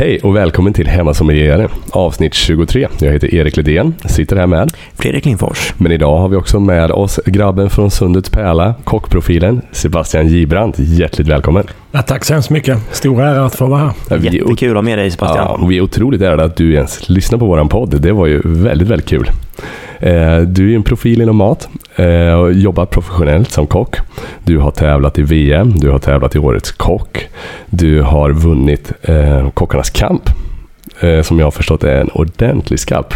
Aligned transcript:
Hej 0.00 0.20
och 0.22 0.36
välkommen 0.36 0.72
till 0.72 0.86
Hemma 0.86 1.14
som 1.14 1.30
regering, 1.30 1.68
avsnitt 1.90 2.34
23. 2.34 2.88
Jag 3.00 3.12
heter 3.12 3.34
Erik 3.34 3.56
Ledén, 3.56 3.94
sitter 4.04 4.36
här 4.36 4.46
med. 4.46 4.70
Fredrik 4.94 5.24
Lindfors. 5.24 5.74
Men 5.78 5.92
idag 5.92 6.18
har 6.18 6.28
vi 6.28 6.36
också 6.36 6.60
med 6.60 6.90
oss 6.90 7.20
grabben 7.26 7.70
från 7.70 7.90
Sundets 7.90 8.30
pärla, 8.30 8.74
kockprofilen 8.84 9.62
Sebastian 9.72 10.28
Gibrant. 10.28 10.78
Hjärtligt 10.78 11.28
välkommen. 11.28 11.64
Ja, 11.92 12.02
tack 12.02 12.24
så 12.24 12.32
hemskt 12.32 12.50
mycket. 12.50 12.78
Stor 12.90 13.22
ära 13.22 13.44
att 13.44 13.54
få 13.54 13.66
vara 13.66 13.80
här. 13.80 13.92
Ja, 14.08 14.16
Jättekul 14.16 14.70
att 14.70 14.74
ha 14.74 14.82
med 14.82 14.98
dig 14.98 15.10
Sebastian. 15.10 15.46
Ja, 15.60 15.66
vi 15.66 15.76
är 15.76 15.80
otroligt 15.80 16.22
ärade 16.22 16.44
att 16.44 16.56
du 16.56 16.74
ens 16.74 17.08
lyssnar 17.08 17.38
på 17.38 17.46
våran 17.46 17.68
podd. 17.68 18.00
Det 18.00 18.12
var 18.12 18.26
ju 18.26 18.40
väldigt, 18.44 18.88
väldigt 18.88 19.08
kul. 19.08 19.30
Eh, 19.98 20.38
Du 20.38 20.72
är 20.72 20.76
en 20.76 20.82
profil 20.82 21.22
inom 21.22 21.36
mat 21.36 21.68
eh, 22.00 22.62
jobbat 22.62 22.90
professionellt 22.90 23.50
som 23.50 23.66
kock. 23.66 23.96
Du 24.44 24.58
har 24.58 24.70
tävlat 24.70 25.18
i 25.18 25.22
VM, 25.22 25.72
du 25.76 25.90
har 25.90 25.98
tävlat 25.98 26.34
i 26.34 26.38
Årets 26.38 26.72
kock. 26.72 27.28
Du 27.70 28.02
har 28.02 28.30
vunnit 28.30 28.92
eh, 29.02 29.50
Kockarnas 29.50 29.90
kamp, 29.90 30.22
eh, 31.00 31.22
som 31.22 31.38
jag 31.38 31.46
har 31.46 31.50
förstått 31.50 31.84
är 31.84 32.00
en 32.00 32.10
ordentlig 32.10 32.80
skalp. 32.80 33.14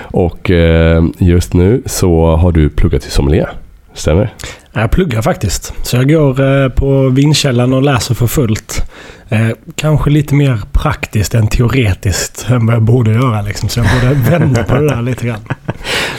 Och 0.00 0.50
eh, 0.50 1.04
just 1.18 1.54
nu 1.54 1.82
så 1.86 2.36
har 2.36 2.52
du 2.52 2.68
pluggat 2.68 3.02
till 3.02 3.10
sommelier. 3.10 3.50
Stämmer 3.94 4.34
jag 4.72 4.90
pluggar 4.90 5.22
faktiskt. 5.22 5.74
Så 5.82 5.96
jag 5.96 6.08
går 6.08 6.40
eh, 6.62 6.68
på 6.68 7.08
Vinkällan 7.08 7.72
och 7.72 7.82
läser 7.82 8.14
för 8.14 8.26
fullt. 8.26 8.90
Eh, 9.28 9.48
kanske 9.74 10.10
lite 10.10 10.34
mer 10.34 10.60
praktiskt 10.72 11.34
än 11.34 11.46
teoretiskt 11.48 12.46
än 12.50 12.66
vad 12.66 12.74
jag 12.74 12.82
borde 12.82 13.10
göra. 13.12 13.42
Liksom. 13.42 13.68
Så 13.68 13.80
jag 13.80 13.86
borde 13.86 14.14
vända 14.30 14.64
på 14.64 14.74
det 14.74 14.88
där 14.88 15.02
lite 15.02 15.26
grann. 15.26 15.40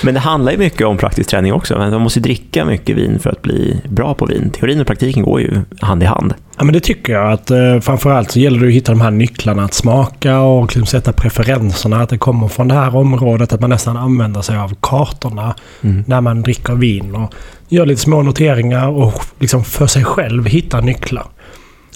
Men 0.03 0.13
det 0.13 0.19
handlar 0.19 0.51
ju 0.51 0.57
mycket 0.57 0.87
om 0.87 0.97
praktisk 0.97 1.29
träning 1.29 1.53
också. 1.53 1.77
Man 1.77 2.01
måste 2.01 2.19
ju 2.19 2.23
dricka 2.23 2.65
mycket 2.65 2.97
vin 2.97 3.19
för 3.19 3.29
att 3.29 3.41
bli 3.41 3.81
bra 3.89 4.13
på 4.13 4.25
vin. 4.25 4.49
Teorin 4.49 4.81
och 4.81 4.87
praktiken 4.87 5.23
går 5.23 5.41
ju 5.41 5.61
hand 5.81 6.03
i 6.03 6.05
hand. 6.05 6.33
Ja, 6.57 6.63
men 6.63 6.73
det 6.73 6.79
tycker 6.79 7.13
jag. 7.13 7.31
att 7.31 7.51
eh, 7.51 7.79
Framförallt 7.81 8.31
så 8.31 8.39
gäller 8.39 8.59
det 8.59 8.67
att 8.67 8.73
hitta 8.73 8.91
de 8.91 9.01
här 9.01 9.11
nycklarna 9.11 9.63
att 9.63 9.73
smaka 9.73 10.39
och 10.39 10.63
liksom 10.65 10.85
sätta 10.85 11.13
preferenserna. 11.13 12.01
Att 12.01 12.09
det 12.09 12.17
kommer 12.17 12.47
från 12.47 12.67
det 12.67 12.73
här 12.75 12.95
området. 12.95 13.53
Att 13.53 13.61
man 13.61 13.69
nästan 13.69 13.97
använder 13.97 14.41
sig 14.41 14.57
av 14.57 14.75
kartorna 14.81 15.55
Mm. 15.83 16.03
när 16.07 16.21
man 16.21 16.41
dricker 16.41 16.73
vin. 16.73 17.15
Och 17.15 17.33
gör 17.71 17.85
lite 17.85 18.01
små 18.01 18.21
noteringar 18.21 18.87
och 18.87 19.13
liksom 19.39 19.63
för 19.63 19.87
sig 19.87 20.03
själv 20.03 20.45
hitta 20.45 20.81
nycklar. 20.81 21.25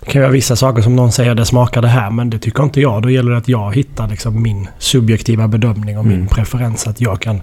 Det 0.06 0.12
kan 0.12 0.22
vara 0.22 0.32
vissa 0.32 0.56
saker 0.56 0.82
som 0.82 0.95
någon 0.95 1.12
säger 1.12 1.36
det 1.36 1.45
smakar 1.45 1.82
det 1.82 1.88
här 1.88 2.12
men 2.12 2.30
det 2.30 2.40
tycker 2.40 2.64
inte 2.64 2.82
jag. 2.82 3.02
Då 3.02 3.09
gäller 3.09 3.32
det 3.32 3.38
att 3.38 3.48
jag 3.48 3.76
hittar 3.76 4.08
liksom 4.08 4.42
min 4.42 4.67
subjektiva 4.80 5.48
bedömning 5.48 5.98
och 5.98 6.06
min 6.06 6.16
Mm. 6.17 6.28
preferens. 6.28 6.88
Att 6.88 7.02
jag 7.02 7.22
kan 7.22 7.42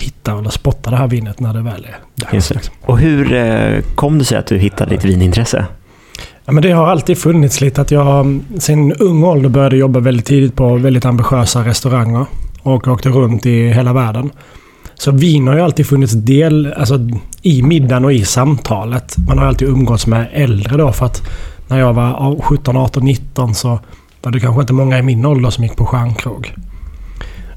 hitta 0.00 0.38
eller 0.38 0.50
spotta 0.50 0.90
det 0.90 0.96
här 0.96 1.08
vinet 1.08 1.40
när 1.40 1.54
det 1.54 1.62
väl 1.62 1.84
är 1.88 2.24
dags. 2.32 2.50
Liksom. 2.50 2.74
Och 2.82 2.98
hur 2.98 3.32
eh, 3.32 3.80
kom 3.94 4.18
det 4.18 4.24
sig 4.24 4.38
att 4.38 4.46
du 4.46 4.58
hittade 4.58 4.90
ditt 4.90 5.04
vinintresse? 5.04 5.66
Ja, 6.44 6.52
men 6.52 6.62
det 6.62 6.70
har 6.70 6.86
alltid 6.86 7.18
funnits 7.18 7.60
lite 7.60 7.80
att 7.80 7.90
jag 7.90 8.40
sen 8.58 8.92
ung 8.92 9.24
ålder 9.24 9.48
började 9.48 9.76
jobba 9.76 10.00
väldigt 10.00 10.26
tidigt 10.26 10.56
på 10.56 10.76
väldigt 10.76 11.04
ambitiösa 11.04 11.64
restauranger. 11.64 12.26
Och 12.62 12.88
åkte 12.88 13.08
runt 13.08 13.46
i 13.46 13.68
hela 13.68 13.92
världen. 13.92 14.30
Så 15.02 15.10
vin 15.10 15.48
har 15.48 15.54
ju 15.54 15.60
alltid 15.60 15.86
funnits 15.86 16.12
del 16.12 16.72
alltså, 16.72 17.08
i 17.42 17.62
middagen 17.62 18.04
och 18.04 18.12
i 18.12 18.24
samtalet. 18.24 19.16
Man 19.28 19.38
har 19.38 19.46
alltid 19.46 19.68
umgåtts 19.68 20.06
med 20.06 20.28
äldre 20.32 20.76
då 20.76 20.92
för 20.92 21.06
att 21.06 21.22
när 21.68 21.78
jag 21.78 21.92
var 21.92 22.40
17, 22.42 22.76
18, 22.76 23.04
19 23.04 23.54
så 23.54 23.78
var 24.22 24.32
det 24.32 24.40
kanske 24.40 24.60
inte 24.60 24.72
många 24.72 24.98
i 24.98 25.02
min 25.02 25.26
ålder 25.26 25.50
som 25.50 25.64
gick 25.64 25.76
på 25.76 25.86
stjärnkrog. 25.86 26.54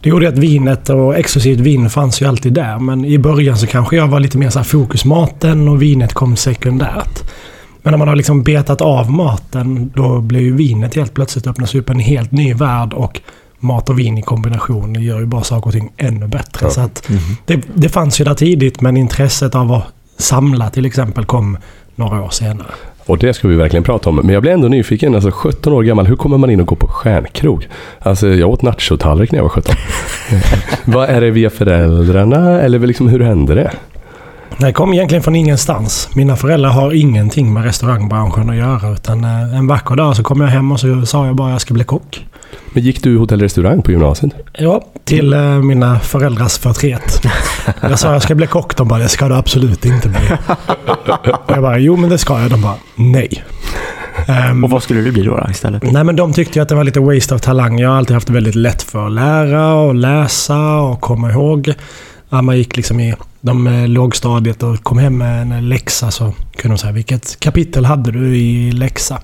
Det 0.03 0.09
gjorde 0.09 0.27
att 0.27 0.37
vinet 0.37 0.89
och 0.89 1.17
exklusivt 1.17 1.59
vin 1.59 1.89
fanns 1.89 2.21
ju 2.21 2.25
alltid 2.25 2.53
där. 2.53 2.79
Men 2.79 3.05
i 3.05 3.17
början 3.17 3.57
så 3.57 3.67
kanske 3.67 3.95
jag 3.95 4.07
var 4.07 4.19
lite 4.19 4.37
mer 4.37 4.49
så 4.49 4.59
här 4.59 4.63
fokus 4.63 5.05
maten 5.05 5.67
och 5.67 5.81
vinet 5.81 6.13
kom 6.13 6.35
sekundärt. 6.35 7.31
Men 7.81 7.91
när 7.91 7.97
man 7.97 8.07
har 8.07 8.15
liksom 8.15 8.43
betat 8.43 8.81
av 8.81 9.11
maten 9.11 9.91
då 9.95 10.21
blir 10.21 10.41
ju 10.41 10.55
vinet 10.55 10.95
helt 10.95 11.13
plötsligt 11.13 11.47
öppnas 11.47 11.75
upp 11.75 11.89
en 11.89 11.99
helt 11.99 12.31
ny 12.31 12.53
värld 12.53 12.93
och 12.93 13.21
mat 13.65 13.89
och 13.89 13.99
vin 13.99 14.17
i 14.17 14.21
kombination 14.21 15.01
gör 15.03 15.19
ju 15.19 15.25
bara 15.25 15.43
saker 15.43 15.67
och 15.67 15.73
ting 15.73 15.91
ännu 15.97 16.27
bättre. 16.27 16.65
Ja. 16.65 16.69
Så 16.69 16.81
att 16.81 17.09
det, 17.45 17.61
det 17.73 17.89
fanns 17.89 18.21
ju 18.21 18.25
där 18.25 18.33
tidigt 18.33 18.81
men 18.81 18.97
intresset 18.97 19.55
av 19.55 19.71
att 19.71 19.83
samla 20.17 20.69
till 20.69 20.85
exempel 20.85 21.25
kom 21.25 21.57
några 21.95 22.23
år 22.23 22.29
senare. 22.29 22.67
Och 23.05 23.17
det 23.17 23.33
ska 23.33 23.47
vi 23.47 23.55
verkligen 23.55 23.83
prata 23.83 24.09
om. 24.09 24.15
Men 24.15 24.29
jag 24.29 24.41
blir 24.41 24.51
ändå 24.51 24.67
nyfiken. 24.67 25.15
Alltså 25.15 25.31
17 25.31 25.73
år 25.73 25.83
gammal, 25.83 26.07
hur 26.07 26.15
kommer 26.15 26.37
man 26.37 26.49
in 26.49 26.61
och 26.61 26.67
går 26.67 26.75
på 26.75 26.87
stjärnkrog? 26.87 27.67
Alltså 27.99 28.27
jag 28.27 28.49
åt 28.49 28.61
nachotallrik 28.61 29.31
när 29.31 29.39
jag 29.39 29.43
var 29.43 29.49
17. 29.49 29.75
Vad 30.85 31.09
är 31.09 31.21
det 31.21 31.31
via 31.31 31.49
föräldrarna? 31.49 32.61
Eller 32.61 32.79
liksom, 32.79 33.07
hur 33.07 33.19
hände 33.19 33.55
det? 33.55 33.71
Det 34.57 34.73
kom 34.73 34.93
egentligen 34.93 35.23
från 35.23 35.35
ingenstans. 35.35 36.09
Mina 36.15 36.35
föräldrar 36.35 36.69
har 36.69 36.93
ingenting 36.93 37.53
med 37.53 37.63
restaurangbranschen 37.63 38.49
att 38.49 38.55
göra. 38.55 38.93
Utan 38.93 39.23
eh, 39.23 39.57
en 39.57 39.67
vacker 39.67 39.95
dag 39.95 40.15
så 40.15 40.23
kom 40.23 40.41
jag 40.41 40.47
hem 40.47 40.71
och 40.71 40.79
så 40.79 41.05
sa 41.05 41.25
jag 41.25 41.35
bara 41.35 41.47
att 41.47 41.51
jag 41.51 41.61
ska 41.61 41.73
bli 41.73 41.83
kock. 41.83 42.25
Men 42.73 42.83
gick 42.83 43.03
du 43.03 43.17
hotell 43.17 43.39
och 43.39 43.43
restaurang 43.43 43.81
på 43.81 43.91
gymnasiet? 43.91 44.31
Ja, 44.53 44.81
till 45.03 45.33
eh, 45.33 45.39
mina 45.41 45.99
föräldrars 45.99 46.57
förtret. 46.57 47.21
Jag 47.81 47.99
sa 47.99 48.13
jag 48.13 48.21
ska 48.21 48.35
bli 48.35 48.47
kock. 48.47 48.75
De 48.77 48.87
bara, 48.87 48.99
det 48.99 49.09
ska 49.09 49.27
du 49.27 49.35
absolut 49.35 49.85
inte 49.85 50.09
bli. 50.09 50.19
Och 51.45 51.51
jag 51.51 51.61
bara, 51.61 51.77
jo 51.79 51.95
men 51.95 52.09
det 52.09 52.17
ska 52.17 52.41
jag. 52.41 52.49
De 52.51 52.61
bara, 52.61 52.75
nej. 52.95 53.43
Ehm, 54.27 54.63
Och 54.63 54.69
vad 54.69 54.83
skulle 54.83 55.01
du 55.01 55.11
bli 55.11 55.23
då, 55.23 55.37
då 55.37 55.47
istället? 55.51 55.91
Nej 55.91 56.03
men 56.03 56.15
de 56.15 56.33
tyckte 56.33 56.59
ju 56.59 56.63
att 56.63 56.69
det 56.69 56.75
var 56.75 56.83
lite 56.83 56.99
waste 56.99 57.35
of 57.35 57.41
talang. 57.41 57.79
Jag 57.79 57.89
har 57.89 57.97
alltid 57.97 58.13
haft 58.13 58.29
väldigt 58.29 58.55
lätt 58.55 58.83
för 58.83 59.05
att 59.05 59.11
lära 59.11 59.73
och 59.73 59.95
läsa 59.95 60.75
och 60.79 61.01
komma 61.01 61.31
ihåg. 61.31 61.73
När 62.29 62.41
man 62.41 62.57
gick 62.57 62.77
liksom 62.77 62.99
i 62.99 63.15
de 63.41 63.67
eh, 63.67 63.87
lågstadiet 63.87 64.63
och 64.63 64.83
kom 64.83 64.97
hem 64.97 65.17
med 65.17 65.41
en 65.41 65.69
läxa 65.69 66.11
så 66.11 66.33
kunde 66.55 66.75
de 66.75 66.77
säga 66.77 66.91
vilket 66.91 67.39
kapitel 67.39 67.85
hade 67.85 68.11
du 68.11 68.37
i 68.37 68.71
läxa? 68.71 69.21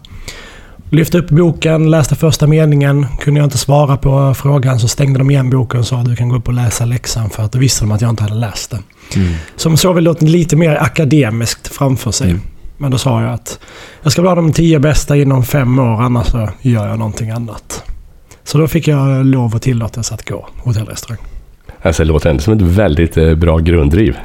Lyfte 0.90 1.18
upp 1.18 1.30
boken, 1.30 1.92
läste 1.92 2.16
första 2.16 2.48
meningen. 2.48 3.06
Kunde 3.20 3.40
jag 3.40 3.46
inte 3.48 3.58
svara 3.58 3.98
på 3.98 4.34
frågan 4.34 4.80
så 4.80 4.88
stängde 4.88 5.20
de 5.20 5.32
igen 5.32 5.50
boken 5.50 5.80
och 5.80 5.88
sa 5.88 6.04
du 6.04 6.16
kan 6.16 6.30
gå 6.30 6.36
upp 6.36 6.48
och 6.48 6.54
läsa 6.54 6.86
läxan 6.86 7.30
för 7.30 7.44
att 7.44 7.52
då 7.52 7.60
visste 7.60 7.84
de 7.84 7.92
att 7.92 8.02
jag 8.02 8.10
inte 8.10 8.24
hade 8.24 8.36
läst 8.36 8.72
den. 8.72 8.84
Mm. 9.16 9.34
Som 9.56 9.78
såg 9.78 9.96
väl 9.96 10.04
något 10.04 10.22
lite 10.22 10.56
mer 10.56 10.76
akademiskt 10.76 11.68
framför 11.68 12.12
sig. 12.12 12.30
Mm. 12.30 12.42
Men 12.78 12.92
då 12.92 12.98
sa 12.98 13.22
jag 13.22 13.34
att 13.34 13.60
jag 14.04 14.12
ska 14.12 14.22
bli 14.22 14.32
de 14.36 14.54
tio 14.54 14.80
bästa 14.80 15.18
inom 15.18 15.44
fem 15.44 15.80
år 15.80 16.02
annars 16.02 16.28
så 16.28 16.50
gör 16.62 16.88
jag 16.88 17.00
någonting 17.00 17.30
annat. 17.30 17.84
Så 18.44 18.58
då 18.58 18.68
fick 18.68 18.88
jag 18.88 19.26
lov 19.26 19.56
och 19.56 19.62
tillåtelse 19.62 20.14
att 20.14 20.30
gå 20.30 20.48
hotellrestaurang. 20.58 21.20
Alltså 21.82 22.04
det 22.04 22.08
låter 22.08 22.30
ändå 22.30 22.42
som 22.42 22.54
ett 22.54 22.62
väldigt 22.62 23.18
eh, 23.18 23.36
bra 23.36 23.58
grunddriv. 23.58 24.18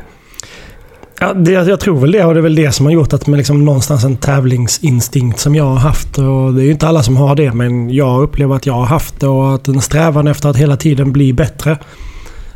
Ja, 1.21 1.33
det, 1.33 1.50
jag 1.50 1.81
tror 1.81 2.00
väl 2.00 2.12
det 2.12 2.25
och 2.25 2.34
det 2.34 2.41
är 2.41 2.43
väl 2.43 2.55
det 2.55 2.72
som 2.72 2.87
har 2.87 2.93
gjort 2.93 3.12
att 3.12 3.27
man 3.27 3.37
liksom 3.37 3.65
någonstans 3.65 4.05
en 4.05 4.17
tävlingsinstinkt 4.17 5.39
som 5.39 5.55
jag 5.55 5.65
har 5.65 5.77
haft. 5.77 6.19
Och 6.19 6.55
det 6.55 6.62
är 6.62 6.65
ju 6.65 6.71
inte 6.71 6.89
alla 6.89 7.03
som 7.03 7.17
har 7.17 7.34
det 7.34 7.53
men 7.53 7.91
jag 7.91 8.22
upplever 8.22 8.56
att 8.56 8.67
jag 8.67 8.75
har 8.75 8.87
haft 8.87 9.21
det 9.21 9.28
och 9.28 9.55
att 9.55 9.69
en 9.69 9.81
strävan 9.81 10.27
efter 10.28 10.49
att 10.49 10.56
hela 10.56 10.77
tiden 10.77 11.12
bli 11.12 11.33
bättre. 11.33 11.78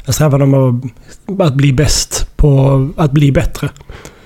En 0.04 0.12
strävan 0.12 0.42
om 0.42 0.82
att, 1.28 1.40
att 1.40 1.54
bli 1.54 1.72
bäst 1.72 2.36
på 2.36 2.88
att 2.96 3.12
bli 3.12 3.32
bättre. 3.32 3.68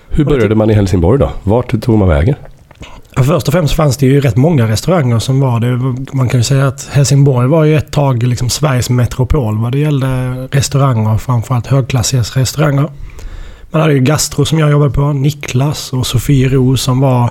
Hur 0.09 0.25
började 0.25 0.55
man 0.55 0.71
i 0.71 0.75
Helsingborg 0.75 1.19
då? 1.19 1.31
Vart 1.43 1.81
tog 1.83 1.99
man 1.99 2.09
vägen? 2.09 2.35
Först 3.17 3.49
och 3.49 3.53
främst 3.53 3.75
fanns 3.75 3.97
det 3.97 4.07
ju 4.07 4.21
rätt 4.21 4.37
många 4.37 4.69
restauranger 4.69 5.19
som 5.19 5.41
var 5.41 5.61
det. 5.61 5.77
Man 6.13 6.29
kan 6.29 6.41
ju 6.41 6.45
säga 6.45 6.67
att 6.67 6.89
Helsingborg 6.93 7.49
var 7.49 7.65
ju 7.65 7.77
ett 7.77 7.91
tag 7.91 8.23
liksom 8.23 8.51
Sveriges 8.51 8.91
metropol 8.91 9.59
vad 9.59 9.73
det 9.73 9.79
gällde 9.79 10.07
restauranger. 10.51 11.19
Framförallt 11.19 11.67
högklassiga 11.67 12.23
restauranger. 12.23 12.89
Man 13.71 13.83
hade 13.83 13.95
ju 13.95 14.01
Gastro 14.01 14.45
som 14.45 14.59
jag 14.59 14.71
jobbade 14.71 14.91
på, 14.91 15.13
Niklas 15.13 15.93
och 15.93 16.07
Sofiero 16.07 16.77
som 16.77 17.01
var 17.01 17.31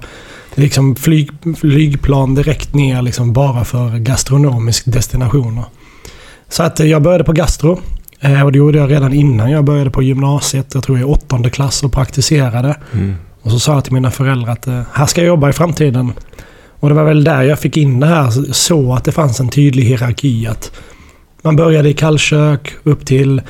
liksom 0.55 0.95
flyg, 0.95 1.29
flygplan 1.57 2.35
direkt 2.35 2.73
ner 2.73 3.01
liksom 3.01 3.33
bara 3.33 3.65
för 3.65 3.97
gastronomisk 3.97 4.83
destinationer. 4.85 5.63
Så 6.49 6.63
att 6.63 6.79
eh, 6.79 6.85
jag 6.85 7.01
började 7.01 7.23
på 7.23 7.31
Gastro. 7.31 7.79
Eh, 8.19 8.43
och 8.43 8.51
det 8.51 8.57
gjorde 8.57 8.77
jag 8.77 8.91
redan 8.91 9.13
innan 9.13 9.51
jag 9.51 9.63
började 9.63 9.91
på 9.91 10.03
gymnasiet. 10.03 10.73
Jag 10.73 10.83
tror 10.83 10.99
i 10.99 11.03
åttonde 11.03 11.49
klass 11.49 11.83
och 11.83 11.91
praktiserade. 11.91 12.77
Mm. 12.93 13.15
Och 13.43 13.51
så 13.51 13.59
sa 13.59 13.73
jag 13.73 13.83
till 13.83 13.93
mina 13.93 14.11
föräldrar 14.11 14.51
att 14.51 14.67
eh, 14.67 14.81
här 14.93 15.05
ska 15.05 15.21
jag 15.21 15.27
jobba 15.27 15.49
i 15.49 15.53
framtiden. 15.53 16.13
Och 16.79 16.89
det 16.89 16.95
var 16.95 17.03
väl 17.03 17.23
där 17.23 17.41
jag 17.41 17.59
fick 17.59 17.77
in 17.77 17.99
det 17.99 18.07
här 18.07 18.53
så 18.53 18.93
att 18.93 19.03
det 19.03 19.11
fanns 19.11 19.39
en 19.39 19.49
tydlig 19.49 19.83
hierarki. 19.83 20.47
Att 20.47 20.71
man 21.41 21.55
började 21.55 21.89
i 21.89 21.93
kallkök 21.93 22.73
upp 22.83 23.05
till 23.05 23.41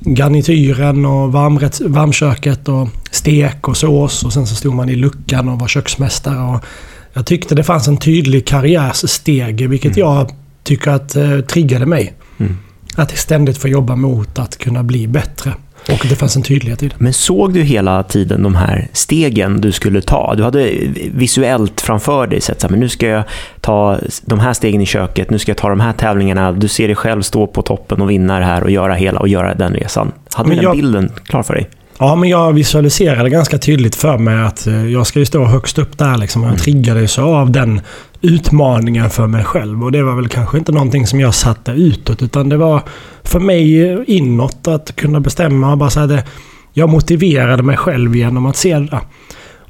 garnityren 0.00 1.06
och 1.06 1.32
varmrätt, 1.32 1.80
varmköket 1.80 2.68
och 2.68 2.88
stek 3.10 3.68
och 3.68 3.76
sås. 3.76 4.24
Och 4.24 4.32
sen 4.32 4.46
så 4.46 4.54
stod 4.54 4.74
man 4.74 4.88
i 4.88 4.96
luckan 4.96 5.48
och 5.48 5.58
var 5.58 5.68
köksmästare. 5.68 6.54
Och 6.54 6.64
jag 7.12 7.26
tyckte 7.26 7.54
det 7.54 7.64
fanns 7.64 7.88
en 7.88 7.96
tydlig 7.96 8.46
karriärssteg 8.46 9.68
vilket 9.68 9.96
jag 9.96 10.30
tycker 10.62 10.90
att 10.90 11.16
eh, 11.16 11.40
triggade 11.40 11.86
mig. 11.86 12.14
Mm. 12.38 12.58
Att 12.96 13.18
ständigt 13.18 13.58
få 13.58 13.68
jobba 13.68 13.96
mot 13.96 14.38
att 14.38 14.58
kunna 14.58 14.82
bli 14.82 15.06
bättre. 15.06 15.54
Och 15.88 16.06
det 16.08 16.16
fanns 16.16 16.36
en 16.36 16.42
tydlighet 16.42 16.82
i 16.82 16.88
det. 16.88 16.94
Men 16.98 17.12
såg 17.12 17.52
du 17.54 17.62
hela 17.62 18.02
tiden 18.02 18.42
de 18.42 18.54
här 18.54 18.88
stegen 18.92 19.60
du 19.60 19.72
skulle 19.72 20.00
ta? 20.02 20.34
Du 20.34 20.42
hade 20.42 20.70
visuellt 21.14 21.80
framför 21.80 22.26
dig 22.26 22.40
sett 22.40 22.60
så 22.60 22.66
här, 22.66 22.70
men 22.70 22.80
nu 22.80 22.88
ska 22.88 23.06
jag 23.06 23.24
ta 23.60 23.98
de 24.24 24.40
här 24.40 24.52
stegen 24.52 24.80
i 24.80 24.86
köket, 24.86 25.30
nu 25.30 25.38
ska 25.38 25.50
jag 25.50 25.56
ta 25.56 25.68
de 25.68 25.80
här 25.80 25.92
tävlingarna. 25.92 26.52
Du 26.52 26.68
ser 26.68 26.86
dig 26.86 26.96
själv 26.96 27.22
stå 27.22 27.46
på 27.46 27.62
toppen 27.62 28.00
och 28.02 28.10
vinna 28.10 28.38
det 28.38 28.44
här 28.44 28.62
och 28.62 28.70
göra 28.70 28.94
hela 28.94 29.20
och 29.20 29.28
göra 29.28 29.54
den 29.54 29.74
resan. 29.74 30.12
Hade 30.34 30.48
du 30.48 30.54
den 30.54 30.62
jag- 30.64 30.76
bilden 30.76 31.12
klar 31.26 31.42
för 31.42 31.54
dig? 31.54 31.68
Ja, 31.98 32.14
men 32.14 32.28
jag 32.28 32.52
visualiserade 32.52 33.30
ganska 33.30 33.58
tydligt 33.58 33.94
för 33.96 34.18
mig 34.18 34.42
att 34.44 34.66
eh, 34.66 34.86
jag 34.86 35.06
ska 35.06 35.18
ju 35.18 35.24
stå 35.26 35.44
högst 35.44 35.78
upp 35.78 35.98
där. 35.98 36.16
Liksom. 36.18 36.42
Jag 36.42 36.58
triggades 36.58 37.18
ju 37.18 37.22
av 37.22 37.50
den 37.50 37.80
utmaningar 38.22 39.08
för 39.08 39.26
mig 39.26 39.44
själv. 39.44 39.84
Och 39.84 39.92
det 39.92 40.02
var 40.02 40.14
väl 40.16 40.28
kanske 40.28 40.58
inte 40.58 40.72
någonting 40.72 41.06
som 41.06 41.20
jag 41.20 41.34
satte 41.34 41.72
utåt. 41.72 42.22
Utan 42.22 42.48
det 42.48 42.56
var 42.56 42.82
för 43.22 43.40
mig 43.40 44.04
inåt 44.06 44.68
att 44.68 44.96
kunna 44.96 45.20
bestämma 45.20 45.72
och 45.72 45.78
bara 45.78 45.90
säga 45.90 46.06
det. 46.06 46.24
Jag 46.72 46.88
motiverade 46.88 47.62
mig 47.62 47.76
själv 47.76 48.16
genom 48.16 48.46
att 48.46 48.56
se 48.56 48.78
det. 48.78 49.00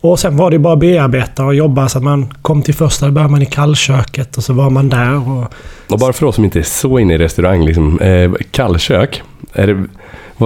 Och 0.00 0.18
sen 0.18 0.36
var 0.36 0.50
det 0.50 0.58
bara 0.58 0.72
att 0.72 0.80
bearbeta 0.80 1.44
och 1.44 1.54
jobba 1.54 1.88
så 1.88 1.98
att 1.98 2.04
man 2.04 2.34
kom 2.42 2.62
till 2.62 2.74
första, 2.74 3.06
då 3.06 3.12
började 3.12 3.30
man 3.30 3.42
i 3.42 3.46
kallköket 3.46 4.36
och 4.36 4.44
så 4.44 4.52
var 4.52 4.70
man 4.70 4.88
där. 4.88 5.30
Och, 5.30 5.54
Och 5.90 5.98
bara 5.98 6.12
för 6.12 6.26
oss 6.26 6.34
som 6.34 6.44
inte 6.44 6.58
är 6.58 6.62
så 6.62 6.98
inne 6.98 7.14
i 7.14 7.18
restaurang, 7.18 7.64
liksom, 7.64 7.98
eh, 8.00 8.32
kallkök, 8.50 9.22
är 9.52 9.66
det, 9.66 9.84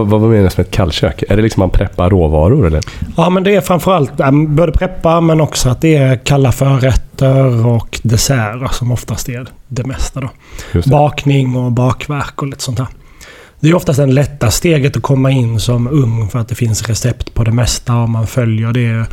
vad, 0.04 0.20
vad 0.20 0.30
menas 0.30 0.56
med 0.56 0.66
ett 0.66 0.72
kallkök? 0.72 1.24
Är 1.28 1.36
det 1.36 1.42
liksom 1.42 1.60
man 1.60 1.70
preppar 1.70 2.10
råvaror 2.10 2.66
eller? 2.66 2.80
Ja, 3.16 3.30
men 3.30 3.44
det 3.44 3.54
är 3.54 3.60
framförallt 3.60 4.12
både 4.48 4.72
preppa 4.72 5.20
men 5.20 5.40
också 5.40 5.68
att 5.68 5.80
det 5.80 5.96
är 5.96 6.16
kalla 6.16 6.52
förrätter 6.52 7.66
och 7.66 8.00
desserter 8.02 8.68
som 8.72 8.92
oftast 8.92 9.28
är 9.28 9.46
det 9.68 9.84
mesta. 9.84 10.20
Då. 10.20 10.30
Det. 10.72 10.86
Bakning 10.86 11.56
och 11.56 11.72
bakverk 11.72 12.42
och 12.42 12.48
lite 12.48 12.62
sånt 12.62 12.78
här. 12.78 12.88
Det 13.60 13.68
är 13.68 13.74
oftast 13.74 13.98
det 13.98 14.06
lätta 14.06 14.50
steget 14.50 14.96
att 14.96 15.02
komma 15.02 15.30
in 15.30 15.60
som 15.60 15.88
ung 15.88 16.28
för 16.28 16.38
att 16.38 16.48
det 16.48 16.54
finns 16.54 16.88
recept 16.88 17.34
på 17.34 17.44
det 17.44 17.52
mesta 17.52 17.96
och 17.96 18.08
man 18.08 18.26
följer 18.26 18.72
det. 18.72 19.06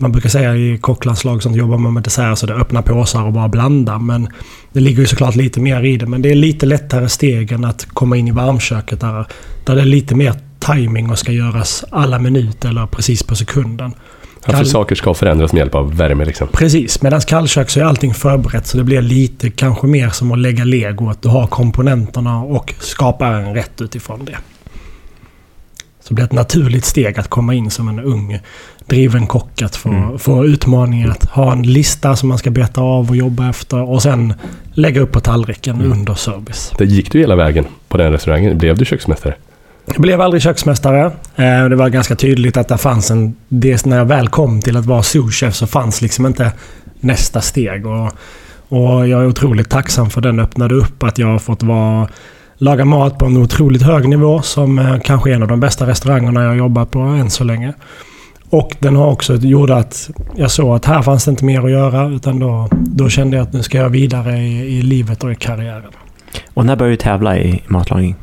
Man 0.00 0.12
brukar 0.12 0.28
säga 0.28 0.56
i 0.56 0.78
kocklandslag 0.78 1.42
som 1.42 1.54
jobbar 1.54 1.78
man 1.78 1.94
med 1.94 2.02
dessert 2.02 2.38
så 2.38 2.46
det 2.46 2.52
är 2.52 2.60
öppna 2.60 2.82
påsar 2.82 3.22
och 3.22 3.32
bara 3.32 3.48
blanda. 3.48 3.98
Men 3.98 4.28
det 4.72 4.80
ligger 4.80 5.00
ju 5.00 5.06
såklart 5.06 5.36
lite 5.36 5.60
mer 5.60 5.84
i 5.84 5.96
det. 5.96 6.06
Men 6.06 6.22
det 6.22 6.30
är 6.30 6.34
lite 6.34 6.66
lättare 6.66 7.08
steg 7.08 7.52
än 7.52 7.64
att 7.64 7.88
komma 7.88 8.16
in 8.16 8.28
i 8.28 8.30
varmköket 8.30 9.00
där, 9.00 9.26
där 9.64 9.74
det 9.74 9.80
är 9.80 9.86
lite 9.86 10.14
mer 10.14 10.34
timing 10.58 11.10
och 11.10 11.18
ska 11.18 11.32
göras 11.32 11.84
alla 11.90 12.18
minuter 12.18 12.68
eller 12.68 12.86
precis 12.86 13.22
på 13.22 13.36
sekunden. 13.36 13.94
Ja, 14.46 14.52
för 14.52 14.64
saker 14.64 14.94
ska 14.94 15.14
förändras 15.14 15.52
med 15.52 15.58
hjälp 15.58 15.74
av 15.74 15.96
värme 15.96 16.24
liksom. 16.24 16.48
Precis, 16.52 17.02
medan 17.02 17.20
kallkök 17.20 17.70
så 17.70 17.80
är 17.80 17.84
allting 17.84 18.14
förberett 18.14 18.66
så 18.66 18.76
det 18.76 18.84
blir 18.84 19.02
lite 19.02 19.50
kanske 19.50 19.86
mer 19.86 20.08
som 20.08 20.32
att 20.32 20.38
lägga 20.38 20.64
lego. 20.64 21.10
Att 21.10 21.22
du 21.22 21.28
har 21.28 21.46
komponenterna 21.46 22.42
och 22.42 22.74
skapar 22.78 23.32
en 23.32 23.54
rätt 23.54 23.80
utifrån 23.80 24.24
det. 24.24 24.36
Så 26.10 26.14
det 26.14 26.14
blir 26.14 26.24
ett 26.24 26.32
naturligt 26.32 26.84
steg 26.84 27.18
att 27.18 27.28
komma 27.28 27.54
in 27.54 27.70
som 27.70 27.88
en 27.88 28.00
ung 28.00 28.38
driven 28.86 29.26
kock. 29.26 29.62
Att 29.62 29.76
få, 29.76 29.88
Mm. 29.88 30.18
få 30.18 30.44
utmaningen 30.46 31.10
att 31.10 31.24
ha 31.24 31.52
en 31.52 31.62
lista 31.62 32.16
som 32.16 32.28
man 32.28 32.38
ska 32.38 32.50
beta 32.50 32.80
av 32.80 33.10
och 33.10 33.16
jobba 33.16 33.50
efter 33.50 33.82
och 33.90 34.02
sen 34.02 34.34
lägga 34.72 35.00
upp 35.00 35.12
på 35.12 35.20
tallriken 35.20 35.76
Mm. 35.76 35.92
under 35.92 36.14
service. 36.14 36.72
Det 36.78 36.84
gick 36.84 37.12
du 37.12 37.18
hela 37.18 37.36
vägen 37.36 37.64
på 37.88 37.96
den 37.96 38.12
restaurangen? 38.12 38.58
Blev 38.58 38.76
du 38.78 38.84
köksmästare? 38.84 39.34
Jag 39.86 40.00
blev 40.00 40.20
aldrig 40.20 40.42
köksmästare. 40.42 41.04
Eh, 41.36 41.68
Det 41.68 41.76
var 41.76 41.88
ganska 41.88 42.16
tydligt 42.16 42.56
att 42.56 42.68
det 42.68 42.78
fanns 42.78 43.10
en... 43.10 43.34
Det, 43.48 43.86
när 43.86 43.98
jag 43.98 44.04
väl 44.04 44.28
kom 44.28 44.60
till 44.60 44.76
att 44.76 44.86
vara 44.86 45.02
souschef 45.02 45.54
så 45.54 45.66
fanns 45.66 46.02
liksom 46.02 46.26
inte 46.26 46.52
nästa 47.00 47.40
steg. 47.40 47.86
Och, 47.86 48.12
och 48.68 49.08
jag 49.08 49.22
är 49.22 49.26
otroligt 49.26 49.68
tacksam 49.70 50.10
för 50.10 50.20
den 50.20 50.40
öppnade 50.40 50.74
upp. 50.74 51.02
Att 51.02 51.18
jag 51.18 51.26
har 51.26 51.38
fått 51.38 51.62
vara, 51.62 52.08
laga 52.60 52.84
mat 52.84 53.18
på 53.18 53.26
en 53.26 53.36
otroligt 53.36 53.82
hög 53.82 54.08
nivå 54.08 54.42
som 54.42 54.78
eh, 54.78 54.98
kanske 55.00 55.30
är 55.30 55.34
en 55.34 55.42
av 55.42 55.48
de 55.48 55.60
bästa 55.60 55.86
restaurangerna 55.86 56.42
jag 56.42 56.48
har 56.48 56.56
jobbat 56.56 56.90
på 56.90 56.98
än 56.98 57.30
så 57.30 57.44
länge. 57.44 57.72
Och 58.50 58.76
den 58.78 58.96
har 58.96 59.06
också 59.10 59.34
gjort 59.34 59.70
att 59.70 60.10
jag 60.36 60.50
såg 60.50 60.76
att 60.76 60.84
här 60.84 61.02
fanns 61.02 61.24
det 61.24 61.30
inte 61.30 61.44
mer 61.44 61.64
att 61.64 61.70
göra. 61.70 62.08
Utan 62.08 62.38
då, 62.38 62.68
då 62.72 63.08
kände 63.08 63.36
jag 63.36 63.44
att 63.44 63.52
nu 63.52 63.62
ska 63.62 63.78
jag 63.78 63.88
vidare 63.88 64.38
i, 64.38 64.78
i 64.78 64.82
livet 64.82 65.24
och 65.24 65.32
i 65.32 65.34
karriären. 65.34 65.90
Och 66.54 66.66
när 66.66 66.76
började 66.76 66.92
du 66.92 66.96
tävla 66.96 67.38
i 67.38 67.62
matlagning? 67.66 68.14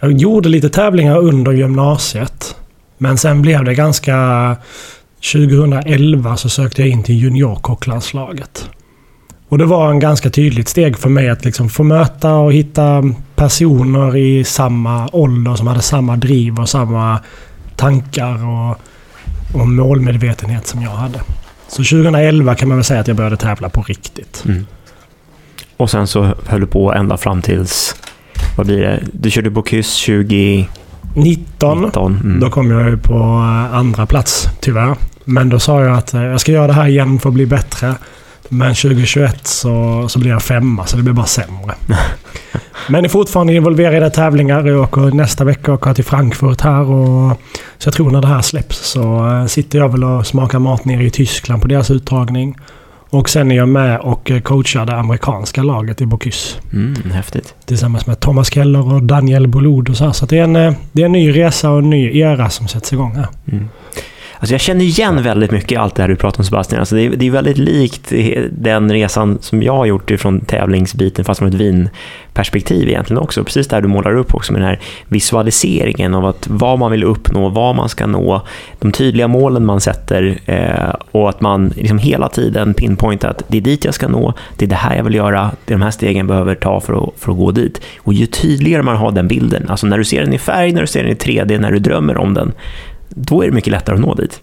Jag 0.00 0.12
gjorde 0.12 0.48
lite 0.48 0.68
tävlingar 0.68 1.18
under 1.18 1.52
gymnasiet. 1.52 2.56
Men 2.98 3.18
sen 3.18 3.42
blev 3.42 3.64
det 3.64 3.74
ganska... 3.74 4.56
2011 5.32 6.36
så 6.36 6.48
sökte 6.48 6.82
jag 6.82 6.88
in 6.88 7.02
till 7.02 7.14
juniorkocklandslaget. 7.14 8.70
Och 9.48 9.58
det 9.58 9.64
var 9.64 9.90
en 9.90 9.98
ganska 9.98 10.30
tydligt 10.30 10.68
steg 10.68 10.98
för 10.98 11.08
mig 11.08 11.28
att 11.28 11.44
liksom 11.44 11.68
få 11.68 11.82
möta 11.82 12.34
och 12.34 12.52
hitta 12.52 13.04
personer 13.36 14.16
i 14.16 14.44
samma 14.44 15.08
ålder 15.12 15.54
som 15.54 15.66
hade 15.66 15.82
samma 15.82 16.16
driv 16.16 16.60
och 16.60 16.68
samma 16.68 17.20
tankar 17.76 18.46
och, 18.46 18.80
och 19.60 19.68
målmedvetenhet 19.68 20.66
som 20.66 20.82
jag 20.82 20.90
hade. 20.90 21.20
Så 21.68 21.76
2011 21.76 22.54
kan 22.54 22.68
man 22.68 22.76
väl 22.76 22.84
säga 22.84 23.00
att 23.00 23.08
jag 23.08 23.16
började 23.16 23.36
tävla 23.36 23.68
på 23.68 23.82
riktigt. 23.82 24.44
Mm. 24.44 24.66
Och 25.76 25.90
sen 25.90 26.06
så 26.06 26.34
höll 26.46 26.60
du 26.60 26.66
på 26.66 26.92
ända 26.92 27.16
fram 27.16 27.42
tills... 27.42 27.94
Vad 28.56 28.66
blir 28.66 28.80
det? 28.80 29.02
Du 29.12 29.30
körde 29.30 29.50
Bocuse 29.50 30.06
2019. 30.06 30.68
19 31.14 31.90
Mm. 31.94 32.40
Då 32.40 32.50
kom 32.50 32.70
jag 32.70 32.90
ju 32.90 32.96
på 32.96 33.14
eh, 33.14 33.74
andra 33.74 34.06
plats 34.06 34.48
tyvärr. 34.60 34.96
Men 35.24 35.48
då 35.48 35.58
sa 35.58 35.82
jag 35.82 35.96
att 35.96 36.14
eh, 36.14 36.22
jag 36.22 36.40
ska 36.40 36.52
göra 36.52 36.66
det 36.66 36.72
här 36.72 36.86
igen 36.86 37.18
för 37.18 37.28
att 37.28 37.34
bli 37.34 37.46
bättre. 37.46 37.94
Men 38.48 38.74
2021 38.74 39.46
så, 39.46 40.08
så 40.08 40.18
blir 40.18 40.30
jag 40.30 40.42
femma, 40.42 40.86
så 40.86 40.96
det 40.96 41.02
blir 41.02 41.12
bara 41.12 41.26
sämre. 41.26 41.74
Men 42.88 43.04
är 43.04 43.08
fortfarande 43.08 43.54
involverad 43.54 44.12
i 44.12 44.14
tävlingar. 44.14 44.66
Jag 44.66 44.82
åker 44.82 45.00
nästa 45.00 45.44
vecka 45.44 45.72
åker 45.72 45.94
till 45.94 46.04
Frankfurt 46.04 46.60
här. 46.60 46.90
Och, 46.90 47.40
så 47.78 47.86
jag 47.86 47.94
tror 47.94 48.10
när 48.10 48.20
det 48.20 48.28
här 48.28 48.42
släpps 48.42 48.78
så 48.78 49.28
eh, 49.28 49.46
sitter 49.46 49.78
jag 49.78 49.88
väl 49.88 50.04
och 50.04 50.26
smakar 50.26 50.58
mat 50.58 50.84
nere 50.84 51.04
i 51.04 51.10
Tyskland 51.10 51.62
på 51.62 51.68
deras 51.68 51.90
uttagning. 51.90 52.56
Och 53.10 53.28
sen 53.28 53.52
är 53.52 53.56
jag 53.56 53.68
med 53.68 54.00
och 54.00 54.30
eh, 54.30 54.40
coachar 54.40 54.86
det 54.86 54.96
amerikanska 54.96 55.62
laget 55.62 56.00
i 56.00 56.06
Bocuse. 56.06 56.56
Mm, 56.72 57.10
häftigt. 57.10 57.54
Tillsammans 57.64 58.06
med 58.06 58.20
Thomas 58.20 58.50
Keller 58.50 58.92
och 58.92 59.02
Daniel 59.02 59.48
Bolod 59.48 59.88
och 59.88 59.96
så 59.96 60.04
här. 60.04 60.12
Så 60.12 60.26
det 60.26 60.38
är, 60.38 60.44
en, 60.44 60.56
eh, 60.56 60.72
det 60.92 61.02
är 61.02 61.06
en 61.06 61.12
ny 61.12 61.36
resa 61.36 61.70
och 61.70 61.78
en 61.78 61.90
ny 61.90 62.18
era 62.18 62.50
som 62.50 62.68
sätts 62.68 62.92
igång 62.92 63.16
här. 63.16 63.28
Mm. 63.52 63.68
Alltså 64.40 64.54
jag 64.54 64.60
känner 64.60 64.84
igen 64.84 65.22
väldigt 65.22 65.50
mycket 65.50 65.72
i 65.72 65.76
allt 65.76 65.94
det 65.94 66.02
här 66.02 66.08
du 66.08 66.16
pratar 66.16 66.40
om 66.40 66.44
Sebastian. 66.44 66.80
Alltså 66.80 66.94
det, 66.94 67.06
är, 67.06 67.10
det 67.10 67.26
är 67.26 67.30
väldigt 67.30 67.58
likt 67.58 68.12
den 68.50 68.92
resan 68.92 69.38
som 69.40 69.62
jag 69.62 69.76
har 69.76 69.86
gjort 69.86 70.10
ifrån 70.10 70.40
tävlingsbiten, 70.40 71.24
fast 71.24 71.38
från 71.38 71.48
ett 71.48 71.54
vinperspektiv 71.54 72.88
egentligen 72.88 73.22
också. 73.22 73.44
Precis 73.44 73.68
där 73.68 73.80
du 73.80 73.88
målar 73.88 74.14
upp 74.16 74.34
också 74.34 74.52
med 74.52 74.62
den 74.62 74.68
här 74.68 74.80
visualiseringen 75.08 76.14
av 76.14 76.26
att 76.26 76.48
vad 76.48 76.78
man 76.78 76.90
vill 76.90 77.04
uppnå, 77.04 77.48
vad 77.48 77.76
man 77.76 77.88
ska 77.88 78.06
nå, 78.06 78.42
de 78.78 78.92
tydliga 78.92 79.28
målen 79.28 79.66
man 79.66 79.80
sätter 79.80 80.38
eh, 80.46 80.94
och 81.10 81.28
att 81.28 81.40
man 81.40 81.72
liksom 81.76 81.98
hela 81.98 82.28
tiden 82.28 82.74
pinpointar 82.74 83.28
att 83.28 83.42
det 83.48 83.56
är 83.56 83.62
dit 83.62 83.84
jag 83.84 83.94
ska 83.94 84.08
nå, 84.08 84.34
det 84.56 84.64
är 84.64 84.68
det 84.68 84.74
här 84.74 84.96
jag 84.96 85.04
vill 85.04 85.14
göra, 85.14 85.50
det 85.64 85.72
är 85.72 85.78
de 85.78 85.82
här 85.82 85.90
stegen 85.90 86.16
jag 86.16 86.26
behöver 86.26 86.54
ta 86.54 86.80
för 86.80 87.04
att, 87.04 87.10
för 87.16 87.32
att 87.32 87.38
gå 87.38 87.50
dit. 87.50 87.80
Och 87.98 88.14
ju 88.14 88.26
tydligare 88.26 88.82
man 88.82 88.96
har 88.96 89.12
den 89.12 89.28
bilden, 89.28 89.66
alltså 89.68 89.86
när 89.86 89.98
du 89.98 90.04
ser 90.04 90.20
den 90.20 90.34
i 90.34 90.38
färg, 90.38 90.72
när 90.72 90.80
du 90.80 90.86
ser 90.86 91.02
den 91.02 91.12
i 91.12 91.14
3D, 91.14 91.58
när 91.58 91.72
du 91.72 91.78
drömmer 91.78 92.16
om 92.16 92.34
den, 92.34 92.52
då 93.08 93.42
är 93.42 93.46
det 93.46 93.52
mycket 93.52 93.70
lättare 93.70 93.94
att 93.94 94.00
nå 94.00 94.14
dit. 94.14 94.40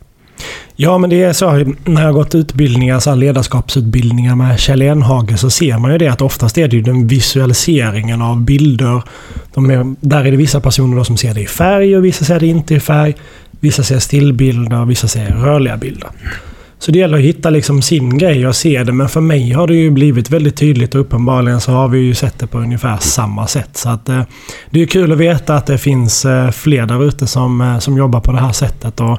Ja, 0.75 0.97
men 0.97 1.09
det 1.09 1.23
är 1.23 1.33
så. 1.33 1.51
När 1.85 2.01
jag 2.01 2.07
har 2.07 2.13
gått 2.13 2.35
utbildningar, 2.35 2.99
så 2.99 3.09
här 3.09 3.17
ledarskapsutbildningar 3.17 4.35
med 4.35 4.59
Kjell 4.59 4.81
Enhage 4.81 5.39
så 5.39 5.49
ser 5.49 5.77
man 5.77 5.91
ju 5.91 5.97
det 5.97 6.07
att 6.07 6.21
oftast 6.21 6.57
är 6.57 6.67
det 6.67 6.75
ju 6.75 6.81
den 6.81 7.07
visualiseringen 7.07 8.21
av 8.21 8.41
bilder. 8.41 9.01
De 9.53 9.69
är, 9.69 9.95
där 9.99 10.25
är 10.25 10.31
det 10.31 10.37
vissa 10.37 10.61
personer 10.61 10.97
då 10.97 11.03
som 11.03 11.17
ser 11.17 11.33
det 11.33 11.41
i 11.41 11.47
färg 11.47 11.97
och 11.97 12.05
vissa 12.05 12.25
ser 12.25 12.39
det 12.39 12.47
inte 12.47 12.75
i 12.75 12.79
färg. 12.79 13.15
Vissa 13.59 13.83
ser 13.83 13.99
stillbilder 13.99 14.81
och 14.81 14.89
vissa 14.89 15.07
ser 15.07 15.27
rörliga 15.27 15.77
bilder. 15.77 16.09
Så 16.85 16.91
det 16.91 16.99
gäller 16.99 17.17
att 17.17 17.23
hitta 17.23 17.49
liksom 17.49 17.81
sin 17.81 18.17
grej 18.17 18.47
och 18.47 18.55
se 18.55 18.83
det. 18.83 18.91
Men 18.91 19.09
för 19.09 19.21
mig 19.21 19.51
har 19.51 19.67
det 19.67 19.75
ju 19.75 19.91
blivit 19.91 20.29
väldigt 20.29 20.55
tydligt 20.55 20.95
och 20.95 21.01
uppenbarligen 21.01 21.61
så 21.61 21.71
har 21.71 21.87
vi 21.87 21.99
ju 21.99 22.13
sett 22.13 22.39
det 22.39 22.47
på 22.47 22.57
ungefär 22.57 22.97
samma 22.97 23.47
sätt. 23.47 23.69
Så 23.77 23.89
att, 23.89 24.09
eh, 24.09 24.21
det 24.69 24.81
är 24.81 24.85
kul 24.85 25.11
att 25.11 25.17
veta 25.17 25.55
att 25.55 25.65
det 25.65 25.77
finns 25.77 26.25
eh, 26.25 26.51
fler 26.51 26.85
där 26.85 27.07
ute 27.07 27.27
som, 27.27 27.61
eh, 27.61 27.79
som 27.79 27.97
jobbar 27.97 28.19
på 28.19 28.31
det 28.31 28.39
här 28.39 28.51
sättet. 28.51 28.99
Och 28.99 29.17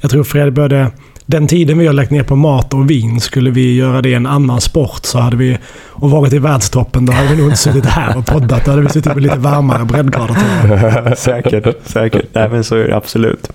jag 0.00 0.10
tror 0.10 0.24
Fred 0.24 0.52
började... 0.52 0.90
Den 1.26 1.46
tiden 1.46 1.78
vi 1.78 1.86
har 1.86 1.94
lagt 1.94 2.10
ner 2.10 2.22
på 2.22 2.36
mat 2.36 2.74
och 2.74 2.90
vin, 2.90 3.20
skulle 3.20 3.50
vi 3.50 3.76
göra 3.76 4.02
det 4.02 4.08
i 4.08 4.14
en 4.14 4.26
annan 4.26 4.60
sport 4.60 5.00
så 5.02 5.18
hade 5.18 5.36
vi... 5.36 5.58
Och 5.86 6.10
varit 6.10 6.32
i 6.32 6.38
världstoppen, 6.38 7.06
då 7.06 7.12
hade 7.12 7.28
vi 7.28 7.36
nog 7.36 7.46
inte 7.46 7.58
suttit 7.58 7.86
här 7.86 8.18
och 8.18 8.26
poddat. 8.26 8.64
Då 8.64 8.70
hade 8.70 8.82
vi 8.82 8.88
suttit 8.88 9.14
med 9.14 9.22
lite 9.22 9.38
varmare 9.38 9.84
breddgrader 9.84 11.14
säkert, 11.16 11.86
säkert. 11.86 12.24
Nej, 12.32 12.48
men 12.48 12.64
så 12.64 12.76
är 12.76 12.88
det 12.88 12.96
absolut. 12.96 13.50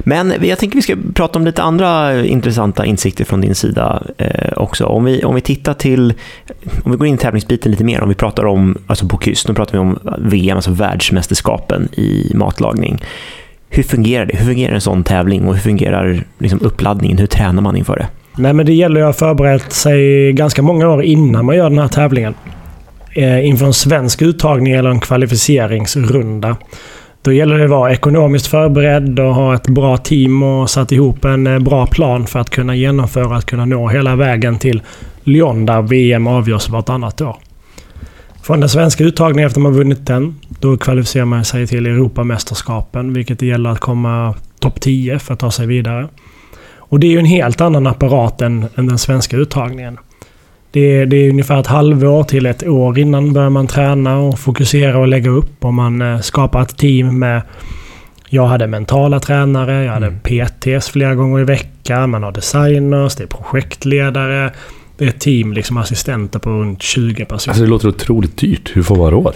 Men 0.00 0.34
jag 0.42 0.58
tänker 0.58 0.76
vi 0.76 0.82
ska 0.82 0.96
prata 1.14 1.38
om 1.38 1.44
lite 1.44 1.62
andra 1.62 2.22
intressanta 2.24 2.86
insikter 2.86 3.24
från 3.24 3.40
din 3.40 3.54
sida 3.54 4.02
eh, 4.18 4.52
också. 4.56 4.84
Om 4.84 5.04
vi, 5.04 5.24
om 5.24 5.34
vi 5.34 5.40
tittar 5.40 5.74
till, 5.74 6.14
om 6.84 6.90
vi 6.90 6.96
går 6.96 7.06
in 7.06 7.14
i 7.14 7.18
tävlingsbiten 7.18 7.70
lite 7.70 7.84
mer, 7.84 8.00
om 8.00 8.08
vi 8.08 8.14
pratar 8.14 8.46
om, 8.46 8.78
alltså 8.86 9.04
Bocuse, 9.04 9.48
nu 9.48 9.54
pratar 9.54 9.72
vi 9.72 9.78
om 9.78 9.98
VM, 10.18 10.56
alltså 10.56 10.70
världsmästerskapen 10.70 11.88
i 11.92 12.32
matlagning. 12.34 13.02
Hur 13.68 13.82
fungerar 13.82 14.26
det? 14.26 14.36
Hur 14.36 14.46
fungerar 14.46 14.74
en 14.74 14.80
sån 14.80 15.04
tävling 15.04 15.48
och 15.48 15.54
hur 15.54 15.60
fungerar 15.60 16.24
liksom 16.38 16.60
uppladdningen? 16.60 17.18
Hur 17.18 17.26
tränar 17.26 17.62
man 17.62 17.76
inför 17.76 17.96
det? 17.96 18.06
Nej, 18.36 18.52
men 18.52 18.66
det 18.66 18.72
gäller 18.72 19.00
att 19.00 19.06
ha 19.06 19.12
förberett 19.12 19.72
sig 19.72 20.32
ganska 20.32 20.62
många 20.62 20.88
år 20.88 21.02
innan 21.02 21.44
man 21.44 21.56
gör 21.56 21.70
den 21.70 21.78
här 21.78 21.88
tävlingen. 21.88 22.34
Eh, 23.14 23.46
inför 23.46 23.66
en 23.66 23.72
svensk 23.72 24.22
uttagning 24.22 24.72
eller 24.72 24.90
en 24.90 25.00
kvalificeringsrunda. 25.00 26.56
Då 27.22 27.32
gäller 27.32 27.58
det 27.58 27.64
att 27.64 27.70
vara 27.70 27.92
ekonomiskt 27.92 28.46
förberedd 28.46 29.20
och 29.20 29.34
ha 29.34 29.54
ett 29.54 29.68
bra 29.68 29.96
team 29.96 30.42
och 30.42 30.70
satt 30.70 30.92
ihop 30.92 31.24
en 31.24 31.46
eh, 31.46 31.58
bra 31.58 31.86
plan 31.86 32.26
för 32.26 32.38
att 32.38 32.50
kunna 32.50 32.74
genomföra, 32.74 33.36
att 33.36 33.46
kunna 33.46 33.64
nå 33.64 33.88
hela 33.88 34.16
vägen 34.16 34.58
till 34.58 34.82
Lyon 35.24 35.66
där 35.66 35.82
VM 35.82 36.26
avgörs 36.26 36.68
vartannat 36.68 37.20
år. 37.20 37.36
Från 38.42 38.60
den 38.60 38.68
svenska 38.68 39.04
uttagningen 39.04 39.46
efter 39.46 39.60
man 39.60 39.72
vunnit 39.72 40.06
den, 40.06 40.40
då 40.60 40.76
kvalificerar 40.76 41.24
man 41.24 41.44
sig 41.44 41.66
till 41.66 41.86
Europamästerskapen, 41.86 43.12
vilket 43.12 43.38
det 43.38 43.46
gäller 43.46 43.70
att 43.70 43.80
komma 43.80 44.34
topp 44.60 44.80
10 44.80 45.18
för 45.18 45.34
att 45.34 45.40
ta 45.40 45.50
sig 45.50 45.66
vidare. 45.66 46.08
Och 46.76 47.00
det 47.00 47.06
är 47.06 47.10
ju 47.10 47.18
en 47.18 47.24
helt 47.24 47.60
annan 47.60 47.86
apparat 47.86 48.42
än, 48.42 48.66
än 48.74 48.86
den 48.86 48.98
svenska 48.98 49.36
uttagningen. 49.36 49.98
Det 50.72 50.80
är, 50.80 51.06
det 51.06 51.16
är 51.16 51.30
ungefär 51.30 51.60
ett 51.60 51.66
halvår 51.66 52.24
till 52.24 52.46
ett 52.46 52.66
år 52.66 52.98
innan 52.98 53.32
börjar 53.32 53.50
man 53.50 53.66
träna 53.66 54.18
och 54.18 54.38
fokusera 54.38 54.98
och 54.98 55.08
lägga 55.08 55.30
upp. 55.30 55.64
Och 55.64 55.74
man 55.74 56.02
eh, 56.02 56.20
skapar 56.20 56.62
ett 56.62 56.76
team 56.76 57.18
med... 57.18 57.42
Jag 58.28 58.46
hade 58.46 58.66
mentala 58.66 59.20
tränare, 59.20 59.84
jag 59.84 59.92
hade 59.92 60.06
Mm. 60.06 60.20
PTs 60.20 60.88
flera 60.88 61.14
gånger 61.14 61.40
i 61.40 61.44
veckan, 61.44 62.10
man 62.10 62.22
har 62.22 62.32
designers, 62.32 63.14
det 63.14 63.22
är 63.22 63.26
projektledare. 63.26 64.50
Det 64.96 65.04
är 65.04 65.08
ett 65.08 65.20
team, 65.20 65.52
liksom 65.52 65.76
assistenter 65.76 66.38
på 66.38 66.50
runt 66.50 66.82
20 66.82 67.24
personer. 67.24 67.50
Alltså 67.52 67.64
det 67.64 67.70
låter 67.70 67.88
otroligt 67.88 68.36
dyrt. 68.36 68.70
Hur 68.76 68.82
får 68.82 68.96
man 68.96 69.10
råd? 69.10 69.34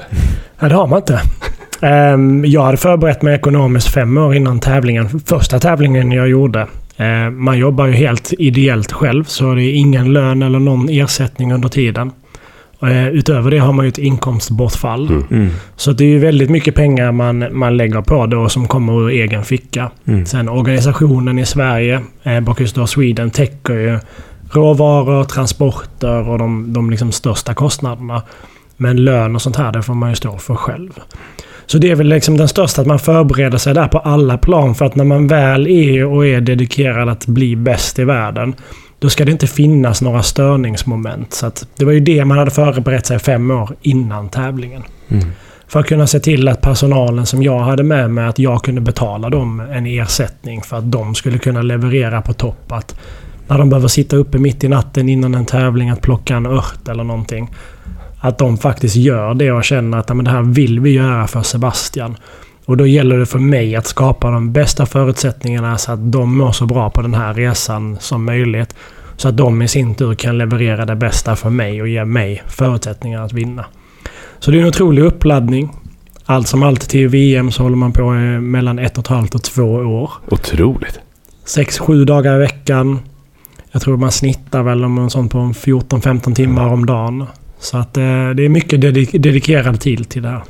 Nej, 0.61 0.71
det 0.71 0.77
har 0.77 0.87
man 0.87 0.99
inte. 0.99 1.21
Ehm, 1.81 2.45
jag 2.45 2.63
hade 2.63 2.77
förberett 2.77 3.23
mig 3.23 3.35
ekonomiskt 3.35 3.89
fem 3.89 4.19
år 4.19 4.35
innan 4.35 4.61
tävlingen. 4.61 5.21
Första 5.21 5.59
tävlingen 5.59 6.13
jag 6.13 6.29
gjorde. 6.29 6.67
Eh, 6.97 7.31
man 7.31 7.59
jobbar 7.59 7.87
ju 7.87 7.93
helt 7.93 8.33
ideellt 8.39 8.93
själv, 8.93 9.25
så 9.25 9.55
det 9.55 9.63
är 9.63 9.75
ingen 9.75 10.13
lön 10.13 10.43
eller 10.43 10.59
någon 10.59 10.89
ersättning 10.89 11.53
under 11.53 11.69
tiden. 11.69 12.13
Eh, 12.83 13.09
utöver 13.09 13.51
det 13.51 13.59
har 13.59 13.73
man 13.73 13.85
ju 13.85 13.89
ett 13.89 13.99
inkomstbortfall. 13.99 15.09
Mm. 15.09 15.25
Mm. 15.31 15.51
Så 15.77 15.93
det 15.93 16.05
är 16.05 16.09
ju 16.09 16.19
väldigt 16.19 16.51
mycket 16.51 16.75
pengar 16.75 17.13
man, 17.13 17.59
man 17.59 17.77
lägger 17.77 18.01
på 18.03 18.27
det 18.27 18.37
och 18.37 18.53
som 18.53 18.69
kommer 18.69 19.03
ur 19.03 19.09
egen 19.09 19.45
ficka. 19.45 19.91
Mm. 20.05 20.27
Sen 20.27 20.49
organisationen 20.49 21.39
i 21.39 21.47
Sverige, 21.47 22.01
eh, 22.23 22.31
d'Or 22.31 22.87
Sweden, 22.87 23.31
täcker 23.31 23.75
ju 23.75 23.99
råvaror, 24.51 25.25
transporter 25.25 26.29
och 26.29 26.39
de, 26.39 26.73
de 26.73 26.91
liksom 26.91 27.13
största 27.13 27.55
kostnaderna. 27.55 28.23
Men 28.77 29.05
lön 29.05 29.35
och 29.35 29.43
sånt 29.43 29.57
här, 29.57 29.73
det 29.73 29.83
får 29.83 29.95
man 29.95 30.11
ju 30.11 30.17
stå 30.17 30.39
för 30.39 30.55
själv. 30.55 30.91
Så 31.67 31.79
det 31.79 31.91
är 31.91 31.95
väl 31.95 32.09
liksom 32.09 32.37
den 32.37 32.49
största, 32.49 32.81
att 32.81 32.87
man 32.87 32.99
förbereder 32.99 33.59
sig 33.59 33.75
där 33.75 33.89
på 33.89 33.99
alla 33.99 34.39
plan. 34.39 34.75
För 34.75 34.85
att 34.85 34.95
när 34.95 35.05
man 35.05 35.27
väl 35.27 35.67
är 35.67 36.05
och 36.05 36.27
är 36.27 36.41
dedikerad 36.41 37.09
att 37.09 37.27
bli 37.27 37.57
bäst 37.57 37.99
i 37.99 38.05
världen, 38.05 38.55
då 38.99 39.09
ska 39.09 39.25
det 39.25 39.33
inte 39.33 39.47
finnas 39.47 40.03
några 40.03 40.23
störningsmoment. 40.23 41.33
Så 41.35 41.51
det 41.77 41.85
var 41.85 41.93
ju 41.93 42.01
det 42.01 42.25
man 42.25 42.39
hade 42.39 42.51
förberett 42.51 43.07
sig 43.07 43.19
fem 43.19 43.51
år 43.51 43.71
innan 43.83 44.29
tävlingen. 44.29 44.83
Mm. 45.09 45.25
För 45.69 45.81
att 45.81 45.87
kunna 45.87 46.07
se 46.07 46.21
till 46.21 46.49
att 46.49 46.61
personalen 46.61 47.27
som 47.27 47.43
jag 47.43 47.59
hade 47.59 47.83
med 47.83 48.11
mig, 48.11 48.27
att 48.27 48.39
jag 48.39 48.63
kunde 48.63 48.81
betala 48.81 49.31
dem 49.31 49.61
en 49.61 49.87
ersättning 49.87 50.63
för 50.63 50.77
att 50.77 50.93
de 50.93 51.15
skulle 51.15 51.39
kunna 51.39 51.63
leverera 51.63 52.23
på 52.23 52.33
topp. 52.33 52.73
Att 52.73 52.99
när 53.49 53.59
de 53.59 53.71
behöver 53.71 53.89
sitta 53.89 54.17
uppe 54.17 54.39
mitt 54.39 54.65
i 54.65 54.69
natten 54.69 55.09
innan 55.09 55.35
en 55.35 55.47
tävling 55.47 55.91
att 55.91 56.01
plocka 56.01 56.37
en 56.37 56.47
ört 56.47 56.89
eller 56.89 57.05
någonting. 57.05 57.51
Att 58.27 58.39
de 58.39 58.59
faktiskt 58.59 58.97
gör 58.97 59.35
det 59.35 59.53
och 59.53 59.65
känner 59.65 59.99
att 59.99 60.09
"Ja, 60.09 60.15
men 60.15 60.25
det 60.25 60.31
här 60.31 60.43
vill 60.43 60.81
vi 60.81 60.91
göra 60.91 61.27
för 61.27 61.43
Sebastian. 61.43 62.17
Och 62.65 62.77
då 62.77 62.87
gäller 62.87 63.19
det 63.19 63.27
för 63.27 63.39
mig 63.39 63.77
att 63.77 63.87
skapa 63.87 64.31
de 64.31 64.53
bästa 64.53 64.87
förutsättningarna 64.87 65.79
så 65.79 65.93
att 65.93 66.13
de 66.13 66.39
mår 66.39 66.53
så 66.53 66.67
bra 66.67 66.91
på 66.91 67.03
den 67.03 67.15
här 67.15 67.35
resan 67.35 67.97
som 68.01 68.25
möjligt. 68.25 68.75
Så 69.17 69.29
att 69.29 69.37
de 69.37 69.63
i 69.63 69.69
sin 69.69 69.95
tur 69.95 70.15
kan 70.15 70.39
leverera 70.39 70.87
det 70.87 70.97
bästa 70.97 71.37
för 71.37 71.51
mig 71.51 71.83
och 71.83 71.89
ge 71.89 72.05
mig 72.05 72.43
förutsättningar 72.47 73.23
att 73.23 73.33
vinna. 73.33 73.65
Så 74.39 74.51
det 74.51 74.59
är 74.59 74.63
en 74.63 74.69
otrolig 74.69 75.03
uppladdning. 75.03 75.71
Allt 76.25 76.49
som 76.49 76.63
allt 76.63 76.89
till 76.89 77.09
VM 77.09 77.51
så 77.51 77.63
håller 77.63 77.77
man 77.77 77.93
på 77.93 78.15
eh, 78.15 78.41
mellan 78.41 78.79
ett 78.79 78.99
och 78.99 79.05
ett 79.05 79.09
halvt 79.09 79.35
och 79.35 79.43
två 79.43 79.65
år. 79.73 80.11
Otroligt. 80.29 81.01
Sex, 81.45 81.79
sju 81.79 82.05
dagar 82.05 82.37
i 82.37 82.39
veckan. 82.39 82.99
Jag 83.73 83.83
tror 83.83 83.97
man 83.97 84.13
snittar 84.13 84.63
väl 84.63 84.85
om 84.85 84.99
en 84.99 85.11
sån 85.11 85.29
på 85.29 85.39
14-15 85.39 86.35
timmar 86.35 86.67
om 86.67 86.87
dagen. 86.87 87.27
Så 87.67 87.79
att 87.79 87.97
eh, 87.97 88.03
det 88.37 88.45
är 88.45 88.49
mycket 88.49 88.81
dedik- 88.81 89.19
dedikerad 89.19 89.81
tid 89.81 90.09
till 90.09 90.23
det 90.23 90.29
här. 90.29 90.43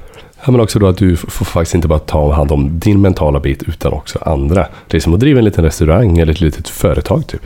Ja, 0.44 0.52
men 0.52 0.61
också 0.61 0.78
då 0.78 0.87
att 0.87 0.96
du 0.99 1.16
får 1.16 1.44
faktiskt 1.44 1.75
inte 1.75 1.88
bara 1.88 1.99
ta 1.99 2.32
hand 2.32 2.52
om 2.52 2.78
din 2.78 3.00
mentala 3.00 3.40
bit 3.40 3.62
utan 3.62 3.92
också 3.92 4.18
andra. 4.23 4.66
Det 4.88 4.96
är 4.96 5.00
som 5.00 5.14
att 5.14 5.20
driva 5.20 5.38
en 5.38 5.44
liten 5.44 5.64
restaurang 5.64 6.18
eller 6.18 6.32
ett 6.32 6.40
litet 6.40 6.68
företag 6.68 7.26
typ. 7.26 7.40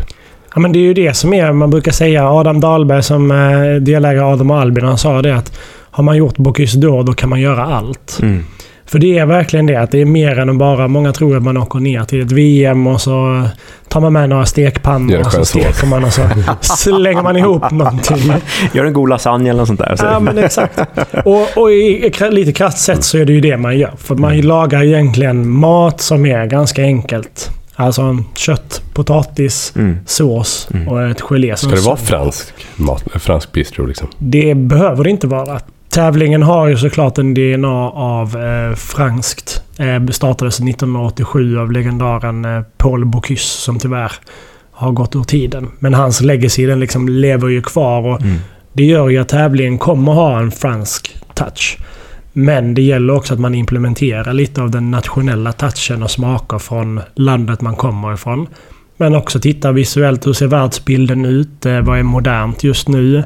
Ja, 0.54 0.60
men 0.60 0.72
det 0.72 0.78
är 0.78 0.80
ju 0.80 0.94
det 0.94 1.14
som 1.14 1.32
är, 1.34 1.52
man 1.52 1.70
brukar 1.70 1.92
säga, 1.92 2.30
Adam 2.30 2.60
Dahlberg 2.60 3.02
som 3.02 3.30
eh, 3.30 3.74
delägare 3.80 4.24
av 4.24 4.32
Adam 4.32 4.50
och 4.50 4.58
Albin, 4.58 4.84
han 4.84 4.98
sa 4.98 5.22
det 5.22 5.36
att 5.36 5.58
har 5.90 6.04
man 6.04 6.16
gjort 6.16 6.36
Bocuse 6.36 6.78
d'Or 6.78 7.02
då 7.02 7.12
kan 7.12 7.28
man 7.28 7.40
göra 7.40 7.64
allt. 7.64 8.18
Mm. 8.22 8.44
För 8.86 8.98
det 8.98 9.18
är 9.18 9.26
verkligen 9.26 9.66
det, 9.66 9.76
att 9.76 9.90
det 9.90 10.00
är 10.00 10.04
mer 10.04 10.38
än 10.38 10.50
att 10.50 10.56
bara... 10.56 10.88
Många 10.88 11.12
tror 11.12 11.36
att 11.36 11.42
man 11.42 11.56
åker 11.56 11.78
ner 11.78 12.04
till 12.04 12.20
ett 12.20 12.32
VM 12.32 12.86
och 12.86 13.00
så 13.00 13.44
tar 13.90 14.00
man 14.00 14.12
med 14.12 14.28
några 14.28 14.46
stekpannor 14.46 15.20
och 15.20 15.32
så 15.32 15.44
steker 15.44 15.86
man 15.86 16.04
och 16.04 16.12
så 16.12 16.22
slänger 16.60 17.22
man 17.22 17.36
ihop 17.36 17.70
någonting. 17.70 18.32
Gör 18.72 18.84
en 18.84 18.92
god 18.92 19.08
lasagne 19.08 19.50
eller 19.50 19.58
något 19.58 19.66
sånt 19.68 19.80
där. 19.80 19.96
Så. 19.96 20.04
Ja, 20.04 20.20
men 20.20 20.38
exakt. 20.38 20.78
Och, 21.24 21.48
och 21.62 21.72
i 21.72 22.12
lite 22.30 22.52
krasst 22.52 22.78
sett 22.78 23.04
så 23.04 23.18
är 23.18 23.24
det 23.24 23.32
ju 23.32 23.40
det 23.40 23.56
man 23.56 23.78
gör. 23.78 23.92
För 23.96 24.14
man 24.14 24.40
lagar 24.40 24.82
egentligen 24.84 25.50
mat 25.50 26.00
som 26.00 26.26
är 26.26 26.46
ganska 26.46 26.82
enkelt. 26.82 27.50
Alltså 27.76 28.02
en 28.02 28.24
kött, 28.36 28.82
potatis, 28.94 29.72
Mm. 29.76 29.98
sås 30.06 30.68
Mm. 30.74 30.88
och 30.88 31.02
ett 31.02 31.20
gelé. 31.20 31.56
Ska 31.56 31.68
det 31.70 31.80
vara 31.80 31.96
fransk 31.96 32.54
mat? 32.76 33.04
Fransk 33.14 33.52
bistro 33.52 33.86
liksom? 33.86 34.08
Det 34.18 34.54
behöver 34.54 35.04
det 35.04 35.10
inte 35.10 35.26
vara. 35.26 35.60
Tävlingen 35.88 36.42
har 36.42 36.68
ju 36.68 36.76
såklart 36.76 37.18
en 37.18 37.34
DNA 37.34 37.90
av 37.90 38.36
eh, 38.36 38.74
franskt. 38.76 39.62
Eh, 39.80 40.06
startades 40.06 40.60
1987 40.60 41.58
av 41.58 41.72
legendaren 41.72 42.44
eh, 42.44 42.62
Paul 42.76 43.04
Bocuse 43.04 43.60
som 43.60 43.78
tyvärr 43.78 44.12
har 44.72 44.92
gått 44.92 45.16
ur 45.16 45.22
tiden. 45.24 45.68
Men 45.78 45.94
hans 45.94 46.20
legacy 46.20 46.66
den 46.66 46.80
liksom 46.80 47.08
lever 47.08 47.48
ju 47.48 47.62
kvar 47.62 48.06
och 48.06 48.20
Mm. 48.22 48.36
det 48.72 48.84
gör 48.84 49.08
ju 49.08 49.18
att 49.18 49.28
tävlingen 49.28 49.78
kommer 49.78 50.12
ha 50.12 50.38
en 50.40 50.50
fransk 50.50 51.16
touch. 51.34 51.78
Men 52.32 52.74
det 52.74 52.82
gäller 52.82 53.14
också 53.14 53.34
att 53.34 53.40
man 53.40 53.54
implementerar 53.54 54.32
lite 54.32 54.62
av 54.62 54.70
den 54.70 54.90
nationella 54.90 55.52
touchen 55.52 56.02
och 56.02 56.10
smaker 56.10 56.58
från 56.58 57.00
landet 57.14 57.60
man 57.60 57.76
kommer 57.76 58.14
ifrån. 58.14 58.46
Men 58.96 59.14
också 59.14 59.40
titta 59.40 59.72
visuellt, 59.72 60.26
hur 60.26 60.32
ser 60.32 60.46
världsbilden 60.46 61.24
ut? 61.24 61.66
Eh, 61.66 61.80
Vad 61.80 61.98
är 61.98 62.02
modernt 62.02 62.64
just 62.64 62.88
nu? 62.88 63.24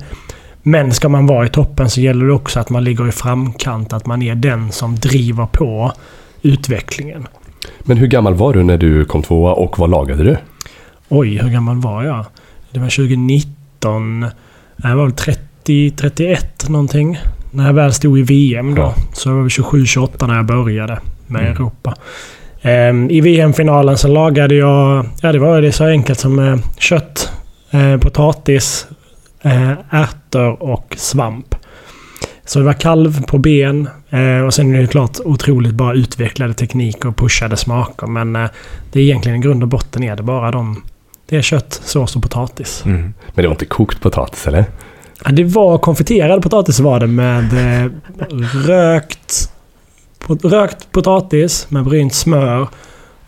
Men 0.63 0.93
ska 0.93 1.09
man 1.09 1.27
vara 1.27 1.47
i 1.47 1.49
toppen 1.49 1.91
så 1.91 2.01
gäller 2.01 2.27
det 2.27 2.33
också 2.33 2.61
att 2.61 2.71
man 2.71 2.85
ligger 2.85 3.09
i 3.09 3.13
framkant. 3.13 3.93
Att 3.93 4.07
man 4.07 4.23
är 4.23 4.35
den 4.35 4.73
som 4.73 4.97
driver 4.97 5.47
på 5.47 5.93
utvecklingen. 6.45 7.27
Men 7.81 7.97
hur 7.97 8.07
gammal 8.07 8.35
var 8.35 8.53
du 8.53 8.63
när 8.63 8.79
du 8.79 9.05
kom 9.05 9.23
tvåa 9.23 9.53
och 9.53 9.79
vad 9.79 9.91
lagade 9.91 10.25
du? 10.25 10.37
Oj, 11.09 11.39
hur 11.43 11.51
gammal 11.51 11.77
var 11.77 12.05
jag? 12.05 12.25
Det 12.71 12.79
var 12.81 12.89
2019. 12.89 14.27
Jag 14.77 14.97
var 14.97 15.05
väl 15.05 15.13
30, 15.13 15.91
31 15.91 16.69
någonting. 16.69 17.19
När 17.51 17.67
jag 17.67 17.75
väl 17.75 17.93
stod 17.93 18.19
i 18.19 18.23
VM 18.23 18.75
då. 18.75 18.83
Ja. 18.83 18.95
Så 19.13 19.29
jag 19.29 19.35
var 19.35 19.43
väl 19.43 19.49
27-28 19.49 20.27
när 20.27 20.37
jag 20.37 20.47
började 20.47 20.99
med 21.27 21.41
Mm. 21.41 21.53
Europa. 21.53 21.95
Ehm, 22.63 23.11
I 23.11 23.21
VM-finalen 23.21 23.99
så 23.99 24.09
lagade 24.09 24.55
jag... 24.55 25.07
Ja, 25.23 25.33
det 25.33 25.39
var 25.39 25.63
det 25.63 25.73
så 25.73 25.85
enkelt 25.85 26.19
som 26.19 26.39
eh, 26.39 26.57
kött, 26.79 27.33
eh, 27.71 27.97
potatis, 27.97 28.87
eh, 29.43 29.73
ärtor 29.91 30.63
och 30.63 30.95
svamp. 30.99 31.55
Så 32.45 32.59
det 32.59 32.65
var 32.65 32.73
kalv 32.73 33.23
på 33.23 33.39
ben. 33.39 33.89
Eh, 34.15 34.47
och 34.47 34.55
sen 34.55 34.75
är 34.75 34.81
det 34.81 34.87
klart 34.87 35.19
otroligt 35.25 35.75
bara 35.75 35.95
utvecklade 35.95 36.55
tekniker 36.55 37.09
och 37.09 37.17
pushade 37.17 37.57
smaker. 37.57 38.07
Men 38.07 38.37
eh, 38.37 38.51
det 38.93 39.01
är 39.01 39.03
egentligen 39.03 39.39
i 39.39 39.41
grund 39.41 39.63
och 39.63 39.69
botten 39.69 40.03
är 40.05 40.17
det 40.17 40.23
bara 40.23 40.51
de... 40.51 40.83
Det 41.29 41.37
är 41.37 41.43
kött, 41.43 41.81
sås 41.85 42.17
och 42.17 42.23
potatis. 42.23 42.83
Mm. 42.87 43.03
Men 43.03 43.43
det 43.43 43.47
var 43.47 43.55
inte 43.55 43.67
kokt 43.67 44.01
potatis 44.01 44.47
eller? 44.47 44.65
Ja, 45.25 45.31
det 45.33 45.45
var 45.45 45.79
konfiterad 45.79 46.43
potatis 46.43 46.81
var 46.81 47.01
det 47.01 47.07
med 47.07 47.45
eh, 47.85 47.91
rökt, 48.67 49.53
rökt 50.43 50.93
potatis 50.93 51.67
med 51.71 51.85
brynt 51.85 52.15
smör 52.15 52.69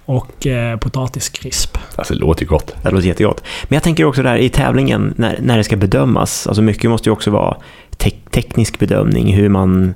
och 0.04 0.46
eh, 0.46 0.78
potatiskrisp. 0.78 1.78
Alltså 1.96 2.14
det 2.14 2.20
låter 2.20 2.42
ju 2.42 2.48
gott. 2.48 2.74
Det 2.82 2.90
låter 2.90 3.06
jättegott. 3.06 3.42
Men 3.64 3.76
jag 3.76 3.82
tänker 3.82 4.04
också 4.04 4.22
där 4.22 4.36
i 4.36 4.48
tävlingen, 4.48 5.14
när, 5.16 5.38
när 5.42 5.56
det 5.56 5.64
ska 5.64 5.76
bedömas, 5.76 6.46
alltså 6.46 6.62
mycket 6.62 6.90
måste 6.90 7.08
ju 7.08 7.12
också 7.12 7.30
vara 7.30 7.56
tek- 7.96 8.30
teknisk 8.30 8.78
bedömning, 8.78 9.34
hur 9.34 9.48
man 9.48 9.94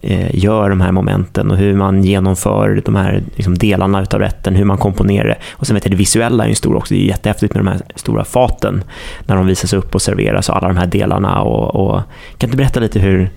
Eh, 0.00 0.36
gör 0.36 0.70
de 0.70 0.80
här 0.80 0.92
momenten 0.92 1.50
och 1.50 1.56
hur 1.56 1.76
man 1.76 2.04
genomför 2.04 2.82
de 2.84 2.96
här 2.96 3.22
liksom, 3.36 3.58
delarna 3.58 4.02
utav 4.02 4.20
rätten, 4.20 4.54
hur 4.54 4.64
man 4.64 4.78
komponerar 4.78 5.28
det. 5.28 5.36
Och 5.52 5.66
sen 5.66 5.74
vet 5.74 5.84
jag, 5.84 5.92
det 5.92 5.96
visuella 5.96 6.44
är 6.44 6.48
ju 6.48 6.54
stor 6.54 6.76
också, 6.76 6.94
det 6.94 7.00
är 7.00 7.06
jättehäftigt 7.06 7.54
med 7.54 7.64
de 7.64 7.70
här 7.70 7.80
stora 7.94 8.24
faten, 8.24 8.84
när 9.26 9.36
de 9.36 9.46
visas 9.46 9.72
upp 9.72 9.94
och 9.94 10.02
serveras 10.02 10.48
och 10.48 10.56
alla 10.56 10.68
de 10.68 10.76
här 10.76 10.86
delarna. 10.86 11.42
Och, 11.42 11.74
och, 11.74 12.00
kan 12.38 12.50
du 12.50 12.56
berätta 12.56 12.80
lite 12.80 12.98
hur 12.98 13.30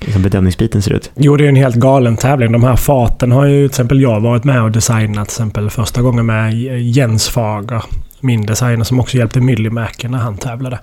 liksom, 0.00 0.22
bedömningsbiten 0.22 0.82
ser 0.82 0.92
ut? 0.92 1.10
Jo, 1.16 1.36
det 1.36 1.44
är 1.44 1.48
en 1.48 1.56
helt 1.56 1.76
galen 1.76 2.16
tävling. 2.16 2.52
De 2.52 2.62
här 2.62 2.76
faten 2.76 3.32
har 3.32 3.46
ju 3.46 3.58
till 3.58 3.66
exempel 3.66 4.00
jag 4.00 4.20
varit 4.20 4.44
med 4.44 4.62
och 4.62 4.70
designat 4.70 5.28
till 5.28 5.34
exempel 5.34 5.70
första 5.70 6.02
gången 6.02 6.26
med 6.26 6.54
Jens 6.80 7.28
Fager. 7.28 7.82
Min 8.20 8.46
designer 8.46 8.84
som 8.84 9.00
också 9.00 9.16
hjälpte 9.16 9.40
Myllymäki 9.40 10.08
när 10.08 10.18
han 10.18 10.36
tävlade. 10.36 10.78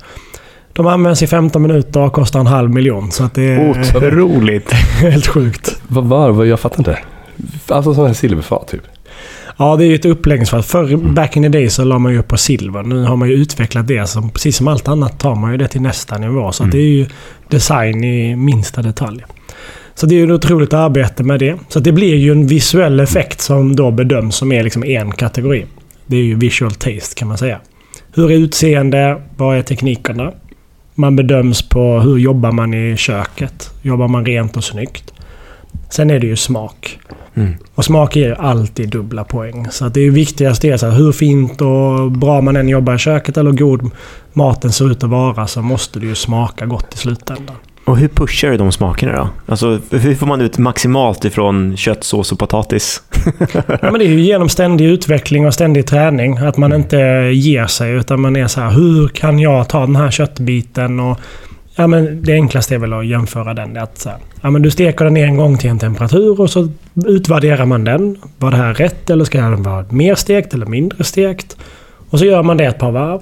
De 0.77 0.87
används 0.87 1.23
i 1.23 1.27
15 1.27 1.61
minuter 1.61 1.99
och 1.99 2.13
kostar 2.13 2.39
en 2.39 2.47
halv 2.47 2.69
miljon. 2.69 3.11
Så 3.11 3.23
att 3.23 3.33
det 3.33 3.43
är 3.43 3.69
Otroligt! 3.69 4.71
helt 5.01 5.27
sjukt. 5.27 5.81
Vad 5.87 6.03
var 6.03 6.31
vad? 6.31 6.47
Jag 6.47 6.59
fattar 6.59 6.79
inte. 6.79 6.99
Alltså 7.67 7.93
sådana 7.93 8.07
här 8.07 8.13
silverfat 8.13 8.67
typ. 8.67 8.81
Ja, 9.57 9.75
det 9.75 9.85
är 9.85 9.87
ju 9.87 9.95
ett 9.95 10.05
uppläggningsfall. 10.05 10.63
Förr, 10.63 10.95
back 11.13 11.37
in 11.37 11.43
the 11.43 11.49
day, 11.49 11.69
så 11.69 11.83
la 11.83 11.99
man 11.99 12.11
ju 12.11 12.19
upp 12.19 12.27
på 12.27 12.37
silver. 12.37 12.83
Nu 12.83 13.03
har 13.03 13.15
man 13.15 13.29
ju 13.29 13.35
utvecklat 13.35 13.87
det. 13.87 14.07
Som, 14.07 14.29
precis 14.29 14.57
som 14.57 14.67
allt 14.67 14.87
annat 14.87 15.19
tar 15.19 15.35
man 15.35 15.51
ju 15.51 15.57
det 15.57 15.67
till 15.67 15.81
nästa 15.81 16.17
nivå. 16.17 16.51
Så 16.51 16.63
att 16.63 16.71
det 16.71 16.77
är 16.77 16.89
ju 16.89 17.05
design 17.49 18.03
i 18.03 18.35
minsta 18.35 18.81
detalj. 18.81 19.23
Så 19.95 20.05
det 20.05 20.15
är 20.15 20.17
ju 20.17 20.23
ett 20.23 20.45
otroligt 20.45 20.73
arbete 20.73 21.23
med 21.23 21.39
det. 21.39 21.55
Så 21.69 21.79
det 21.79 21.91
blir 21.91 22.15
ju 22.15 22.31
en 22.31 22.47
visuell 22.47 22.99
effekt 22.99 23.41
som 23.41 23.75
då 23.75 23.91
bedöms 23.91 24.35
som 24.35 24.51
är 24.51 24.63
liksom 24.63 24.83
en 24.83 25.11
kategori. 25.11 25.65
Det 26.05 26.17
är 26.17 26.23
ju 26.23 26.35
visual 26.35 26.71
taste 26.71 27.15
kan 27.15 27.27
man 27.27 27.37
säga. 27.37 27.59
Hur 28.13 28.31
är 28.31 28.35
utseende? 28.35 29.21
Vad 29.37 29.57
är 29.57 29.61
teknikerna? 29.61 30.31
Man 30.99 31.15
bedöms 31.15 31.61
på 31.61 31.99
hur 31.99 32.17
jobbar 32.17 32.51
man 32.51 32.73
i 32.73 32.97
köket. 32.97 33.71
Jobbar 33.81 34.07
man 34.07 34.25
rent 34.25 34.57
och 34.57 34.63
snyggt? 34.63 35.13
Sen 35.89 36.09
är 36.09 36.19
det 36.19 36.27
ju 36.27 36.35
smak. 36.35 36.99
Mm. 37.33 37.53
Och 37.75 37.85
smak 37.85 38.15
ger 38.15 38.27
ju 38.27 38.35
alltid 38.35 38.89
dubbla 38.89 39.23
poäng. 39.23 39.67
Så 39.71 39.85
att 39.85 39.93
det 39.93 40.01
är 40.01 40.11
viktigast 40.11 40.65
är 40.65 40.77
så 40.77 40.85
här, 40.85 40.97
hur 40.97 41.11
fint 41.11 41.61
och 41.61 42.11
bra 42.11 42.41
man 42.41 42.55
än 42.55 42.69
jobbar 42.69 42.95
i 42.95 42.97
köket 42.97 43.37
eller 43.37 43.51
god 43.51 43.91
maten 44.33 44.71
ser 44.71 44.91
ut 44.91 45.03
att 45.03 45.09
vara 45.09 45.47
så 45.47 45.61
måste 45.61 45.99
det 45.99 46.05
ju 46.05 46.15
smaka 46.15 46.65
gott 46.65 46.93
i 46.93 46.97
slutändan. 46.97 47.55
Och 47.87 47.97
hur 47.97 48.07
pushar 48.07 48.51
du 48.51 48.57
de 48.57 48.71
smakerna 48.71 49.17
då? 49.17 49.29
Alltså, 49.45 49.79
hur 49.91 50.15
får 50.15 50.27
man 50.27 50.41
ut 50.41 50.57
maximalt 50.57 51.25
ifrån 51.25 51.77
köttsås 51.77 52.31
och 52.31 52.39
potatis? 52.39 53.01
Ja, 53.67 53.91
men 53.91 53.99
det 53.99 54.05
är 54.05 54.09
ju 54.09 54.19
genom 54.19 54.49
ständig 54.49 54.85
utveckling 54.85 55.47
och 55.47 55.53
ständig 55.53 55.87
träning. 55.87 56.37
Att 56.37 56.57
man 56.57 56.73
inte 56.73 56.97
ger 57.33 57.65
sig 57.65 57.91
utan 57.91 58.21
man 58.21 58.35
är 58.35 58.47
så 58.47 58.61
här, 58.61 58.71
hur 58.71 59.07
kan 59.07 59.39
jag 59.39 59.69
ta 59.69 59.79
den 59.79 59.95
här 59.95 60.11
köttbiten 60.11 60.99
och 60.99 61.19
Ja, 61.79 61.87
men 61.87 62.23
det 62.23 62.33
enklaste 62.33 62.75
är 62.75 62.79
väl 62.79 62.93
att 62.93 63.07
jämföra 63.07 63.53
den. 63.53 63.73
Det 63.73 63.81
Att 63.81 63.97
så 63.97 64.09
här, 64.09 64.17
ja, 64.41 64.49
men 64.49 64.61
du 64.61 64.71
steker 64.71 65.05
den 65.05 65.17
en 65.17 65.37
gång 65.37 65.57
till 65.57 65.69
en 65.69 65.79
temperatur 65.79 66.41
och 66.41 66.49
så 66.49 66.69
utvärderar 67.05 67.65
man 67.65 67.83
den. 67.83 68.17
Var 68.37 68.51
det 68.51 68.57
här 68.57 68.73
rätt 68.73 69.09
eller 69.09 69.25
ska 69.25 69.41
den 69.41 69.63
vara 69.63 69.85
mer 69.89 70.15
stekt 70.15 70.53
eller 70.53 70.65
mindre 70.65 71.03
stekt? 71.03 71.57
Och 72.09 72.19
så 72.19 72.25
gör 72.25 72.43
man 72.43 72.57
det 72.57 72.65
ett 72.65 72.79
par 72.79 72.91
varv. 72.91 73.21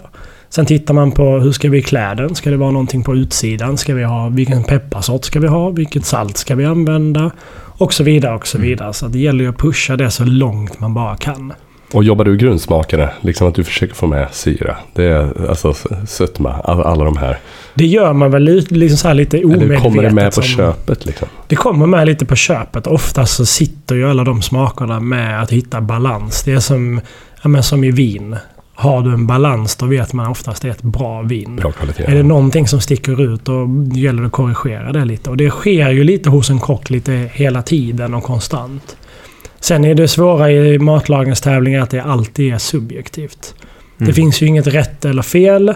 Sen 0.56 0.66
tittar 0.66 0.94
man 0.94 1.12
på 1.12 1.40
hur 1.40 1.52
ska 1.52 1.70
vi 1.70 1.82
klä 1.82 2.14
den? 2.16 2.36
Ska 2.36 2.50
det 2.50 2.58
vara 2.58 2.72
någonting 2.72 3.04
på 3.04 3.16
utsidan? 3.16 3.78
Ska 3.78 3.94
vi 3.94 4.04
ha, 4.04 4.30
vilken 4.30 4.64
pepparsort 4.64 5.26
ska 5.26 5.40
vi 5.40 5.48
ha? 5.48 5.70
Vilket 5.70 6.06
salt 6.06 6.38
ska 6.38 6.56
vi 6.56 6.66
använda? 6.66 7.32
Och 7.78 7.94
så 7.94 8.04
vidare 8.04 8.36
och 8.36 8.48
så 8.48 8.58
vidare. 8.58 8.94
Så 8.94 9.08
det 9.08 9.20
gäller 9.20 9.44
ju 9.44 9.50
att 9.50 9.58
pusha 9.58 9.96
det 9.98 10.12
så 10.12 10.24
långt 10.26 10.80
man 10.80 10.94
bara 10.94 11.18
kan. 11.18 11.54
Och 11.94 12.04
jobbar 12.04 12.26
du 12.26 12.38
grundsmakare? 12.38 13.10
Liksom 13.22 13.48
att 13.48 13.56
du 13.56 13.64
försöker 13.64 13.96
få 13.96 14.08
med 14.08 14.28
syra? 14.32 14.78
Det 14.94 15.04
är 15.04 15.50
alltså 15.50 15.74
sötma, 16.08 16.54
alla, 16.64 16.84
alla 16.84 17.04
de 17.06 17.18
här. 17.18 17.38
Det 17.74 17.86
gör 17.86 18.14
man 18.14 18.32
väl 18.32 18.44
lite, 18.44 18.76
liksom 18.76 18.98
så 18.98 19.14
lite 19.14 19.44
omedvetet. 19.44 19.70
Eller 19.70 19.80
kommer 19.80 20.04
det 20.04 20.12
med 20.12 20.26
på 20.26 20.32
som- 20.32 20.44
köpet 20.44 21.06
liksom? 21.06 21.28
Det 21.48 21.56
kommer 21.56 21.86
med 21.86 22.08
lite 22.08 22.26
på 22.26 22.36
köpet. 22.36 22.88
Oftast 22.88 23.36
så 23.36 23.46
sitter 23.46 23.96
ju 23.96 24.10
alla 24.10 24.24
de 24.24 24.42
smakerna 24.42 25.00
med 25.00 25.42
att 25.42 25.52
hitta 25.52 25.82
balans. 25.82 26.44
Det 26.44 26.52
är 26.54 26.60
som, 26.60 27.02
ja, 27.42 27.50
men 27.50 27.64
som 27.64 27.84
i 27.84 27.92
vin. 27.92 28.36
Har 28.78 29.02
du 29.02 29.14
en 29.14 29.28
balans 29.28 29.76
då 29.76 29.86
vet 29.86 30.14
man 30.14 30.28
oftast 30.28 30.62
det 30.62 30.68
är 30.68 30.72
ett 30.72 30.82
bra 30.82 31.22
vin. 31.22 31.56
Bra 31.56 31.72
kvalitet. 31.72 32.04
Är 32.04 32.16
det 32.16 32.24
någonting 32.24 32.68
som 32.68 32.82
sticker 32.82 33.22
ut 33.34 33.46
då 33.46 33.86
gäller 33.94 34.22
det 34.22 34.28
att 34.28 34.32
korrigera 34.34 34.92
det 34.92 35.06
lite. 35.06 35.30
Och 35.30 35.38
det 35.38 35.50
sker 35.50 35.90
ju 35.90 36.04
lite 36.04 36.30
hos 36.30 36.50
en 36.50 36.60
kock 36.60 36.90
lite 36.90 37.30
hela 37.34 37.62
tiden 37.62 38.14
och 38.14 38.24
konstant. 38.24 38.98
Sen 39.60 39.86
är 39.86 39.96
det 39.96 40.08
svåra 40.08 40.52
i 40.52 40.80
matlagningstävlingar 40.80 41.82
att 41.82 41.90
det 41.90 42.00
alltid 42.00 42.54
är 42.54 42.58
subjektivt. 42.58 43.56
Det 43.98 44.04
Mm. 44.04 44.14
finns 44.14 44.42
ju 44.42 44.46
inget 44.48 44.68
rätt 44.68 45.06
eller 45.06 45.22
fel. 45.22 45.74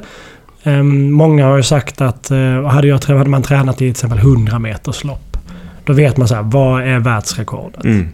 Ehm, 0.63 1.11
många 1.11 1.45
har 1.45 1.57
ju 1.57 1.63
sagt 1.63 2.01
att 2.01 2.31
eh, 2.31 2.63
hade, 2.65 2.87
jag, 2.87 3.03
hade 3.05 3.29
man 3.29 3.43
tränat 3.43 3.75
i 3.75 3.77
till 3.77 3.89
exempel 3.89 4.17
100 4.19 4.59
meters 4.59 5.03
lopp. 5.03 5.37
Då 5.85 5.93
vet 5.93 6.17
man 6.17 6.27
så 6.27 6.35
här, 6.35 6.41
vad 6.43 6.83
är 6.83 6.99
världsrekordet? 6.99 7.83
Mm. 7.83 8.07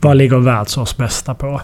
Vad 0.00 0.16
ligger 0.16 0.38
världsårs 0.38 0.96
bästa 0.96 1.34
på? 1.34 1.60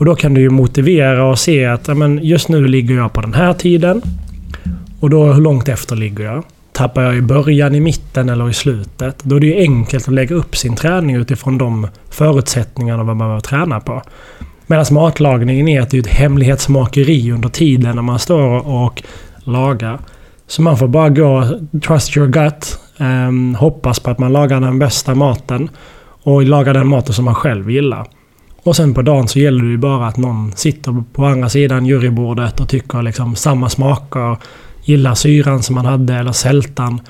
Och 0.00 0.06
då 0.06 0.14
kan 0.14 0.34
du 0.34 0.40
ju 0.40 0.50
motivera 0.50 1.24
och 1.24 1.38
se 1.38 1.66
att 1.66 1.96
men 1.96 2.20
just 2.22 2.48
nu 2.48 2.68
ligger 2.68 2.94
jag 2.94 3.12
på 3.12 3.20
den 3.20 3.34
här 3.34 3.52
tiden. 3.52 4.02
Och 5.00 5.10
då 5.10 5.32
hur 5.32 5.42
långt 5.42 5.68
efter 5.68 5.96
ligger 5.96 6.24
jag? 6.24 6.44
Tappar 6.72 7.02
jag 7.02 7.16
i 7.16 7.22
början, 7.22 7.74
i 7.74 7.80
mitten 7.80 8.28
eller 8.28 8.50
i 8.50 8.52
slutet? 8.52 9.18
Då 9.22 9.36
är 9.36 9.40
det 9.40 9.46
ju 9.46 9.56
enkelt 9.56 10.08
att 10.08 10.14
lägga 10.14 10.36
upp 10.36 10.56
sin 10.56 10.76
träning 10.76 11.16
utifrån 11.16 11.58
de 11.58 11.88
förutsättningarna 12.10 13.02
vad 13.02 13.16
man 13.16 13.18
behöver 13.18 13.40
träna 13.40 13.80
på. 13.80 14.02
Medan 14.66 14.84
matlagningen 14.90 15.68
är 15.68 15.80
att 15.80 15.90
det 15.90 15.96
är 15.96 16.00
ett 16.00 16.06
hemlighetsmakeri 16.06 17.32
under 17.32 17.48
tiden 17.48 17.96
när 17.96 18.02
man 18.02 18.18
står 18.18 18.68
och 18.68 19.02
lagar. 19.44 19.98
Så 20.46 20.62
man 20.62 20.78
får 20.78 20.88
bara 20.88 21.08
gå, 21.08 21.58
trust 21.86 22.16
your 22.16 22.28
gut, 22.28 22.78
ehm, 22.98 23.54
hoppas 23.54 24.00
på 24.00 24.10
att 24.10 24.18
man 24.18 24.32
lagar 24.32 24.60
den 24.60 24.78
bästa 24.78 25.14
maten 25.14 25.68
och 26.22 26.42
lagar 26.42 26.74
den 26.74 26.88
maten 26.88 27.14
som 27.14 27.24
man 27.24 27.34
själv 27.34 27.70
gillar. 27.70 28.06
Och 28.62 28.76
sen 28.76 28.94
på 28.94 29.02
dagen 29.02 29.28
så 29.28 29.38
gäller 29.38 29.64
det 29.64 29.70
ju 29.70 29.76
bara 29.76 30.06
att 30.06 30.16
någon 30.16 30.52
sitter 30.56 31.04
på 31.12 31.26
andra 31.26 31.48
sidan 31.48 31.86
jurybordet 31.86 32.60
och 32.60 32.68
tycker 32.68 33.02
liksom 33.02 33.36
samma 33.36 33.68
smaker, 33.68 34.36
gillar 34.84 35.14
syran 35.14 35.62
som 35.62 35.74
man 35.74 35.86
hade 35.86 36.14
eller 36.14 36.32
sältan. 36.32 37.00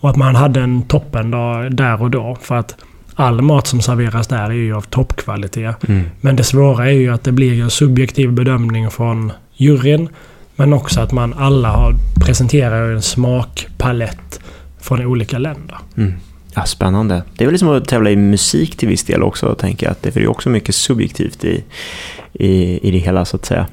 Och 0.00 0.10
att 0.10 0.16
man 0.16 0.34
hade 0.34 0.60
en 0.60 0.82
toppen 0.82 1.30
dag, 1.30 1.76
där 1.76 2.02
och 2.02 2.10
då. 2.10 2.36
För 2.40 2.54
att 2.54 2.76
all 3.14 3.42
mat 3.42 3.66
som 3.66 3.80
serveras 3.80 4.26
där 4.26 4.44
är 4.44 4.50
ju 4.50 4.74
av 4.74 4.82
toppkvalitet. 4.82 5.88
Mm. 5.88 6.04
Men 6.20 6.36
det 6.36 6.44
svåra 6.44 6.86
är 6.90 6.94
ju 6.94 7.14
att 7.14 7.24
det 7.24 7.32
blir 7.32 7.62
en 7.62 7.70
subjektiv 7.70 8.32
bedömning 8.32 8.90
från 8.90 9.32
juryn. 9.54 10.08
Men 10.56 10.72
också 10.72 11.00
att 11.00 11.12
man 11.12 11.34
alla 11.34 11.68
har, 11.68 11.94
presenterar 12.26 12.92
en 12.92 13.02
smakpalett 13.02 14.40
från 14.80 15.06
olika 15.06 15.38
länder. 15.38 15.76
Mm. 15.96 16.14
Ja, 16.54 16.64
spännande. 16.64 17.22
Det 17.36 17.44
är 17.44 17.48
väl 17.48 17.58
som 17.58 17.68
att 17.68 17.88
tävla 17.88 18.10
i 18.10 18.16
musik 18.16 18.76
till 18.76 18.88
viss 18.88 19.04
del 19.04 19.22
också, 19.22 19.54
tänker 19.54 19.86
jag. 19.86 19.90
Att 19.90 20.02
det, 20.02 20.12
för 20.12 20.20
det 20.20 20.26
är 20.26 20.30
också 20.30 20.50
mycket 20.50 20.74
subjektivt 20.74 21.44
i, 21.44 21.64
i, 22.32 22.78
i 22.88 22.90
det 22.90 22.98
hela, 22.98 23.24
så 23.24 23.36
att 23.36 23.44
säga. 23.44 23.66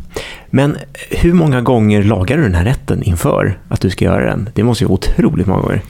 Men 0.50 0.78
hur 1.10 1.34
många 1.34 1.62
gånger 1.62 2.04
lagar 2.04 2.38
du 2.38 2.44
den 2.44 2.56
här 2.56 2.66
rätten 2.66 3.04
inför 3.04 3.60
att 3.70 3.82
du 3.82 3.90
ska 3.90 4.06
göra 4.06 4.26
den? 4.26 4.50
Det 4.54 4.64
måste 4.64 4.84
ju 4.84 4.88
vara 4.88 4.94
otroligt 4.94 5.48
många 5.48 5.62
gånger. 5.62 5.82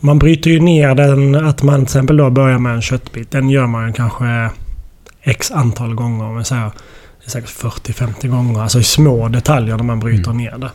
Man 0.00 0.18
bryter 0.18 0.50
ju 0.50 0.60
ner 0.60 0.94
den, 0.94 1.34
att 1.34 1.62
man 1.62 1.74
till 1.74 1.82
exempel 1.82 2.16
då 2.16 2.30
börjar 2.30 2.58
med 2.58 2.74
en 2.74 2.82
köttbit. 2.82 3.30
Den 3.30 3.50
gör 3.50 3.66
man 3.66 3.92
kanske 3.92 4.50
x 5.22 5.50
antal 5.50 5.94
gånger. 5.94 6.34
Men 6.34 6.44
så 6.44 6.54
här, 6.54 6.70
säkert 7.26 7.50
40-50 7.50 8.28
gånger. 8.28 8.60
Alltså 8.60 8.78
i 8.78 8.82
små 8.82 9.28
detaljer 9.28 9.76
när 9.76 9.84
man 9.84 10.00
bryter 10.00 10.32
ner 10.32 10.58
det. 10.58 10.70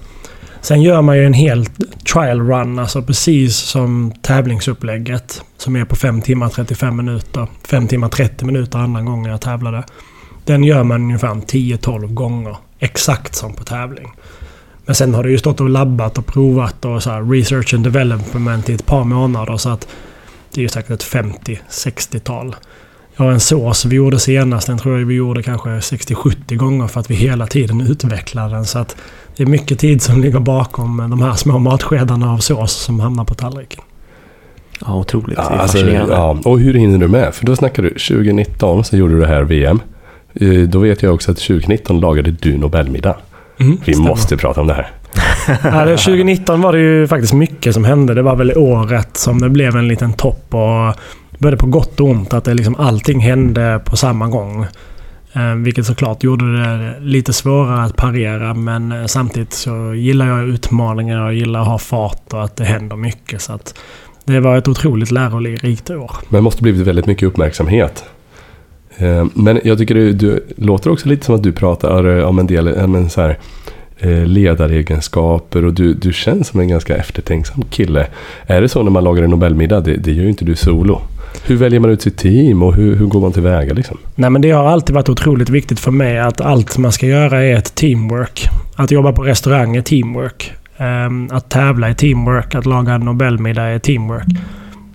Sen 0.61 0.81
gör 0.81 1.01
man 1.01 1.17
ju 1.17 1.25
en 1.25 1.33
hel 1.33 1.65
trial 2.13 2.41
run, 2.41 2.79
alltså 2.79 3.01
precis 3.01 3.55
som 3.55 4.13
tävlingsupplägget. 4.21 5.43
Som 5.57 5.75
är 5.75 5.85
på 5.85 5.95
5 5.95 6.21
timmar 6.21 6.49
35 6.49 6.97
minuter. 6.97 7.47
5 7.67 7.87
timmar 7.87 8.09
30 8.09 8.45
minuter 8.45 8.79
andra 8.79 9.01
gången 9.01 9.31
jag 9.31 9.41
tävlade. 9.41 9.83
Den 10.45 10.63
gör 10.63 10.83
man 10.83 11.01
ungefär 11.01 11.27
10-12 11.27 12.07
gånger. 12.07 12.57
Exakt 12.79 13.35
som 13.35 13.53
på 13.53 13.63
tävling. 13.63 14.07
Men 14.85 14.95
sen 14.95 15.13
har 15.13 15.23
det 15.23 15.29
ju 15.29 15.37
stått 15.37 15.61
och 15.61 15.69
labbat 15.69 16.17
och 16.17 16.25
provat 16.25 16.85
och 16.85 17.03
så 17.03 17.09
här 17.09 17.23
research 17.23 17.73
and 17.73 17.83
development 17.83 18.69
i 18.69 18.73
ett 18.73 18.85
par 18.85 19.03
månader. 19.03 19.57
Så 19.57 19.69
att 19.69 19.87
det 20.53 20.61
är 20.61 20.63
ju 20.63 20.69
säkert 20.69 20.91
ett 20.91 21.03
50-60-tal. 21.03 22.55
Jag 23.15 23.25
har 23.25 23.31
en 23.31 23.39
sås 23.39 23.85
vi 23.85 23.95
gjorde 23.95 24.19
senast. 24.19 24.67
Den 24.67 24.77
tror 24.77 24.99
jag 24.99 25.05
vi 25.05 25.15
gjorde 25.15 25.43
kanske 25.43 25.69
60-70 25.69 26.55
gånger 26.55 26.87
för 26.87 26.99
att 26.99 27.11
vi 27.11 27.15
hela 27.15 27.47
tiden 27.47 27.81
utvecklar 27.81 28.49
den. 28.49 28.65
Så 28.65 28.79
att 28.79 28.95
det 29.37 29.43
är 29.43 29.47
mycket 29.47 29.79
tid 29.79 30.01
som 30.01 30.21
ligger 30.21 30.39
bakom 30.39 30.97
de 31.09 31.21
här 31.21 31.33
små 31.33 31.59
matskedarna 31.59 32.33
av 32.33 32.37
sås 32.37 32.71
som 32.71 32.99
hamnar 32.99 33.23
på 33.25 33.33
tallriken. 33.33 33.81
Ja, 34.85 34.95
otroligt. 34.95 35.37
Ja, 35.37 35.43
alltså, 35.43 35.77
ja. 35.89 36.37
Och 36.45 36.59
hur 36.59 36.73
hinner 36.73 36.97
du 36.97 37.07
med? 37.07 37.33
För 37.33 37.45
då 37.45 37.55
snackar 37.55 37.83
du 37.83 37.89
2019 37.89 38.83
så 38.83 38.97
gjorde 38.97 39.13
du 39.13 39.19
det 39.19 39.27
här 39.27 39.43
VM. 39.43 39.79
Eh, 40.33 40.49
Då 40.49 40.79
vet 40.79 41.01
jag 41.03 41.13
också 41.13 41.31
att 41.31 41.37
2019 41.37 41.99
lagade 41.99 42.31
du 42.31 42.57
Nobelmiddag. 42.57 43.15
Mm, 43.59 43.77
Vi 43.85 43.93
stämmer. 43.93 44.09
måste 44.09 44.37
prata 44.37 44.61
om 44.61 44.67
det 44.67 44.73
här. 44.73 44.91
Ja, 45.63 45.85
det- 45.85 45.97
2019 45.97 46.61
var 46.61 46.73
det 46.73 46.79
ju 46.79 47.07
faktiskt 47.07 47.33
mycket 47.33 47.73
som 47.73 47.83
hände. 47.85 48.13
Det 48.13 48.21
var 48.21 48.35
väl 48.35 48.53
året 48.57 49.17
som 49.17 49.41
det 49.41 49.49
blev 49.49 49.75
en 49.75 49.87
liten 49.87 50.13
topp. 50.13 50.53
och 50.53 50.95
Både 51.37 51.57
på 51.57 51.67
gott 51.67 51.99
och 51.99 52.07
ont 52.07 52.33
att 52.33 52.43
det 52.43 52.53
liksom 52.53 52.75
allting 52.75 53.19
hände 53.19 53.81
på 53.85 53.97
samma 53.97 54.27
gång. 54.27 54.65
Eh, 55.33 55.55
vilket 55.55 55.85
såklart 55.85 56.23
gjorde 56.23 56.57
det 56.57 56.95
lite 57.01 57.33
svårare 57.33 57.83
att 57.83 57.95
parera. 57.95 58.53
Men 58.53 58.91
eh, 58.91 59.05
samtidigt 59.05 59.53
så 59.53 59.93
gillar 59.93 60.27
jag 60.27 60.47
utmaningar 60.47 61.25
och 61.25 61.33
gillar 61.33 61.61
att 61.61 61.67
ha 61.67 61.77
fart 61.77 62.33
och 62.33 62.43
att 62.43 62.55
det 62.55 62.63
händer 62.63 62.95
mycket. 62.95 63.41
Så 63.41 63.53
att 63.53 63.79
det 64.25 64.39
var 64.39 64.57
ett 64.57 64.67
otroligt 64.67 65.11
lärorikt 65.11 65.89
år. 65.89 66.11
Men 66.29 66.43
måste 66.43 66.63
blivit 66.63 66.87
väldigt 66.87 67.05
mycket 67.05 67.27
uppmärksamhet. 67.27 68.03
Eh, 68.97 69.25
men 69.33 69.59
jag 69.63 69.77
tycker 69.77 69.95
du, 69.95 70.13
du 70.13 70.45
låter 70.57 70.89
också 70.89 71.09
lite 71.09 71.25
som 71.25 71.35
att 71.35 71.43
du 71.43 71.51
pratar 71.51 72.23
om 72.23 72.39
en 72.39 72.47
del 72.47 72.67
en 72.67 73.09
så 73.09 73.21
här, 73.21 73.37
ledaregenskaper 74.25 75.65
och 75.65 75.73
du, 75.73 75.93
du 75.93 76.13
känns 76.13 76.47
som 76.47 76.59
en 76.59 76.67
ganska 76.67 76.97
eftertänksam 76.97 77.63
kille. 77.69 78.07
Är 78.47 78.61
det 78.61 78.69
så 78.69 78.83
när 78.83 78.91
man 78.91 79.03
lagar 79.03 79.23
en 79.23 79.29
Nobelmiddag? 79.29 79.79
Det, 79.79 79.97
det 79.97 80.11
gör 80.11 80.23
ju 80.23 80.29
inte 80.29 80.45
du 80.45 80.55
solo. 80.55 81.01
Hur 81.43 81.55
väljer 81.55 81.79
man 81.79 81.89
ut 81.89 82.01
sitt 82.01 82.17
team 82.17 82.63
och 82.63 82.73
hur, 82.75 82.95
hur 82.95 83.05
går 83.05 83.21
man 83.21 83.31
tillväga 83.31 83.73
liksom? 83.73 83.97
Nej, 84.15 84.29
men 84.29 84.41
det 84.41 84.51
har 84.51 84.65
alltid 84.65 84.95
varit 84.95 85.09
otroligt 85.09 85.49
viktigt 85.49 85.79
för 85.79 85.91
mig 85.91 86.19
att 86.19 86.41
allt 86.41 86.77
man 86.77 86.91
ska 86.91 87.05
göra 87.05 87.43
är 87.43 87.55
ett 87.55 87.75
teamwork. 87.75 88.49
Att 88.75 88.91
jobba 88.91 89.11
på 89.11 89.23
restaurang 89.23 89.75
är 89.75 89.81
teamwork. 89.81 90.51
Ehm, 90.77 91.29
att 91.31 91.49
tävla 91.49 91.89
är 91.89 91.93
teamwork. 91.93 92.55
Att 92.55 92.65
laga 92.65 92.93
en 92.93 93.01
Nobelmiddag 93.01 93.63
är 93.63 93.79
teamwork. 93.79 94.25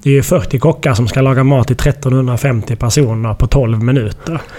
Det 0.03 0.11
är 0.11 0.15
ju 0.15 0.23
40 0.23 0.59
kockar 0.59 0.95
som 0.95 1.09
ska 1.09 1.21
laga 1.21 1.45
mat 1.45 1.67
till 1.67 1.77
1350 1.77 2.77
personer 2.77 3.35
på 3.35 3.47
12 3.47 3.83
minuter. 3.83 4.41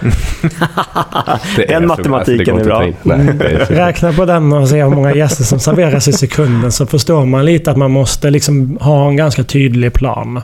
Den 1.56 1.80
för- 1.82 1.86
matematiken 1.86 2.58
är 2.58 2.64
bra. 2.64 2.80
Nej, 3.02 3.18
är 3.28 3.66
Räkna 3.66 4.12
på 4.12 4.24
den 4.24 4.52
och 4.52 4.68
se 4.68 4.82
hur 4.82 4.90
många 4.90 5.14
gäster 5.14 5.44
som 5.44 5.58
serveras 5.60 6.08
i 6.08 6.12
sekunden 6.12 6.72
så 6.72 6.86
förstår 6.86 7.26
man 7.26 7.44
lite 7.44 7.70
att 7.70 7.76
man 7.76 7.90
måste 7.90 8.30
liksom 8.30 8.78
ha 8.80 9.08
en 9.08 9.16
ganska 9.16 9.44
tydlig 9.44 9.92
plan. 9.92 10.40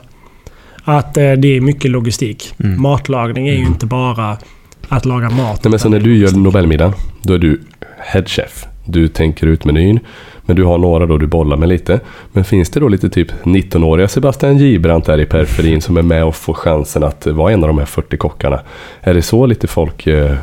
Att 0.85 1.17
eh, 1.17 1.31
det 1.31 1.57
är 1.57 1.61
mycket 1.61 1.91
logistik. 1.91 2.53
Mm. 2.63 2.81
Matlagning 2.81 3.47
är 3.47 3.53
ju 3.53 3.65
inte 3.65 3.85
bara 3.85 4.37
att 4.87 5.05
laga 5.05 5.29
mat. 5.29 5.63
Nej, 5.63 5.69
men 5.69 5.79
så 5.79 5.89
när 5.89 5.99
du 5.99 6.13
gör 6.13 6.19
logistik. 6.19 6.43
Nobelmiddag, 6.43 6.93
då 7.21 7.33
är 7.33 7.37
du 7.37 7.61
head 7.97 8.25
chef. 8.25 8.65
Du 8.85 9.07
tänker 9.07 9.47
ut 9.47 9.65
menyn. 9.65 9.99
Men 10.45 10.55
du 10.55 10.63
har 10.63 10.77
några 10.77 11.05
då 11.05 11.17
du 11.17 11.27
bollar 11.27 11.57
med 11.57 11.69
lite. 11.69 11.99
Men 12.31 12.43
finns 12.43 12.69
det 12.69 12.79
då 12.79 12.87
lite 12.87 13.09
typ 13.09 13.31
19-åriga 13.43 14.07
Sebastian 14.07 14.57
Gibrant 14.57 15.05
där 15.05 15.19
i 15.19 15.25
periferin 15.25 15.81
som 15.81 15.97
är 15.97 16.01
med 16.01 16.23
och 16.25 16.35
får 16.35 16.53
chansen 16.53 17.03
att 17.03 17.27
vara 17.27 17.51
en 17.51 17.63
av 17.63 17.67
de 17.67 17.77
här 17.77 17.85
40 17.85 18.17
kockarna? 18.17 18.59
Är 19.01 19.13
det 19.13 19.21
så 19.21 19.45
lite 19.45 19.67
folk... 19.67 20.07
Eh, 20.07 20.35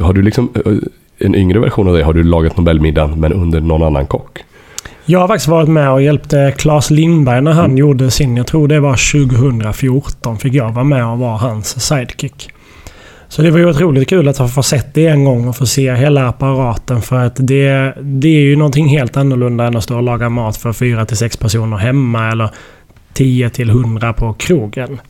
har 0.00 0.12
du 0.12 0.22
liksom 0.22 0.48
eh, 0.66 0.72
en 1.18 1.34
yngre 1.34 1.58
version 1.58 1.88
av 1.88 1.94
det? 1.96 2.04
Har 2.04 2.12
du 2.12 2.22
lagat 2.22 2.56
Nobelmiddagen 2.56 3.20
men 3.20 3.32
under 3.32 3.60
någon 3.60 3.82
annan 3.82 4.06
kock? 4.06 4.44
Jag 5.04 5.20
har 5.20 5.28
faktiskt 5.28 5.48
varit 5.48 5.68
med 5.68 5.90
och 5.90 6.02
hjälpte 6.02 6.54
Claes 6.58 6.90
Lindberg 6.90 7.40
när 7.40 7.52
han 7.52 7.64
mm. 7.64 7.76
gjorde 7.76 8.10
sin, 8.10 8.36
jag 8.36 8.46
tror 8.46 8.68
det 8.68 8.80
var 8.80 9.26
2014, 9.26 10.38
fick 10.38 10.54
jag 10.54 10.72
vara 10.72 10.84
med 10.84 11.06
och 11.06 11.18
vara 11.18 11.36
hans 11.36 11.86
sidekick. 11.86 12.50
Så 13.28 13.42
det 13.42 13.50
var 13.50 13.58
ju 13.58 13.70
otroligt 13.70 14.08
kul 14.08 14.28
att 14.28 14.54
få 14.54 14.62
sett 14.62 14.94
det 14.94 15.06
en 15.06 15.24
gång 15.24 15.48
och 15.48 15.56
få 15.56 15.66
se 15.66 15.94
hela 15.94 16.28
apparaten. 16.28 17.02
För 17.02 17.16
att 17.16 17.36
det, 17.36 17.94
det 18.00 18.28
är 18.28 18.40
ju 18.40 18.56
någonting 18.56 18.88
helt 18.88 19.16
annorlunda 19.16 19.64
än 19.64 19.76
att 19.76 19.84
stå 19.84 19.96
och 19.96 20.02
laga 20.02 20.28
mat 20.28 20.56
för 20.56 20.72
fyra 20.72 21.06
till 21.06 21.16
sex 21.16 21.36
personer 21.36 21.76
hemma 21.76 22.30
eller 22.30 22.50
10 23.12 23.50
till 23.50 23.70
100 23.70 24.12
på 24.12 24.32
krogen. 24.32 25.00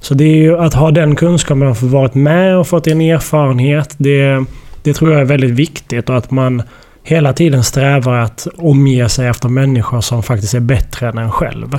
Så 0.00 0.14
det 0.14 0.24
är 0.24 0.36
ju 0.36 0.58
att 0.58 0.74
ha 0.74 0.90
den 0.90 1.16
kunskapen 1.16 1.66
och 1.66 1.78
få 1.78 1.86
varit 1.86 2.14
med 2.14 2.56
och 2.56 2.66
fått 2.66 2.86
en 2.86 3.00
erfarenhet. 3.00 3.94
Det, 3.98 4.44
det 4.82 4.94
tror 4.94 5.12
jag 5.12 5.20
är 5.20 5.24
väldigt 5.24 5.50
viktigt 5.50 6.10
och 6.10 6.16
att 6.16 6.30
man 6.30 6.62
hela 7.06 7.32
tiden 7.32 7.64
strävar 7.64 8.18
att 8.18 8.46
omge 8.56 9.08
sig 9.08 9.26
efter 9.26 9.48
människor 9.48 10.00
som 10.00 10.22
faktiskt 10.22 10.54
är 10.54 10.60
bättre 10.60 11.08
än 11.08 11.18
en 11.18 11.30
själv. 11.30 11.78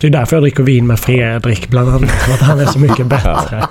Det 0.00 0.06
är 0.06 0.10
därför 0.10 0.36
jag 0.36 0.42
dricker 0.42 0.62
vin 0.62 0.86
med 0.86 1.00
Fredrik 1.00 1.68
bland 1.68 1.88
annat. 1.88 2.10
För 2.10 2.34
att 2.34 2.40
han 2.40 2.60
är 2.60 2.66
så 2.66 2.78
mycket 2.78 3.06
bättre. 3.06 3.64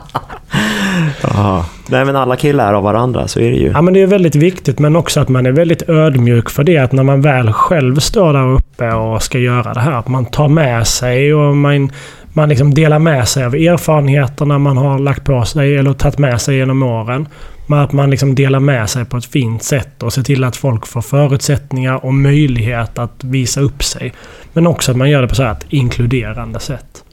Aha. 1.24 1.66
Nej 1.88 2.06
men 2.06 2.16
alla 2.16 2.36
killar 2.36 2.70
är 2.70 2.74
av 2.74 2.84
varandra, 2.84 3.28
så 3.28 3.39
är 3.39 3.52
det 3.52 3.58
ju. 3.58 3.68
Ja 3.68 3.82
men 3.82 3.94
det 3.94 4.02
är 4.02 4.08
väldigt 4.08 4.36
viktigt 4.36 4.80
men 4.80 4.96
också 4.96 5.20
att 5.20 5.30
man 5.30 5.46
är 5.46 5.52
väldigt 5.52 5.89
ödmjuk 5.89 6.50
för 6.50 6.63
det. 6.63 6.78
Att 6.78 6.92
när 6.92 7.04
man 7.04 7.22
väl 7.22 7.54
själv 7.54 8.00
står 8.00 8.34
där 8.34 8.54
uppe 8.54 8.94
och 8.94 9.24
ska 9.24 9.39
göra 9.39 9.74
det 9.74 9.80
här. 9.80 9.92
Att 9.92 10.08
man 10.08 10.26
tar 10.26 10.48
med 10.48 10.88
sig 10.88 11.34
och 11.34 11.58
man, 11.58 11.92
man 12.34 12.50
liksom 12.50 12.74
delar 12.74 13.00
med 13.00 13.28
sig 13.28 13.46
av 13.46 13.56
erfarenheterna 13.56 14.60
man 14.60 14.78
har 14.78 15.00
lagt 15.00 15.24
på 15.24 15.46
sig 15.46 15.78
eller 15.78 15.94
tagit 15.94 16.18
med 16.18 16.42
sig 16.42 16.58
genom 16.58 16.84
åren. 16.84 17.28
Men 17.67 17.80
att 17.80 17.91
man 17.91 18.10
liksom 18.10 18.36
delar 18.36 18.60
med 18.60 18.89
sig 18.89 19.06
på 19.06 19.17
ett 19.17 19.26
fint 19.26 19.63
sätt 19.63 20.04
och 20.04 20.13
ser 20.13 20.23
till 20.23 20.43
att 20.43 20.56
folk 20.56 20.88
får 20.88 21.02
förutsättningar 21.02 22.06
och 22.06 22.13
möjlighet 22.13 22.99
att 22.99 23.23
visa 23.23 23.62
upp 23.62 23.84
sig. 23.84 24.13
Men 24.54 24.67
också 24.67 24.91
att 24.91 24.97
man 24.97 25.10
gör 25.10 25.21
det 25.21 25.28
på 25.28 25.36
så 25.36 25.43
ett 25.43 25.65
inkluderande 25.69 26.60
sätt. 26.60 27.04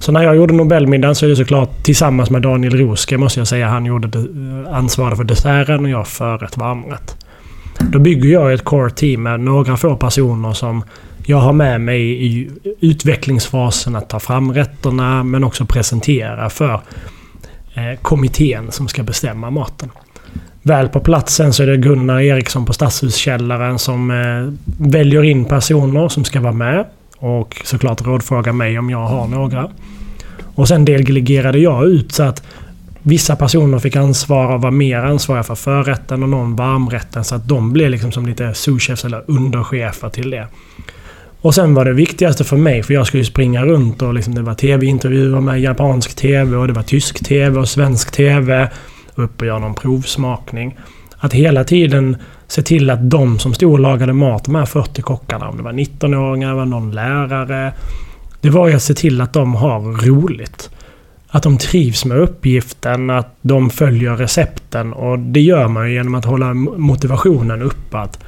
Så 0.00 0.12
när 0.12 0.22
jag 0.22 0.36
gjorde 0.36 0.54
Nobelmiddagen 0.54 1.14
så 1.14 1.26
är 1.26 1.30
det 1.30 1.36
såklart 1.36 1.82
tillsammans 1.82 2.30
med 2.30 2.42
Daniel 2.42 2.78
Roske 2.78 3.18
måste 3.18 3.40
jag 3.40 3.48
säga. 3.48 3.68
Han 3.68 3.86
gjorde 3.86 4.24
ansvaret 4.70 5.16
för 5.16 5.24
desserten 5.24 5.84
och 5.84 5.90
jag 5.90 6.08
förrätt 6.08 6.56
varmrätt. 6.56 7.16
Då 7.78 7.98
bygger 7.98 8.28
jag 8.28 8.52
ett 8.52 8.64
core 8.64 8.90
team 8.90 9.22
med 9.22 9.40
några 9.40 9.76
få 9.76 9.96
personer 9.96 10.52
som 10.52 10.84
jag 11.24 11.36
har 11.36 11.52
med 11.52 11.80
mig 11.80 12.00
i 12.00 12.50
utvecklingsfasen 12.80 13.96
att 13.96 14.08
ta 14.08 14.20
fram 14.20 14.52
rätterna 14.52 15.24
men 15.24 15.44
också 15.44 15.64
presentera 15.64 16.50
för 16.50 16.80
Eh, 17.74 17.98
kommittén 18.02 18.72
som 18.72 18.88
ska 18.88 19.02
bestämma 19.02 19.50
maten. 19.50 19.90
Väl 20.62 20.88
på 20.88 21.00
platsen 21.00 21.52
så 21.52 21.62
är 21.62 21.66
det 21.66 21.76
Gunnar 21.76 22.20
Eriksson 22.20 22.64
på 22.64 22.72
Stadshuskällaren 22.72 23.78
som 23.78 24.10
eh, 24.10 24.52
väljer 24.90 25.22
in 25.22 25.44
personer 25.44 26.08
som 26.08 26.24
ska 26.24 26.40
vara 26.40 26.52
med. 26.52 26.84
Och 27.18 27.62
såklart 27.64 28.06
rådfrågar 28.06 28.52
mig 28.52 28.78
om 28.78 28.90
jag 28.90 29.06
har 29.06 29.28
några. 29.28 29.70
Och 30.54 30.68
sen 30.68 30.84
delegerade 30.84 31.58
jag 31.58 31.86
ut 31.86 32.12
så 32.12 32.22
att 32.22 32.42
vissa 33.02 33.36
personer 33.36 33.78
fick 33.78 33.96
ansvara 33.96 34.54
och 34.54 34.62
var 34.62 34.70
mer 34.70 34.98
ansvariga 34.98 35.42
för 35.42 35.54
förrätten 35.54 36.22
och 36.22 36.28
någon 36.28 36.56
varmrätten. 36.56 37.24
Så 37.24 37.34
att 37.34 37.48
de 37.48 37.72
blev 37.72 37.90
liksom 37.90 38.12
som 38.12 38.26
lite 38.26 38.54
souschefs 38.54 39.04
eller 39.04 39.24
underchefer 39.26 40.08
till 40.08 40.30
det. 40.30 40.46
Och 41.42 41.54
sen 41.54 41.74
var 41.74 41.84
det 41.84 41.92
viktigaste 41.92 42.44
för 42.44 42.56
mig, 42.56 42.82
för 42.82 42.94
jag 42.94 43.06
skulle 43.06 43.20
ju 43.20 43.24
springa 43.24 43.64
runt 43.64 44.02
och 44.02 44.14
liksom 44.14 44.34
det 44.34 44.42
var 44.42 44.54
tv-intervjuer 44.54 45.40
med 45.40 45.60
japansk 45.60 46.16
tv 46.16 46.56
och 46.56 46.66
det 46.66 46.72
var 46.72 46.82
tysk 46.82 47.24
tv 47.24 47.60
och 47.60 47.68
svensk 47.68 48.12
tv. 48.12 48.70
Upp 49.14 49.40
och 49.40 49.46
göra 49.46 49.58
någon 49.58 49.74
provsmakning. 49.74 50.78
Att 51.16 51.32
hela 51.32 51.64
tiden 51.64 52.16
se 52.46 52.62
till 52.62 52.90
att 52.90 53.10
de 53.10 53.38
som 53.38 53.54
stod 53.54 53.72
och 53.72 53.80
lagade 53.80 54.12
mat, 54.12 54.44
de 54.44 54.54
här 54.54 54.66
40 54.66 55.02
kockarna, 55.02 55.48
om 55.48 55.56
det 55.56 55.62
var 55.62 55.72
19-åringar, 55.72 56.54
var 56.54 56.66
någon 56.66 56.90
lärare. 56.90 57.72
Det 58.40 58.50
var 58.50 58.68
ju 58.68 58.74
att 58.74 58.82
se 58.82 58.94
till 58.94 59.20
att 59.20 59.32
de 59.32 59.54
har 59.54 60.06
roligt. 60.06 60.70
Att 61.28 61.42
de 61.42 61.58
trivs 61.58 62.04
med 62.04 62.18
uppgiften, 62.18 63.10
att 63.10 63.36
de 63.42 63.70
följer 63.70 64.16
recepten. 64.16 64.92
Och 64.92 65.18
det 65.18 65.40
gör 65.40 65.68
man 65.68 65.88
ju 65.88 65.94
genom 65.94 66.14
att 66.14 66.24
hålla 66.24 66.54
motivationen 66.54 67.62
uppe. 67.62 67.98
Att 67.98 68.18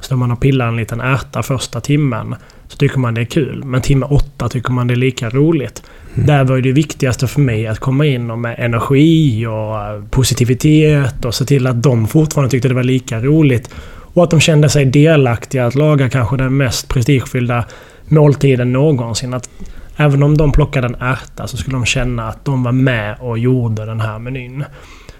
står 0.00 0.16
man 0.16 0.30
och 0.30 0.40
pillar 0.40 0.68
en 0.68 0.76
liten 0.76 1.00
ärta 1.00 1.42
första 1.42 1.80
timmen 1.80 2.34
så 2.72 2.78
tycker 2.78 2.98
man 2.98 3.14
det 3.14 3.20
är 3.20 3.24
kul. 3.24 3.64
Men 3.64 3.82
timme 3.82 4.06
åtta 4.06 4.48
tycker 4.48 4.72
man 4.72 4.86
det 4.86 4.94
är 4.94 4.96
lika 4.96 5.30
roligt. 5.30 5.82
Mm. 6.14 6.26
Där 6.26 6.44
var 6.44 6.58
det 6.58 6.72
viktigaste 6.72 7.26
för 7.26 7.40
mig 7.40 7.66
att 7.66 7.78
komma 7.78 8.06
in 8.06 8.30
och 8.30 8.38
med 8.38 8.56
energi 8.58 9.46
och 9.46 9.80
eh, 9.80 10.04
positivitet 10.10 11.24
och 11.24 11.34
se 11.34 11.44
till 11.44 11.66
att 11.66 11.82
de 11.82 12.06
fortfarande 12.06 12.50
tyckte 12.50 12.68
det 12.68 12.74
var 12.74 12.82
lika 12.82 13.20
roligt. 13.20 13.74
Och 14.14 14.24
att 14.24 14.30
de 14.30 14.40
kände 14.40 14.68
sig 14.68 14.84
delaktiga 14.84 15.66
att 15.66 15.74
laga 15.74 16.10
kanske 16.10 16.36
den 16.36 16.56
mest 16.56 16.88
prestigefyllda 16.88 17.64
måltiden 18.08 18.72
någonsin. 18.72 19.34
Att 19.34 19.50
även 19.96 20.22
om 20.22 20.36
de 20.36 20.52
plockade 20.52 20.86
en 20.86 20.94
ärta 21.00 21.46
så 21.46 21.56
skulle 21.56 21.76
de 21.76 21.84
känna 21.84 22.28
att 22.28 22.44
de 22.44 22.62
var 22.62 22.72
med 22.72 23.16
och 23.20 23.38
gjorde 23.38 23.86
den 23.86 24.00
här 24.00 24.18
menyn. 24.18 24.64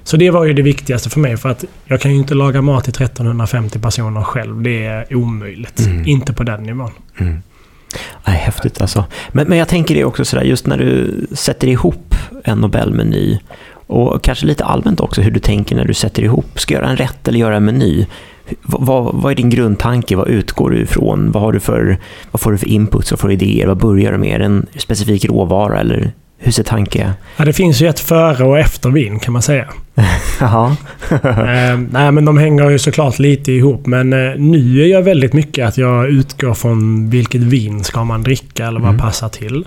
Så 0.04 0.16
det 0.16 0.30
var 0.30 0.44
ju 0.44 0.52
det 0.52 0.62
viktigaste 0.62 1.10
för 1.10 1.20
mig 1.20 1.36
för 1.36 1.48
att 1.48 1.64
jag 1.84 2.00
kan 2.00 2.12
ju 2.12 2.18
inte 2.18 2.34
laga 2.34 2.62
mat 2.62 2.84
till 2.84 3.02
1350 3.02 3.78
personer 3.78 4.22
själv. 4.22 4.62
Det 4.62 4.84
är 4.84 5.14
omöjligt. 5.16 5.80
Mm. 5.80 6.06
Inte 6.06 6.32
på 6.32 6.42
den 6.42 6.62
nivån. 6.62 6.90
Mm. 7.18 7.42
Nej, 8.26 8.36
häftigt 8.36 8.80
alltså. 8.80 9.04
Men, 9.32 9.48
men 9.48 9.58
jag 9.58 9.68
tänker 9.68 9.94
det 9.94 10.04
också 10.04 10.24
sådär, 10.24 10.44
just 10.44 10.66
när 10.66 10.78
du 10.78 11.26
sätter 11.32 11.68
ihop 11.68 12.14
en 12.44 12.58
Nobelmeny 12.58 13.38
och 13.86 14.22
kanske 14.22 14.46
lite 14.46 14.64
allmänt 14.64 15.00
också 15.00 15.20
hur 15.20 15.30
du 15.30 15.40
tänker 15.40 15.76
när 15.76 15.84
du 15.84 15.94
sätter 15.94 16.22
ihop, 16.22 16.60
ska 16.60 16.74
göra 16.74 16.88
en 16.88 16.96
rätt 16.96 17.28
eller 17.28 17.38
göra 17.38 17.56
en 17.56 17.64
meny. 17.64 18.06
Vad, 18.62 19.14
vad 19.14 19.32
är 19.32 19.36
din 19.36 19.50
grundtanke? 19.50 20.16
Vad 20.16 20.28
utgår 20.28 20.70
du 20.70 20.82
ifrån? 20.82 21.30
Vad, 21.32 21.42
har 21.42 21.52
du 21.52 21.60
för, 21.60 21.98
vad 22.30 22.40
får 22.40 22.52
du 22.52 22.58
för 22.58 22.68
inputs? 22.68 23.12
Får 23.16 23.28
du 23.28 23.34
idéer? 23.34 23.66
Vad 23.66 23.78
börjar 23.78 24.12
du 24.12 24.18
med? 24.18 24.34
Är 24.34 24.38
det 24.38 24.44
en 24.44 24.66
specifik 24.76 25.24
råvara 25.24 25.80
eller 25.80 26.12
hur 26.44 26.52
ser 26.52 26.62
tanke? 26.62 27.12
Ja, 27.36 27.44
det 27.44 27.52
finns 27.52 27.82
ju 27.82 27.88
ett 27.88 28.00
före 28.00 28.44
och 28.44 28.58
efter 28.58 28.90
vin 28.90 29.18
kan 29.18 29.32
man 29.32 29.42
säga. 29.42 29.68
Jaha. 30.40 30.76
eh, 31.10 31.78
nej, 31.90 32.12
men 32.12 32.24
de 32.24 32.38
hänger 32.38 32.70
ju 32.70 32.78
såklart 32.78 33.18
lite 33.18 33.52
ihop. 33.52 33.86
Men 33.86 34.12
eh, 34.12 34.36
nu 34.36 34.82
är 34.82 34.86
jag 34.86 35.02
väldigt 35.02 35.32
mycket 35.32 35.68
att 35.68 35.78
jag 35.78 36.08
utgår 36.08 36.54
från 36.54 37.10
vilket 37.10 37.40
vin 37.40 37.84
ska 37.84 38.04
man 38.04 38.22
dricka 38.22 38.66
eller 38.66 38.80
vad 38.80 38.90
mm. 38.90 39.00
passar 39.00 39.28
till. 39.28 39.66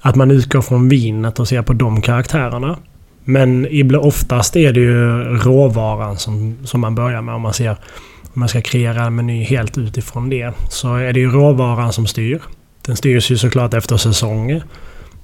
Att 0.00 0.16
man 0.16 0.30
utgår 0.30 0.62
från 0.62 0.88
vinet 0.88 1.38
och 1.38 1.48
ser 1.48 1.62
på 1.62 1.72
de 1.72 2.02
karaktärerna. 2.02 2.78
Men 3.24 3.66
oftast 3.96 4.56
är 4.56 4.72
det 4.72 4.80
ju 4.80 5.24
råvaran 5.24 6.16
som, 6.16 6.56
som 6.64 6.80
man 6.80 6.94
börjar 6.94 7.22
med 7.22 7.34
om 7.34 7.42
man 7.42 7.54
ser 7.54 7.76
om 8.22 8.40
man 8.40 8.48
ska 8.48 8.60
kreera 8.60 9.04
en 9.04 9.16
meny 9.16 9.44
helt 9.44 9.78
utifrån 9.78 10.30
det. 10.30 10.52
Så 10.70 10.94
är 10.94 11.12
det 11.12 11.20
ju 11.20 11.30
råvaran 11.30 11.92
som 11.92 12.06
styr. 12.06 12.40
Den 12.86 12.96
styrs 12.96 13.30
ju 13.30 13.36
såklart 13.36 13.74
efter 13.74 13.96
säsong 13.96 14.62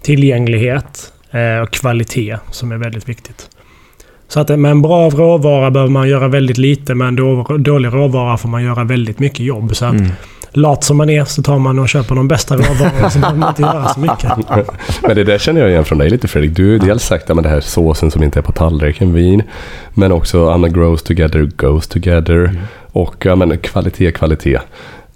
tillgänglighet 0.04 1.12
eh, 1.30 1.62
och 1.62 1.70
kvalitet 1.70 2.36
som 2.50 2.72
är 2.72 2.76
väldigt 2.76 3.08
viktigt. 3.08 3.48
Så 4.28 4.40
att 4.40 4.48
med 4.48 4.70
en 4.70 4.82
bra 4.82 5.10
råvara 5.10 5.70
behöver 5.70 5.92
man 5.92 6.08
göra 6.08 6.28
väldigt 6.28 6.58
lite, 6.58 6.94
med 6.94 7.08
en 7.08 7.16
dålig 7.62 7.88
råvara 7.92 8.36
får 8.36 8.48
man 8.48 8.64
göra 8.64 8.84
väldigt 8.84 9.18
mycket 9.18 9.40
jobb. 9.40 9.76
Så 9.76 9.84
att 9.84 9.92
mm. 9.92 10.10
lat 10.52 10.84
som 10.84 10.96
man 10.96 11.10
är 11.10 11.24
så 11.24 11.42
tar 11.42 11.58
man 11.58 11.78
och 11.78 11.88
köper 11.88 12.14
de 12.14 12.28
bästa 12.28 12.56
råvarorna 12.56 13.10
så 13.10 13.18
behöver 13.18 13.38
man 13.38 13.48
inte 13.48 13.62
göra 13.62 13.88
så 13.88 14.00
mycket. 14.00 14.32
Men 15.02 15.16
det 15.16 15.24
där 15.24 15.38
känner 15.38 15.60
jag 15.60 15.70
igen 15.70 15.84
från 15.84 15.98
dig 15.98 16.10
lite 16.10 16.28
Fredrik. 16.28 16.56
Du 16.56 16.78
har 16.78 16.86
dels 16.86 17.04
sagt 17.04 17.30
att 17.30 17.42
det 17.42 17.48
här 17.48 17.60
såsen 17.60 18.10
som 18.10 18.22
inte 18.22 18.38
är 18.38 18.42
på 18.42 18.52
tallriken, 18.52 19.14
vin. 19.14 19.42
Men 19.94 20.12
också 20.12 20.48
Anna 20.48 20.68
grows 20.68 21.02
together, 21.02 21.50
goes 21.56 21.88
together. 21.88 22.44
Mm. 22.44 22.62
Och 22.92 23.26
ja, 23.26 23.36
men, 23.36 23.58
kvalitet, 23.58 24.12
kvalitet. 24.12 24.58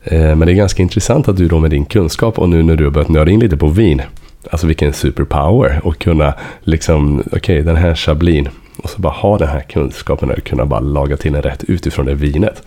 Eh, 0.05 0.21
men 0.21 0.41
det 0.41 0.53
är 0.53 0.55
ganska 0.55 0.83
intressant 0.83 1.29
att 1.29 1.37
du 1.37 1.49
då 1.49 1.59
med 1.59 1.71
din 1.71 1.85
kunskap 1.85 2.39
och 2.39 2.49
nu 2.49 2.63
när 2.63 2.77
du 2.77 2.85
har 2.85 2.91
börjat 2.91 3.09
nörda 3.09 3.31
in 3.31 3.41
lite 3.41 3.57
på 3.57 3.69
vin 3.69 4.03
Alltså 4.51 4.67
vilken 4.67 4.93
superpower 4.93 5.81
och 5.85 5.99
kunna 5.99 6.35
liksom, 6.61 7.21
okej 7.21 7.39
okay, 7.39 7.63
den 7.63 7.77
här 7.77 7.95
chablin 7.95 8.49
och 8.83 8.91
så 8.91 9.01
bara 9.01 9.13
ha 9.13 9.39
den 9.39 9.49
här 9.49 9.61
kunskapen 9.61 10.31
och 10.31 10.45
kunna 10.45 10.67
bara 10.67 10.81
laga 10.81 11.17
till 11.17 11.33
den 11.33 11.43
rätt 11.43 11.65
utifrån 11.65 12.07
det 12.07 12.15
vinet. 12.15 12.63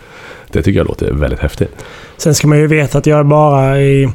Det 0.51 0.61
tycker 0.61 0.79
jag 0.79 0.87
låter 0.87 1.11
väldigt 1.11 1.39
häftigt. 1.39 1.85
Sen 2.17 2.35
ska 2.35 2.47
man 2.47 2.57
ju 2.57 2.67
veta 2.67 2.97
att 2.97 3.05
jag 3.05 3.19
är 3.19 3.23
bara 3.23 3.81
i, 3.81 4.09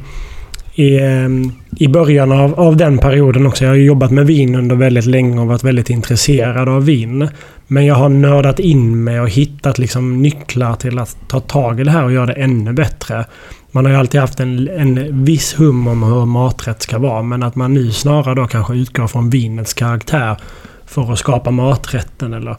i, 0.77 0.99
ehm, 0.99 1.51
i 1.77 1.87
början 1.87 2.31
av, 2.31 2.59
av 2.59 2.77
den 2.77 2.97
perioden 2.97 3.45
också. 3.45 3.63
Jag 3.63 3.71
har 3.71 3.75
jobbat 3.75 4.11
med 4.11 4.27
vin 4.27 4.55
under 4.55 4.75
väldigt 4.75 5.05
länge 5.05 5.41
och 5.41 5.47
varit 5.47 5.63
väldigt 5.63 5.89
intresserad 5.89 6.69
av 6.69 6.85
vin. 6.85 7.29
Men 7.67 7.85
jag 7.85 7.95
har 7.95 8.09
nördat 8.09 8.59
in 8.59 9.03
mig 9.03 9.19
och 9.19 9.29
hittat 9.29 9.77
liksom 9.77 10.21
nycklar 10.21 10.75
till 10.75 10.99
att 10.99 11.17
ta 11.27 11.39
tag 11.39 11.79
i 11.79 11.83
det 11.83 11.91
här 11.91 12.03
och 12.03 12.11
göra 12.11 12.25
det 12.25 12.33
ännu 12.33 12.73
bättre. 12.73 13.25
Man 13.71 13.85
har 13.85 13.91
ju 13.91 13.97
alltid 13.97 14.21
haft 14.21 14.39
en, 14.39 14.67
en 14.67 15.23
viss 15.25 15.59
hum 15.59 15.87
om 15.87 16.03
hur 16.03 16.25
maträtt 16.25 16.81
ska 16.81 16.97
vara. 16.97 17.21
Men 17.23 17.43
att 17.43 17.55
man 17.55 17.73
nu 17.73 17.91
snarare 17.91 18.35
då 18.35 18.47
kanske 18.47 18.73
utgår 18.73 19.07
från 19.07 19.29
vinets 19.29 19.73
karaktär 19.73 20.37
för 20.85 21.11
att 21.13 21.19
skapa 21.19 21.51
maträtten. 21.51 22.33
Eller 22.33 22.55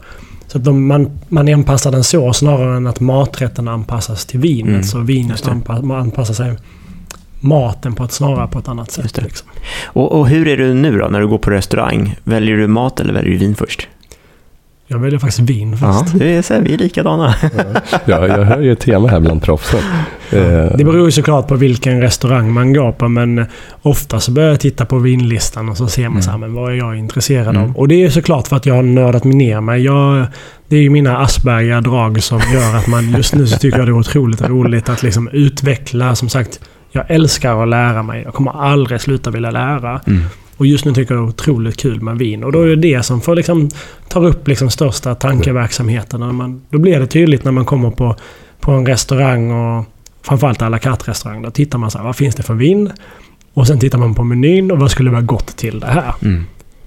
Så 0.47 0.57
att 0.57 0.63
de, 0.63 0.87
man, 0.87 1.09
man 1.29 1.53
anpassar 1.53 1.91
den 1.91 2.03
så 2.03 2.33
snarare 2.33 2.77
än 2.77 2.87
att 2.87 2.99
maträtten 2.99 3.67
anpassas 3.67 4.25
till 4.25 4.39
vinet. 4.39 4.69
Mm, 4.69 4.83
Så 4.83 4.99
vinet 4.99 5.43
det. 5.43 5.51
anpa, 5.51 5.81
man 5.81 6.01
anpassar 6.01 6.33
sig 6.33 6.55
maten 7.39 7.95
på 7.95 8.03
ett, 8.03 8.11
snarare 8.11 8.47
på 8.47 8.59
ett 8.59 8.67
annat 8.67 8.91
sätt. 8.91 9.21
Liksom. 9.21 9.47
Och, 9.85 10.11
och 10.19 10.27
hur 10.27 10.47
är 10.47 10.57
du 10.57 10.73
nu 10.73 10.97
då, 10.99 11.07
när 11.07 11.19
du 11.19 11.27
går 11.27 11.37
på 11.37 11.49
restaurang? 11.51 12.15
Väljer 12.23 12.57
du 12.57 12.67
mat 12.67 12.99
eller 12.99 13.13
väljer 13.13 13.31
du 13.31 13.37
vin 13.37 13.55
först? 13.55 13.87
Jag 14.91 14.99
väljer 14.99 15.19
faktiskt 15.19 15.39
vin 15.39 15.77
Ja, 15.81 16.01
först. 16.03 16.19
det 16.19 16.33
är 16.35 16.41
så 16.41 16.53
här, 16.53 16.61
vi 16.61 16.73
är 16.73 16.77
likadana. 16.77 17.35
Ja, 18.05 18.27
jag 18.27 18.45
hör 18.45 18.59
ju 18.61 18.71
ett 18.71 18.79
tema 18.79 19.07
här 19.07 19.19
bland 19.19 19.41
proffsen. 19.43 19.79
Eh, 20.31 20.39
Det 20.77 20.83
beror 20.83 21.05
ju 21.05 21.11
såklart 21.11 21.47
på 21.47 21.55
vilken 21.55 22.01
restaurang 22.01 22.51
man 22.53 22.73
går 22.73 22.91
på, 22.91 23.07
men 23.07 23.45
ofta 23.81 24.19
så 24.19 24.31
börjar 24.31 24.49
jag 24.49 24.59
titta 24.59 24.85
på 24.85 24.97
vinlistan 24.97 25.69
och 25.69 25.77
så 25.77 25.87
ser 25.87 26.01
man 26.03 26.11
Mm. 26.11 26.21
så 26.21 26.31
här, 26.31 26.37
men 26.37 26.53
vad 26.53 26.71
är 26.71 26.75
jag 26.75 26.95
intresserad 26.97 27.47
Mm. 27.55 27.61
av? 27.63 27.77
Och 27.77 27.87
det 27.87 27.95
är 27.95 27.99
ju 27.99 28.11
såklart 28.11 28.47
för 28.47 28.55
att 28.55 28.65
jag 28.65 28.75
har 28.75 28.83
nördat 28.83 29.23
mig 29.23 29.35
ner 29.35 29.61
mig. 29.61 29.81
Jag, 29.83 30.25
det 30.67 30.75
är 30.77 30.81
ju 30.81 30.89
mina 30.89 31.17
Asperger-drag 31.17 32.23
som 32.23 32.41
gör 32.53 32.75
att 32.75 32.87
man 32.87 33.09
just 33.11 33.35
nu 33.35 33.47
så 33.47 33.57
tycker 33.57 33.77
jag 33.77 33.87
det 33.87 33.91
är 33.91 33.97
otroligt 33.99 34.41
roligt 34.41 34.89
att 34.89 35.03
liksom 35.03 35.29
utveckla. 35.33 36.15
Som 36.15 36.29
sagt, 36.29 36.59
jag 36.91 37.11
älskar 37.11 37.63
att 37.63 37.69
lära 37.69 38.03
mig. 38.03 38.23
Jag 38.23 38.33
kommer 38.33 38.51
aldrig 38.51 39.01
sluta 39.01 39.31
vilja 39.31 39.51
lära. 39.51 40.01
Mm. 40.07 40.23
Och 40.57 40.65
just 40.65 40.85
nu 40.85 40.93
tycker 40.93 41.15
jag 41.15 41.23
det 41.23 41.27
är 41.27 41.29
otroligt 41.29 41.77
kul 41.77 42.01
med 42.01 42.17
vin. 42.17 42.43
Och 42.43 42.51
då 42.51 42.61
är 42.61 42.67
det 42.67 42.75
det 42.75 43.03
som 43.03 43.21
får 43.21 43.35
liksom, 43.35 43.69
tar 44.09 44.25
upp 44.25 44.47
liksom 44.47 44.69
största 44.69 45.15
tankeverksamheten. 45.15 46.19
När 46.19 46.31
man, 46.31 46.61
då 46.69 46.79
blir 46.79 46.99
det 46.99 47.07
tydligt 47.07 47.43
när 47.43 47.51
man 47.51 47.65
kommer 47.65 47.91
på, 47.91 48.15
på 48.59 48.71
en 48.71 48.85
restaurang 48.85 49.51
och 49.51 49.85
framförallt 50.21 50.61
à 50.61 50.69
la 50.69 50.77
carte-restaurang. 50.77 51.41
Då 51.41 51.51
tittar 51.51 51.77
man 51.77 51.91
så 51.91 51.97
här, 51.97 52.05
vad 52.05 52.15
finns 52.15 52.35
det 52.35 52.43
för 52.43 52.53
vin? 52.53 52.91
Och 53.53 53.67
sen 53.67 53.79
tittar 53.79 53.97
man 53.97 54.15
på 54.15 54.23
menyn 54.23 54.71
och 54.71 54.79
vad 54.79 54.91
skulle 54.91 55.11
vara 55.11 55.21
gott 55.21 55.57
till 55.57 55.79
det 55.79 55.87
här? 55.87 56.13
Mm. 56.21 56.45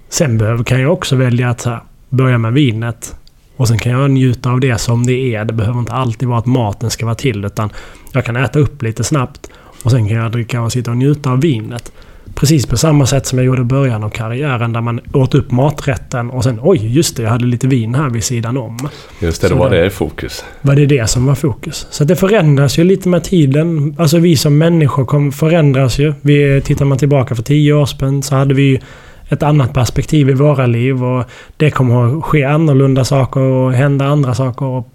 Sen 0.08 0.38
behöver, 0.38 0.64
kan 0.64 0.80
jag 0.80 0.92
också 0.92 1.16
välja 1.16 1.50
att 1.50 1.64
här, 1.64 1.80
börja 2.08 2.38
med 2.38 2.52
vinet. 2.52 3.14
Och 3.56 3.68
sen 3.68 3.78
kan 3.78 3.92
jag 3.92 4.10
njuta 4.10 4.50
av 4.50 4.60
det 4.60 4.78
som 4.78 5.06
det 5.06 5.34
är. 5.34 5.44
Det 5.44 5.52
behöver 5.52 5.78
inte 5.78 5.92
alltid 5.92 6.28
vara 6.28 6.38
att 6.38 6.46
maten 6.46 6.90
ska 6.90 7.04
vara 7.04 7.14
till. 7.14 7.44
Utan 7.44 7.70
jag 8.12 8.24
kan 8.24 8.36
äta 8.36 8.58
upp 8.58 8.82
lite 8.82 9.04
snabbt. 9.04 9.50
Och 9.82 9.90
sen 9.90 10.08
kan 10.08 10.16
jag 10.16 10.32
dricka 10.32 10.62
och 10.62 10.72
sitta 10.72 10.90
och 10.90 10.96
njuta 10.96 11.30
av 11.30 11.40
vinet. 11.40 11.92
Precis 12.34 12.66
på 12.66 12.76
samma 12.76 13.06
sätt 13.06 13.26
som 13.26 13.38
jag 13.38 13.46
gjorde 13.46 13.60
i 13.60 13.64
början 13.64 14.04
av 14.04 14.10
karriären. 14.10 14.72
Där 14.72 14.80
man 14.80 15.00
åt 15.12 15.34
upp 15.34 15.50
maträtten 15.50 16.30
och 16.30 16.44
sen 16.44 16.58
oj, 16.62 16.94
just 16.96 17.16
det, 17.16 17.22
jag 17.22 17.30
hade 17.30 17.44
lite 17.44 17.66
vin 17.66 17.94
här 17.94 18.10
vid 18.10 18.24
sidan 18.24 18.56
om. 18.56 18.88
just 19.20 19.42
det, 19.42 19.48
då 19.48 19.54
var 19.54 19.70
det 19.70 19.86
i 19.86 19.90
fokus. 19.90 20.44
Var 20.62 20.76
det 20.76 20.86
det 20.86 21.10
som 21.10 21.26
var 21.26 21.34
fokus? 21.34 21.86
Så 21.90 22.04
det 22.04 22.16
förändras 22.16 22.78
ju 22.78 22.84
lite 22.84 23.08
med 23.08 23.24
tiden. 23.24 23.96
Alltså 23.98 24.18
vi 24.18 24.36
som 24.36 24.58
människor 24.58 25.30
förändras 25.30 25.98
ju. 25.98 26.14
Vi, 26.20 26.60
tittar 26.64 26.84
man 26.84 26.98
tillbaka 26.98 27.34
för 27.34 27.42
tio 27.42 27.72
år 27.72 27.86
sedan 27.86 28.22
så 28.22 28.34
hade 28.34 28.54
vi 28.54 28.80
ett 29.28 29.42
annat 29.42 29.74
perspektiv 29.74 30.30
i 30.30 30.32
våra 30.32 30.66
liv 30.66 31.04
och 31.04 31.24
det 31.56 31.70
kommer 31.70 32.18
att 32.18 32.24
ske 32.24 32.44
annorlunda 32.44 33.04
saker 33.04 33.40
och 33.40 33.72
hända 33.72 34.04
andra 34.04 34.34
saker 34.34 34.66
och 34.66 34.88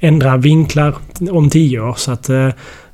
ändra 0.00 0.36
vinklar 0.36 0.94
om 1.30 1.50
tio 1.50 1.80
år. 1.80 1.94
Så 1.96 2.12
att 2.12 2.28
eh, 2.28 2.48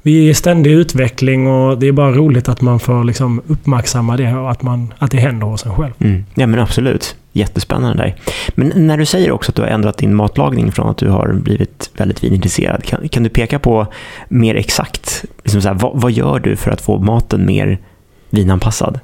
vi 0.09 0.27
är 0.27 0.31
i 0.31 0.35
ständig 0.35 0.71
utveckling 0.71 1.47
och 1.47 1.79
det 1.79 1.89
är 1.89 1.93
bara 1.93 2.13
roligt 2.13 2.49
att 2.49 2.61
man 2.61 2.81
får 2.81 3.05
liksom 3.05 3.43
uppmärksamma 3.47 4.17
det 4.17 4.35
och 4.35 4.51
att, 4.51 4.63
man, 4.63 4.95
att 4.99 5.11
det 5.11 5.17
händer 5.17 5.47
hos 5.47 5.67
en 5.67 5.75
själv. 5.75 5.93
Mm. 5.99 6.25
Ja, 6.35 6.47
men 6.47 6.61
absolut. 6.61 7.17
Jättespännande 7.33 8.03
där. 8.03 8.15
Men 8.55 8.73
när 8.87 8.97
du 8.97 9.07
säger 9.07 9.33
också 9.33 9.51
att 9.51 9.57
du 9.57 9.63
har 9.63 9.69
ändrat 9.69 9.99
din 9.99 10.15
matlagning 10.15 10.73
från 10.73 10.89
att 10.89 10.97
du 10.97 11.09
har 11.09 11.33
blivit 11.33 11.91
väldigt 11.97 12.25
vinintresserad, 12.25 12.85
kan, 12.85 13.09
kan 13.09 13.23
du 13.23 13.29
peka 13.29 13.59
på 13.59 13.87
mer 14.29 14.55
exakt, 14.55 15.25
liksom 15.43 15.63
så 15.63 15.69
här, 15.69 15.75
vad, 15.75 16.01
vad 16.01 16.13
gör 16.13 16.39
du 16.39 16.57
för 16.57 16.71
att 16.71 16.81
få 16.81 16.99
maten 16.99 17.47
mer 17.47 17.79
vinanpassad? 18.31 19.01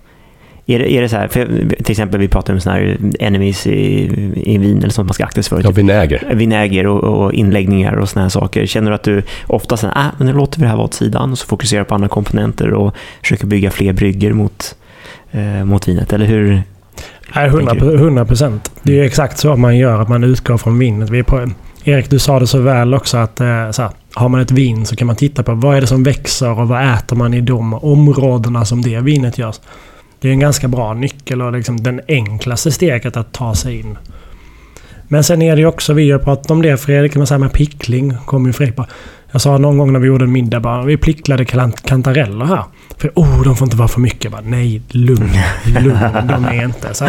Är 0.66 0.78
det, 0.78 0.92
är 0.92 1.02
det 1.02 1.08
så 1.08 1.16
här, 1.16 1.28
för 1.28 1.46
till 1.82 1.90
exempel 1.90 2.20
vi 2.20 2.28
pratar 2.28 2.54
om 2.54 2.60
såna 2.60 2.76
här 2.76 2.96
enemies 3.20 3.66
i, 3.66 4.04
i 4.36 4.58
vin 4.58 4.78
eller 4.78 4.90
sånt 4.90 5.06
man 5.06 5.14
ska 5.14 5.24
akta 5.24 5.42
sig 5.42 5.50
för. 5.50 5.64
Ja, 5.64 5.70
vinäger. 5.70 6.34
vinäger 6.34 6.86
och, 6.86 7.24
och 7.24 7.32
inläggningar 7.32 7.96
och 7.96 8.08
såna 8.08 8.22
här 8.22 8.28
saker. 8.28 8.66
Känner 8.66 8.90
du 8.90 8.94
att 8.94 9.02
du 9.02 9.22
ofta 9.46 9.76
säger 9.76 9.94
ah, 9.98 10.10
men 10.18 10.26
nu 10.26 10.32
låter 10.32 10.58
vi 10.58 10.62
det 10.62 10.68
här 10.68 10.76
vara 10.76 10.86
åt 10.86 10.94
sidan 10.94 11.32
och 11.32 11.38
så 11.38 11.46
fokuserar 11.46 11.84
på 11.84 11.94
andra 11.94 12.08
komponenter 12.08 12.72
och 12.72 12.94
försöker 13.22 13.46
bygga 13.46 13.70
fler 13.70 13.92
brygger 13.92 14.32
mot, 14.32 14.76
eh, 15.30 15.64
mot 15.64 15.88
vinet? 15.88 16.12
Eller 16.12 16.26
hur? 16.26 16.62
Nej, 17.34 17.48
100 17.48 18.24
procent. 18.24 18.72
Det 18.82 18.92
är 18.92 18.96
ju 18.96 19.04
exakt 19.04 19.38
så 19.38 19.56
man 19.56 19.76
gör, 19.76 20.00
att 20.00 20.08
man 20.08 20.24
utgår 20.24 20.58
från 20.58 20.78
vinet. 20.78 21.10
Vi 21.10 21.18
är 21.18 21.22
på, 21.22 21.48
Erik, 21.84 22.10
du 22.10 22.18
sa 22.18 22.40
det 22.40 22.46
så 22.46 22.58
väl 22.58 22.94
också 22.94 23.16
att 23.16 23.40
eh, 23.40 23.70
så 23.70 23.82
här, 23.82 23.90
har 24.14 24.28
man 24.28 24.40
ett 24.40 24.50
vin 24.50 24.86
så 24.86 24.96
kan 24.96 25.06
man 25.06 25.16
titta 25.16 25.42
på 25.42 25.54
vad 25.54 25.76
är 25.76 25.80
det 25.80 25.86
som 25.86 26.02
växer 26.02 26.60
och 26.60 26.68
vad 26.68 26.94
äter 26.94 27.16
man 27.16 27.34
i 27.34 27.40
de 27.40 27.74
områdena 27.74 28.64
som 28.64 28.82
det 28.82 29.00
vinet 29.00 29.38
görs. 29.38 29.60
Det 30.24 30.28
är 30.28 30.32
en 30.32 30.40
ganska 30.40 30.68
bra 30.68 30.94
nyckel 30.94 31.42
och 31.42 31.52
liksom 31.52 31.82
den 31.82 32.00
enklaste 32.08 32.72
steget 32.72 33.16
att 33.16 33.32
ta 33.32 33.54
sig 33.54 33.80
in. 33.80 33.98
Men 35.08 35.24
sen 35.24 35.42
är 35.42 35.56
det 35.56 35.60
ju 35.60 35.66
också, 35.66 35.92
vi 35.92 36.10
har 36.10 36.18
pratat 36.18 36.50
om 36.50 36.62
det 36.62 36.76
Fredrik, 36.76 37.14
men 37.14 37.26
så 37.26 37.34
här 37.34 37.38
med 37.38 37.52
pickling, 37.52 38.14
kommer 38.26 38.46
ju 38.48 38.52
Fredrik 38.52 38.76
på. 38.76 38.86
Jag 39.32 39.40
sa 39.40 39.58
någon 39.58 39.78
gång 39.78 39.92
när 39.92 40.00
vi 40.00 40.06
gjorde 40.06 40.24
en 40.24 40.32
middag 40.32 40.60
bara, 40.60 40.84
vi 40.84 40.96
picklade 40.96 41.44
kantareller 41.84 42.44
här. 42.44 42.64
För 42.98 43.12
oh, 43.14 43.42
de 43.42 43.56
får 43.56 43.66
inte 43.66 43.76
vara 43.76 43.88
för 43.88 44.00
mycket. 44.00 44.24
Jag 44.24 44.32
Bara, 44.32 44.42
Nej, 44.42 44.82
lugn, 44.88 45.30
lugn, 45.64 46.26
de 46.28 46.44
är 46.44 46.64
inte. 46.64 46.94
Så 46.94 47.08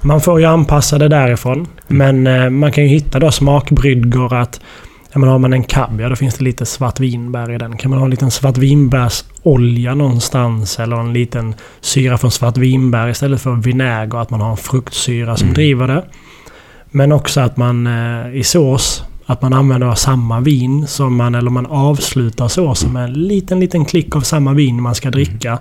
man 0.00 0.20
får 0.20 0.40
ju 0.40 0.46
anpassa 0.46 0.98
det 0.98 1.08
därifrån. 1.08 1.66
Men 1.88 2.26
eh, 2.26 2.50
man 2.50 2.72
kan 2.72 2.84
ju 2.84 2.90
hitta 2.90 3.18
då 3.18 3.30
smakbryggor 3.30 4.34
att 4.34 4.60
Ja, 5.12 5.18
men 5.18 5.28
har 5.28 5.38
man 5.38 5.52
en 5.52 5.64
kaviar 5.64 6.10
då 6.10 6.16
finns 6.16 6.34
det 6.34 6.44
lite 6.44 6.66
svartvinbär 6.66 7.50
i 7.50 7.58
den. 7.58 7.76
Kan 7.76 7.90
man 7.90 7.98
ha 7.98 8.04
en 8.04 8.10
liten 8.10 8.30
svartvinbärsolja 9.42 9.94
någonstans 9.94 10.78
eller 10.78 10.96
en 10.96 11.12
liten 11.12 11.54
syra 11.80 12.18
från 12.18 12.30
svartvinbär 12.30 13.08
istället 13.08 13.40
för 13.40 13.52
vinäger. 13.52 14.18
Att 14.18 14.30
man 14.30 14.40
har 14.40 14.50
en 14.50 14.56
fruktsyra 14.56 15.36
som 15.36 15.48
Mm. 15.48 15.54
driver 15.54 15.88
det. 15.88 16.04
Men 16.90 17.12
också 17.12 17.40
att 17.40 17.56
man 17.56 17.86
eh, 17.86 18.36
i 18.36 18.42
sås 18.44 19.04
att 19.26 19.42
man 19.42 19.52
använder 19.52 19.94
samma 19.94 20.40
vin 20.40 20.86
som 20.86 21.16
man, 21.16 21.34
eller 21.34 21.50
man 21.50 21.66
avslutar 21.66 22.48
såsen 22.48 22.92
med 22.92 23.04
en 23.04 23.12
liten, 23.12 23.60
liten 23.60 23.84
klick 23.84 24.16
av 24.16 24.20
samma 24.20 24.52
vin 24.54 24.82
man 24.82 24.94
ska 24.94 25.10
dricka. 25.10 25.58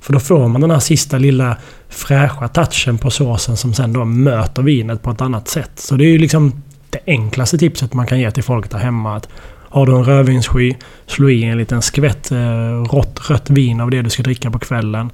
För 0.00 0.12
då 0.12 0.20
får 0.20 0.48
man 0.48 0.60
den 0.60 0.70
här 0.70 0.80
sista 0.80 1.18
lilla 1.18 1.56
fräscha 1.88 2.48
touchen 2.48 2.98
på 2.98 3.10
såsen 3.10 3.56
som 3.56 3.74
sen 3.74 3.92
då 3.92 4.04
möter 4.04 4.62
vinet 4.62 5.02
på 5.02 5.10
ett 5.10 5.20
annat 5.20 5.48
sätt. 5.48 5.70
Så 5.74 5.96
det 5.96 6.04
är 6.04 6.08
ju 6.08 6.18
liksom 6.18 6.52
det 6.90 7.00
enklaste 7.06 7.58
tipset 7.58 7.94
man 7.94 8.06
kan 8.06 8.18
ge 8.20 8.30
till 8.30 8.42
folk 8.42 8.70
där 8.70 8.78
hemma. 8.78 9.16
Att 9.16 9.28
har 9.76 9.86
du 9.86 9.96
en 9.96 10.04
rödvinssky, 10.04 10.74
slå 11.06 11.30
i 11.30 11.44
en 11.44 11.58
liten 11.58 11.82
skvätt 11.82 12.30
eh, 12.30 12.82
rått 12.90 13.30
rött 13.30 13.50
vin 13.50 13.80
av 13.80 13.90
det 13.90 14.02
du 14.02 14.10
ska 14.10 14.22
dricka 14.22 14.50
på 14.50 14.58
kvällen. 14.58 15.10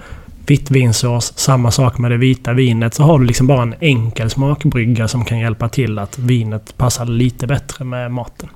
Vitt 0.47 0.71
vinsås, 0.71 1.33
samma 1.39 1.71
sak 1.71 1.99
med 1.99 2.11
det 2.11 2.17
vita 2.17 2.53
vinet. 2.53 2.95
Så 2.95 3.03
har 3.03 3.19
du 3.19 3.25
liksom 3.25 3.47
bara 3.47 3.63
en 3.63 3.75
enkel 3.81 4.31
smakbrygga 4.31 5.09
som 5.09 5.25
kan 5.25 5.39
hjälpa 5.39 5.69
till 5.69 5.99
att 5.99 6.19
vinet 6.19 6.75
passar 6.77 7.05
lite 7.07 7.47
bättre 7.47 7.85
med 7.85 8.11
maten. 8.11 8.49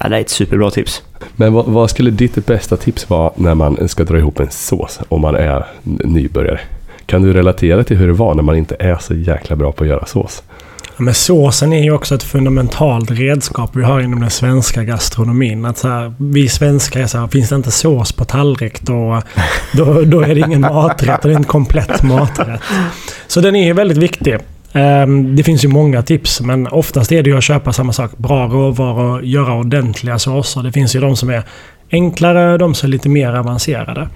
Ja, 0.00 0.08
det 0.08 0.16
är 0.16 0.20
ett 0.20 0.30
superbra 0.30 0.70
tips. 0.70 1.02
Men 1.36 1.52
vad, 1.52 1.66
vad 1.66 1.90
skulle 1.90 2.10
ditt 2.10 2.46
bästa 2.46 2.76
tips 2.76 3.10
vara 3.10 3.32
när 3.36 3.54
man 3.54 3.88
ska 3.88 4.04
dra 4.04 4.18
ihop 4.18 4.40
en 4.40 4.50
sås 4.50 5.00
om 5.08 5.20
man 5.20 5.34
är 5.34 5.66
nybörjare? 5.82 6.60
Kan 7.06 7.22
du 7.22 7.32
relatera 7.32 7.84
till 7.84 7.96
hur 7.96 8.06
det 8.06 8.12
var 8.12 8.34
när 8.34 8.42
man 8.42 8.56
inte 8.56 8.76
är 8.78 8.96
så 8.96 9.14
jäkla 9.14 9.56
bra 9.56 9.72
på 9.72 9.84
att 9.84 9.90
göra 9.90 10.06
sås? 10.06 10.42
Ja, 10.86 11.02
Men 11.02 11.14
såsen 11.14 11.72
är 11.72 11.82
ju 11.82 11.90
också 11.90 12.14
ett 12.14 12.22
fundamentalt 12.22 13.10
redskap 13.10 13.76
vi 13.76 13.82
har 13.82 14.00
inom 14.00 14.20
den 14.20 14.30
svenska 14.30 14.84
gastronomin. 14.84 15.64
Att 15.64 15.78
så 15.78 15.88
här, 15.88 16.14
vi 16.18 16.48
svenskar 16.48 17.00
är 17.00 17.06
så 17.06 17.18
här, 17.18 17.28
finns 17.28 17.48
det 17.48 17.56
inte 17.56 17.70
sås 17.70 18.12
på 18.12 18.24
tallrik 18.24 18.82
då, 18.82 19.22
då, 19.72 20.02
då 20.02 20.20
är 20.20 20.34
det 20.34 20.40
ingen 20.40 20.60
maträtt. 20.60 21.22
Det 21.22 21.32
är 21.32 21.36
en 21.36 21.44
komplett 21.44 22.02
maträtt. 22.02 22.60
Så 23.26 23.40
den 23.40 23.56
är 23.56 23.64
ju 23.64 23.72
väldigt 23.72 23.98
viktig. 23.98 24.38
Ehm, 24.72 25.36
det 25.36 25.42
finns 25.42 25.64
ju 25.64 25.68
många 25.68 26.02
tips, 26.02 26.40
men 26.40 26.66
oftast 26.66 27.12
är 27.12 27.22
det 27.22 27.30
ju 27.30 27.36
att 27.36 27.44
köpa 27.44 27.72
samma 27.72 27.92
sak. 27.92 28.10
Bra 28.16 28.46
råvaror, 28.46 29.24
göra 29.24 29.54
ordentliga 29.54 30.18
såser. 30.18 30.62
Det 30.62 30.72
finns 30.72 30.96
ju 30.96 31.00
de 31.00 31.16
som 31.16 31.30
är 31.30 31.42
enklare, 31.90 32.58
de 32.58 32.74
som 32.74 32.86
är 32.86 32.90
lite 32.90 33.08
mer 33.08 33.34
avancerade. 33.34 34.08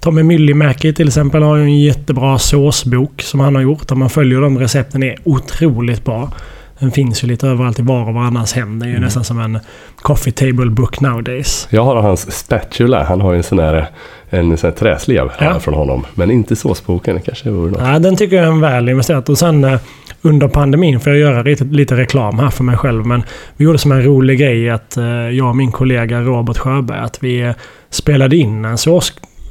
Tommy 0.00 0.22
Myllymäki 0.22 0.92
till 0.92 1.06
exempel 1.08 1.42
har 1.42 1.56
ju 1.56 1.62
en 1.62 1.80
jättebra 1.80 2.38
såsbok 2.38 3.22
som 3.22 3.40
han 3.40 3.54
har 3.54 3.62
gjort. 3.62 3.90
Om 3.90 3.98
man 3.98 4.10
följer 4.10 4.40
de 4.40 4.58
recepten 4.58 5.02
är 5.02 5.16
otroligt 5.24 6.04
bra. 6.04 6.32
Den 6.78 6.90
finns 6.90 7.24
ju 7.24 7.28
lite 7.28 7.48
överallt 7.48 7.78
i 7.78 7.82
var 7.82 8.08
och 8.08 8.14
varannans 8.14 8.52
hem. 8.52 8.78
Det 8.78 8.84
är 8.84 8.88
ju 8.88 8.92
Mm. 8.92 9.04
nästan 9.04 9.24
som 9.24 9.40
en 9.40 9.58
coffee 10.02 10.32
table 10.32 10.70
book 10.70 11.00
nowadays. 11.00 11.68
Jag 11.70 11.84
har 11.84 11.96
hans 12.02 12.38
spatula. 12.38 13.04
Han 13.04 13.20
har 13.20 13.32
ju 13.32 13.36
en 13.36 13.42
sån 13.42 13.58
här, 13.58 13.86
en 14.30 14.56
sån 14.56 14.70
här 14.70 14.76
träslev 14.76 15.28
Ja. 15.40 15.60
från 15.60 15.74
honom. 15.74 16.06
Men 16.14 16.30
inte 16.30 16.56
såsboken. 16.56 17.14
Det 17.16 17.20
kanske 17.22 17.50
vore 17.50 17.70
något. 17.70 17.80
Ja, 17.84 17.98
den 17.98 18.16
tycker 18.16 18.36
jag 18.36 18.44
är 18.44 18.48
en 18.50 18.60
väl 18.60 18.88
investerat. 18.88 19.28
Och 19.28 19.38
sen 19.38 19.64
eh, 19.64 19.78
under 20.22 20.48
pandemin 20.48 21.00
får 21.00 21.12
jag 21.12 21.20
göra 21.20 21.42
lite, 21.42 21.64
lite 21.64 21.96
reklam 21.96 22.38
här 22.38 22.50
för 22.50 22.64
mig 22.64 22.76
själv. 22.76 23.06
Men 23.06 23.22
vi 23.56 23.64
gjorde 23.64 23.78
som 23.78 23.92
en 23.92 24.02
rolig 24.04 24.38
grej 24.38 24.70
att 24.70 24.96
eh, 24.96 25.04
jag 25.04 25.48
och 25.48 25.56
min 25.56 25.72
kollega 25.72 26.20
Robert 26.20 26.58
Sjöberg 26.58 26.98
att 26.98 27.22
vi 27.24 27.40
eh, 27.40 27.52
spelade 27.90 28.36
in 28.36 28.64
en 28.64 28.78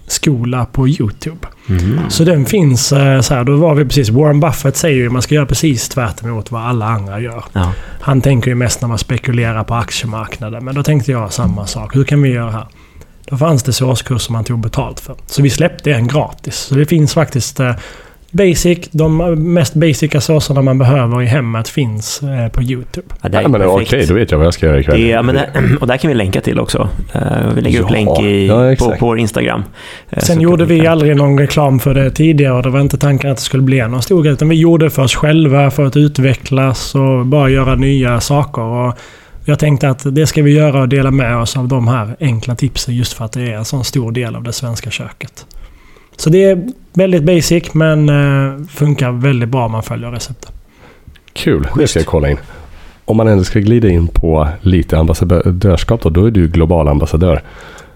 såsskola 0.10 0.66
på 0.66 0.88
YouTube. 0.88 1.48
Mhm. 1.68 2.00
Så 2.10 2.24
den 2.24 2.46
finns 2.46 2.92
eh, 2.92 3.22
så 3.22 3.34
här. 3.34 3.44
Då 3.44 3.56
var 3.56 3.76
vi 3.76 3.86
precis... 3.86 4.10
Warren 4.10 4.40
Buffett 4.40 4.78
säger 4.78 4.96
ju 4.98 5.06
att 5.06 5.14
man 5.14 5.22
ska 5.22 5.36
göra 5.36 5.46
precis 5.46 5.90
tvärt 5.90 6.24
emot 6.24 6.52
vad 6.52 6.62
alla 6.62 6.86
andra 6.86 7.20
gör. 7.20 7.44
Ja. 7.54 7.74
Han 8.02 8.22
tänker 8.22 8.50
ju 8.50 8.56
mest 8.56 8.82
när 8.82 8.88
man 8.88 8.98
spekulerar 8.98 9.64
på 9.64 9.76
aktiemarknaden. 9.76 10.66
Men 10.66 10.76
då 10.76 10.84
tänkte 10.84 11.12
jag 11.12 11.34
samma 11.34 11.68
sak. 11.68 11.96
Hur 11.96 12.04
kan 12.04 12.22
vi 12.22 12.30
göra 12.30 12.52
här? 12.52 12.68
Då 13.26 13.38
fanns 13.38 13.64
det 13.64 13.74
såskurser 13.74 14.34
man 14.34 14.44
tog 14.44 14.60
betalt 14.60 15.00
för. 15.00 15.16
Så 15.28 15.42
vi 15.42 15.50
släppte 15.50 15.92
en 15.94 16.08
gratis. 16.08 16.56
Så 16.56 16.76
det 16.76 16.86
finns 16.86 17.14
faktiskt... 17.14 17.60
eh, 18.32 18.38
basic. 18.38 18.90
De 18.92 19.18
mest 19.54 19.74
basica 19.74 20.22
såserna 20.22 20.62
man 20.62 20.78
behöver 20.78 21.22
i 21.22 21.26
hemmet 21.26 21.68
finns 21.68 22.24
eh, 22.24 22.52
på 22.52 22.64
YouTube. 22.64 23.08
Ja, 23.22 23.30
det 23.30 23.38
är 23.38 23.42
Ja, 23.42 23.48
men 23.48 23.62
perfekt. 23.62 23.94
Okej, 23.94 24.06
då 24.08 24.14
vet 24.14 24.32
jag 24.32 24.38
vad 24.38 24.48
jag 24.48 24.54
ska 24.54 24.66
göra 24.66 24.80
ikväll. 24.80 25.02
Det, 25.02 25.08
ja, 25.08 25.22
men 25.22 25.36
det, 25.36 25.50
och 25.82 25.88
där 25.88 25.98
kan 25.98 26.10
vi 26.10 26.16
länka 26.16 26.42
till 26.42 26.60
också. 26.60 26.90
Eh, 27.14 27.22
vi 27.56 27.62
lägger 27.62 27.80
upp 27.80 27.90
Ja, 27.90 27.96
länk 27.96 28.20
i, 28.20 28.48
ja, 28.48 28.76
på, 28.80 28.92
på 28.92 29.06
vår 29.06 29.20
Instagram. 29.20 29.64
Eh, 30.10 30.20
så 30.20 30.26
Sen 30.26 30.42
gjorde 30.42 30.66
vi 30.66 30.88
aldrig 30.88 31.16
någon 31.16 31.40
reklam 31.40 31.80
för 31.80 31.94
det 31.94 32.12
tidigare 32.12 32.54
och 32.54 32.64
det 32.64 32.70
var 32.70 32.80
inte 32.80 32.98
tanken 32.98 33.32
att 33.32 33.38
det 33.38 33.44
skulle 33.44 33.64
bli 33.64 33.88
någon 33.88 34.02
stor 34.02 34.24
grej. 34.24 34.34
Utan 34.34 34.50
vi 34.50 34.56
gjorde 34.56 34.86
det 34.86 34.90
för 34.90 35.04
oss 35.04 35.16
själva, 35.16 35.72
för 35.72 35.86
att 35.86 35.98
utvecklas 35.98 36.96
och 36.96 37.26
bara 37.26 37.50
göra 37.50 37.76
nya 37.76 38.20
saker. 38.20 38.62
Och 38.62 38.98
jag 39.46 39.60
tänkte 39.60 39.90
att 39.90 40.16
det 40.16 40.28
ska 40.28 40.44
vi 40.44 40.52
göra 40.52 40.82
och 40.82 40.90
dela 40.90 41.12
med 41.12 41.38
oss 41.38 41.58
av 41.58 41.68
de 41.68 41.88
här 41.88 42.16
enkla 42.20 42.56
tipsen 42.56 42.96
just 42.96 43.14
för 43.14 43.26
att 43.26 43.32
det 43.32 43.42
är 43.42 43.58
en 43.58 43.66
sån 43.66 43.84
stor 43.84 44.12
del 44.12 44.36
av 44.36 44.44
det 44.44 44.54
svenska 44.54 44.90
köket. 44.90 45.46
Så 46.20 46.30
det 46.30 46.44
är 46.44 46.68
väldigt 46.94 47.24
basic 47.24 47.74
men 47.74 48.10
eh, 48.10 48.66
funkar 48.70 49.12
väldigt 49.12 49.50
bra 49.50 49.66
om 49.66 49.72
man 49.72 49.84
följer 49.84 50.12
receptet. 50.12 50.52
Kul, 51.34 51.68
det 51.78 51.88
ska 51.88 52.00
jag 52.00 52.08
kolla 52.08 52.30
in. 52.30 52.38
Om 53.06 53.18
man 53.18 53.28
ändå 53.28 53.44
ska 53.44 53.60
glida 53.60 53.90
in 53.90 54.08
på 54.08 54.48
lite 54.62 54.98
ambassadörskap 54.98 56.02
då, 56.02 56.10
då 56.10 56.26
är 56.26 56.32
du 56.32 56.48
global 56.48 56.88
ambassadör. 56.88 57.42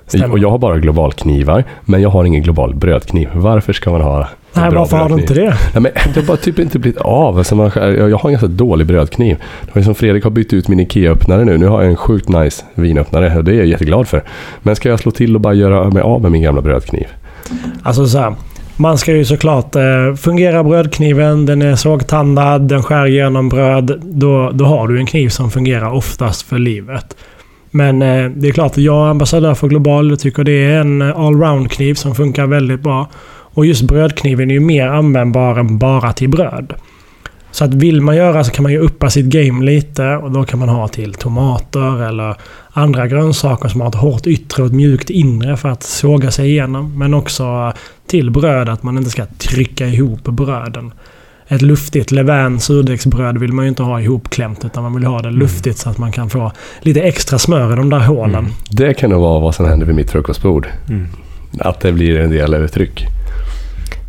Stämmer. 0.07 0.31
Och 0.31 0.39
jag 0.39 0.49
har 0.49 0.57
bara 0.57 0.79
globalknivar, 0.79 1.63
men 1.85 2.01
jag 2.01 2.09
har 2.09 2.25
ingen 2.25 2.41
global 2.41 2.75
brödkniv. 2.75 3.29
Varför 3.33 3.73
ska 3.73 3.91
man 3.91 4.01
ha 4.01 4.19
en 4.21 4.27
Nej, 4.53 4.69
bra 4.71 4.79
varför 4.79 4.97
har 4.97 5.09
du 5.09 5.15
inte 5.15 5.33
det? 5.33 5.57
Nej, 5.73 5.81
men 5.81 5.91
det 6.13 6.19
har 6.19 6.27
bara 6.27 6.37
typ 6.37 6.59
inte 6.59 6.79
blivit 6.79 7.01
av. 7.01 7.37
Alltså 7.37 7.55
man, 7.55 7.71
jag 7.75 8.09
jag 8.09 8.17
har 8.17 8.29
en 8.29 8.33
ganska 8.33 8.47
dålig 8.47 8.87
brödkniv. 8.87 9.37
Det 9.65 9.75
var 9.75 9.81
som 9.81 9.95
Fredrik 9.95 10.23
har 10.23 10.31
bytt 10.31 10.53
ut 10.53 10.67
min 10.67 10.79
IKEA-öppnare 10.79 11.45
nu. 11.45 11.57
Nu 11.57 11.67
har 11.67 11.81
jag 11.81 11.89
en 11.89 11.95
sjukt 11.95 12.29
nice 12.29 12.63
vinöppnare 12.75 13.37
och 13.37 13.43
det 13.43 13.51
är 13.51 13.55
jag 13.55 13.65
jätteglad 13.65 14.07
för. 14.07 14.23
Men 14.61 14.75
ska 14.75 14.89
jag 14.89 14.99
slå 14.99 15.11
till 15.11 15.35
och 15.35 15.41
bara 15.41 15.53
göra 15.53 15.89
mig 15.89 16.01
av 16.01 16.21
med 16.21 16.31
min 16.31 16.41
gamla 16.41 16.61
brödkniv? 16.61 17.07
Alltså 17.83 18.07
så 18.07 18.17
här. 18.17 18.35
Man 18.77 18.97
ska 18.97 19.11
ju 19.11 19.25
såklart... 19.25 19.75
Eh, 19.75 20.15
fungerar 20.17 20.63
brödkniven, 20.63 21.45
den 21.45 21.61
är 21.61 21.75
sågtandad, 21.75 22.61
den 22.61 22.83
skär 22.83 23.05
igenom 23.05 23.49
bröd. 23.49 24.01
Då, 24.03 24.51
då 24.51 24.65
har 24.65 24.87
du 24.87 24.99
en 24.99 25.05
kniv 25.05 25.29
som 25.29 25.51
fungerar 25.51 25.91
oftast 25.91 26.41
för 26.41 26.57
livet. 26.57 27.17
Men 27.71 28.01
eh, 28.01 28.31
det 28.35 28.47
är 28.47 28.51
klart 28.51 28.71
att 28.71 28.77
jag 28.77 29.05
är 29.05 29.09
ambassadör 29.09 29.53
för 29.53 29.67
Global. 29.67 30.11
och 30.11 30.19
tycker 30.19 30.43
det 30.43 30.65
är 30.65 30.79
en 30.79 31.01
allround-kniv 31.01 31.93
som 31.93 32.15
funkar 32.15 32.47
väldigt 32.47 32.79
bra. 32.79 33.09
Och 33.55 33.65
just 33.65 33.81
brödkniven 33.81 34.49
är 34.49 34.53
ju 34.53 34.59
mer 34.59 34.87
användbar 34.87 35.59
än 35.59 35.77
bara 35.77 36.13
till 36.13 36.29
bröd. 36.29 36.73
Så 37.53 37.65
att 37.65 37.73
vill 37.73 38.01
man 38.01 38.15
göra 38.15 38.43
så 38.43 38.51
kan 38.51 38.63
man 38.63 38.71
ju 38.71 38.79
uppa 38.79 39.09
sitt 39.09 39.25
game 39.25 39.65
lite 39.65 40.07
och 40.07 40.31
då 40.31 40.43
kan 40.43 40.59
man 40.59 40.69
ha 40.69 40.87
till 40.87 41.13
tomater 41.13 42.03
eller 42.03 42.35
andra 42.71 43.07
grönsaker 43.07 43.69
som 43.69 43.81
har 43.81 43.87
ett 43.87 43.95
hårt 43.95 44.27
yttre 44.27 44.63
och 44.63 44.67
ett 44.67 44.73
mjukt 44.73 45.09
inre 45.09 45.57
för 45.57 45.69
att 45.69 45.83
såga 45.83 46.31
sig 46.31 46.49
igenom. 46.49 46.99
Men 46.99 47.13
också 47.13 47.73
till 48.07 48.31
bröd 48.31 48.69
att 48.69 48.83
man 48.83 48.97
inte 48.97 49.09
ska 49.09 49.25
trycka 49.25 49.87
ihop 49.87 50.23
bröden. 50.23 50.93
Ett 51.47 51.61
luftigt 51.61 52.11
levain 52.11 52.59
surdegsbröd 52.59 53.37
vill 53.37 53.53
man 53.53 53.65
ju 53.65 53.69
inte 53.69 53.83
ha 53.83 54.01
ihopklämt 54.01 54.65
utan 54.65 54.83
man 54.83 54.93
vill 54.93 55.03
ha 55.03 55.21
det 55.21 55.31
luftigt 55.31 55.77
så 55.77 55.89
att 55.89 55.97
man 55.97 56.11
kan 56.11 56.29
få 56.29 56.51
lite 56.81 57.01
extra 57.01 57.39
smör 57.39 57.73
i 57.73 57.75
de 57.75 57.89
där 57.89 57.99
hålen. 57.99 58.35
Mm. 58.35 58.51
Det 58.69 58.93
kan 58.93 59.09
nog 59.09 59.21
vara 59.21 59.39
vad 59.39 59.55
som 59.55 59.65
händer 59.65 59.85
vid 59.85 59.95
mitt 59.95 60.11
frukostbord. 60.11 60.67
Mm. 60.89 61.07
Att 61.59 61.79
det 61.79 61.91
blir 61.91 62.19
en 62.19 62.29
del 62.29 62.53
övertryck. 62.53 63.07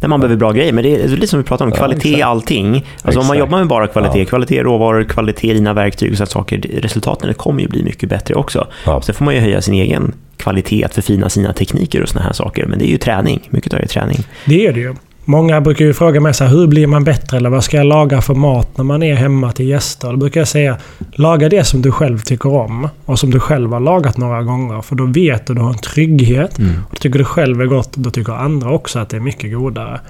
Där 0.01 0.09
man 0.09 0.21
behöver 0.21 0.37
bra 0.37 0.53
grejer, 0.53 0.73
men 0.73 0.85
det 0.85 0.95
är 1.03 1.09
lite 1.09 1.27
som 1.27 1.39
vi 1.39 1.45
pratade 1.45 1.65
om, 1.69 1.71
Ja, 1.71 1.77
kvalitet 1.77 2.09
i 2.09 2.13
exakt. 2.13 2.27
allting. 2.27 2.87
Alltså 3.03 3.21
om 3.21 3.27
man 3.27 3.37
Exakt. 3.37 3.39
jobbar 3.39 3.59
med 3.59 3.67
bara 3.69 3.87
kvalitet, 3.87 4.19
Ja. 4.19 4.25
kvalitet 4.25 4.63
råvaror, 4.63 5.05
kvalitet 5.05 5.51
i 5.51 5.55
dina 5.55 5.73
verktyg 5.73 6.11
och 6.11 6.17
sådana 6.17 6.31
saker, 6.31 6.59
resultaten 6.83 7.35
kommer 7.35 7.61
ju 7.63 7.69
bli 7.69 7.83
mycket 7.83 8.09
bättre 8.09 8.35
också. 8.35 8.67
Ja. 8.87 9.01
Sen 9.03 9.15
får 9.15 9.25
man 9.25 9.35
ju 9.35 9.41
höja 9.41 9.63
sin 9.63 9.75
egen 9.75 10.13
kvalitet, 10.37 10.89
förfina 10.93 11.29
sina 11.29 11.53
tekniker 11.53 12.03
och 12.03 12.09
sådana 12.09 12.27
här 12.27 12.33
saker, 12.33 12.67
men 12.67 12.79
det 12.79 12.85
är 12.87 12.91
ju 12.91 12.99
träning. 12.99 13.41
Mycket 13.51 13.73
av 13.75 13.79
det 13.79 13.85
är 13.85 13.89
träning. 13.89 14.19
Det 14.45 14.67
är 14.67 14.73
det 14.73 14.81
ju. 14.81 14.95
Många 15.25 15.61
brukar 15.61 15.85
ju 15.85 15.95
fråga 15.95 16.21
mig 16.21 16.35
så 16.35 16.45
här, 16.45 16.51
hur 16.51 16.67
blir 16.67 16.87
man 16.87 17.05
bättre 17.05 17.37
eller 17.37 17.51
vad 17.51 17.65
ska 17.65 17.77
jag 17.77 17.87
laga 17.87 18.21
för 18.21 18.35
mat 18.35 18.77
när 18.77 18.85
man 18.85 19.03
är 19.03 19.15
hemma 19.15 19.53
till 19.53 19.69
gäster? 19.69 20.11
Då 20.11 20.17
brukar 20.17 20.41
jag 20.41 20.49
säga, 20.49 20.77
laga 21.13 21.49
det 21.49 21.65
som 21.65 21.83
du 21.83 21.93
själv 21.93 22.19
tycker 22.19 22.49
om 22.53 22.89
och 23.05 23.19
som 23.19 23.31
du 23.31 23.41
själv 23.41 23.73
har 23.73 23.81
lagat 23.81 24.17
några 24.17 24.43
gånger. 24.43 24.83
För 24.83 24.97
då 24.97 25.07
vet 25.07 25.47
du, 25.47 25.55
du 25.55 25.61
har 25.61 25.71
en 25.71 25.79
trygghet. 25.79 26.59
Och 26.91 27.01
tycker 27.01 27.19
du 27.19 27.25
själv 27.25 27.61
är 27.61 27.67
gott, 27.67 27.93
då 27.97 28.11
tycker 28.11 28.33
andra 28.33 28.71
också 28.71 28.99
att 28.99 29.09
det 29.09 29.17
är 29.17 29.21
mycket 29.21 29.55
godare. 29.55 30.01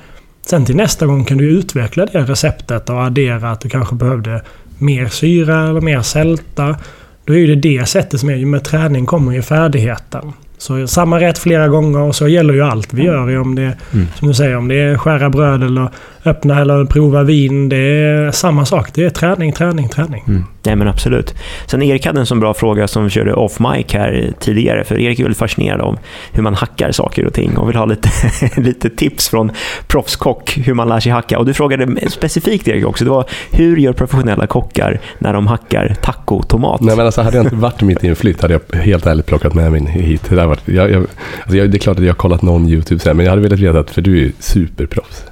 Sen 0.47 0.65
till 0.65 0.77
nästa 0.77 1.07
gång 1.07 1.25
kan 1.25 1.39
du 1.39 1.51
utveckla 1.51 2.07
det 2.07 2.19
receptet 2.19 2.91
och 2.91 3.03
addera 3.03 3.51
att 3.51 3.61
du 3.61 3.69
kanske 3.69 3.95
behövde 3.95 4.43
mer 4.79 5.07
syra 5.07 5.69
eller 5.69 5.81
mer 5.81 6.03
sälta. 6.03 6.77
Då 7.25 7.33
är 7.33 7.39
ju 7.39 7.55
det 7.55 7.79
det 7.79 7.87
sättet 7.87 8.21
som 8.21 8.29
är, 8.29 8.37
ju 8.37 8.47
med 8.47 8.65
träning 8.65 9.07
kommer 9.07 9.33
ju 9.33 9.43
färdigheten. 9.43 10.33
Så 10.65 10.87
samma 10.87 11.21
rätt 11.21 11.39
flera 11.39 11.69
gånger 11.69 11.99
och 11.99 12.15
så 12.15 12.29
gäller 12.29 12.55
ju 12.55 12.63
allt 12.63 12.93
vi 12.95 13.03
gör. 13.03 13.39
Om 13.39 13.55
det, 13.55 13.73
Mm. 13.93 14.07
som 14.15 14.29
du 14.29 14.35
säger, 14.35 14.57
om 14.57 14.69
det 14.69 14.75
är 14.75 14.97
skära 14.99 15.31
bröd 15.31 15.63
eller 15.63 15.89
öppna 16.25 16.61
eller 16.61 16.85
prova 16.85 17.23
vin. 17.23 17.69
Det 17.69 17.77
är 17.77 18.31
samma 18.31 18.65
sak. 18.67 18.91
Det 18.95 19.05
är 19.05 19.11
träning, 19.11 19.53
träning, 19.53 19.89
träning. 19.89 20.25
Mm. 20.29 20.45
Nej 20.65 20.77
men 20.77 20.89
absolut. 20.89 21.35
Sen 21.67 21.83
Erik 21.83 22.07
hade 22.07 22.21
en 22.21 22.27
sån 22.27 22.41
bra 22.41 22.55
fråga 22.55 22.89
som 22.89 23.05
vi 23.05 23.11
körde 23.11 23.35
off 23.35 23.59
mic 23.59 23.87
här 23.93 24.33
tidigare. 24.41 24.85
För 24.85 24.99
Erik 24.99 25.19
är 25.19 25.23
väldigt 25.23 25.39
fascinerad 25.39 25.81
av 25.81 25.99
hur 26.33 26.43
man 26.43 26.55
hackar 26.55 26.93
saker 26.93 27.27
och 27.27 27.33
ting 27.33 27.57
och 27.57 27.69
vill 27.69 27.77
ha 27.77 27.85
lite, 27.85 28.09
lite 28.61 28.91
tips 28.91 29.29
från 29.29 29.53
proffskock 29.87 30.59
hur 30.65 30.75
man 30.75 30.89
lär 30.89 31.01
sig 31.01 31.13
hacka. 31.13 31.39
Och 31.39 31.47
du 31.47 31.55
frågade 31.55 32.11
specifikt 32.11 32.69
Erik 32.69 32.87
också, 32.87 33.05
det 33.05 33.11
var 33.11 33.25
hur 33.51 33.77
gör 33.77 33.93
professionella 33.93 34.47
kockar 34.47 35.01
när 35.19 35.33
de 35.33 35.47
hackar 35.47 35.97
tacotomat? 36.03 36.81
Nej 36.81 36.97
men 36.97 37.07
alltså 37.07 37.23
hade 37.23 37.37
jag 37.37 37.47
inte 37.47 37.57
varit 37.57 37.83
mitt 37.83 38.05
i 38.05 38.09
en 38.09 38.17
flytt 38.17 38.43
hade 38.43 38.61
jag 38.71 38.79
helt 38.79 39.07
ärligt 39.07 39.27
plockat 39.27 39.55
med 39.55 39.73
mig 39.73 39.81
hit. 39.91 40.23
Det, 40.29 40.37
där 40.37 40.47
var, 40.47 40.59
jag, 40.65 40.91
jag, 40.91 41.07
alltså 41.43 41.57
jag, 41.57 41.71
det 41.71 41.77
är 41.77 41.79
klart 41.79 41.97
att 41.97 42.05
jag 42.05 42.13
har 42.13 42.17
kollat 42.17 42.43
någon 42.43 42.69
YouTube 42.69 43.01
sen, 43.01 43.17
men 43.17 43.27
jag 43.27 43.31
hade 43.31 43.43
velat 43.43 43.61
veta 43.61 43.79
att, 43.79 43.91
för 43.91 44.03
du 44.03 44.13
är 44.13 44.21
ju 44.21 44.33
superproffs. 44.39 45.25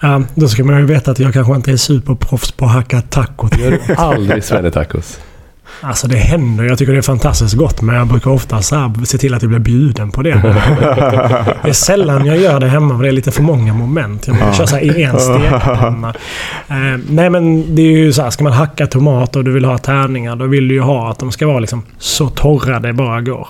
Ja, 0.00 0.22
då 0.34 0.48
ska 0.48 0.64
man 0.64 0.78
ju 0.78 0.86
veta 0.86 1.10
att 1.10 1.18
jag 1.18 1.32
kanske 1.32 1.54
inte 1.54 1.72
är 1.72 1.76
superproffs 1.76 2.52
på 2.52 2.64
att 2.64 2.70
hacka 2.70 3.00
tacot. 3.00 3.58
Gör 3.58 3.70
du 3.70 3.94
aldrig 3.94 4.44
Svenne-tacos? 4.44 5.18
Alltså 5.80 6.08
det 6.08 6.16
händer. 6.16 6.64
Jag 6.64 6.78
tycker 6.78 6.92
det 6.92 6.98
är 6.98 7.02
fantastiskt 7.02 7.54
gott. 7.54 7.82
Men 7.82 7.94
jag 7.96 8.06
brukar 8.06 8.30
ofta 8.30 8.62
så 8.62 8.76
här 8.76 9.04
se 9.04 9.18
till 9.18 9.34
att 9.34 9.42
jag 9.42 9.48
blir 9.48 9.58
bjuden 9.58 10.10
på 10.10 10.22
det. 10.22 10.30
Det 11.62 11.68
är 11.68 11.72
sällan 11.72 12.26
jag 12.26 12.38
gör 12.38 12.60
det 12.60 12.68
hemma 12.68 12.96
för 12.96 13.02
det 13.02 13.08
är 13.08 13.12
lite 13.12 13.30
för 13.30 13.42
många 13.42 13.74
moment. 13.74 14.26
Jag 14.26 14.36
brukar 14.36 14.52
köra 14.52 14.66
så 14.66 14.78
i 14.78 15.02
en 15.02 15.18
stekpanna. 15.20 16.14
Eh, 16.68 17.00
nej 17.08 17.30
men 17.30 17.74
det 17.74 17.82
är 17.82 17.86
ju 17.96 18.12
så 18.12 18.22
här. 18.22 18.30
Ska 18.30 18.44
man 18.44 18.52
hacka 18.52 18.86
tomat 18.86 19.36
och 19.36 19.44
du 19.44 19.52
vill 19.52 19.64
ha 19.64 19.78
tärningar. 19.78 20.36
Då 20.36 20.46
vill 20.46 20.68
du 20.68 20.74
ju 20.74 20.80
ha 20.80 21.10
att 21.10 21.18
de 21.18 21.32
ska 21.32 21.46
vara 21.46 21.60
liksom 21.60 21.82
så 21.98 22.28
torra 22.28 22.80
det 22.80 22.92
bara 22.92 23.20
går. 23.20 23.48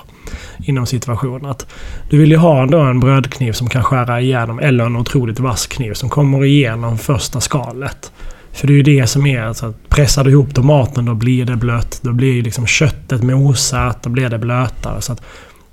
Inom 0.64 0.86
situationen. 0.86 1.50
Att 1.50 1.66
du 2.10 2.18
vill 2.18 2.30
ju 2.30 2.36
ha 2.36 2.66
då 2.66 2.78
en 2.80 3.00
brödkniv 3.00 3.52
som 3.52 3.68
kan 3.68 3.84
skära 3.84 4.20
igenom. 4.20 4.58
Eller 4.58 4.84
en 4.84 4.96
otroligt 4.96 5.40
vass 5.40 5.66
kniv 5.66 5.94
som 5.94 6.08
kommer 6.08 6.44
igenom 6.44 6.98
första 6.98 7.40
skalet. 7.40 8.12
För 8.52 8.66
det 8.66 8.72
är 8.72 8.76
ju 8.76 8.82
det 8.82 9.06
som 9.06 9.26
är, 9.26 9.42
alltså, 9.42 9.66
att 9.66 9.88
pressar 9.88 10.24
du 10.24 10.30
ihop 10.30 10.54
tomaten 10.54 11.04
då 11.04 11.14
blir 11.14 11.44
det 11.44 11.56
blött. 11.56 12.00
Då 12.02 12.12
blir 12.12 12.32
ju 12.32 12.42
liksom 12.42 12.66
köttet 12.66 13.22
mosat, 13.22 14.02
då 14.02 14.10
blir 14.10 14.28
det 14.28 14.38
blötare. 14.38 15.00
Så 15.00 15.12
att 15.12 15.22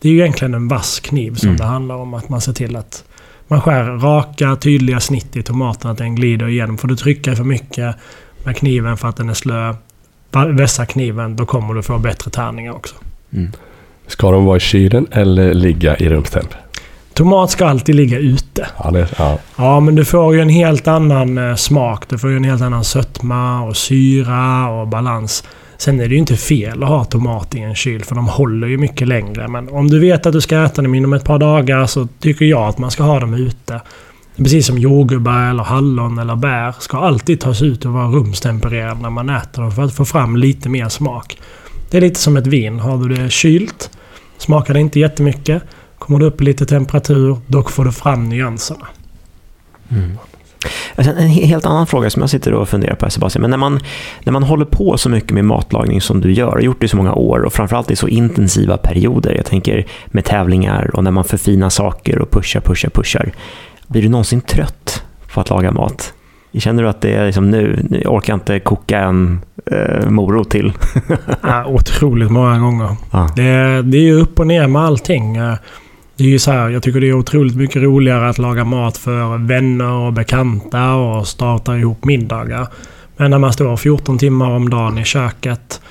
det 0.01 0.07
är 0.07 0.11
ju 0.13 0.19
egentligen 0.19 0.53
en 0.53 0.67
vass 0.67 0.99
kniv 0.99 1.35
som 1.35 1.49
Mm. 1.49 1.57
det 1.57 1.63
handlar 1.63 1.95
om. 1.95 2.13
Att 2.13 2.29
man 2.29 2.41
ser 2.41 2.53
till 2.53 2.75
att 2.75 3.03
man 3.47 3.61
skär 3.61 3.83
raka, 3.83 4.55
tydliga 4.55 4.99
snitt 4.99 5.35
i 5.35 5.43
tomaten, 5.43 5.91
att 5.91 5.97
den 5.97 6.15
glider 6.15 6.47
igenom. 6.47 6.77
Får 6.77 6.87
du 6.87 6.95
trycka 6.95 7.35
för 7.35 7.43
mycket 7.43 7.95
med 8.43 8.57
kniven 8.57 8.97
för 8.97 9.07
att 9.07 9.15
den 9.17 9.29
är 9.29 9.33
slö, 9.33 9.75
vässa 10.31 10.85
kniven, 10.85 11.35
då 11.35 11.45
kommer 11.45 11.73
du 11.73 11.83
få 11.83 11.97
bättre 11.97 12.31
tärningar 12.31 12.71
också. 12.71 12.95
Mm. 13.33 13.51
Ska 14.07 14.31
de 14.31 14.45
vara 14.45 14.57
i 14.57 14.59
kylen 14.59 15.07
eller 15.11 15.53
ligga 15.53 15.97
i 15.97 16.09
rumstemp? 16.09 16.49
Tomat 17.13 17.49
ska 17.49 17.65
alltid 17.65 17.95
ligga 17.95 18.17
ute. 18.17 18.67
Ja, 18.83 18.91
det, 18.91 19.07
ja. 19.17 19.39
Ja, 19.55 19.79
men 19.79 19.95
du 19.95 20.05
får 20.05 20.35
ju 20.35 20.41
en 20.41 20.49
helt 20.49 20.87
annan 20.87 21.37
eh, 21.37 21.55
smak. 21.55 22.09
Du 22.09 22.17
får 22.17 22.29
ju 22.29 22.37
en 22.37 22.43
helt 22.43 22.61
annan 22.61 22.83
sötma 22.83 23.63
och 23.63 23.77
syra 23.77 24.69
och 24.69 24.87
balans. 24.87 25.43
Sen 25.77 25.99
är 25.99 26.07
det 26.07 26.13
ju 26.13 26.19
inte 26.19 26.35
fel 26.35 26.83
att 26.83 26.89
ha 26.89 27.03
tomat 27.03 27.55
i 27.55 27.59
en 27.59 27.75
kyl 27.75 28.03
för 28.03 28.15
de 28.15 28.27
håller 28.27 28.67
ju 28.67 28.77
mycket 28.77 29.07
längre. 29.07 29.47
Men 29.47 29.69
om 29.69 29.87
du 29.87 29.99
vet 29.99 30.25
att 30.25 30.33
du 30.33 30.41
ska 30.41 30.63
äta 30.63 30.81
dem 30.81 30.95
inom 30.95 31.13
ett 31.13 31.23
par 31.23 31.39
dagar 31.39 31.85
så 31.85 32.07
tycker 32.19 32.45
jag 32.45 32.67
att 32.67 32.77
man 32.77 32.91
ska 32.91 33.03
ha 33.03 33.19
dem 33.19 33.33
ute. 33.33 33.81
Precis 34.37 34.67
som 34.67 34.77
jordgubbar 34.77 35.49
eller 35.49 35.63
hallon 35.63 36.19
eller 36.19 36.35
bär 36.35 36.75
ska 36.79 36.97
alltid 36.97 37.39
tas 37.39 37.61
ut 37.61 37.85
och 37.85 37.93
vara 37.93 38.07
rumstempererade 38.07 39.01
när 39.01 39.09
man 39.09 39.29
äter 39.29 39.61
dem 39.61 39.71
för 39.71 39.83
att 39.83 39.95
få 39.95 40.05
fram 40.05 40.37
lite 40.37 40.69
mer 40.69 40.89
smak. 40.89 41.37
Det 41.89 41.97
är 41.97 42.01
lite 42.01 42.19
som 42.19 42.37
ett 42.37 42.47
vin. 42.47 42.79
Har 42.79 42.97
du 42.97 43.15
det 43.15 43.29
kylt, 43.29 43.96
smakar 44.37 44.73
det 44.73 44.79
inte 44.79 44.99
jättemycket. 44.99 45.63
Kommer 45.97 46.19
du 46.19 46.25
upp 46.25 46.41
i 46.41 46.43
lite 46.43 46.65
temperatur, 46.65 47.37
då 47.47 47.63
får 47.63 47.85
du 47.85 47.91
fram 47.91 48.29
nyanserna. 48.29 48.87
Mm. 49.89 50.17
En 50.95 51.27
helt 51.27 51.65
annan 51.65 51.87
fråga 51.87 52.09
som 52.09 52.21
jag 52.21 52.29
sitter 52.29 52.53
och 52.53 52.69
funderar 52.69 52.95
på 52.95 53.05
här 53.05 53.09
Sebastian. 53.09 53.41
Men 53.41 53.49
när 53.49 53.57
man, 53.57 53.79
när 54.23 54.33
man 54.33 54.43
håller 54.43 54.65
på 54.65 54.97
så 54.97 55.09
mycket 55.09 55.31
med 55.31 55.45
matlagning 55.45 56.01
som 56.01 56.21
du 56.21 56.33
gör, 56.33 56.55
och 56.55 56.61
gjort 56.61 56.79
det 56.79 56.85
i 56.85 56.89
så 56.89 56.97
många 56.97 57.13
år 57.13 57.39
och 57.39 57.53
framförallt 57.53 57.91
i 57.91 57.95
så 57.95 58.07
intensiva 58.07 58.77
perioder. 58.77 59.33
Jag 59.33 59.45
tänker 59.45 59.85
med 60.05 60.25
tävlingar 60.25 60.91
och 60.93 61.03
när 61.03 61.11
man 61.11 61.23
förfinar 61.23 61.69
saker 61.69 62.19
och 62.19 62.31
pushar, 62.31 62.61
pushar, 62.61 62.89
pushar. 62.89 63.31
Blir 63.87 64.01
du 64.01 64.09
någonsin 64.09 64.41
trött 64.41 65.03
på 65.33 65.41
att 65.41 65.49
laga 65.49 65.71
mat? 65.71 66.13
Känner 66.53 66.83
du 66.83 66.89
att 66.89 67.01
det 67.01 67.13
är 67.13 67.25
liksom 67.25 67.51
nu, 67.51 67.85
nu 67.89 68.01
orkar 68.05 68.33
jag 68.33 68.37
inte 68.37 68.59
koka 68.59 68.99
en 68.99 69.39
eh, 69.65 70.09
morot 70.09 70.49
till? 70.49 70.73
Ja, 71.41 71.65
otroligt 71.65 72.31
många 72.31 72.59
gånger. 72.59 72.95
Ja. 73.11 73.29
Det, 73.35 73.81
det 73.81 73.97
är 73.97 74.01
ju 74.01 74.21
upp 74.21 74.39
och 74.39 74.47
ner 74.47 74.67
med 74.67 74.81
allting. 74.81 75.33
Det 76.17 76.23
är 76.23 76.27
ju 76.27 76.39
så 76.39 76.51
här, 76.51 76.69
jag 76.69 76.83
tycker 76.83 77.01
det 77.01 77.09
är 77.09 77.13
otroligt 77.13 77.55
mycket 77.55 77.81
roligare 77.81 78.29
att 78.29 78.37
laga 78.37 78.63
mat 78.63 78.97
för 78.97 79.47
vänner 79.47 79.91
och 79.91 80.13
bekanta 80.13 80.93
och 80.93 81.27
starta 81.27 81.77
ihop 81.77 82.05
middagar. 82.05 82.67
Men 83.17 83.31
när 83.31 83.37
man 83.37 83.53
står 83.53 83.77
14 83.77 84.17
timmar 84.17 84.51
om 84.51 84.69
dagen 84.69 84.97
i 84.97 85.03
köket 85.03 85.81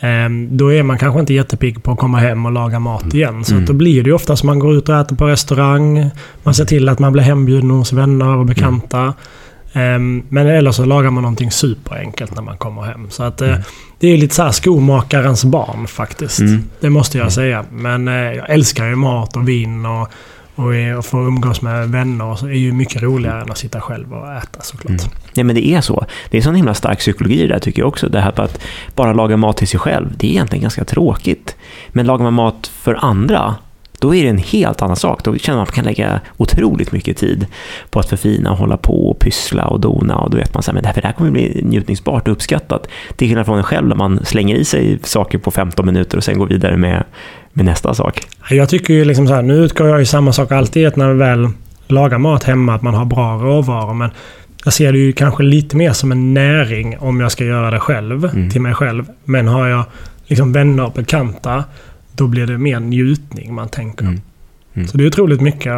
Ehm, 0.00 0.56
då 0.56 0.72
är 0.72 0.82
man 0.82 0.98
kanske 0.98 1.20
inte 1.20 1.34
jättepigg 1.34 1.82
på 1.82 1.92
att 1.92 1.98
komma 1.98 2.18
hem 2.18 2.46
och 2.46 2.52
laga 2.52 2.78
mat 2.78 3.02
mm. 3.02 3.16
igen. 3.16 3.44
Så 3.44 3.54
mm. 3.54 3.64
då 3.64 3.72
blir 3.72 4.02
det 4.02 4.08
ju 4.10 4.14
oftast 4.14 4.44
man 4.44 4.58
går 4.58 4.74
ut 4.74 4.88
och 4.88 4.96
äter 4.96 5.16
på 5.16 5.26
restaurang. 5.26 6.10
Man 6.42 6.54
ser 6.54 6.64
till 6.64 6.88
att 6.88 6.98
man 6.98 7.12
blir 7.12 7.22
hembjuden 7.22 7.70
hos 7.70 7.92
vänner 7.92 8.36
och 8.36 8.46
bekanta. 8.46 9.14
Mm. 9.72 10.22
Men 10.28 10.46
eller 10.46 10.72
så 10.72 10.84
lagar 10.84 11.10
man 11.10 11.22
någonting 11.22 11.50
superenkelt 11.50 12.34
när 12.34 12.42
man 12.42 12.56
kommer 12.56 12.82
hem. 12.82 13.10
Så 13.10 13.22
att 13.22 13.40
eh, 13.40 13.48
mm. 13.48 13.62
det 13.98 14.08
är 14.08 14.16
lite 14.16 14.34
så 14.34 14.42
här 14.42 14.52
skomakarens 14.52 15.44
barn 15.44 15.86
faktiskt. 15.86 16.40
Mm. 16.40 16.64
Det 16.80 16.90
måste 16.90 17.18
jag 17.18 17.24
mm. 17.24 17.30
säga. 17.30 17.64
Men 17.72 18.08
eh, 18.08 18.14
jag 18.14 18.50
älskar 18.50 18.86
ju 18.86 18.94
mat 18.94 19.36
och 19.36 19.48
vin 19.48 19.86
och 19.86 20.08
och, 20.60 20.98
och 20.98 21.04
få 21.04 21.18
umgås 21.18 21.62
med 21.62 21.88
vänner 21.88 22.48
är 22.48 22.54
ju 22.54 22.72
mycket 22.72 23.02
roligare 23.02 23.42
än 23.42 23.50
att 23.50 23.58
sitta 23.58 23.80
själv 23.80 24.12
och 24.12 24.32
äta 24.32 24.60
såklart. 24.62 24.90
Mm. 24.90 25.12
Ja, 25.34 25.44
men 25.44 25.54
det 25.54 25.66
är 25.66 25.80
så. 25.80 26.06
Det 26.30 26.38
är 26.38 26.42
sån 26.42 26.54
himla 26.54 26.74
stark 26.74 26.98
psykologi 26.98 27.46
där 27.46 27.58
tycker 27.58 27.82
jag 27.82 27.88
också. 27.88 28.08
Det 28.08 28.20
här 28.20 28.30
på 28.30 28.42
att 28.42 28.60
bara 28.94 29.12
laga 29.12 29.36
mat 29.36 29.56
till 29.56 29.68
sig 29.68 29.80
själv, 29.80 30.12
det 30.16 30.26
är 30.26 30.30
egentligen 30.30 30.62
ganska 30.62 30.84
tråkigt. 30.84 31.56
Men 31.88 32.06
lagar 32.06 32.24
man 32.24 32.34
mat 32.34 32.66
för 32.66 32.94
andra, 32.94 33.54
då 34.00 34.14
är 34.14 34.22
det 34.22 34.28
en 34.28 34.38
helt 34.38 34.82
annan 34.82 34.96
sak. 34.96 35.24
Då 35.24 35.38
känner 35.38 35.56
man 35.56 35.62
att 35.62 35.68
man 35.68 35.74
kan 35.74 35.84
lägga 35.84 36.20
otroligt 36.36 36.92
mycket 36.92 37.16
tid 37.16 37.46
på 37.90 38.00
att 38.00 38.08
förfina 38.08 38.50
och 38.50 38.58
hålla 38.58 38.76
på 38.76 39.10
och 39.10 39.18
pyssla 39.18 39.66
och 39.66 39.80
dona. 39.80 40.16
Och 40.16 40.30
då 40.30 40.36
vet 40.36 40.54
man 40.54 40.76
att 40.76 40.94
det 40.94 41.04
här 41.04 41.12
kommer 41.12 41.30
bli 41.30 41.60
njutningsbart 41.64 42.28
och 42.28 42.32
uppskattat. 42.32 42.88
Till 43.16 43.28
skillnad 43.28 43.46
från 43.46 43.58
en 43.58 43.64
själv 43.64 43.88
där 43.88 43.96
man 43.96 44.24
slänger 44.24 44.56
i 44.56 44.64
sig 44.64 44.98
saker 45.02 45.38
på 45.38 45.50
15 45.50 45.86
minuter 45.86 46.16
och 46.16 46.24
sen 46.24 46.38
går 46.38 46.46
vidare 46.46 46.76
med, 46.76 47.04
med 47.52 47.64
nästa 47.64 47.94
sak. 47.94 48.22
Jag 48.50 48.68
tycker 48.68 48.94
ju 48.94 49.04
liksom 49.04 49.28
så 49.28 49.34
här, 49.34 49.42
nu 49.42 49.54
utgår 49.54 49.88
jag 49.88 50.02
i 50.02 50.06
samma 50.06 50.32
sak 50.32 50.52
alltid 50.52 50.96
när 50.96 51.06
man 51.06 51.18
väl 51.18 51.48
lagar 51.86 52.18
mat 52.18 52.44
hemma, 52.44 52.74
att 52.74 52.82
man 52.82 52.94
har 52.94 53.04
bra 53.04 53.34
råvaror. 53.34 53.94
Men 53.94 54.10
jag 54.64 54.72
ser 54.72 54.92
det 54.92 54.98
ju 54.98 55.12
kanske 55.12 55.42
lite 55.42 55.76
mer 55.76 55.92
som 55.92 56.12
en 56.12 56.34
näring 56.34 56.98
om 56.98 57.20
jag 57.20 57.32
ska 57.32 57.44
göra 57.44 57.70
det 57.70 57.80
själv, 57.80 58.24
mm. 58.24 58.50
till 58.50 58.60
mig 58.60 58.74
själv. 58.74 59.04
Men 59.24 59.48
har 59.48 59.68
jag 59.68 59.84
liksom 60.26 60.52
vänner 60.52 60.84
och 60.84 60.92
bekanta 60.92 61.64
då 62.20 62.26
blir 62.26 62.46
det 62.46 62.58
mer 62.58 62.80
njutning 62.80 63.54
man 63.54 63.68
tänker. 63.68 64.04
Mm. 64.04 64.20
Mm. 64.74 64.88
Så 64.88 64.98
det 64.98 65.04
är 65.04 65.08
otroligt 65.08 65.40
mycket. 65.40 65.72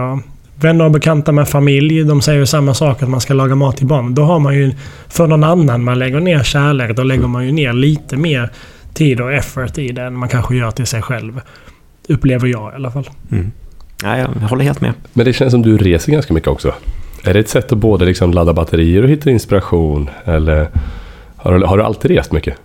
Vänner 0.55 0.85
och 0.85 0.91
bekanta 0.91 1.33
med 1.33 1.49
familj, 1.49 2.05
de 2.05 2.23
säger 2.23 2.39
ju 2.39 2.47
samma 2.47 2.75
sak 2.75 3.03
att 3.03 3.09
man 3.09 3.21
ska 3.21 3.35
laga 3.35 3.55
mat 3.55 3.77
till 3.77 3.87
barn. 3.87 4.15
Då 4.15 4.23
har 4.23 4.39
man 4.39 4.55
ju 4.55 4.73
för 5.09 5.27
någon 5.27 5.45
annan 5.45 5.85
man 5.85 5.99
lägger 5.99 6.21
ner 6.21 6.43
kärlek. 6.43 6.97
Då 6.97 7.03
lägger 7.03 7.27
man 7.27 7.47
ju 7.47 7.53
ner 7.53 7.73
lite 7.73 8.17
mer 8.17 8.51
tid 8.95 9.21
och 9.21 9.33
effort 9.33 9.79
i 9.79 9.89
det 9.89 10.03
än 10.03 10.15
man 10.15 10.29
kanske 10.29 10.57
gör 10.57 10.71
till 10.71 10.87
sig 10.87 11.03
själv. 11.03 11.41
Upplever 12.09 12.49
jag 12.49 12.73
i 12.73 12.75
alla 12.75 12.91
fall. 12.91 13.11
Mm. 13.33 13.53
Ja, 14.03 14.19
jag 14.19 14.29
håller 14.29 14.65
helt 14.65 14.81
med. 14.81 14.93
Men 15.13 15.27
det 15.27 15.33
känns 15.33 15.51
som 15.51 15.63
du 15.63 15.79
reser 15.79 16.13
ganska 16.13 16.35
mycket 16.35 16.49
också. 16.49 16.75
Är 17.25 17.35
det 17.35 17.41
ett 17.41 17.49
sätt 17.49 17.73
att 17.73 17.79
både 17.79 18.05
liksom 18.05 18.33
ladda 18.33 18.53
batterier 18.53 19.03
och 19.03 19.09
hitta 19.09 19.31
inspiration? 19.31 20.11
Eller 20.25 20.69
har 21.37 21.59
du, 21.59 21.67
har 21.67 21.77
du 21.77 21.83
alltid 21.83 22.11
rest 22.11 22.33
mycket? 22.33 22.57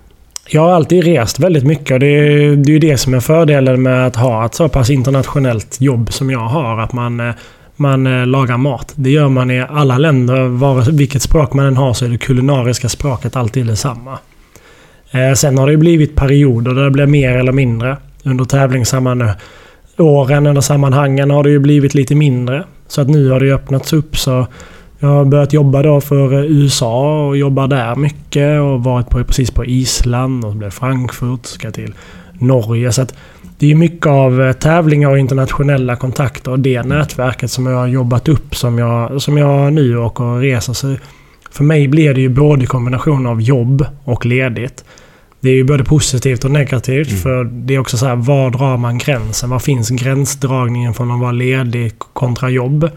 Jag 0.49 0.61
har 0.61 0.71
alltid 0.71 1.03
rest 1.03 1.39
väldigt 1.39 1.63
mycket 1.63 1.91
och 1.91 1.99
det 1.99 2.07
är, 2.07 2.55
det 2.55 2.69
är 2.69 2.73
ju 2.73 2.79
det 2.79 2.97
som 2.97 3.13
är 3.13 3.19
fördelen 3.19 3.81
med 3.81 4.07
att 4.07 4.15
ha 4.15 4.45
ett 4.45 4.53
så 4.53 4.69
pass 4.69 4.89
internationellt 4.89 5.81
jobb 5.81 6.13
som 6.13 6.29
jag 6.29 6.39
har. 6.39 6.79
Att 6.79 6.93
man, 6.93 7.19
eh, 7.19 7.35
man 7.75 8.07
eh, 8.07 8.25
lagar 8.25 8.57
mat. 8.57 8.93
Det 8.95 9.09
gör 9.09 9.29
man 9.29 9.51
i 9.51 9.65
alla 9.69 9.97
länder. 9.97 10.43
Var, 10.43 10.91
vilket 10.91 11.21
språk 11.21 11.53
man 11.53 11.65
än 11.65 11.77
har 11.77 11.93
så 11.93 12.05
är 12.05 12.09
det 12.09 12.17
kulinariska 12.17 12.89
språket 12.89 13.35
alltid 13.35 13.65
detsamma. 13.65 14.17
Eh, 15.11 15.33
sen 15.33 15.57
har 15.57 15.67
det 15.67 15.77
blivit 15.77 16.15
perioder 16.15 16.73
där 16.73 16.83
det 16.83 16.91
blir 16.91 17.05
mer 17.05 17.37
eller 17.37 17.51
mindre. 17.51 17.97
Under 18.23 18.45
tävlingsåren 18.45 20.47
eller 20.47 20.61
sammanhangen 20.61 21.31
har 21.31 21.43
det 21.43 21.49
ju 21.49 21.59
blivit 21.59 21.93
lite 21.93 22.15
mindre. 22.15 22.63
Så 22.87 23.01
att 23.01 23.09
nu 23.09 23.29
har 23.29 23.39
det 23.39 23.53
öppnats 23.53 23.93
upp 23.93 24.17
så 24.17 24.47
jag 24.99 25.07
har 25.07 25.25
börjat 25.25 25.53
jobba 25.53 25.81
då 25.81 26.01
för 26.01 26.33
USA 26.33 27.27
och 27.27 27.37
jobbar 27.37 27.67
där 27.67 27.95
mycket 27.95 28.61
och 28.61 28.83
varit 28.83 29.09
på, 29.09 29.23
precis 29.23 29.51
på 29.51 29.65
Island 29.65 30.45
och 30.45 30.55
blev 30.55 30.69
Frankfurt, 30.69 31.45
ska 31.45 31.71
till 31.71 31.93
Norge. 32.33 32.91
Så 32.91 33.05
det 33.59 33.71
är 33.71 33.75
mycket 33.75 34.07
av 34.07 34.41
eh, 34.41 34.53
tävlingar 34.53 35.09
och 35.09 35.19
internationella 35.19 35.95
kontakter 35.95 36.51
och 36.51 36.59
det 36.59 36.83
nätverket 36.83 37.51
som 37.51 37.65
jag 37.65 37.77
har 37.77 37.87
jobbat 37.87 38.29
upp 38.29 38.55
som 38.55 38.77
jag, 38.77 39.21
som 39.21 39.37
jag 39.37 39.73
nu 39.73 39.97
åker 39.97 40.23
och 40.23 40.39
reser. 40.39 40.73
Så 40.73 40.95
för 41.51 41.63
mig 41.63 41.87
blir 41.87 42.13
det 42.13 42.21
ju 42.21 42.29
både 42.29 42.65
kombination 42.65 43.27
av 43.27 43.41
jobb 43.41 43.85
och 44.03 44.25
ledigt. 44.25 44.85
Det 45.39 45.49
är 45.49 45.55
ju 45.55 45.63
både 45.63 45.83
positivt 45.83 46.45
och 46.45 46.51
negativt. 46.51 47.09
Mm. 47.09 47.21
För 47.21 47.43
det 47.43 47.75
är 47.75 47.79
också 47.79 47.97
så 47.97 48.05
här, 48.05 48.15
var 48.15 48.49
drar 48.49 48.77
man 48.77 48.97
gränsen? 48.97 49.49
Var 49.49 49.59
finns 49.59 49.89
gränsdragningen 49.89 50.93
från 50.93 51.11
att 51.11 51.19
vara 51.19 51.31
ledig 51.31 51.99
kontra 51.99 52.49
jobb? 52.49 52.89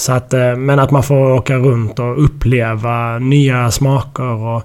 Så 0.00 0.12
att, 0.12 0.34
eh, 0.34 0.56
men 0.56 0.78
att 0.78 0.90
man 0.90 1.02
får 1.02 1.32
åka 1.32 1.56
runt 1.56 1.98
och 1.98 2.24
uppleva 2.24 3.18
nya 3.18 3.70
smaker 3.70 4.32
och 4.32 4.62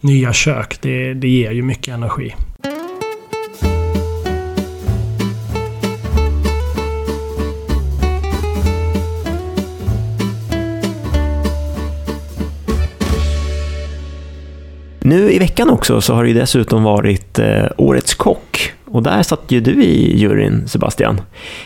nya 0.00 0.32
kök, 0.32 0.78
det, 0.82 1.14
det 1.14 1.28
ger 1.28 1.50
ju 1.50 1.62
mycket 1.62 1.94
energi. 1.94 2.34
Nu 15.00 15.32
i 15.32 15.38
veckan 15.38 15.70
också 15.70 16.00
så 16.00 16.14
har 16.14 16.22
det 16.22 16.28
ju 16.28 16.34
dessutom 16.34 16.82
varit 16.82 17.38
eh, 17.38 17.64
Årets 17.76 18.14
kock 18.14 18.72
och 18.90 19.02
där 19.02 19.22
satt 19.22 19.40
ju 19.48 19.60
du 19.60 19.82
i 19.82 20.18
juryn, 20.18 20.68
Sebastian. 20.68 21.20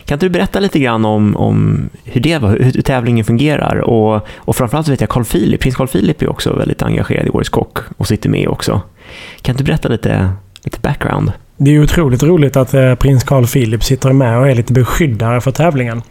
Kan 0.04 0.16
inte 0.16 0.26
du 0.26 0.30
berätta 0.30 0.60
lite 0.60 0.78
grann 0.78 1.04
om, 1.04 1.36
om 1.36 1.88
hur, 2.04 2.20
det 2.20 2.38
var, 2.38 2.48
hur 2.48 2.82
tävlingen 2.82 3.24
fungerar? 3.24 3.76
Och, 3.76 4.26
och 4.36 4.56
framförallt 4.56 4.88
vet 4.88 5.00
jag 5.00 5.10
Carl 5.10 5.24
Philip, 5.24 5.60
prins 5.60 5.76
Carl 5.76 5.88
Philip 5.88 6.22
är 6.22 6.30
också 6.30 6.52
väldigt 6.52 6.82
engagerad 6.82 7.26
i 7.26 7.30
Årets 7.30 7.50
Kock 7.50 7.78
och 7.96 8.06
sitter 8.06 8.28
med 8.28 8.48
också. 8.48 8.80
Kan 9.42 9.52
inte 9.52 9.64
du 9.64 9.66
berätta 9.66 9.88
lite, 9.88 10.30
lite 10.64 10.80
background? 10.80 11.32
Det 11.56 11.70
är 11.70 11.82
otroligt 11.82 12.22
roligt 12.22 12.56
att 12.56 12.74
eh, 12.74 12.94
prins 12.94 13.24
Carl 13.24 13.46
Philip 13.46 13.84
sitter 13.84 14.12
med 14.12 14.38
och 14.38 14.48
är 14.48 14.54
lite 14.54 14.72
beskyddare 14.72 15.40
för 15.40 15.50
tävlingen. 15.50 16.02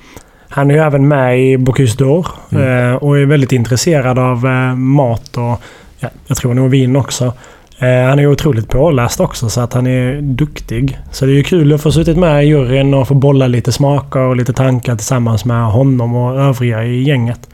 Han 0.49 0.71
är 0.71 0.75
ju 0.75 0.81
även 0.81 1.07
med 1.07 1.39
i 1.39 1.57
Bocuse 1.57 1.97
d'Or 1.97 2.27
mm. 2.51 2.89
eh, 2.89 2.95
och 2.95 3.19
är 3.19 3.25
väldigt 3.25 3.51
intresserad 3.51 4.19
av 4.19 4.45
eh, 4.45 4.75
mat 4.75 5.37
och 5.37 5.61
ja, 5.99 6.09
jag 6.27 6.37
tror 6.37 6.53
nog 6.53 6.69
vin 6.69 6.95
också. 6.95 7.33
Eh, 7.81 8.09
han 8.09 8.19
är 8.19 8.27
otroligt 8.27 8.67
påläst 8.67 9.19
också 9.19 9.49
så 9.49 9.61
att 9.61 9.73
han 9.73 9.87
är 9.87 10.21
duktig. 10.21 10.99
Så 11.11 11.25
det 11.25 11.31
är 11.31 11.35
ju 11.35 11.43
kul 11.43 11.73
att 11.73 11.81
få 11.81 11.91
suttit 11.91 12.17
med 12.17 12.43
i 12.43 12.47
juryn 12.47 12.93
och 12.93 13.07
få 13.07 13.13
bolla 13.13 13.47
lite 13.47 13.71
smaker 13.71 14.19
och 14.19 14.35
lite 14.35 14.53
tankar 14.53 14.95
tillsammans 14.95 15.45
med 15.45 15.65
honom 15.65 16.15
och 16.15 16.39
övriga 16.39 16.83
i 16.83 17.03
gänget. 17.03 17.49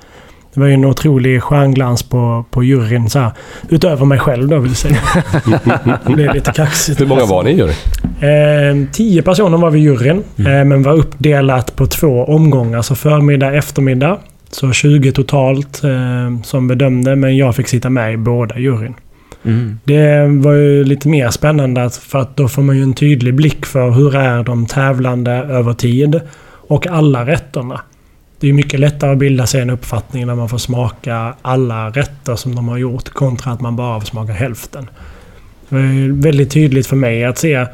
Det 0.53 0.59
var 0.59 0.67
ju 0.67 0.73
en 0.73 0.85
otrolig 0.85 1.43
stjärnglans 1.43 2.03
på, 2.03 2.45
på 2.51 2.63
juryn. 2.63 3.09
Så 3.09 3.19
här, 3.19 3.31
utöver 3.69 4.05
mig 4.05 4.19
själv 4.19 4.47
då 4.47 4.59
vill 4.59 4.75
säga. 4.75 4.97
det 6.07 6.13
blev 6.13 6.33
lite 6.33 6.51
kaxigt. 6.51 7.01
Hur 7.01 7.05
många 7.05 7.25
var 7.25 7.43
ni 7.43 7.51
i 7.51 7.53
juryn? 7.53 7.75
Eh, 8.19 8.91
tio 8.91 9.21
personer 9.21 9.57
var 9.57 9.69
vi 9.69 9.79
i 9.79 9.81
juryn. 9.81 10.23
Mm. 10.37 10.51
Eh, 10.51 10.65
men 10.65 10.83
var 10.83 10.93
uppdelat 10.93 11.75
på 11.75 11.87
två 11.87 12.25
omgångar. 12.25 12.81
Så 12.81 12.95
förmiddag, 12.95 13.53
eftermiddag. 13.53 14.17
Så 14.51 14.71
20 14.71 15.11
totalt 15.11 15.83
eh, 15.83 16.41
som 16.43 16.67
bedömde. 16.67 17.15
Men 17.15 17.37
jag 17.37 17.55
fick 17.55 17.67
sitta 17.67 17.89
med 17.89 18.13
i 18.13 18.17
båda 18.17 18.59
juryn. 18.59 18.93
Mm. 19.47 19.79
Det 19.83 20.27
var 20.27 20.53
ju 20.53 20.83
lite 20.83 21.07
mer 21.07 21.29
spännande 21.29 21.89
för 21.89 22.19
att 22.19 22.37
då 22.37 22.47
får 22.47 22.61
man 22.61 22.77
ju 22.77 22.83
en 22.83 22.93
tydlig 22.93 23.35
blick 23.35 23.65
för 23.65 23.89
hur 23.89 24.15
är 24.15 24.43
de 24.43 24.65
tävlande 24.65 25.31
över 25.31 25.73
tid. 25.73 26.21
Och 26.67 26.87
alla 26.87 27.25
rätterna. 27.25 27.81
Det 28.39 28.49
är 28.49 28.53
mycket 28.53 28.79
lättare 28.79 29.11
att 29.11 29.17
bilda 29.17 29.47
sig 29.47 29.61
en 29.61 29.69
uppfattning 29.69 30.27
när 30.27 30.35
man 30.35 30.49
får 30.49 30.57
smaka 30.57 31.33
alla 31.41 31.89
rätter 31.89 32.35
som 32.35 32.55
de 32.55 32.67
har 32.67 32.77
gjort 32.77 33.09
kontra 33.09 33.51
att 33.51 33.61
man 33.61 33.75
bara 33.75 33.99
får 33.99 34.05
smaka 34.05 34.33
hälften. 34.33 34.89
Det 35.69 35.75
var 35.75 36.21
väldigt 36.21 36.51
tydligt 36.51 36.87
för 36.87 36.95
mig 36.95 37.25
att 37.25 37.37
se 37.37 37.65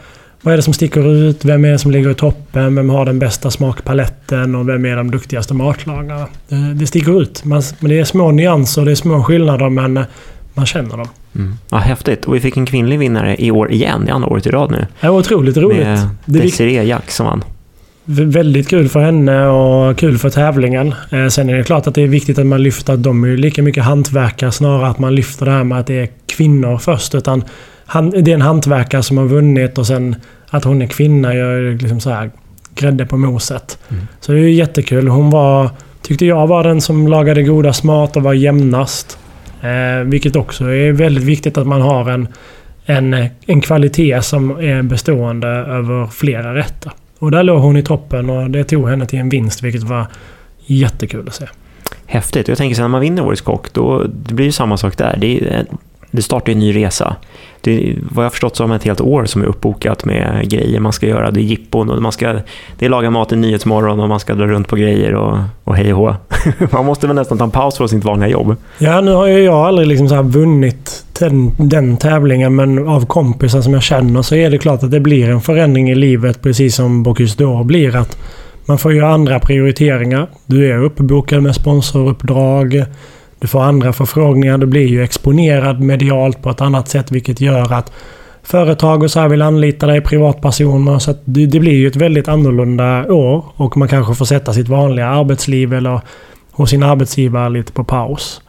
vad 0.45 0.53
är 0.53 0.57
det 0.57 0.63
som 0.63 0.74
sticker 0.74 1.13
ut? 1.13 1.45
Vem 1.45 1.65
är 1.65 1.71
det 1.71 1.80
som 1.80 1.91
ligger 1.91 2.11
i 2.11 2.15
toppen? 2.15 2.76
Vem 2.76 2.89
har 2.89 3.05
den 3.05 3.19
bästa 3.19 3.51
smakpaletten? 3.51 4.55
Och 4.55 4.69
vem 4.69 4.86
är 4.86 4.95
de 4.95 5.11
duktigaste 5.11 5.53
matlagarna? 5.53 6.28
Det, 6.47 6.74
det 6.74 6.88
sticker 6.88 7.21
ut. 7.21 7.45
Man, 7.45 7.61
men 7.80 7.89
det 7.89 7.99
är 7.99 8.03
små 8.03 8.32
nyanser, 8.32 8.86
det 8.86 8.91
är 8.91 8.95
små 8.95 9.24
skillnader 9.24 9.69
men 9.69 10.05
man 10.53 10.65
känner 10.65 10.97
dem. 10.97 11.07
Mm. 11.35 11.57
Ja, 11.69 11.77
häftigt. 11.77 12.25
Och 12.25 12.35
vi 12.35 12.39
fick 12.39 12.57
en 12.57 12.65
kvinnlig 12.65 12.99
vinnare 12.99 13.35
i 13.39 13.51
år 13.51 13.71
igen, 13.71 14.07
i 14.07 14.11
andra 14.11 14.29
året 14.29 14.45
i 14.45 14.49
rad 14.49 14.71
nu. 14.71 14.87
Ja, 14.99 15.09
otroligt 15.09 15.57
roligt. 15.57 15.87
Med 15.87 16.09
Desiree 16.25 16.83
Jack 16.83 17.11
som 17.11 17.25
vann. 17.25 17.43
Väldigt 18.05 18.69
kul 18.69 18.89
för 18.89 18.99
henne 18.99 19.47
och 19.47 19.97
kul 19.97 20.17
för 20.17 20.29
tävlingen. 20.29 20.93
Eh, 21.11 21.27
sen 21.27 21.49
är 21.49 21.55
det 21.55 21.63
klart 21.63 21.87
att 21.87 21.95
det 21.95 22.01
är 22.01 22.07
viktigt 22.07 22.39
att 22.39 22.45
man 22.45 22.63
lyfter 22.63 22.93
att 22.93 23.03
de 23.03 23.23
är 23.23 23.37
lika 23.37 23.61
mycket 23.63 23.83
hantverkare 23.83 24.51
snarare 24.51 24.87
att 24.87 24.99
man 24.99 25.15
lyfter 25.15 25.45
det 25.45 25.51
här 25.51 25.63
med 25.63 25.79
att 25.79 25.87
det 25.87 25.99
är 25.99 26.09
kvinnor 26.25 26.77
först. 26.77 27.15
Utan 27.15 27.43
det 27.93 28.31
är 28.31 28.35
en 28.35 28.41
hantverkare 28.41 29.03
som 29.03 29.17
har 29.17 29.25
vunnit 29.25 29.77
och 29.77 29.87
sen 29.87 30.15
att 30.49 30.63
hon 30.63 30.81
är 30.81 30.87
kvinna 30.87 31.35
gör 31.35 31.77
liksom 31.81 31.99
så 31.99 32.09
här 32.09 32.31
grädde 32.75 33.05
på 33.05 33.17
moset. 33.17 33.79
Mm. 33.89 34.07
Så 34.19 34.31
det 34.31 34.39
är 34.39 34.43
jättekul. 34.43 35.07
Hon 35.07 35.29
var, 35.29 35.69
tyckte 36.01 36.25
jag 36.25 36.47
var 36.47 36.63
den 36.63 36.81
som 36.81 37.07
lagade 37.07 37.43
godast 37.43 37.83
mat 37.83 38.15
och 38.15 38.23
var 38.23 38.33
jämnast. 38.33 39.17
Eh, 39.64 40.03
vilket 40.05 40.36
också 40.36 40.66
är 40.66 40.91
väldigt 40.91 41.24
viktigt 41.24 41.57
att 41.57 41.68
man 41.68 41.82
har 41.82 42.09
en, 42.09 42.28
en, 42.86 43.28
en 43.45 43.61
kvalitet 43.61 44.22
som 44.22 44.51
är 44.51 44.82
bestående 44.82 45.47
över 45.47 46.07
flera 46.07 46.55
rätter. 46.55 46.91
Och 47.20 47.32
där 47.32 47.43
låg 47.43 47.61
hon 47.61 47.78
i 47.78 47.84
toppen 47.84 48.30
och 48.30 48.49
det 48.49 48.64
tog 48.64 48.89
henne 48.89 49.05
till 49.05 49.20
en 49.20 49.30
vinst, 49.30 49.64
vilket 49.64 49.84
var 49.84 50.07
jättekul 50.66 51.28
att 51.28 51.36
se. 51.36 51.45
Häftigt. 52.05 52.47
Jag 52.47 52.57
tänker 52.57 52.76
sen 52.76 52.84
när 52.84 52.89
man 52.89 53.01
vinner 53.01 53.26
Årets 53.26 53.41
Kock, 53.41 53.74
då 53.74 54.03
det 54.03 54.34
blir 54.34 54.45
ju 54.45 54.51
samma 54.51 54.78
sak 54.78 54.97
där. 54.97 55.18
Det, 55.18 55.47
är, 55.47 55.66
det 56.16 56.22
startar 56.22 56.51
en 56.51 56.59
ny 56.59 56.76
resa. 56.76 57.16
Det, 57.61 57.95
vad 58.11 58.24
jag 58.24 58.26
har 58.26 58.32
förstått 58.32 58.55
så 58.55 58.64
har 58.64 58.68
man 58.68 58.78
ett 58.78 58.84
helt 58.84 59.01
år 59.01 59.26
som 59.26 59.41
är 59.41 59.45
uppbokat 59.45 60.05
med 60.05 60.49
grejer 60.49 60.80
man 60.80 60.93
ska 60.93 61.07
göra. 61.07 61.32
Det 61.32 61.39
är 61.39 61.43
jippon 61.43 61.89
och 61.89 62.01
man 62.01 62.11
ska 62.11 62.34
det 62.78 62.86
är 62.86 62.89
laga 62.89 63.09
mat 63.09 63.32
i 63.32 63.36
Nyhetsmorgon 63.36 63.99
och 63.99 64.09
man 64.09 64.20
ska 64.20 64.36
dra 64.36 64.47
runt 64.47 64.68
på 64.68 64.76
grejer 64.76 65.14
och, 65.16 65.38
och 65.64 65.76
hej 65.76 65.93
och 65.93 65.99
hå. 65.99 66.16
Man 66.72 66.86
måste 66.86 67.07
väl 67.07 67.16
nästan 67.16 67.38
ta 67.38 67.43
en 67.43 67.51
paus 67.51 67.78
från 67.78 67.89
sitt 67.89 68.03
vanliga 68.03 68.30
jobb. 68.30 68.55
Ja, 68.78 69.01
nu 69.01 69.11
har 69.14 69.28
ju 69.28 69.43
jag 69.43 69.55
aldrig 69.55 69.88
liksom 69.88 70.09
så 70.09 70.22
vunnit 70.22 71.05
den, 71.20 71.51
den 71.57 71.97
tävlingen, 71.97 72.55
men 72.55 72.88
av 72.88 73.05
kompisar 73.05 73.61
som 73.61 73.74
jag 73.74 73.84
känner 73.84 74.22
så 74.22 74.36
är 74.36 74.49
det 74.49 74.57
klart 74.57 74.84
att 74.84 74.91
det 74.91 74.99
blir 74.99 75.30
en 75.30 75.41
förändring 75.41 75.89
i 75.89 75.95
livet, 75.95 76.41
precis 76.41 76.76
som 76.76 77.03
Bocuse 77.03 77.43
d'Or 77.43 77.64
blir. 77.64 77.95
att 77.95 78.18
Man 78.66 78.78
får 78.78 78.93
ju 78.93 79.05
andra 79.05 79.39
prioriteringar. 79.39 80.28
Du 80.45 80.72
är 80.72 80.84
uppbokad 80.84 81.43
med 81.43 81.55
sponsoruppdrag. 81.55 82.86
Du 83.43 83.47
får 83.47 83.63
andra 83.63 83.93
förfrågningar. 83.93 84.57
Du 84.57 84.65
blir 84.65 84.87
ju 84.87 85.03
exponerad 85.03 85.79
medialt 85.79 86.41
på 86.41 86.49
ett 86.49 86.61
annat 86.61 86.87
sätt, 86.87 87.11
vilket 87.11 87.41
gör 87.41 87.73
att 87.73 87.91
företag 88.43 89.03
och 89.03 89.11
så 89.11 89.19
här 89.19 89.27
vill 89.27 89.41
anlita 89.41 89.87
dig, 89.87 90.01
privatpersoner. 90.01 90.99
Så 90.99 91.15
det, 91.25 91.45
det, 91.45 91.59
blir 91.59 91.73
ju 91.73 91.87
ett 91.87 91.95
väldigt 91.95 92.27
annorlunda 92.27 93.13
år 93.13 93.45
och 93.55 93.77
man 93.77 93.87
kanske 93.87 94.15
får 94.15 94.25
sätta 94.25 94.53
sitt 94.53 94.69
vanliga 94.69 95.07
arbetsliv 95.07 95.73
eller 95.73 96.01
hos 96.51 96.69
sin 96.69 96.83
arbetsgivare 96.83 97.49
lite 97.49 97.71
på 97.71 97.83
paus. 97.83 98.41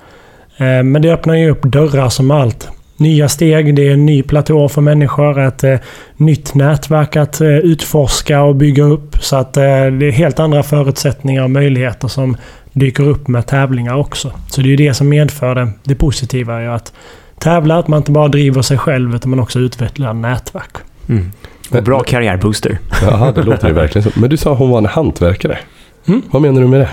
Eh, 0.56 0.82
men 0.82 1.02
det 1.02 1.12
öppnar 1.12 1.34
ju 1.34 1.50
upp 1.50 1.62
dörrar 1.62 2.08
som 2.08 2.30
allt. 2.30 2.68
Nya 2.96 3.28
steg, 3.28 3.74
det 3.74 3.88
är 3.88 3.92
en 3.92 4.06
ny 4.06 4.22
platå 4.22 4.68
för 4.68 4.80
människor, 4.80 5.40
ett 5.40 5.64
eh, 5.64 5.78
nytt 6.16 6.54
nätverk 6.54 7.16
att 7.16 7.40
eh, 7.40 7.48
utforska 7.48 8.42
och 8.42 8.56
bygga 8.56 8.84
upp. 8.84 9.16
Så 9.20 9.36
att 9.36 9.54
det 9.54 9.64
är 9.64 10.10
helt 10.10 10.40
andra 10.40 10.62
förutsättningar 10.62 11.42
och 11.42 11.50
möjligheter 11.50 12.08
som 12.08 12.36
dyker 12.74 13.08
upp 13.08 13.28
med 13.28 13.46
tävlingar 13.46 13.94
också. 13.94 14.32
Så 14.48 14.60
det 14.60 14.66
är 14.66 14.70
ju 14.70 14.76
det 14.76 14.94
som 14.94 15.08
medför 15.08 15.54
det, 15.54 15.68
det 15.84 15.94
positiva. 15.94 16.60
Är 16.60 16.68
att 16.68 16.92
tävla, 17.38 17.78
att 17.78 17.88
man 17.88 17.96
inte 17.96 18.12
bara 18.12 18.28
driver 18.28 18.62
sig 18.62 18.78
själv 18.78 19.14
utan 19.14 19.30
man 19.30 19.40
också 19.40 19.58
utvecklar 19.58 20.14
nätverk. 20.14 20.76
Mm. 21.08 21.32
Och 21.70 21.82
bra 21.82 22.00
karriärbooster. 22.00 22.78
Ja, 23.02 23.32
det 23.34 23.42
låter 23.42 23.68
ju 23.68 23.74
verkligen 23.74 24.12
så. 24.12 24.20
Men 24.20 24.30
du 24.30 24.36
sa 24.36 24.54
hon 24.54 24.70
var 24.70 24.78
en 24.78 24.86
hantverkare. 24.86 25.58
Mm. 26.06 26.22
Vad 26.30 26.42
menar 26.42 26.60
du 26.60 26.68
med 26.68 26.80
det? 26.80 26.88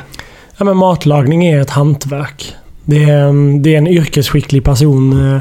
Ja, 0.58 0.66
men 0.66 0.78
matlagning 0.78 1.46
är 1.46 1.62
ett 1.62 1.70
hantverk. 1.70 2.54
Det 2.84 3.04
är, 3.04 3.62
det 3.62 3.74
är 3.74 3.78
en 3.78 3.88
yrkesskicklig 3.88 4.64
person. 4.64 5.34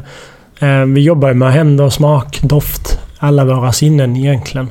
Eh, 0.59 0.80
eh, 0.80 0.86
vi 0.86 1.01
jobbar 1.01 1.32
med 1.32 1.53
händer, 1.53 1.91
smak, 1.91 2.41
doft. 2.43 3.01
Alla 3.18 3.45
våra 3.45 3.72
sinnen 3.72 4.16
egentligen. 4.16 4.70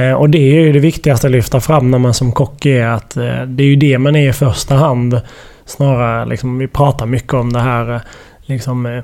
Eh, 0.00 0.12
och 0.12 0.30
det 0.30 0.38
är 0.38 0.60
ju 0.60 0.72
det 0.72 0.78
viktigaste 0.78 1.26
att 1.26 1.32
lyfta 1.32 1.60
fram 1.60 1.90
när 1.90 1.98
man 1.98 2.14
som 2.14 2.32
kock 2.32 2.66
är 2.66 2.86
att 2.86 3.10
det 3.46 3.62
är 3.62 3.66
ju 3.66 3.76
det 3.76 3.98
man 3.98 4.16
är 4.16 4.28
i 4.28 4.32
första 4.32 4.74
hand. 4.74 5.20
Snarare 5.64 6.26
liksom, 6.26 6.58
vi 6.58 6.68
pratar 6.68 7.06
mycket 7.06 7.34
om 7.34 7.52
det 7.52 7.60
här 7.60 8.00
liksom 8.42 9.02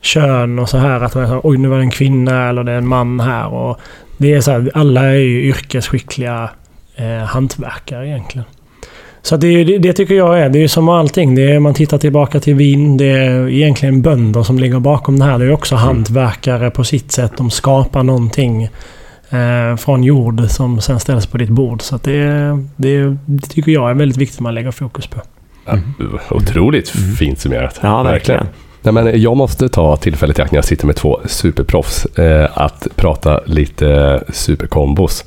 kön 0.00 0.58
och 0.58 0.68
så 0.68 0.78
här. 0.78 1.00
Att 1.00 1.14
man, 1.14 1.40
oj 1.42 1.58
nu 1.58 1.68
var 1.68 1.76
det 1.76 1.82
en 1.82 1.90
kvinna 1.90 2.48
eller 2.48 2.64
det 2.64 2.72
är 2.72 2.76
en 2.76 2.88
man 2.88 3.20
här. 3.20 3.54
Och 3.54 3.80
det 4.16 4.34
är 4.34 4.40
så 4.40 4.50
här, 4.50 4.70
alla 4.74 5.04
är 5.04 5.14
ju 5.14 5.42
yrkesskickliga 5.42 6.50
eh, 6.96 7.24
hantverkare 7.24 8.08
egentligen. 8.08 8.44
Så 9.22 9.36
det, 9.36 9.64
det, 9.64 9.78
det, 9.78 9.92
tycker 9.92 10.14
jag 10.14 10.40
är, 10.40 10.48
det 10.48 10.62
är 10.64 10.68
som 10.68 10.88
allting. 10.88 11.34
Det 11.34 11.52
är, 11.52 11.58
man 11.58 11.74
tittar 11.74 11.98
tillbaka 11.98 12.40
till 12.40 12.54
vin, 12.54 12.96
det 12.96 13.10
är 13.10 13.48
egentligen 13.48 14.02
bönder 14.02 14.42
som 14.42 14.58
ligger 14.58 14.80
bakom 14.80 15.18
det 15.18 15.24
här. 15.24 15.38
Det 15.38 15.44
är 15.44 15.52
också 15.52 15.74
mm. 15.74 15.86
hantverkare 15.86 16.70
på 16.70 16.84
sitt 16.84 17.12
sätt. 17.12 17.32
De 17.36 17.50
skapar 17.50 18.02
någonting 18.02 18.68
eh, 19.30 19.76
från 19.76 20.04
jord 20.04 20.40
som 20.48 20.80
sen 20.80 21.00
ställs 21.00 21.26
på 21.26 21.38
ditt 21.38 21.50
bord. 21.50 21.82
Så 21.82 21.96
det, 22.02 22.58
det, 22.76 23.16
det, 23.26 23.48
tycker 23.48 23.72
jag 23.72 23.90
är 23.90 23.94
väldigt 23.94 24.18
viktigt 24.18 24.36
att 24.38 24.42
man 24.42 24.54
lägger 24.54 24.70
fokus 24.70 25.06
på. 25.06 25.20
Mm. 25.66 26.18
otroligt 26.30 26.94
mm. 26.94 27.14
fint 27.14 27.38
summerat. 27.38 27.78
Ja, 27.82 28.02
verkligen. 28.02 28.46
Nej, 28.82 28.94
men 28.94 29.20
jag 29.20 29.36
måste 29.36 29.68
ta 29.68 29.96
tillfället 29.96 30.38
i 30.38 30.42
akt 30.42 30.52
när 30.52 30.56
jag 30.56 30.64
sitter 30.64 30.86
med 30.86 30.96
två 30.96 31.20
superproffs 31.26 32.04
eh, 32.04 32.48
att 32.54 32.88
prata 32.96 33.40
lite 33.46 34.20
superkombos 34.32 35.24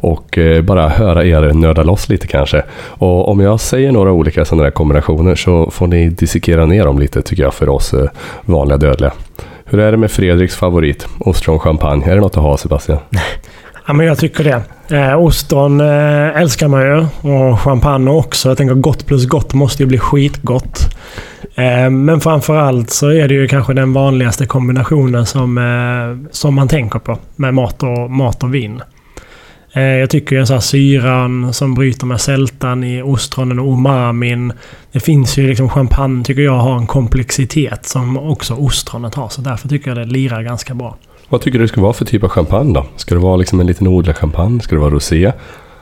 och 0.00 0.38
eh, 0.38 0.62
bara 0.62 0.88
höra 0.88 1.24
er 1.24 1.52
nörda 1.52 1.82
loss 1.82 2.08
lite 2.08 2.26
kanske. 2.26 2.62
Och 2.78 3.28
om 3.28 3.40
jag 3.40 3.60
säger 3.60 3.92
några 3.92 4.12
olika 4.12 4.44
sådana 4.44 4.64
där 4.64 4.70
kombinationer 4.70 5.34
så 5.34 5.70
får 5.70 5.86
ni 5.86 6.08
dissekera 6.08 6.66
ner 6.66 6.84
dem 6.84 6.98
lite 6.98 7.22
tycker 7.22 7.42
jag 7.42 7.54
för 7.54 7.68
oss 7.68 7.94
eh, 7.94 8.08
vanliga 8.42 8.78
dödliga. 8.78 9.12
Hur 9.68 9.80
är 9.80 9.92
det 9.92 9.98
med 9.98 10.10
Fredriks 10.10 10.56
favorit, 10.56 11.06
ostron 11.18 11.58
champagne? 11.58 12.04
Är 12.10 12.14
det 12.14 12.20
något 12.20 12.36
att 12.36 12.42
ha 12.42 12.56
Sebastian? 12.56 12.98
Ja, 13.88 13.92
men 13.92 14.06
jag 14.06 14.18
tycker 14.18 14.44
det. 14.44 14.62
Eh, 14.96 15.22
ostron 15.22 15.80
eh, 15.80 16.40
älskar 16.40 16.68
man 16.68 16.82
ju 16.82 17.06
och 17.30 17.60
champagne 17.60 18.10
också. 18.10 18.48
Jag 18.48 18.58
tänker 18.58 18.74
gott 18.74 19.06
plus 19.06 19.26
gott 19.26 19.54
måste 19.54 19.82
ju 19.82 19.86
bli 19.86 19.98
skitgott. 19.98 20.96
Eh, 21.54 21.90
men 21.90 22.20
framförallt 22.20 22.90
så 22.90 23.08
är 23.08 23.28
det 23.28 23.34
ju 23.34 23.48
kanske 23.48 23.74
den 23.74 23.92
vanligaste 23.92 24.46
kombinationen 24.46 25.26
som, 25.26 25.58
eh, 25.58 26.30
som 26.30 26.54
man 26.54 26.68
tänker 26.68 26.98
på 26.98 27.18
med 27.36 27.54
mat 27.54 27.82
och, 27.82 28.10
mat 28.10 28.42
och 28.42 28.54
vin. 28.54 28.82
Eh, 29.76 29.82
jag 29.82 30.10
tycker 30.10 30.36
ju 30.36 30.46
så 30.46 30.52
här 30.52 30.60
syran 30.60 31.52
som 31.52 31.74
bryter 31.74 32.06
med 32.06 32.20
sältan 32.20 32.84
i 32.84 33.02
ostronen 33.02 33.58
och 33.58 33.72
umamin. 33.72 34.52
Det 34.92 35.00
finns 35.00 35.38
ju 35.38 35.48
liksom 35.48 35.68
champagne 35.68 36.24
tycker 36.24 36.42
jag 36.42 36.58
har 36.58 36.76
en 36.76 36.86
komplexitet 36.86 37.86
som 37.86 38.16
också 38.18 38.54
ostronet 38.54 39.14
har. 39.14 39.28
Så 39.28 39.40
därför 39.40 39.68
tycker 39.68 39.90
jag 39.90 39.96
det 39.96 40.04
lirar 40.04 40.42
ganska 40.42 40.74
bra. 40.74 40.96
Vad 41.28 41.40
tycker 41.40 41.58
du 41.58 41.64
det 41.64 41.68
ska 41.68 41.80
vara 41.80 41.92
för 41.92 42.04
typ 42.04 42.22
av 42.24 42.28
champagne 42.28 42.72
då? 42.74 42.86
Ska 42.96 43.14
det 43.14 43.20
vara 43.20 43.36
liksom 43.36 43.60
en 43.60 43.66
liten 43.66 43.86
odlad 43.86 44.16
champagne? 44.16 44.60
Ska 44.60 44.74
det 44.74 44.80
vara 44.80 44.90
rosé? 44.90 45.32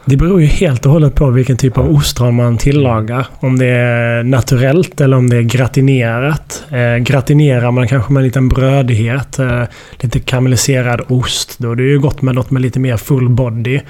Det 0.06 0.16
beror 0.16 0.40
ju 0.40 0.46
helt 0.46 0.86
och 0.86 0.92
hållet 0.92 1.14
på 1.14 1.30
vilken 1.30 1.56
typ 1.56 1.78
av 1.78 1.94
ostron 1.94 2.34
man 2.34 2.58
tillagar. 2.58 3.26
Om 3.40 3.58
det 3.58 3.66
är 3.66 4.22
naturellt 4.22 5.00
eller 5.00 5.16
om 5.16 5.30
det 5.30 5.36
är 5.36 5.42
gratinerat. 5.42 6.64
Eh, 6.70 6.96
gratinerar 6.96 7.70
man 7.70 7.88
kanske 7.88 8.12
med 8.12 8.20
en 8.20 8.26
liten 8.26 8.48
brödighet, 8.48 9.38
eh, 9.38 9.62
lite 10.00 10.20
karamelliserad 10.20 11.00
ost, 11.08 11.58
då 11.58 11.72
är 11.72 11.76
det 11.76 11.82
ju 11.82 11.98
gott 11.98 12.22
med 12.22 12.34
något 12.34 12.50
med 12.50 12.62
lite 12.62 12.80
mer 12.80 12.96
full 12.96 13.28
body. 13.28 13.80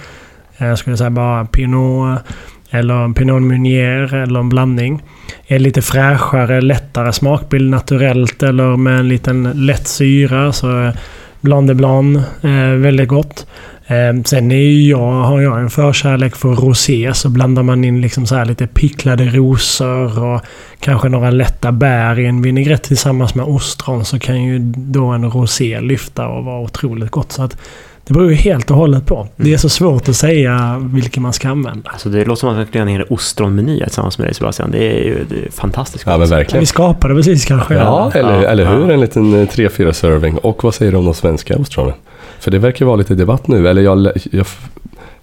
Eh, 0.59 0.67
jag 0.67 0.79
skulle 0.79 0.97
säga 0.97 1.11
bara 1.11 1.45
Pinot 1.45 2.19
eller 2.71 3.15
Pinot 3.15 3.43
Meunier 3.43 4.15
eller 4.15 4.41
en 4.41 4.49
blandning. 4.49 5.03
Är 5.47 5.59
lite 5.59 5.83
fräschare, 5.83 6.61
lättare 6.61 7.13
smakbild 7.13 7.71
naturellt 7.71 8.43
eller 8.43 8.77
med 8.77 8.99
en 8.99 9.09
liten 9.09 9.51
lätt 9.55 9.89
syra 9.89 10.53
så 10.53 10.93
Blanc 11.41 11.69
de 11.69 11.75
Blanc, 11.75 12.19
eh, 12.43 12.71
väldigt 12.71 13.09
gott. 13.09 13.47
Eh, 13.87 14.23
sen 14.25 14.53
är 14.53 14.57
ju 14.57 14.89
jag, 14.89 15.13
har 15.13 15.41
jag 15.41 15.61
en 15.61 15.71
förkärlek 15.71 16.37
för 16.37 16.49
rosé 16.49 17.15
så 17.15 17.29
blandar 17.29 17.63
man 17.63 17.85
in 17.85 18.01
liksom 18.01 18.27
så 18.27 18.45
lite 18.45 18.67
picklade 18.67 19.25
rosor 19.25 20.25
och 20.25 20.41
kanske 20.81 21.09
några 21.09 21.31
lätta 21.31 21.73
bär 21.73 22.19
i 22.19 22.27
en 22.27 22.43
vinägrett 22.43 22.83
tillsammans 22.83 23.35
med 23.35 23.47
ostron 23.47 24.05
så 24.05 24.19
kan 24.19 24.45
ju 24.45 24.59
då 24.77 25.07
en 25.07 25.31
rosé 25.31 25.81
lyfta 25.81 26.27
och 26.27 26.45
vara 26.45 26.61
otroligt 26.61 27.11
gott. 27.11 27.33
Så 27.33 27.43
att 27.43 27.57
det 28.07 28.15
beror 28.15 28.31
ju 28.31 28.35
helt 28.35 28.71
och 28.71 28.77
hållet 28.77 29.07
på. 29.07 29.29
Det 29.37 29.43
är 29.43 29.47
mm. 29.47 29.59
så 29.59 29.69
svårt 29.69 30.09
att 30.09 30.17
säga 30.17 30.83
vilken 30.93 31.23
man 31.23 31.33
ska 31.33 31.49
använda. 31.49 31.91
Alltså 31.91 32.09
det 32.09 32.25
låter 32.25 32.41
som 32.41 32.49
att 32.49 32.57
man 32.57 32.67
kan 32.67 32.73
göra 32.73 32.91
en 32.91 32.97
hel 32.97 33.07
ostronmeny 33.11 33.81
tillsammans 33.81 34.19
med 34.19 34.27
dig 34.27 34.35
Sebastian. 34.35 34.71
Det 34.71 34.79
är 34.79 35.05
ju 35.05 35.25
det 35.29 35.47
är 35.47 35.51
fantastiskt. 35.51 36.05
Ja, 36.07 36.19
men 36.19 36.29
verkligen. 36.29 36.61
Vi 36.61 36.67
skapade 36.67 37.15
precis 37.15 37.45
kanske. 37.45 37.75
Ja, 37.75 38.13
eller, 38.15 38.43
ja, 38.43 38.49
eller 38.49 38.67
hur? 38.67 38.91
En 38.91 39.01
liten 39.01 39.49
3-4 39.49 39.87
eh, 39.87 39.93
serving. 39.93 40.39
Och 40.39 40.65
vad 40.65 40.75
säger 40.75 40.93
du 40.93 40.99
om 40.99 41.05
de 41.05 41.15
svenska 41.15 41.57
ostronen? 41.57 41.95
För 42.41 42.51
det 42.51 42.59
verkar 42.59 42.87
vara 42.87 42.97
lite 42.97 43.15
debatt 43.15 43.49
nu. 43.49 43.69
Eller 43.69 43.83
jag, 43.83 44.09
jag, 44.33 44.47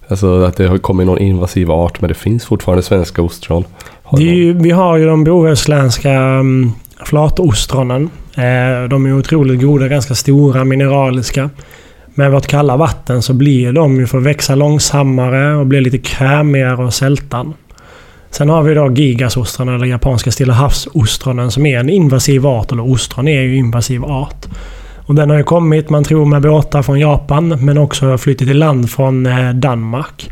alltså 0.08 0.44
att 0.44 0.56
det 0.56 0.66
har 0.66 0.78
kommit 0.78 1.06
någon 1.06 1.18
invasiv 1.18 1.70
art, 1.70 2.00
men 2.00 2.08
det 2.08 2.14
finns 2.14 2.44
fortfarande 2.44 2.82
svenska 2.82 3.22
ostron. 3.22 3.64
Har 4.02 4.20
ju, 4.20 4.52
vi 4.52 4.70
har 4.70 4.96
ju 4.96 5.06
de 5.06 5.24
bohuslänska 5.24 6.38
um, 6.38 6.72
flatostronen. 7.04 8.10
Eh, 8.34 8.88
de 8.88 9.06
är 9.06 9.18
otroligt 9.18 9.60
goda, 9.60 9.88
ganska 9.88 10.14
stora, 10.14 10.64
mineraliska. 10.64 11.50
Med 12.14 12.32
vårt 12.32 12.46
kalla 12.46 12.76
vatten 12.76 13.22
så 13.22 13.34
blir 13.34 13.72
de 13.72 13.96
ju 13.96 14.06
för 14.06 14.18
att 14.18 14.24
växa 14.24 14.54
långsammare 14.54 15.56
och 15.56 15.66
blir 15.66 15.80
lite 15.80 15.98
krämigare 15.98 16.84
och 16.84 16.94
sältan. 16.94 17.54
Sen 18.30 18.48
har 18.48 18.62
vi 18.62 18.74
då 18.74 18.92
gigasostron 18.92 19.68
eller 19.68 19.86
japanska 19.86 20.30
stilla 20.30 20.52
havsostronen 20.52 21.50
som 21.50 21.66
är 21.66 21.78
en 21.78 21.90
invasiv 21.90 22.46
art. 22.46 22.72
Eller 22.72 22.92
ostron 22.92 23.28
är 23.28 23.42
ju 23.42 23.56
invasiv 23.56 24.04
art. 24.04 24.46
Och 25.06 25.14
den 25.14 25.30
har 25.30 25.36
ju 25.36 25.44
kommit, 25.44 25.90
man 25.90 26.04
tror 26.04 26.26
med 26.26 26.42
båtar 26.42 26.82
från 26.82 27.00
Japan, 27.00 27.48
men 27.48 27.78
också 27.78 28.18
flyttat 28.18 28.48
i 28.48 28.54
land 28.54 28.90
från 28.90 29.26
eh, 29.26 29.50
Danmark. 29.50 30.30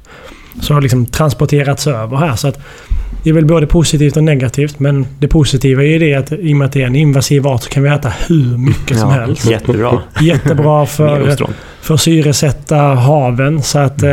Så 0.60 0.74
har 0.74 0.80
liksom 0.80 1.06
transporterats 1.06 1.86
över 1.86 2.16
här. 2.16 2.36
Så 2.36 2.48
att 2.48 2.60
det 3.22 3.30
är 3.30 3.34
väl 3.34 3.46
både 3.46 3.66
positivt 3.66 4.16
och 4.16 4.24
negativt. 4.24 4.78
Men 4.78 5.06
det 5.18 5.28
positiva 5.28 5.82
är 5.82 5.86
ju 5.86 5.98
det 5.98 6.14
att 6.14 6.32
i 6.32 6.52
och 6.52 6.56
med 6.56 6.66
att 6.66 6.72
det 6.72 6.82
är 6.82 6.86
en 6.86 6.96
invasiv 6.96 7.46
art 7.46 7.62
så 7.62 7.70
kan 7.70 7.82
vi 7.82 7.88
äta 7.88 8.12
hur 8.28 8.58
mycket 8.58 8.98
som 8.98 9.10
helst. 9.10 9.50
Jättebra. 9.50 9.98
Jättebra 10.20 10.86
för, 10.86 11.36
för 11.80 11.96
syresätta 11.96 12.76
haven. 12.76 13.62
Så 13.62 13.78
att 13.78 14.02
eh, 14.02 14.08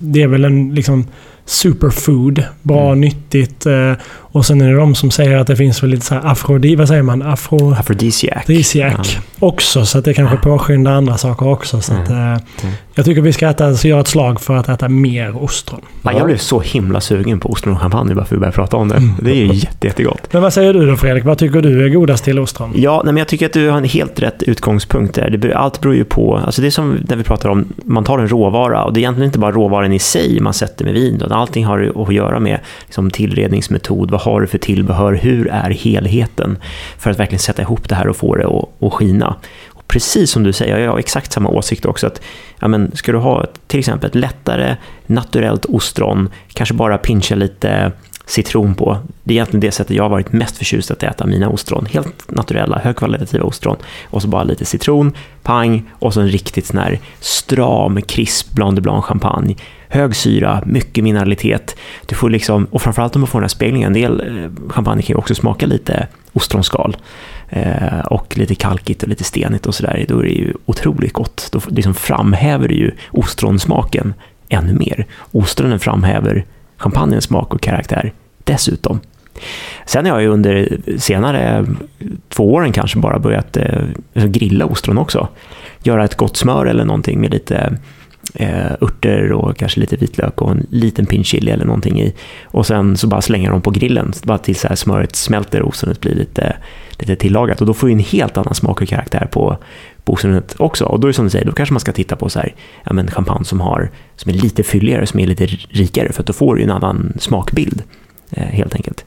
det 0.00 0.22
är 0.22 0.26
väl 0.26 0.44
en 0.44 0.74
liksom 0.74 1.06
superfood. 1.46 2.44
Bra, 2.62 2.86
mm. 2.86 3.00
nyttigt. 3.00 3.66
Eh, 3.66 3.92
och 4.06 4.46
sen 4.46 4.60
är 4.60 4.70
det 4.70 4.76
de 4.76 4.94
som 4.94 5.10
säger 5.10 5.36
att 5.36 5.46
det 5.46 5.56
finns 5.56 5.82
väl 5.82 5.90
lite 5.90 6.06
så 6.06 6.14
här 6.14 6.30
afrodi... 6.32 6.76
Vad 6.76 6.88
säger 6.88 7.02
man? 7.02 7.22
Afro... 7.22 7.72
Afrodisiac 7.72 8.44
ja. 8.74 9.20
också. 9.38 9.86
Så 9.86 9.98
att 9.98 10.04
det 10.04 10.14
kanske 10.14 10.36
påskyndar 10.36 10.92
andra 10.92 11.18
saker 11.18 11.48
också. 11.48 11.80
Så 11.80 11.94
att, 11.94 12.08
mm. 12.08 12.40
Jag 12.96 13.04
tycker 13.04 13.22
vi 13.22 13.32
ska 13.32 13.48
äta, 13.48 13.74
så 13.74 13.88
göra 13.88 14.00
ett 14.00 14.08
slag 14.08 14.40
för 14.40 14.56
att 14.56 14.68
äta 14.68 14.88
mer 14.88 15.42
ostron. 15.42 15.80
Ja, 16.02 16.12
jag 16.12 16.26
blev 16.26 16.36
så 16.36 16.60
himla 16.60 17.00
sugen 17.00 17.40
på 17.40 17.50
ostron 17.50 17.74
och 17.74 17.80
champagne 17.80 18.14
bara 18.14 18.24
för 18.24 18.34
att 18.34 18.36
vi 18.36 18.40
började 18.40 18.54
prata 18.54 18.76
om 18.76 18.88
det. 18.88 19.02
Det 19.22 19.30
är 19.30 19.34
ju 19.34 19.54
jätte, 19.54 19.86
jättegott. 19.86 20.32
Men 20.32 20.42
vad 20.42 20.52
säger 20.52 20.74
du 20.74 20.86
då 20.86 20.96
Fredrik? 20.96 21.24
Vad 21.24 21.38
tycker 21.38 21.62
du 21.62 21.84
är 21.84 21.88
godast 21.88 22.24
till 22.24 22.38
ostron? 22.38 22.72
Ja, 22.76 23.02
nej, 23.04 23.12
men 23.12 23.16
jag 23.16 23.28
tycker 23.28 23.46
att 23.46 23.52
du 23.52 23.68
har 23.68 23.78
en 23.78 23.84
helt 23.84 24.20
rätt 24.20 24.42
utgångspunkt 24.42 25.14
där. 25.14 25.30
Det, 25.30 25.54
allt 25.54 25.80
beror 25.80 25.94
ju 25.94 26.04
på, 26.04 26.36
alltså 26.36 26.60
det 26.62 26.68
är 26.68 26.70
som 26.70 26.98
när 27.08 27.16
vi 27.16 27.24
pratar 27.24 27.48
om, 27.48 27.68
man 27.84 28.04
tar 28.04 28.18
en 28.18 28.28
råvara 28.28 28.84
och 28.84 28.92
det 28.92 28.98
är 28.98 29.02
egentligen 29.02 29.26
inte 29.26 29.38
bara 29.38 29.52
råvaran 29.52 29.92
i 29.92 29.98
sig 29.98 30.40
man 30.40 30.54
sätter 30.54 30.84
med 30.84 30.94
vin, 30.94 31.22
allting 31.30 31.64
har 31.64 31.92
att 31.96 32.14
göra 32.14 32.40
med 32.40 32.60
liksom, 32.84 33.10
tillredningsmetod, 33.10 34.10
vad 34.10 34.20
har 34.20 34.40
du 34.40 34.46
för 34.46 34.58
tillbehör, 34.58 35.12
hur 35.12 35.48
är 35.48 35.70
helheten 35.70 36.58
för 36.98 37.10
att 37.10 37.18
verkligen 37.18 37.40
sätta 37.40 37.62
ihop 37.62 37.88
det 37.88 37.94
här 37.94 38.08
och 38.08 38.16
få 38.16 38.36
det 38.36 38.46
att 38.86 38.92
skina. 38.92 39.36
Precis 39.86 40.30
som 40.30 40.42
du 40.42 40.52
säger, 40.52 40.78
jag 40.78 40.90
har 40.90 40.98
exakt 40.98 41.32
samma 41.32 41.48
åsikt 41.48 41.86
också, 41.86 42.06
att 42.06 42.20
ja, 42.60 42.68
men, 42.68 42.96
ska 42.96 43.12
du 43.12 43.18
ha 43.18 43.46
till 43.66 43.80
exempel 43.80 44.08
ett 44.08 44.14
lättare 44.14 44.76
naturellt 45.06 45.64
ostron, 45.64 46.28
kanske 46.52 46.74
bara 46.74 46.98
pincha 46.98 47.34
lite 47.34 47.92
citron 48.26 48.74
på. 48.74 48.98
Det 49.24 49.32
är 49.32 49.36
egentligen 49.36 49.60
det 49.60 49.70
sättet 49.70 49.96
jag 49.96 50.04
har 50.04 50.10
varit 50.10 50.32
mest 50.32 50.56
förtjust 50.56 50.90
att 50.90 51.02
äta 51.02 51.26
mina 51.26 51.48
ostron. 51.48 51.86
Helt 51.86 52.30
naturella, 52.30 52.78
högkvalitativa 52.78 53.44
ostron. 53.44 53.76
Och 54.04 54.22
så 54.22 54.28
bara 54.28 54.44
lite 54.44 54.64
citron, 54.64 55.12
pang 55.42 55.90
och 55.92 56.14
så 56.14 56.20
en 56.20 56.28
riktigt 56.28 56.66
sån 56.66 56.78
här 56.78 57.00
stram, 57.20 58.02
krisp 58.02 58.52
Blanc 58.52 58.74
de 58.74 58.80
Blanc 58.80 59.04
champagne. 59.04 59.56
Hög 59.88 60.16
syra, 60.16 60.62
mycket 60.66 61.04
mineralitet. 61.04 61.76
Du 62.06 62.14
får 62.14 62.30
liksom, 62.30 62.64
och 62.70 62.82
framförallt 62.82 63.16
om 63.16 63.20
man 63.20 63.28
får 63.28 63.38
den 63.38 63.44
här 63.44 63.48
speglingen. 63.48 63.86
En 63.86 64.02
del 64.02 64.20
eh, 64.20 64.72
champagne 64.72 65.02
kan 65.02 65.14
ju 65.14 65.18
också 65.18 65.34
smaka 65.34 65.66
lite 65.66 66.08
ostronskal. 66.32 66.96
Eh, 67.48 67.98
och 67.98 68.38
lite 68.38 68.54
kalkigt 68.54 69.02
och 69.02 69.08
lite 69.08 69.24
stenigt 69.24 69.66
och 69.66 69.74
sådär. 69.74 70.04
Då 70.08 70.18
är 70.18 70.22
det 70.22 70.28
ju 70.28 70.52
otroligt 70.66 71.12
gott. 71.12 71.48
Då 71.52 71.60
liksom 71.68 71.94
framhäver 71.94 72.68
det 72.68 72.74
ju 72.74 72.90
ostronsmaken 73.10 74.14
ännu 74.48 74.74
mer. 74.74 75.06
Ostronen 75.32 75.80
framhäver 75.80 76.44
champagnens 76.76 77.24
smak 77.24 77.54
och 77.54 77.60
karaktär 77.60 78.12
dessutom. 78.44 79.00
Sen 79.86 80.06
har 80.06 80.12
jag 80.12 80.22
ju 80.22 80.28
under 80.28 80.78
senare 80.98 81.66
två 82.28 82.54
åren 82.54 82.72
kanske 82.72 82.98
bara 82.98 83.18
börjat 83.18 83.56
eh, 83.56 84.26
grilla 84.26 84.64
ostron 84.64 84.98
också. 84.98 85.28
Göra 85.82 86.04
ett 86.04 86.14
gott 86.14 86.36
smör 86.36 86.66
eller 86.66 86.84
någonting 86.84 87.20
med 87.20 87.30
lite 87.30 87.78
eh, 88.34 88.72
örter 88.80 89.32
och 89.32 89.56
kanske 89.56 89.80
lite 89.80 89.96
vitlök 89.96 90.42
och 90.42 90.50
en 90.50 90.66
liten 90.70 91.06
pinch 91.06 91.26
chili 91.26 91.50
eller 91.50 91.64
någonting 91.64 92.00
i. 92.00 92.14
Och 92.44 92.66
sen 92.66 92.96
så 92.96 93.06
bara 93.06 93.20
slänga 93.20 93.50
dem 93.50 93.62
på 93.62 93.70
grillen, 93.70 94.12
bara 94.22 94.38
tills 94.38 94.60
så 94.60 94.68
här 94.68 94.76
smöret 94.76 95.16
smälter 95.16 95.62
och 95.62 95.68
ostronet 95.68 96.00
blir 96.00 96.14
lite, 96.14 96.56
lite 96.98 97.16
tillagat. 97.16 97.60
Och 97.60 97.66
då 97.66 97.74
får 97.74 97.86
vi 97.86 97.92
en 97.92 97.98
helt 97.98 98.36
annan 98.36 98.54
smak 98.54 98.82
och 98.82 98.88
karaktär 98.88 99.28
på, 99.32 99.56
på 100.04 100.12
ostronet 100.12 100.54
också. 100.58 100.84
Och 100.84 101.00
då 101.00 101.06
är 101.06 101.08
det 101.08 101.14
som 101.14 101.24
du 101.24 101.30
säger, 101.30 101.46
då 101.46 101.52
kanske 101.52 101.72
man 101.72 101.80
ska 101.80 101.92
titta 101.92 102.16
på 102.16 102.28
så 102.28 102.38
här, 102.38 102.54
ja, 102.84 102.92
men 102.92 103.10
champagne 103.10 103.44
som, 103.44 103.60
har, 103.60 103.90
som 104.16 104.30
är 104.30 104.34
lite 104.34 104.62
fylligare, 104.62 105.06
som 105.06 105.20
är 105.20 105.26
lite 105.26 105.46
rikare, 105.68 106.12
för 106.12 106.22
att 106.22 106.26
då 106.26 106.32
får 106.32 106.56
du 106.56 106.62
en 106.62 106.70
annan 106.70 107.12
smakbild 107.18 107.82
eh, 108.30 108.46
helt 108.46 108.74
enkelt. 108.74 109.04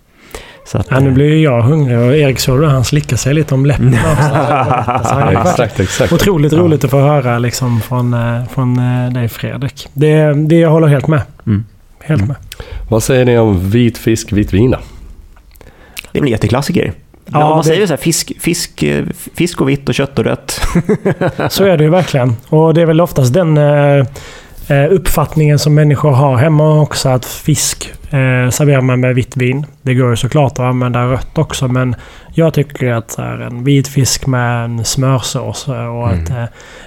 Så 0.67 0.77
att, 0.77 0.87
Ja, 0.89 0.99
nu 0.99 1.07
eh, 1.07 1.13
blir 1.13 1.25
ju 1.25 1.41
jag 1.43 1.61
hungrig 1.61 1.97
och 1.97 2.15
Erik 2.15 2.39
såg 2.39 2.63
han 2.63 2.83
slickar 2.83 3.17
sig 3.17 3.33
lite 3.33 3.53
om 3.53 3.65
läppen 3.65 3.91
det 3.91 3.97
är 3.97 5.31
Ja, 5.33 5.41
exakt, 5.41 5.79
exakt. 5.79 6.13
Otroligt 6.13 6.53
roligt 6.53 6.83
att 6.83 6.91
få 6.91 6.99
höra 6.99 7.39
liksom 7.39 7.81
från, 7.81 8.13
eh, 8.13 8.43
från 8.53 8.79
eh, 8.79 9.13
dig 9.13 9.27
Fredrik. 9.29 9.87
Det, 9.93 10.33
det 10.47 10.55
jag 10.55 10.69
håller 10.69 10.87
helt 10.87 11.07
med. 11.07 11.21
Mm. 11.45 11.65
Helt 12.03 12.21
Mm. 12.21 12.27
med. 12.27 12.37
Vad 12.89 13.03
säger 13.03 13.25
ni 13.25 13.37
om 13.37 13.69
vit 13.69 13.97
fisk, 13.97 14.31
vitt 14.31 14.53
vin 14.53 14.71
då? 14.71 14.77
Det 16.11 16.21
blir 16.21 16.29
en 16.29 16.31
jätteklassiker. 16.31 16.93
Ja, 17.25 17.39
Ja, 17.39 17.49
man 17.49 17.57
det- 17.57 17.63
säger 17.63 17.81
ju 17.81 17.87
så 17.87 17.93
här, 17.93 17.97
fisk, 17.97 18.31
fisk, 18.39 18.83
fisk 19.35 19.61
och 19.61 19.69
vitt 19.69 19.89
och 19.89 19.95
kött 19.95 20.19
och 20.19 20.25
rött. 20.25 20.61
Så 21.49 21.63
är 21.63 21.77
det 21.77 21.83
ju 21.83 21.89
verkligen. 21.89 22.35
Och 22.49 22.73
det 22.73 22.81
är 22.81 22.85
väl 22.85 23.01
oftast 23.01 23.33
den 23.33 23.57
eh, 23.57 24.05
uppfattningen 24.89 25.59
som 25.59 25.73
människor 25.75 26.11
har 26.11 26.37
hemma 26.37 26.81
också. 26.81 27.09
Att 27.09 27.25
fisk 27.25 27.93
eh, 28.09 28.49
serverar 28.49 28.81
man 28.81 28.99
med 28.99 29.15
vitt 29.15 29.37
vin. 29.37 29.65
Det 29.81 29.93
går 29.93 30.09
ju 30.09 30.15
såklart 30.15 30.51
att 30.51 30.59
använda 30.59 31.05
rött 31.11 31.37
också. 31.37 31.67
Men 31.67 31.95
jag 32.33 32.53
tycker 32.53 32.91
att 32.91 33.11
så 33.11 33.21
här, 33.21 33.37
en 33.39 33.63
vit 33.63 33.87
fisk 33.87 34.27
med 34.27 34.65
en 34.65 34.85
smörsås 34.85 35.67
och 35.67 35.73
Mm. 35.73 36.23
att, 36.23 36.29
eh, 36.29 36.43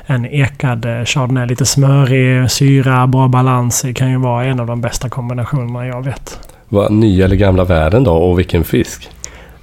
en 0.06 0.26
ekad 0.26 0.84
eh, 0.84 1.04
chardonnay. 1.04 1.46
Lite 1.46 1.66
smörig, 1.66 2.50
syra, 2.50 3.06
bra 3.06 3.28
balans. 3.28 3.82
Det 3.82 3.94
kan 3.94 4.10
ju 4.10 4.16
vara 4.18 4.44
en 4.44 4.60
av 4.60 4.66
de 4.66 4.80
bästa 4.80 5.08
kombinationerna 5.08 5.86
jag 5.86 6.04
vet. 6.04 6.38
Vad, 6.68 6.92
nya 6.92 7.24
eller 7.24 7.36
gamla 7.36 7.64
världen 7.64 8.04
då 8.04 8.12
och 8.12 8.38
vilken 8.38 8.64
fisk? 8.64 9.10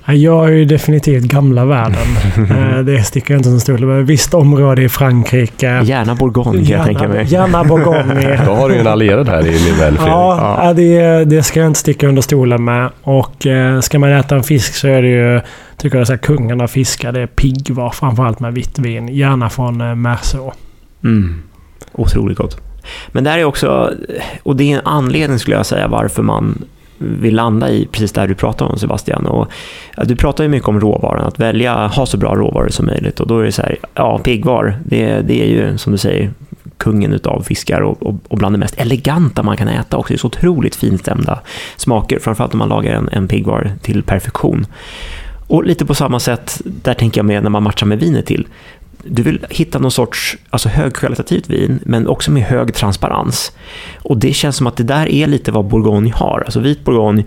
Ja, 0.08 0.14
Jag 0.14 0.48
är 0.48 0.52
ju 0.52 0.66
definitivt 0.66 1.24
gamla 1.24 1.66
världen. 1.66 2.08
Eh, 2.58 2.80
det 2.80 3.04
sticker 3.04 3.34
jag 3.34 3.40
inte 3.40 3.50
som 3.50 3.60
stol. 3.60 4.02
Ett 4.02 4.06
visst 4.06 4.34
område 4.34 4.84
i 4.84 4.90
Frankrike. 4.90 5.82
Gärna 5.84 6.16
bourgogne 6.16 6.66
kan 6.66 6.78
jag 6.78 6.86
tänka 6.86 7.08
mig. 7.08 7.26
Gärna 7.26 7.64
bourgogne. 7.64 8.42
Då 8.46 8.54
har 8.54 8.70
du 8.70 8.76
ju 8.76 8.82
en 8.82 8.88
allierad 8.88 9.30
här 9.30 9.40
i 9.40 9.44
min 9.44 9.80
vän 9.80 9.96
Fredrik. 9.96 10.00
Ja, 10.00 10.60
ja. 10.64 10.74
Det, 10.74 11.26
det 11.26 11.44
ska 11.44 11.60
jag 11.60 11.68
inte 11.68 11.80
sticka 11.80 12.08
under 12.08 12.22
stolen 12.22 12.64
med. 12.64 12.90
Och 13.04 13.48
eh, 13.48 13.80
ska 13.80 14.00
man 14.00 14.10
äta 14.10 14.36
en 14.36 14.44
fisk 14.44 14.76
så 14.76 14.88
är 14.88 15.02
det 15.02 15.08
ju, 15.08 15.42
tycker 15.78 15.98
jag, 15.98 16.08
så 16.08 16.14
här, 16.14 16.18
kungen 16.18 16.62
av 16.62 16.68
fiskar. 16.68 17.12
Det 17.12 17.22
är 17.22 17.28
piggvar, 17.28 17.90
framförallt 17.90 18.40
med 18.40 18.54
vitt 18.54 18.80
vin. 18.80 19.08
Gärna 19.08 19.50
från 19.50 19.82
eh, 19.82 19.96
Merså. 19.96 20.54
Mm. 21.04 21.44
Otroligt 21.92 22.38
gott. 22.38 22.62
Men 23.08 23.24
det 23.24 23.30
här 23.30 23.40
är 23.40 23.44
också, 23.44 23.94
och 24.44 24.56
det 24.56 24.72
är 24.72 24.78
en 24.78 24.86
anledning 24.86 25.40
skulle 25.40 25.56
jag 25.56 25.66
säga 25.66 25.88
varför 25.88 26.24
man 26.24 26.66
vill 26.98 27.36
landa 27.36 27.70
i 27.70 27.88
precis 27.92 28.12
där 28.12 28.28
du 28.28 28.36
pratar 28.36 28.66
om 28.66 28.78
Sebastian. 28.78 29.26
Och, 29.26 29.48
ja, 29.98 30.04
du 30.04 30.16
pratar 30.16 30.44
ju 30.44 30.50
mycket 30.50 30.70
om 30.70 30.80
råvaran, 30.80 31.26
att 31.26 31.40
välja, 31.40 31.88
ha 31.88 32.06
så 32.06 32.18
bra 32.18 32.36
råvaror 32.36 32.70
som 32.70 32.86
möjligt. 32.86 33.20
Och 33.20 33.28
då 33.28 33.40
är 33.40 33.44
det 33.44 33.52
så 33.52 33.62
här, 33.62 33.78
ja, 33.94 34.18
piggvar, 34.18 34.78
det, 34.84 35.22
det 35.22 35.42
är 35.44 35.48
ju 35.48 35.78
som 35.78 35.92
du 35.92 35.98
säger 35.98 36.32
kungen 36.78 37.14
utav 37.14 37.42
fiskar 37.42 37.82
och, 37.82 38.04
och, 38.04 38.16
och 38.28 38.38
bland 38.38 38.56
det 38.56 38.60
mest 38.60 38.76
eleganta 38.78 39.44
man 39.44 39.58
kan 39.58 39.68
äta 39.68 39.98
också. 39.98 40.14
Det 40.14 40.16
är 40.16 40.20
så 40.20 40.28
otroligt 40.28 40.76
finstämda 40.76 41.40
smaker, 41.78 42.20
framförallt 42.20 42.54
om 42.54 42.60
man 42.60 42.70
lagar 42.70 42.94
en, 42.94 43.10
en 43.12 43.28
piggvar 43.28 43.72
till 43.82 44.04
perfektion. 44.04 44.66
Och 45.48 45.66
lite 45.66 45.86
på 45.86 45.96
samma 45.96 46.20
sätt, 46.20 46.62
där 46.66 46.94
tänker 46.94 47.20
jag 47.20 47.26
med 47.26 47.44
när 47.44 47.50
man 47.50 47.64
matchar 47.64 47.88
med 47.88 48.00
vinet 48.00 48.26
till. 48.26 48.48
Du 49.10 49.24
vill 49.24 49.46
hitta 49.50 49.80
någon 49.80 49.92
sorts 49.92 50.38
alltså 50.50 50.70
högkvalitativt 50.70 51.50
vin, 51.50 51.80
men 51.84 52.08
också 52.08 52.32
med 52.32 52.44
hög 52.44 52.74
transparens. 52.74 53.52
Och 53.98 54.18
det 54.18 54.34
känns 54.34 54.56
som 54.56 54.68
att 54.68 54.78
det 54.78 54.84
där 54.84 55.10
är 55.10 55.28
lite 55.28 55.52
vad 55.52 55.66
Bourgogne 55.66 56.12
har. 56.16 56.44
Alltså 56.46 56.60
vit 56.60 56.86
Bourgogne, 56.86 57.24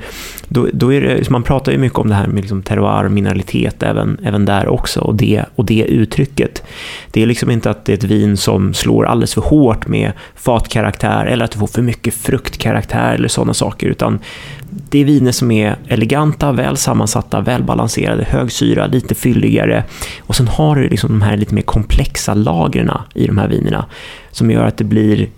då, 0.49 0.68
då 0.72 0.93
är 0.93 1.01
det, 1.01 1.31
man 1.31 1.43
pratar 1.43 1.72
ju 1.72 1.78
mycket 1.78 1.99
om 1.99 2.09
det 2.09 2.14
här 2.14 2.26
med 2.26 2.41
liksom 2.41 2.62
terroir, 2.62 3.09
mineralitet, 3.09 3.83
även, 3.83 4.18
även 4.24 4.45
där 4.45 4.68
också. 4.68 5.01
Och 5.01 5.14
det, 5.14 5.45
och 5.55 5.64
det 5.64 5.85
uttrycket. 5.85 6.62
Det 7.11 7.22
är 7.22 7.26
liksom 7.26 7.51
inte 7.51 7.70
att 7.70 7.85
det 7.85 7.93
är 7.93 7.97
ett 7.97 8.05
vin 8.05 8.37
som 8.37 8.74
slår 8.74 9.07
alldeles 9.07 9.35
för 9.35 9.41
hårt 9.41 9.87
med 9.87 10.12
fatkaraktär, 10.35 11.26
eller 11.26 11.45
att 11.45 11.51
du 11.51 11.59
får 11.59 11.66
för 11.66 11.83
mycket 11.83 12.14
fruktkaraktär 12.14 13.14
eller 13.14 13.28
sådana 13.28 13.55
saker, 13.55 13.87
utan 13.87 14.18
det 14.70 14.99
är 14.99 15.05
viner 15.05 15.33
som 15.33 15.51
är 15.51 15.76
eleganta, 15.89 16.53
väl 16.53 16.76
sammansatta, 16.76 17.41
välbalanserade, 17.41 18.24
hög 18.24 18.53
syra, 18.53 18.87
lite 18.87 19.14
fylligare. 19.14 19.85
Och 20.20 20.37
sen 20.37 20.49
har 20.49 20.76
du 20.76 20.89
liksom 20.89 21.11
de 21.11 21.22
här 21.22 21.37
lite 21.37 21.55
mer 21.55 21.62
komplexa 21.71 22.35
lagren 22.35 22.91
i 23.14 23.27
de 23.27 23.39
här 23.39 23.49
vinerna 23.49 23.85
som 24.31 24.51
gör 24.51 24.64
att 24.64 24.77
det 24.77 24.85
blir 24.85 25.29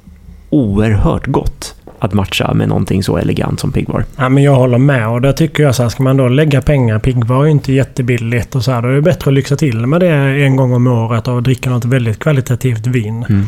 oerhört 0.50 1.26
gott 1.26 1.74
att 1.98 2.12
matcha 2.12 2.54
med 2.54 2.68
någonting 2.68 3.02
så 3.02 3.16
elegant 3.16 3.60
som 3.60 3.72
piggvar. 3.72 4.04
Ja, 4.16 4.28
men 4.28 4.42
jag 4.42 4.54
håller 4.54 4.78
med 4.78 5.08
och 5.08 5.20
där 5.20 5.32
tycker 5.32 5.62
jag 5.62 5.74
så 5.74 5.82
här, 5.82 5.90
ska 5.90 6.02
man 6.02 6.16
då 6.16 6.28
lägga 6.28 6.62
pengar, 6.62 6.98
piggvar 6.98 7.40
är 7.40 7.44
ju 7.44 7.50
inte 7.50 7.72
jättebilligt 7.72 8.54
och 8.54 8.64
så 8.64 8.72
här, 8.72 8.82
då 8.82 8.88
är 8.88 8.92
det 8.92 9.02
bättre 9.02 9.30
att 9.30 9.34
lyxa 9.34 9.56
till 9.56 9.86
med 9.86 10.00
det 10.00 10.44
en 10.44 10.56
gång 10.56 10.72
om 10.72 10.86
året 10.86 11.28
och 11.28 11.42
dricka 11.42 11.70
något 11.70 11.84
väldigt 11.84 12.18
kvalitativt 12.18 12.86
vin. 12.86 13.26
Mm. 13.28 13.46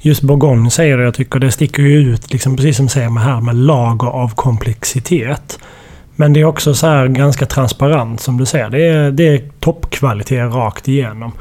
Just 0.00 0.22
Bourgogne 0.22 0.70
säger 0.70 0.98
det, 0.98 1.04
jag 1.04 1.14
tycker 1.14 1.38
det 1.38 1.50
sticker 1.50 1.82
ut, 1.82 2.32
liksom 2.32 2.56
precis 2.56 2.76
som 2.76 2.88
säger 2.88 3.10
med 3.10 3.22
här, 3.22 3.40
med 3.40 3.56
lager 3.56 4.08
av 4.08 4.34
komplexitet. 4.34 5.58
Men 6.16 6.32
det 6.32 6.40
är 6.40 6.44
också 6.44 6.74
så 6.74 6.86
här 6.86 7.08
ganska 7.08 7.46
transparent 7.46 8.20
som 8.20 8.36
du 8.36 8.46
säger. 8.46 8.70
Det 8.70 8.86
är, 8.86 9.10
det 9.10 9.28
är 9.28 9.42
toppkvalitet 9.60 10.52
rakt 10.52 10.88
igenom. 10.88 11.32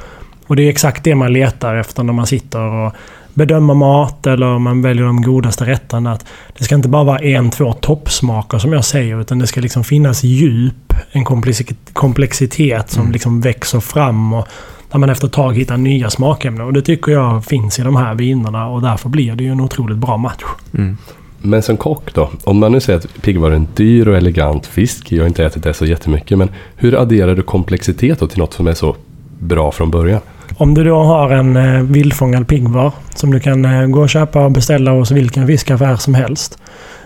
Och 0.47 0.55
det 0.55 0.63
är 0.63 0.69
exakt 0.69 1.03
det 1.03 1.15
man 1.15 1.33
letar 1.33 1.75
efter 1.75 2.03
när 2.03 2.13
man 2.13 2.27
sitter 2.27 2.59
och 2.59 2.93
bedömer 3.33 3.73
mat 3.73 4.27
eller 4.27 4.59
man 4.59 4.81
väljer 4.81 5.05
de 5.05 5.21
godaste 5.21 5.65
rätterna. 5.65 6.11
Att 6.11 6.25
det 6.57 6.63
ska 6.63 6.75
inte 6.75 6.89
bara 6.89 7.03
vara 7.03 7.19
en, 7.19 7.49
två 7.49 7.73
toppsmaker 7.73 8.57
som 8.57 8.73
jag 8.73 8.85
säger 8.85 9.21
utan 9.21 9.39
det 9.39 9.47
ska 9.47 9.61
liksom 9.61 9.83
finnas 9.83 10.23
djup, 10.23 10.93
en 11.11 11.25
komplex- 11.25 11.75
komplexitet 11.93 12.89
som 12.89 13.01
Mm. 13.01 13.11
liksom 13.13 13.41
växer 13.41 13.79
fram 13.79 14.33
och 14.33 14.47
där 14.91 14.99
man 14.99 15.09
efter 15.09 15.27
ett 15.27 15.33
tag 15.33 15.57
hittar 15.57 15.77
nya 15.77 16.09
smakämnen. 16.09 16.65
Och 16.67 16.73
det 16.73 16.81
tycker 16.81 17.11
jag 17.11 17.45
finns 17.45 17.79
i 17.79 17.81
de 17.81 17.95
här 17.95 18.15
vinerna 18.15 18.67
och 18.67 18.81
därför 18.81 19.09
blir 19.09 19.35
det 19.35 19.43
ju 19.43 19.51
en 19.51 19.61
otroligt 19.61 19.97
bra 19.97 20.17
match. 20.17 20.43
Mm. 20.73 20.97
Men 21.41 21.61
som 21.61 21.77
kock 21.77 22.13
då? 22.13 22.29
Om 22.43 22.59
man 22.59 22.71
nu 22.71 22.79
säger 22.79 22.99
att 22.99 23.21
piggvar 23.21 23.51
är 23.51 23.55
en 23.55 23.67
dyr 23.75 24.07
och 24.07 24.17
elegant 24.17 24.65
fisk. 24.65 25.11
Jag 25.11 25.21
har 25.23 25.27
inte 25.27 25.45
ätit 25.45 25.63
det 25.63 25.73
så 25.73 25.85
jättemycket. 25.85 26.37
Men 26.37 26.49
hur 26.75 27.01
adderar 27.01 27.35
du 27.35 27.41
komplexitet 27.41 28.19
då 28.19 28.27
till 28.27 28.39
något 28.39 28.53
som 28.53 28.67
är 28.67 28.73
så 28.73 28.95
bra 29.39 29.71
från 29.71 29.91
början? 29.91 30.21
Om 30.57 30.73
du 30.73 30.83
då 30.83 31.03
har 31.03 31.29
en 31.29 31.55
eh, 31.55 31.81
vildfångad 31.81 32.47
piggvar 32.47 32.91
som 33.15 33.31
du 33.31 33.39
kan 33.39 33.65
eh, 33.65 33.85
gå 33.85 34.01
och 34.01 34.09
köpa 34.09 34.45
och 34.45 34.51
beställa 34.51 34.91
hos 34.91 35.11
vilken 35.11 35.47
fiskaffär 35.47 35.95
som 35.95 36.13
helst. 36.13 36.57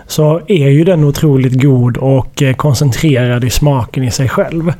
Så 0.08 0.41
är 0.48 0.70
ju 0.70 0.84
den 0.84 1.04
otroligt 1.04 1.62
god 1.62 1.98
och 1.98 2.41
eh, 2.41 2.56
koncentrerad 2.56 3.43
i 3.43 3.50
smaken 3.50 4.04
i 4.04 4.12
sig 4.12 4.30
själv. 4.30 4.74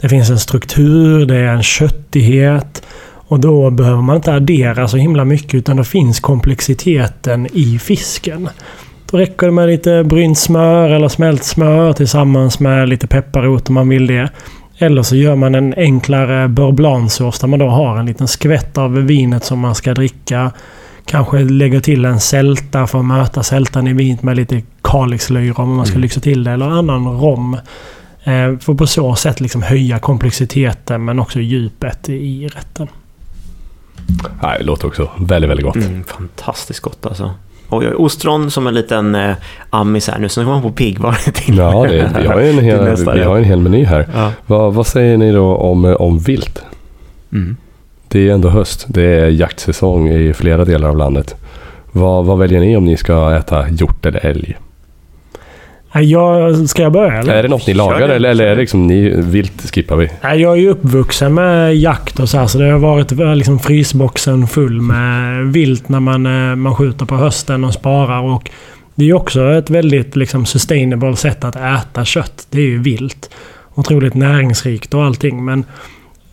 Det 0.00 0.08
finns 0.08 0.30
en 0.30 0.38
struktur, 0.38 1.26
det 1.26 1.36
är 1.36 1.52
en 1.52 1.62
köttighet 1.62 2.82
Och 3.28 3.40
då 3.40 3.70
behöver 3.70 4.02
man 4.02 4.16
inte 4.16 4.34
addera 4.34 4.88
så 4.88 4.96
himla 4.96 5.24
mycket 5.24 5.54
utan 5.54 5.76
då 5.76 5.84
finns 5.84 6.20
komplexiteten 6.20 7.46
i 7.52 7.78
fisken. 7.78 8.48
Då 9.10 9.18
räcker 9.18 9.46
det 9.46 9.52
med 9.52 9.68
lite 9.68 10.04
brynt 10.04 10.38
smör 10.38 10.90
eller 10.90 11.08
smält 11.08 11.44
smör 11.44 11.92
tillsammans 11.92 12.60
med 12.60 12.88
lite 12.88 13.06
pepparrot 13.06 13.68
om 13.68 13.74
man 13.74 13.88
vill 13.88 14.06
det. 14.06 14.30
Eller 14.78 15.02
så 15.02 15.16
gör 15.16 15.36
man 15.36 15.54
en 15.54 15.74
enklare 15.74 16.48
beurre 16.48 17.08
där 17.40 17.46
man 17.46 17.58
då 17.58 17.68
har 17.68 17.96
en 17.98 18.06
liten 18.06 18.28
skvätt 18.28 18.78
av 18.78 18.92
vinet 18.92 19.44
som 19.44 19.58
man 19.58 19.74
ska 19.74 19.94
dricka. 19.94 20.52
Kanske 21.04 21.38
lägger 21.38 21.80
till 21.80 22.04
en 22.04 22.20
sälta 22.20 22.86
för 22.86 22.98
att 22.98 23.04
möta 23.04 23.42
sältan 23.42 23.86
i 23.86 23.92
vinet 23.92 24.22
med 24.22 24.36
lite 24.36 24.62
kalixlöjrom 24.82 25.70
om 25.70 25.76
man 25.76 25.86
ska 25.86 25.94
mm. 25.94 26.02
lyxa 26.02 26.20
till 26.20 26.44
det. 26.44 26.50
Eller 26.50 26.66
annan 26.66 27.20
rom. 27.20 27.54
Eh, 28.24 28.58
för 28.58 28.74
på 28.74 28.86
så 28.86 29.14
sätt 29.14 29.40
liksom 29.40 29.62
höja 29.62 29.98
komplexiteten 29.98 31.04
men 31.04 31.18
också 31.18 31.40
djupet 31.40 32.08
i 32.08 32.48
rätten. 32.48 32.88
Nej, 34.42 34.58
det 34.58 34.64
låter 34.64 34.86
också 34.86 35.10
väldigt, 35.18 35.50
väldigt 35.50 35.66
gott. 35.66 35.76
Mm, 35.76 36.04
fantastiskt 36.04 36.80
gott 36.80 37.06
alltså. 37.06 37.34
Oj, 37.70 37.88
oj, 37.88 37.94
ostron 37.94 38.50
som 38.50 38.66
en 38.66 38.74
liten 38.74 39.14
eh, 39.14 39.34
ammis 39.70 40.08
här 40.08 40.18
nu. 40.18 40.28
Så 40.28 40.40
nu 40.40 40.44
kommer 40.46 40.60
man 40.60 40.70
på 40.70 40.76
piggvar 40.76 41.12
till. 41.32 41.56
Ja, 41.56 41.86
det, 41.90 42.10
vi, 42.20 42.26
har 42.26 42.40
en 42.40 42.58
hel, 42.58 42.84
nästa, 42.84 43.14
vi 43.14 43.22
har 43.22 43.36
en 43.36 43.44
hel 43.44 43.60
meny 43.60 43.84
här. 43.84 44.08
Ja. 44.14 44.30
Vad, 44.46 44.74
vad 44.74 44.86
säger 44.86 45.16
ni 45.16 45.32
då 45.32 45.56
om, 45.56 45.84
om 45.98 46.18
vilt? 46.18 46.62
Mm. 47.32 47.56
Det 48.08 48.28
är 48.28 48.34
ändå 48.34 48.48
höst. 48.48 48.84
Det 48.88 49.02
är 49.02 49.28
jaktsäsong 49.28 50.08
i 50.08 50.32
flera 50.32 50.64
delar 50.64 50.88
av 50.88 50.96
landet. 50.96 51.34
Vad, 51.92 52.24
vad 52.24 52.38
väljer 52.38 52.60
ni 52.60 52.76
om 52.76 52.84
ni 52.84 52.96
ska 52.96 53.34
äta 53.34 53.68
hjort 53.68 54.06
eller 54.06 54.26
älg? 54.26 54.56
Jag, 56.00 56.68
ska 56.68 56.82
jag 56.82 56.92
börja 56.92 57.12
eller? 57.12 57.34
Är 57.34 57.42
det 57.42 57.48
något 57.48 57.66
ni 57.66 57.74
lagar 57.74 58.08
eller, 58.08 58.30
eller 58.30 58.44
är 58.44 58.50
det 58.50 58.60
liksom 58.60 58.86
ni 58.86 59.14
vilt 59.16 59.70
skippar 59.74 59.96
vi? 59.96 60.10
Jag 60.22 60.52
är 60.52 60.54
ju 60.54 60.68
uppvuxen 60.68 61.34
med 61.34 61.76
jakt 61.76 62.20
och 62.20 62.28
så 62.28 62.38
här, 62.38 62.46
så 62.46 62.58
det 62.58 62.70
har 62.70 62.78
varit 62.78 63.36
liksom 63.36 63.58
frysboxen 63.58 64.46
full 64.46 64.80
med 64.80 65.46
vilt 65.52 65.88
när 65.88 66.00
man, 66.00 66.26
eh, 66.26 66.56
man 66.56 66.74
skjuter 66.74 67.06
på 67.06 67.16
hösten 67.16 67.64
och 67.64 67.74
sparar. 67.74 68.22
Och 68.22 68.50
det 68.94 69.08
är 69.08 69.14
också 69.14 69.52
ett 69.52 69.70
väldigt 69.70 70.16
liksom, 70.16 70.46
sustainable 70.46 71.16
sätt 71.16 71.44
att 71.44 71.56
äta 71.56 72.04
kött. 72.04 72.46
Det 72.50 72.58
är 72.58 72.66
ju 72.66 72.82
vilt. 72.82 73.30
Otroligt 73.74 74.14
näringsrikt 74.14 74.94
och 74.94 75.04
allting. 75.04 75.44
Men 75.44 75.64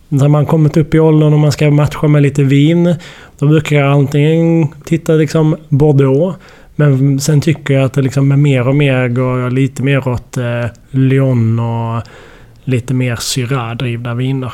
när 0.09 0.28
man 0.28 0.45
kommit 0.45 0.78
upp 0.78 0.95
i 0.95 0.99
åldern 0.99 1.34
och 1.34 1.39
man 1.39 1.51
ska 1.51 1.72
matcha 1.72 2.07
med 2.07 2.22
lite 2.22 2.43
vin. 2.43 2.95
Då 3.39 3.47
brukar 3.47 3.76
jag 3.76 3.91
antingen 3.91 4.68
titta 4.86 5.14
liksom 5.14 5.55
Bordeaux. 5.70 6.38
Men 6.76 7.19
sen 7.19 7.41
tycker 7.41 7.74
jag 7.74 7.84
att 7.84 7.93
det 7.93 8.01
liksom 8.01 8.28
med 8.28 8.39
mer 8.39 8.67
och 8.67 8.76
mer 8.76 9.07
går 9.07 9.39
jag 9.39 9.53
lite 9.53 9.84
mer 9.84 10.07
åt 10.07 10.38
eh, 10.38 10.65
Lyon 10.91 11.59
och 11.59 12.03
lite 12.63 12.93
mer 12.93 13.15
Syrah-drivna 13.15 14.13
viner. 14.13 14.53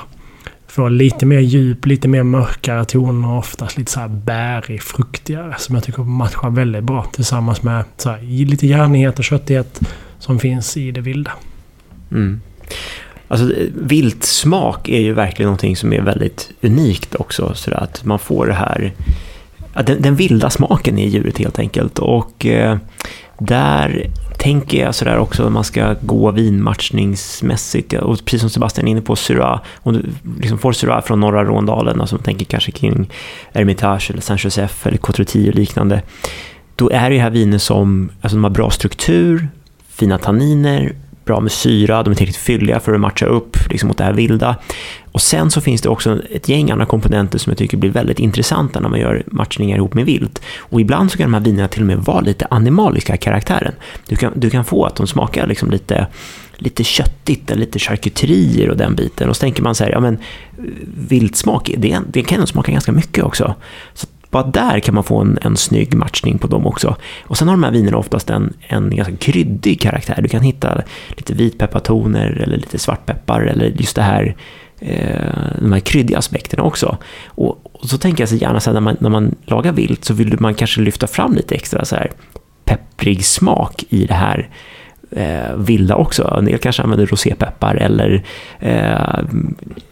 Får 0.68 0.90
lite 0.90 1.26
mer 1.26 1.40
djup, 1.40 1.86
lite 1.86 2.08
mer 2.08 2.24
mörkare 2.24 2.86
toner 2.86 3.30
och 3.30 3.38
oftast 3.38 3.78
lite 3.78 3.92
så 3.92 4.00
här 4.00 4.08
bärig, 4.08 4.82
fruktigare. 4.82 5.56
Som 5.58 5.76
jag 5.76 5.84
tycker 5.84 6.04
matchar 6.04 6.50
väldigt 6.50 6.84
bra 6.84 7.04
tillsammans 7.04 7.64
med 7.64 7.84
så 7.98 8.10
här, 8.10 8.46
lite 8.46 8.68
järnighet 8.68 9.20
och 9.20 9.26
köttighet 9.26 9.82
som 10.20 10.40
finns 10.40 10.78
i 10.78 10.92
det 10.92 11.02
vilda. 11.02 11.32
Mm. 12.12 12.42
Alltså, 13.28 13.52
viltsmak 13.76 14.90
är 14.90 15.00
ju 15.00 15.14
verkligen 15.14 15.48
någonting 15.48 15.76
som 15.76 15.94
är 15.94 16.02
väldigt 16.02 16.52
unikt 16.62 17.16
också. 17.16 17.54
Så 17.56 17.74
att 17.74 18.06
man 18.06 18.20
får 18.20 18.46
det 18.48 18.54
här 18.54 18.94
den, 19.86 20.02
den 20.02 20.16
vilda 20.16 20.50
smaken 20.50 21.00
i 21.00 21.08
djuret 21.08 21.38
helt 21.38 21.60
enkelt. 21.60 22.00
Och 22.00 22.46
eh, 22.46 22.78
där 23.38 24.10
tänker 24.38 24.84
jag 24.84 24.96
sådär 24.96 25.18
också 25.18 25.48
om 25.48 25.54
man 25.54 25.64
ska 25.64 25.96
gå 26.02 26.32
vinmatchningsmässigt. 26.32 27.94
Och 27.94 28.26
precis 28.26 28.42
som 28.42 28.50
Sebastian 28.50 28.88
är 28.88 28.92
inne 28.92 29.02
på, 29.02 29.16
Syrah. 29.16 29.62
Om 29.78 29.94
du 29.94 30.06
liksom 30.42 30.58
får 30.58 30.72
Syrah 30.72 31.02
från 31.02 31.20
norra 31.20 31.44
Råndalen, 31.44 32.02
alltså 32.02 32.16
man 32.16 32.24
tänker 32.24 32.46
kanske 32.46 32.72
kring 32.72 33.10
Hermitage 33.54 34.12
eller 34.12 34.22
Saint-Joseph 34.22 34.88
eller 34.88 34.98
Cotroti 34.98 35.50
och 35.50 35.56
liknande. 35.56 36.02
Då 36.76 36.90
är 36.90 37.10
det 37.10 37.16
ju 37.16 37.22
här 37.22 37.30
viner 37.30 37.58
som 37.58 38.12
alltså 38.22 38.36
de 38.36 38.44
har 38.44 38.52
bra 38.52 38.70
struktur, 38.70 39.48
fina 39.90 40.18
tanniner, 40.18 40.96
bra 41.28 41.40
med 41.40 41.52
syra, 41.52 42.04
de 42.04 42.12
är 42.12 42.16
tillräckligt 42.16 42.42
fylliga 42.42 42.80
för 42.80 42.94
att 42.94 43.00
matcha 43.00 43.26
upp 43.26 43.58
liksom, 43.70 43.88
mot 43.88 43.98
det 43.98 44.04
här 44.04 44.14
vilda. 44.14 44.56
Och 45.12 45.22
sen 45.22 45.52
så 45.52 45.62
finns 45.62 45.82
det 45.82 45.90
också 45.90 46.22
ett 46.32 46.50
gäng 46.50 46.72
andra 46.72 46.86
komponenter 46.86 47.40
som 47.40 47.52
jag 47.52 47.58
tycker 47.58 47.78
blir 47.78 47.90
väldigt 47.90 48.20
intressanta 48.20 48.80
när 48.80 48.90
man 48.90 49.00
gör 49.00 49.24
matchningar 49.28 49.78
ihop 49.78 49.94
med 49.94 50.06
vilt. 50.06 50.42
Och 50.58 50.82
ibland 50.82 51.12
så 51.12 51.18
kan 51.18 51.32
de 51.32 51.34
här 51.34 51.42
vinerna 51.42 51.68
till 51.68 51.82
och 51.82 51.88
med 51.88 51.98
vara 51.98 52.22
lite 52.22 52.48
animaliska 52.50 53.16
i 53.16 53.18
karaktären. 53.18 53.74
Du 54.08 54.16
kan, 54.16 54.34
du 54.36 54.50
kan 54.50 54.66
få 54.66 54.86
att 54.86 54.96
de 54.96 55.08
smakar 55.08 55.48
liksom 55.48 55.72
lite 55.72 56.08
lite 56.60 56.84
köttigt, 56.84 57.52
eller 57.52 57.60
lite 57.60 57.80
charkuterier 57.80 58.70
och 58.70 58.78
den 58.78 58.96
biten. 58.96 59.30
Och 59.30 59.36
så 59.36 59.40
tänker 59.40 59.64
man 59.64 59.76
så 59.76 59.84
här, 59.84 59.92
ja 59.92 60.00
men 60.00 60.18
viltsmak, 61.08 61.72
det, 61.78 62.00
det 62.12 62.24
kan 62.24 62.40
nog 62.40 62.48
smaka 62.48 62.72
ganska 62.72 62.92
mycket 62.92 63.24
också. 63.24 63.56
Så 63.94 64.08
bara 64.32 64.44
där 64.44 64.80
kan 64.80 64.96
man 64.96 65.04
få 65.04 65.22
en, 65.22 65.38
en 65.42 65.58
snygg 65.58 65.96
matchning 65.96 66.38
på 66.38 66.48
dem 66.48 66.68
också. 66.68 66.96
Och 67.24 67.38
sen 67.38 67.48
har 67.48 67.56
de 67.56 67.64
här 67.64 67.72
vinerna 67.72 67.98
oftast 67.98 68.30
en, 68.30 68.54
en 68.68 68.96
ganska 68.96 69.16
kryddig 69.16 69.82
karaktär. 69.82 70.20
Du 70.22 70.30
kan 70.30 70.42
hitta 70.42 70.82
lite 71.10 71.34
vitpeppartoner 71.34 72.42
eller 72.44 72.58
lite 72.58 72.80
svartpeppar 72.80 73.42
eller 73.42 73.66
just 73.66 73.96
det 73.96 74.02
här 74.02 74.36
eh, 74.80 75.60
de 75.60 75.74
här 75.74 75.80
kryddiga 75.80 76.18
aspekterna 76.18 76.64
också. 76.64 76.98
Och, 77.26 77.60
och 77.64 77.90
så 77.90 77.98
tänker 77.98 78.22
jag 78.22 78.30
så 78.30 78.36
gärna 78.36 78.60
så 78.60 78.70
här, 78.70 78.74
när, 78.74 78.82
man, 78.82 78.98
när 79.00 79.10
man 79.10 79.36
lagar 79.46 79.72
vilt 79.72 80.06
så 80.06 80.14
vill 80.14 80.40
man 80.40 80.54
kanske 80.54 80.82
lyfta 80.82 81.08
fram 81.08 81.36
lite 81.36 81.56
extra 81.56 81.86
så 81.86 81.96
här 81.96 82.12
pepprig 82.66 83.26
smak 83.26 83.84
i 83.90 84.06
det 84.06 84.14
här 84.14 84.50
eh, 85.12 85.56
vilda 85.56 85.96
också. 85.96 86.36
En 86.38 86.46
del 86.46 86.58
kanske 86.58 86.84
använder 86.84 87.06
rosépeppar 87.06 87.76
eller 87.76 88.24
eh, 88.60 89.20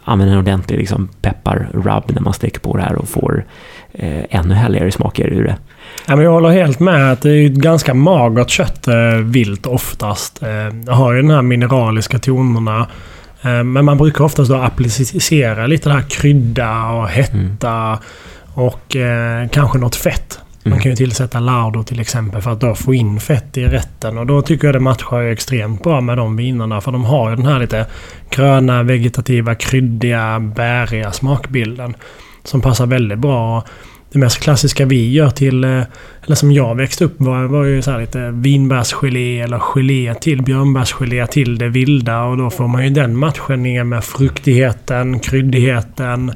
använder 0.04 0.34
en 0.34 0.40
ordentlig 0.40 0.78
liksom, 0.78 1.08
peppar-rub 1.22 2.14
när 2.14 2.20
man 2.20 2.32
steker 2.32 2.60
på 2.60 2.76
det 2.76 2.82
här 2.82 2.96
och 2.96 3.08
får 3.08 3.44
eh, 3.98 4.24
ännu 4.30 4.54
härligare 4.54 4.92
smaker 4.92 5.26
ur 5.26 5.44
det. 5.44 5.56
Ja, 6.06 6.16
men 6.16 6.24
jag 6.24 6.32
håller 6.32 6.48
helt 6.48 6.80
med 6.80 7.12
att 7.12 7.22
det 7.22 7.30
är 7.30 7.46
ett 7.46 7.52
ganska 7.52 7.94
magert 7.94 8.50
kött 8.50 8.88
eh, 8.88 9.14
vilt 9.22 9.66
oftast. 9.66 10.42
Eh, 10.42 10.66
det 10.66 10.92
har 10.92 11.12
ju 11.12 11.22
den 11.22 11.30
här 11.30 11.42
mineraliska 11.42 12.18
tonerna. 12.18 12.86
Eh, 13.42 13.64
men 13.64 13.84
man 13.84 13.98
brukar 13.98 14.24
oftast 14.24 14.50
då 14.50 14.56
applicera 14.56 15.66
lite 15.66 15.88
det 15.88 15.94
här 15.94 16.04
krydda 16.08 16.84
och 16.84 17.08
hetta 17.08 17.72
mm. 17.72 17.98
och 18.54 18.96
eh, 18.96 19.48
kanske 19.48 19.78
något 19.78 19.96
fett. 19.96 20.40
Man 20.62 20.72
mm. 20.72 20.82
kan 20.82 20.90
ju 20.92 20.96
tillsätta 20.96 21.40
lardo 21.40 21.82
till 21.82 22.00
exempel 22.00 22.42
för 22.42 22.52
att 22.52 22.60
då 22.60 22.74
få 22.74 22.94
in 22.94 23.20
fett 23.20 23.56
i 23.56 23.64
rätten. 23.64 24.18
Och 24.18 24.26
då 24.26 24.42
tycker 24.42 24.66
jag 24.66 24.74
det 24.74 24.80
matchar 24.80 25.22
extremt 25.22 25.82
bra 25.82 26.00
med 26.00 26.16
de 26.16 26.36
vinerna. 26.36 26.80
För 26.80 26.92
de 26.92 27.04
har 27.04 27.30
ju 27.30 27.36
den 27.36 27.46
här 27.46 27.58
lite 27.58 27.86
gröna, 28.30 28.82
vegetativa, 28.82 29.54
kryddiga, 29.54 30.40
bäriga 30.40 31.12
smakbilden. 31.12 31.94
Som 32.46 32.60
passar 32.60 32.86
väldigt 32.86 33.18
bra. 33.18 33.64
Det 34.12 34.18
mest 34.18 34.38
klassiska 34.38 34.86
vi 34.86 35.12
gör 35.12 35.30
till, 35.30 35.64
eh, 35.64 35.82
eller 36.24 36.34
som 36.34 36.52
jag 36.52 36.74
växte 36.74 37.04
upp 37.04 37.14
var, 37.16 37.44
var 37.44 37.64
ju 37.64 37.82
så 37.82 37.98
lite 37.98 38.30
vinbärsgelé 38.30 39.40
eller 39.40 39.58
gelé 39.58 40.14
till 40.14 40.42
björnbärsgelé 40.42 41.26
till 41.26 41.58
det 41.58 41.68
vilda. 41.68 42.22
Och 42.22 42.36
då 42.36 42.50
får 42.50 42.68
man 42.68 42.84
ju 42.84 42.90
den 42.90 43.16
matchningen 43.16 43.88
med 43.88 44.04
fruktigheten, 44.04 45.20
kryddigheten, 45.20 46.32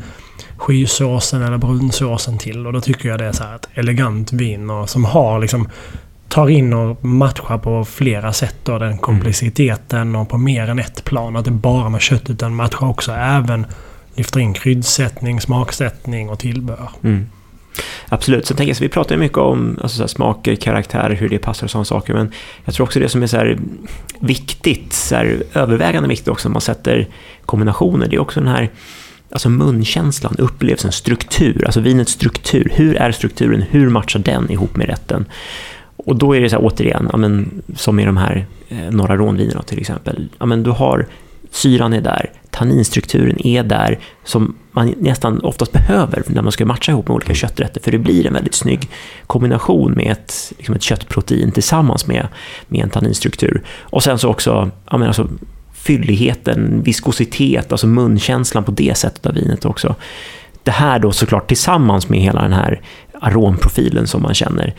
skysåsen 0.57 1.43
eller 1.43 1.59
brunsåsen 1.59 2.39
till. 2.39 2.67
Och 2.67 2.73
då 2.73 2.81
tycker 2.81 3.09
jag 3.09 3.19
det 3.19 3.25
är 3.25 3.33
så 3.33 3.45
ett 3.45 3.69
elegant 3.75 4.33
vin 4.33 4.71
och 4.71 4.89
som 4.91 5.05
har 5.05 5.41
liksom 5.41 5.69
tar 6.29 6.49
in 6.49 6.73
och 6.73 7.05
matchar 7.05 7.59
på 7.59 7.85
flera 7.85 8.33
sätt 8.33 8.57
då, 8.65 8.79
den 8.79 8.99
komplexiteten 8.99 10.17
och 10.17 10.29
på 10.29 10.39
mer 10.39 10.71
än 10.71 10.79
ett 10.79 11.05
plan. 11.05 11.37
Att 11.37 11.45
det 11.45 11.51
bara 11.51 11.89
med 11.89 12.01
kött 12.01 12.31
utan 12.31 12.55
matchar 12.55 12.89
också 12.89 13.13
även 13.13 13.67
lyfter 14.21 14.41
in 14.41 14.53
kryddsättning, 14.55 15.41
smaksättning 15.41 16.31
och 16.31 16.39
tillbehör. 16.39 16.91
Mm. 17.03 17.27
Absolut. 18.09 18.47
så 18.47 18.55
tänker 18.55 18.71
jag, 18.71 18.77
så 18.77 18.85
vi 18.85 18.89
pratar 18.89 19.15
ju 19.15 19.21
mycket 19.21 19.39
om 19.39 19.79
alltså, 19.83 19.97
så 19.97 20.03
här, 20.03 20.09
smaker, 20.09 20.57
karaktärer, 20.57 21.15
hur 21.15 21.29
det 21.29 21.39
passar 21.39 21.67
och 21.67 21.71
sådana 21.71 21.85
saker. 21.85 22.15
Men 22.15 22.33
jag 22.65 22.75
tror 22.75 22.87
också 22.87 23.01
det 23.01 23.09
som 23.09 23.23
är 23.23 23.27
så 23.27 23.37
här, 23.37 23.59
viktigt, 24.21 24.93
så 24.93 25.15
här, 25.15 25.43
övervägande 25.55 26.09
viktigt 26.09 26.29
också 26.29 26.49
när 26.49 26.53
man 26.53 26.61
sätter 26.61 27.09
kombinationer, 27.47 28.09
det 28.09 28.17
är 28.17 28.21
också 28.21 28.41
den 28.41 28.49
här 28.49 28.71
Alltså 29.33 29.49
munkänslan, 29.49 30.35
upplevelsen, 30.39 30.93
struktur, 30.93 31.65
alltså 31.65 31.81
vinets 31.81 32.13
struktur. 32.13 32.73
Hur 32.75 32.97
är 32.97 33.13
strukturen? 33.13 33.63
Hur 33.63 33.89
matchar 33.89 34.21
den 34.21 34.51
ihop 34.51 34.77
med 34.77 34.87
rätten? 34.87 35.25
Och 35.97 36.17
då 36.17 36.37
är 36.37 36.41
det 36.41 36.51
så 36.51 36.57
här, 36.57 36.65
återigen, 36.65 37.09
ja, 37.13 37.17
men, 37.17 37.63
som 37.77 38.01
i 38.01 38.05
de 38.05 38.17
här 38.17 38.47
eh, 38.69 38.91
Norra 38.91 39.17
Rånvinerna 39.17 39.63
till 39.63 39.81
exempel. 39.81 40.29
Ja, 40.39 40.47
men 40.47 40.63
du 40.63 40.71
har 40.71 41.07
syran 41.51 41.93
är 41.93 42.01
där, 42.01 42.31
tanninstrukturen 42.51 43.47
är 43.47 43.63
där 43.63 43.99
som 44.25 44.55
man 44.73 44.95
nästan 44.99 45.41
oftast 45.41 45.73
behöver 45.73 46.23
när 46.27 46.43
man 46.43 46.53
ska 46.53 46.67
matcha 46.67 46.93
ihop 46.93 47.09
med 47.09 47.15
olika 47.15 47.35
kötträtter 47.35 47.81
för 47.81 47.93
det 47.93 47.99
blir 47.99 48.27
en 48.27 48.33
väldigt 48.33 48.55
snygg 48.55 48.89
kombination 49.27 49.93
med 49.93 50.13
ett, 50.13 50.53
liksom 50.59 50.75
ett 50.75 50.83
köttprotein 50.83 51.53
tillsammans 51.53 52.07
med, 52.07 52.29
med 52.69 52.85
en 52.85 52.91
tanninstruktur. 52.91 53.63
Och 53.81 54.03
sen 54.03 54.19
så 54.19 54.29
också 54.29 54.71
ja, 54.91 54.99
men 54.99 55.09
alltså, 55.09 55.29
fylligheten, 55.73 56.83
viskositet, 56.83 57.73
alltså 57.73 57.87
munkänslan 57.87 58.65
på 58.65 58.71
det 58.71 58.97
sättet 58.97 59.27
av 59.27 59.35
vinet 59.35 59.65
också. 59.65 59.95
Det 60.63 60.71
här 60.71 60.99
då 60.99 61.13
såklart 61.13 61.49
tillsammans 61.49 62.09
med 62.09 62.21
hela 62.21 62.43
den 62.43 62.53
här 62.53 62.81
aromprofilen 63.21 64.07
som 64.07 64.23
man 64.23 64.35
känner 64.35 64.75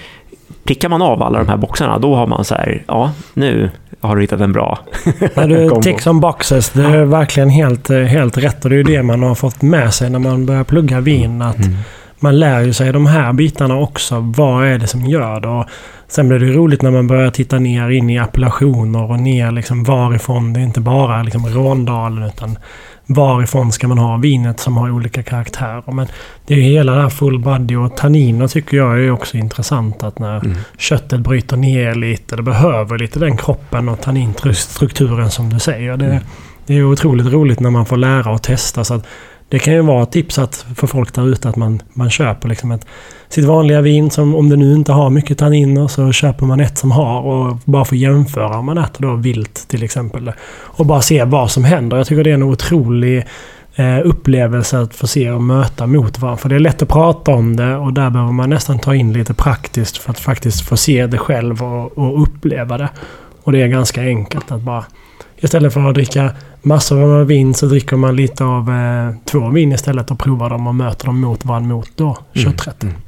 prickar 0.64 0.90
man 0.90 1.02
av 1.02 1.24
alla 1.24 1.40
de 1.40 1.48
här 1.48 1.58
boxarna, 1.58 2.00
då 2.00 2.16
har 2.16 2.28
man 2.28 2.46
så 2.46 2.56
här, 2.56 2.84
ja, 2.88 3.12
nu 3.34 3.70
har 4.02 4.16
du 4.16 4.22
hittat 4.22 4.42
en 4.42 4.52
bra 4.52 4.80
När 5.36 5.48
du 5.48 5.70
ticks 5.82 6.08
on 6.08 6.20
boxes, 6.20 6.70
det 6.70 6.84
är 6.84 7.04
verkligen 7.06 7.50
helt, 7.50 7.90
eh, 7.90 8.00
helt 8.00 8.38
rätt. 8.38 8.64
Och 8.64 8.70
det 8.70 8.76
är 8.76 8.78
ju 8.78 8.84
det 8.84 9.04
man 9.04 9.24
har 9.24 9.36
fått 9.36 9.62
med 9.62 9.94
sig 9.94 10.10
när 10.10 10.20
man 10.20 10.46
börjar 10.46 10.64
plugga 10.64 11.00
vin. 11.00 11.42
Att 11.42 11.56
Mm. 11.58 11.78
Man 12.24 12.40
lär 12.40 12.62
ju 12.62 12.74
sig 12.74 12.92
de 12.94 13.06
här 13.06 13.34
bitarna 13.34 13.78
också. 13.78 14.20
Vad 14.38 14.66
är 14.66 14.78
det 14.78 14.88
som 14.88 15.06
gör 15.06 15.40
det? 15.40 15.48
Och 15.48 15.66
sen 16.08 16.28
blir 16.28 16.40
det 16.40 16.46
roligt 16.52 16.82
när 16.82 16.92
man 16.92 17.08
börjar 17.08 17.32
titta 17.32 17.60
ner 17.60 17.90
in 17.90 18.10
i 18.10 18.20
appellationer 18.20 19.12
och 19.12 19.20
ner 19.20 19.52
liksom 19.52 19.84
varifrån. 19.84 20.54
Det 20.54 20.60
är 20.60 20.64
inte 20.64 20.80
bara 20.80 21.24
liksom 21.24 21.48
Råndalen 21.48 22.24
utan 22.24 22.58
varifrån 23.06 23.72
ska 23.72 23.88
man 23.88 23.98
ha 23.98 24.18
vinet 24.18 24.60
som 24.60 24.78
har 24.78 24.92
olika 24.92 25.24
karaktärer. 25.24 25.92
Men 25.92 26.08
det 26.48 26.54
är 26.54 26.58
ju 26.58 26.64
hela 26.64 26.96
det 26.96 27.02
här 27.02 27.10
full 27.10 27.40
body 27.40 27.76
och 27.76 27.98
tanniner 27.98 28.48
tycker 28.48 28.78
jag 28.78 29.00
är 29.04 29.12
också 29.12 29.38
intressant. 29.38 30.04
Att 30.04 30.20
när 30.20 30.46
Mm. 30.46 30.58
köttet 30.78 31.20
bryter 31.20 31.58
ner 31.58 31.96
lite. 31.96 32.36
Det 32.36 32.44
behöver 32.44 32.98
lite 32.98 33.20
den 33.20 33.38
kroppen 33.38 33.90
och 33.90 34.02
tanninstrukturen 34.02 35.32
som 35.32 35.50
du 35.50 35.60
säger. 35.60 35.98
Det, 35.98 36.22
det 36.66 36.78
är 36.78 36.84
otroligt 36.84 37.28
roligt 37.28 37.60
när 37.60 37.70
man 37.70 37.86
får 37.86 37.98
lära 37.98 38.32
och 38.32 38.42
testa. 38.42 38.84
Så 38.84 38.94
att 38.94 39.06
det 39.52 39.60
kan 39.60 39.74
ju 39.74 39.82
vara 39.82 40.04
ett 40.04 40.12
tips 40.12 40.40
att, 40.40 40.66
för 40.76 40.88
folk 40.88 41.14
där 41.14 41.28
ute 41.28 41.50
att 41.50 41.56
man, 41.56 41.82
man 41.94 42.10
köper 42.10 42.50
liksom 42.50 42.72
ett, 42.72 42.86
sitt 43.30 43.46
vanliga 43.46 43.82
vin 43.82 44.10
som 44.10 44.36
om 44.36 44.50
det 44.50 44.56
nu 44.56 44.74
inte 44.74 44.92
har 44.92 45.10
mycket 45.10 45.38
tanniner 45.38 45.88
så 45.88 46.12
köper 46.12 46.46
man 46.46 46.60
ett 46.60 46.78
som 46.78 46.92
har 46.92 47.22
och 47.22 47.58
bara 47.66 47.86
får 47.86 47.98
jämföra 47.98 48.58
om 48.58 48.66
man 48.66 48.78
äter 48.78 49.02
då 49.02 49.16
vilt 49.16 49.68
till 49.68 49.84
exempel. 49.84 50.32
Och 50.52 50.86
bara 50.86 51.02
se 51.02 51.24
vad 51.24 51.52
som 51.52 51.64
händer. 51.64 51.98
Jag 51.98 52.08
tycker 52.08 52.24
det 52.24 52.30
är 52.30 52.34
en 52.34 52.44
otrolig 52.44 53.28
eh, 53.76 54.00
upplevelse 54.04 54.80
att 54.80 54.96
få 54.96 55.08
se 55.08 55.32
och 55.32 55.44
möta 55.44 55.88
mot 55.88 56.20
varandra. 56.20 56.38
För 56.38 56.50
det 56.50 56.56
är 56.56 56.60
lätt 56.60 56.82
att 56.82 56.90
prata 56.90 57.32
om 57.32 57.56
det 57.56 57.76
och 57.76 57.94
där 57.94 58.10
behöver 58.10 58.34
man 58.34 58.50
nästan 58.50 58.80
ta 58.80 58.96
in 58.96 59.14
lite 59.14 59.34
praktiskt 59.34 59.98
för 59.98 60.12
att 60.12 60.20
faktiskt 60.20 60.62
få 60.62 60.78
se 60.78 61.08
det 61.08 61.18
själv 61.18 61.64
och, 61.64 61.98
och 61.98 62.22
uppleva 62.22 62.78
det. 62.78 62.90
Och 63.44 63.52
det 63.52 63.62
är 63.62 63.68
ganska 63.68 64.02
enkelt 64.02 64.52
att 64.52 64.62
bara... 64.62 64.86
Istället 65.42 65.74
för 65.74 65.90
att 65.90 65.96
dricka 65.96 66.32
massor 66.62 67.20
av 67.20 67.28
vin 67.28 67.54
så 67.54 67.66
dricker 67.66 67.96
man 67.96 68.16
lite 68.16 68.44
av 68.44 68.70
eh, 68.70 69.16
två 69.26 69.50
vin 69.50 69.72
istället 69.72 70.12
och 70.12 70.20
provar 70.20 70.50
dem 70.50 70.68
och 70.68 70.76
möter 70.76 71.06
dem 71.06 71.22
mot 71.22 71.46
varandra 71.46 71.76
mot 71.76 71.90
då 71.96 72.18
kötträtten. 72.34 72.90
Mm. 72.90 73.02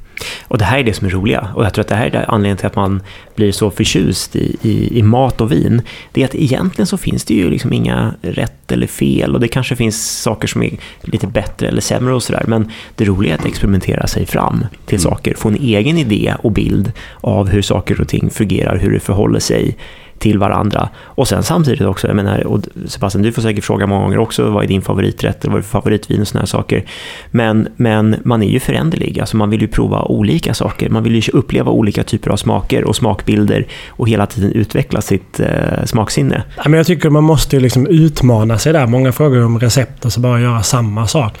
Och 0.48 0.58
det 0.58 0.64
här 0.64 0.78
är 0.78 0.84
det 0.84 0.92
som 0.92 1.06
är 1.06 1.10
roliga. 1.10 1.48
Och 1.54 1.64
jag 1.64 1.74
tror 1.74 1.82
att 1.82 1.88
det 1.88 1.94
här 1.94 2.06
är 2.06 2.24
anledningen 2.28 2.56
till 2.56 2.66
att 2.66 2.76
man 2.76 3.02
blir 3.34 3.52
så 3.52 3.70
förtjust 3.70 4.36
i, 4.36 4.56
i, 4.62 4.98
i 4.98 5.02
mat 5.02 5.40
och 5.40 5.52
vin. 5.52 5.82
Det 6.12 6.20
är 6.20 6.24
att 6.24 6.34
egentligen 6.34 6.86
så 6.86 6.96
finns 6.96 7.24
det 7.24 7.34
ju 7.34 7.50
liksom 7.50 7.72
inga 7.72 8.14
rätt 8.22 8.72
eller 8.72 8.86
fel. 8.86 9.34
Och 9.34 9.40
det 9.40 9.48
kanske 9.48 9.76
finns 9.76 10.20
saker 10.22 10.48
som 10.48 10.62
är 10.62 10.76
lite 11.00 11.26
bättre 11.26 11.68
eller 11.68 11.80
sämre 11.80 12.14
och 12.14 12.22
sådär. 12.22 12.44
Men 12.46 12.70
det 12.96 13.04
roliga 13.04 13.34
är 13.34 13.38
att 13.38 13.46
experimentera 13.46 14.06
sig 14.06 14.26
fram 14.26 14.66
till 14.86 15.00
saker. 15.00 15.34
Få 15.34 15.48
en 15.48 15.56
egen 15.60 15.98
idé 15.98 16.34
och 16.42 16.52
bild 16.52 16.92
av 17.20 17.48
hur 17.48 17.62
saker 17.62 18.00
och 18.00 18.08
ting 18.08 18.30
fungerar, 18.30 18.78
hur 18.78 18.92
det 18.92 19.00
förhåller 19.00 19.40
sig 19.40 19.76
till 20.18 20.38
varandra. 20.38 20.88
Och 21.04 21.28
sen 21.28 21.42
samtidigt 21.42 21.80
också, 21.80 22.06
jag 22.06 22.16
menar, 22.16 22.46
och 22.46 22.60
Sebastian, 22.86 23.22
du 23.22 23.32
får 23.32 23.42
säkert 23.42 23.64
fråga 23.64 23.86
många 23.86 24.04
gånger 24.04 24.18
också, 24.18 24.50
vad 24.50 24.64
är 24.64 24.68
din 24.68 24.82
favoriträtt 24.82 25.44
eller 25.44 25.52
vad 25.52 25.58
är 25.58 25.66
favoritvin 25.66 26.20
och 26.20 26.28
sådana 26.28 26.42
här 26.42 26.46
saker. 26.46 26.84
Men, 27.30 27.68
men 27.76 28.16
man 28.24 28.42
är 28.42 28.48
ju 28.48 28.60
föränderlig, 28.60 29.20
alltså 29.20 29.36
man 29.36 29.50
vill 29.50 29.60
ju 29.60 29.68
prova 29.68 30.02
olika 30.02 30.54
saker. 30.54 30.90
Man 30.90 31.02
vill 31.02 31.14
ju 31.14 31.32
uppleva 31.32 31.70
olika 31.70 32.04
typer 32.04 32.30
av 32.30 32.36
smaker 32.36 32.84
och 32.84 32.96
smakbilder 33.24 33.66
och 33.88 34.08
hela 34.08 34.26
tiden 34.26 34.52
utveckla 34.52 35.00
sitt 35.00 35.40
eh, 35.40 35.84
smaksinne. 35.84 36.42
Ja, 36.56 36.62
men 36.64 36.74
jag 36.74 36.86
tycker 36.86 37.10
man 37.10 37.24
måste 37.24 37.60
liksom 37.60 37.86
utmana 37.86 38.58
sig 38.58 38.72
där. 38.72 38.86
Många 38.86 39.12
frågar 39.12 39.44
om 39.44 39.58
recept 39.58 40.04
och 40.04 40.12
så 40.12 40.20
bara 40.20 40.40
göra 40.40 40.62
samma 40.62 41.06
sak. 41.06 41.38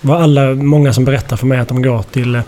Vad 0.00 0.22
alla, 0.22 0.54
många 0.54 0.92
som 0.92 1.04
berättar 1.04 1.36
för 1.36 1.46
mig 1.46 1.58
att 1.58 1.68
de 1.68 1.82
går 1.82 2.02
till 2.12 2.34
eh, 2.34 2.42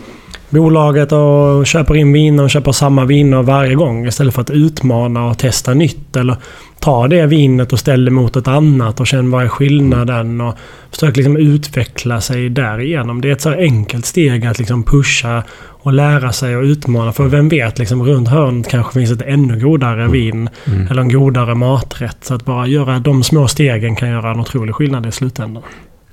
bolaget 0.50 1.12
och 1.12 1.66
köper 1.66 1.96
in 1.96 2.12
viner 2.12 2.42
och 2.42 2.50
köper 2.50 2.72
samma 2.72 3.04
viner 3.04 3.42
varje 3.42 3.74
gång 3.74 4.06
istället 4.06 4.34
för 4.34 4.42
att 4.42 4.50
utmana 4.50 5.26
och 5.26 5.38
testa 5.38 5.74
nytt. 5.74 6.16
Eller 6.16 6.36
ta 6.80 7.08
det 7.08 7.26
vinet 7.26 7.72
och 7.72 7.78
ställ 7.78 8.04
det 8.04 8.10
mot 8.10 8.36
ett 8.36 8.48
annat 8.48 9.00
och 9.00 9.06
känn 9.06 9.30
vad 9.30 9.44
är 9.44 9.48
skillnaden. 9.48 10.40
Och 10.40 10.54
försök 10.90 11.16
liksom 11.16 11.36
utveckla 11.36 12.20
sig 12.20 12.48
därigenom. 12.48 13.20
Det 13.20 13.28
är 13.28 13.32
ett 13.32 13.40
så 13.40 13.50
enkelt 13.50 14.06
steg 14.06 14.46
att 14.46 14.58
liksom 14.58 14.82
pusha 14.82 15.42
och 15.88 15.94
lära 15.94 16.32
sig 16.32 16.56
och 16.56 16.62
utmana. 16.62 17.12
För 17.12 17.24
vem 17.28 17.48
vet, 17.48 17.78
liksom 17.78 18.02
runt 18.06 18.28
hörnet 18.28 18.68
kanske 18.68 18.92
finns 18.92 19.10
ett 19.10 19.22
ännu 19.26 19.60
godare 19.60 20.08
vin 20.08 20.48
eller 20.90 21.02
en 21.02 21.12
godare 21.12 21.54
maträtt. 21.54 22.16
Så 22.20 22.34
att 22.34 22.44
bara 22.44 22.66
göra 22.66 22.98
de 22.98 23.22
små 23.22 23.48
stegen 23.48 23.96
kan 23.96 24.08
göra 24.10 24.30
en 24.30 24.40
otrolig 24.40 24.74
skillnad 24.74 25.06
i 25.06 25.12
slutändan. 25.12 25.62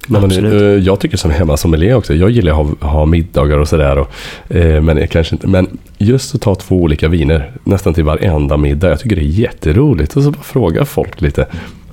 Nej, 0.07 0.21
men, 0.21 0.45
eh, 0.45 0.61
jag 0.61 0.99
tycker 0.99 1.17
som 1.17 1.31
hemma 1.31 1.57
sommelier 1.57 1.95
också. 1.95 2.13
Jag 2.13 2.29
gillar 2.29 2.51
att 2.61 2.79
ha, 2.81 2.89
ha 2.89 3.05
middagar 3.05 3.57
och 3.57 3.67
sådär. 3.67 3.97
och, 3.97 4.11
eh, 4.55 4.81
Men, 4.81 5.07
kanske 5.07 5.35
inte- 5.35 5.47
men 5.47 5.77
just 5.97 6.35
att 6.35 6.41
ta 6.41 6.55
två 6.55 6.75
olika 6.81 7.07
viner 7.07 7.51
nästan 7.63 7.93
till 7.93 8.03
varenda 8.03 8.57
middag. 8.57 8.89
Jag 8.89 8.99
tycker 8.99 9.15
det 9.15 9.21
är 9.21 9.39
jätteroligt. 9.39 10.17
Och 10.17 10.23
så 10.23 10.31
bara 10.31 10.43
fråga 10.43 10.85
folk 10.85 11.21
lite. 11.21 11.45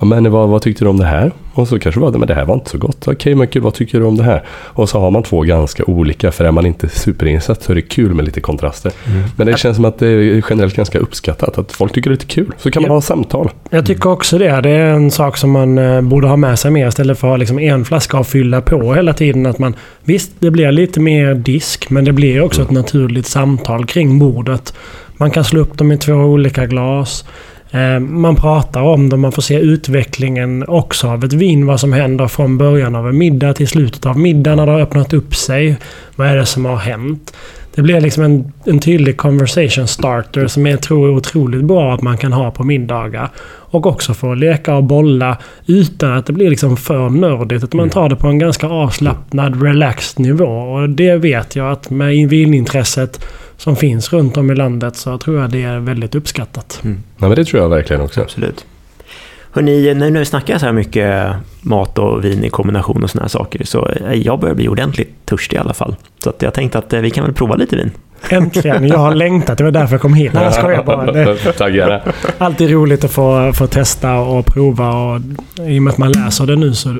Ja, 0.03 0.07
men 0.07 0.31
vad, 0.33 0.49
vad 0.49 0.63
tyckte 0.63 0.85
du 0.85 0.89
om 0.89 0.97
det 0.97 1.05
här? 1.07 1.33
Och 1.55 1.69
så 1.69 1.79
kanske 1.79 2.01
det 2.01 2.05
var 2.05 2.13
det, 2.13 2.19
men 2.19 2.29
det 2.29 2.35
här 2.35 2.45
var 2.45 2.55
inte 2.55 2.71
så 2.71 2.79
gott. 2.79 3.09
Okej, 3.09 3.35
men 3.35 3.47
kul, 3.47 3.63
vad 3.63 3.75
tycker 3.75 4.01
du 4.01 4.05
om 4.07 4.17
det 4.17 4.23
här? 4.25 4.43
Och 4.51 4.89
så 4.89 5.01
har 5.01 5.11
man 5.11 5.23
två 5.23 5.41
ganska 5.43 5.85
olika. 5.85 6.33
För 6.33 6.45
är 6.45 6.51
man 6.51 6.67
inte 6.67 6.89
superinsatt 6.89 7.63
så 7.63 7.73
är 7.73 7.75
det 7.77 7.83
kul 7.83 8.15
med 8.15 8.25
lite 8.25 8.41
kontraster. 8.41 8.93
Men 9.37 9.47
det 9.47 9.59
känns 9.59 9.77
som 9.77 9.85
att 9.85 9.99
det 9.99 10.07
är 10.09 10.45
generellt 10.51 10.77
ganska 10.77 10.99
uppskattat. 10.99 11.59
Att 11.59 11.73
folk 11.73 11.93
tycker 11.93 12.11
det 12.11 12.15
är 12.15 12.17
lite 12.17 12.27
kul. 12.35 12.53
Så 12.59 12.71
kan 12.71 12.83
man 12.83 12.89
Ja. 12.91 12.95
ha 12.95 13.01
samtal. 13.01 13.51
Jag 13.71 13.87
tycker 13.87 14.11
också 14.11 14.39
det. 14.39 14.61
Det 14.61 14.71
är 14.71 14.87
en 14.93 15.11
sak 15.11 15.37
som 15.37 15.51
man 15.51 15.79
eh, 15.79 16.01
borde 16.01 16.29
ha 16.29 16.37
med 16.37 16.59
sig 16.59 16.71
mer 16.71 16.89
istället 16.89 17.19
för 17.19 17.27
att 17.29 17.33
ha 17.33 17.37
liksom 17.37 17.59
en 17.59 17.85
flaska 17.85 18.19
och 18.19 18.27
fylla 18.27 18.61
på 18.61 18.95
hela 18.95 19.13
tiden. 19.15 19.47
Att 19.47 19.59
man, 19.59 19.75
visst, 20.05 20.33
det 20.39 20.51
blir 20.51 20.73
lite 20.73 21.01
mer 21.01 21.35
disk, 21.35 21.91
men 21.91 22.05
det 22.05 22.13
blir 22.13 22.41
också 22.43 22.63
ett 22.63 22.71
naturligt 22.71 23.27
samtal 23.27 23.87
kring 23.87 24.19
bordet. 24.19 24.75
Man 25.17 25.31
kan 25.31 25.45
slå 25.45 25.61
upp 25.61 25.79
dem 25.79 25.93
i 25.93 25.99
två 25.99 26.13
olika 26.13 26.67
glas. 26.67 27.25
Eh, 27.73 27.99
Man 28.01 28.37
pratar 28.37 28.83
om 28.83 29.09
dem, 29.09 29.21
man 29.21 29.33
får 29.33 29.43
se 29.43 29.59
utvecklingen 29.59 30.65
också 30.69 31.09
av 31.09 31.25
ett 31.25 31.33
vin. 31.33 31.67
Vad 31.67 31.81
som 31.81 31.93
händer 31.93 32.29
från 32.29 32.59
början 32.59 32.95
av 32.95 33.09
en 33.09 33.19
middag 33.19 33.55
till 33.55 33.69
slutet 33.69 34.07
av 34.07 34.19
middagen 34.19 34.57
när 34.57 34.67
det 34.67 34.73
har 34.73 34.81
öppnat 34.81 35.13
upp 35.13 35.35
sig. 35.35 35.77
Vad 36.17 36.29
är 36.29 36.37
det 36.37 36.47
som 36.47 36.65
har 36.65 36.77
hänt? 36.77 37.35
Det 37.75 37.83
blir 37.83 38.01
liksom 38.01 38.23
en, 38.25 38.53
en 38.65 38.79
tydlig 38.79 39.17
conversation 39.17 39.87
starter 39.89 40.47
som 40.47 40.67
jag 40.67 40.81
tror 40.83 41.09
är 41.09 41.13
otroligt 41.15 41.65
bra 41.65 41.95
att 41.95 42.03
man 42.03 42.19
kan 42.19 42.33
ha 42.33 42.51
på 42.51 42.65
middagar. 42.65 43.29
Och 43.73 43.87
också 43.87 44.15
få 44.15 44.35
leka 44.35 44.75
och 44.75 44.85
bolla 44.85 45.39
utan 45.67 46.13
att 46.13 46.27
det 46.27 46.33
blir 46.33 46.51
liksom 46.51 46.77
för 46.77 47.11
nördigt. 47.11 47.65
Att 47.65 47.73
man 47.73 47.91
tar 47.91 48.09
det 48.09 48.17
på 48.17 48.27
en 48.27 48.39
ganska 48.39 48.67
avslappnad, 48.67 49.63
relaxed 49.63 50.27
nivå. 50.27 50.45
Och 50.45 50.89
det 50.89 51.17
vet 51.17 51.57
jag 51.57 51.73
att 51.73 51.91
med 51.91 52.29
vinintresset 52.29 53.25
som 53.63 53.77
finns 53.77 54.13
runt 54.13 54.37
om 54.37 54.51
i 54.51 54.55
landet 54.55 54.97
så 54.97 55.19
tror 55.19 55.41
jag 55.41 55.51
det 55.51 55.63
är 55.63 55.79
väldigt 55.79 56.15
uppskattat. 56.15 56.79
Nej, 56.83 56.97
men 57.17 57.35
det 57.35 57.45
tror 57.45 57.63
jag 57.63 57.69
verkligen 57.69 58.03
också. 58.03 58.21
Absolut. 58.21 58.65
Hörrni, 59.51 59.95
nu 59.95 60.11
när 60.11 60.19
vi 60.19 60.25
snackar 60.25 60.59
så 60.59 60.67
här 60.67 60.73
mycket 60.73 61.33
mat 61.61 61.99
och 61.99 62.25
vin 62.25 62.45
i 62.45 62.51
kombination 62.51 63.05
och 63.05 63.11
såna 63.11 63.23
här 63.23 63.29
saker 63.29 63.65
så 63.65 63.89
eh, 63.89 64.13
jag 64.15 64.41
börjar 64.41 64.55
bli 64.55 64.69
ordentligt 64.69 65.27
törstig 65.27 65.57
i 65.57 65.61
alla 65.61 65.75
fall. 65.75 65.97
Så 66.19 66.31
att 66.31 66.43
jag 66.43 66.55
tänkte 66.55 66.79
att 66.79 66.93
eh, 66.93 67.01
vi 67.01 67.11
kan 67.11 67.25
väl 67.25 67.33
prova 67.35 67.55
lite 67.57 67.77
vin. 67.77 67.91
Äntligen! 68.29 68.89
Jag 68.89 68.99
har 68.99 69.15
längtat. 69.15 69.59
Det 69.59 69.65
var 69.65 69.71
därför 69.71 69.95
jag 69.95 70.01
kom 70.01 70.15
hit. 70.15 70.33
Nej, 70.33 70.45
jag 70.45 70.55
skojar 70.55 70.83
bara. 70.83 71.13
Det 71.13 71.37
alltid 72.39 72.71
roligt 72.71 73.05
att 73.05 73.11
få, 73.11 73.53
få 73.53 73.67
testa 73.67 74.15
och 74.19 74.47
prova. 74.47 74.89
Och 74.89 75.21
I 75.69 75.79
och 75.79 75.83
med 75.83 75.91
att 75.93 75.99
man 75.99 76.13
läser 76.13 76.47
det 76.47 76.57
nu 76.57 76.75
så 76.75 76.97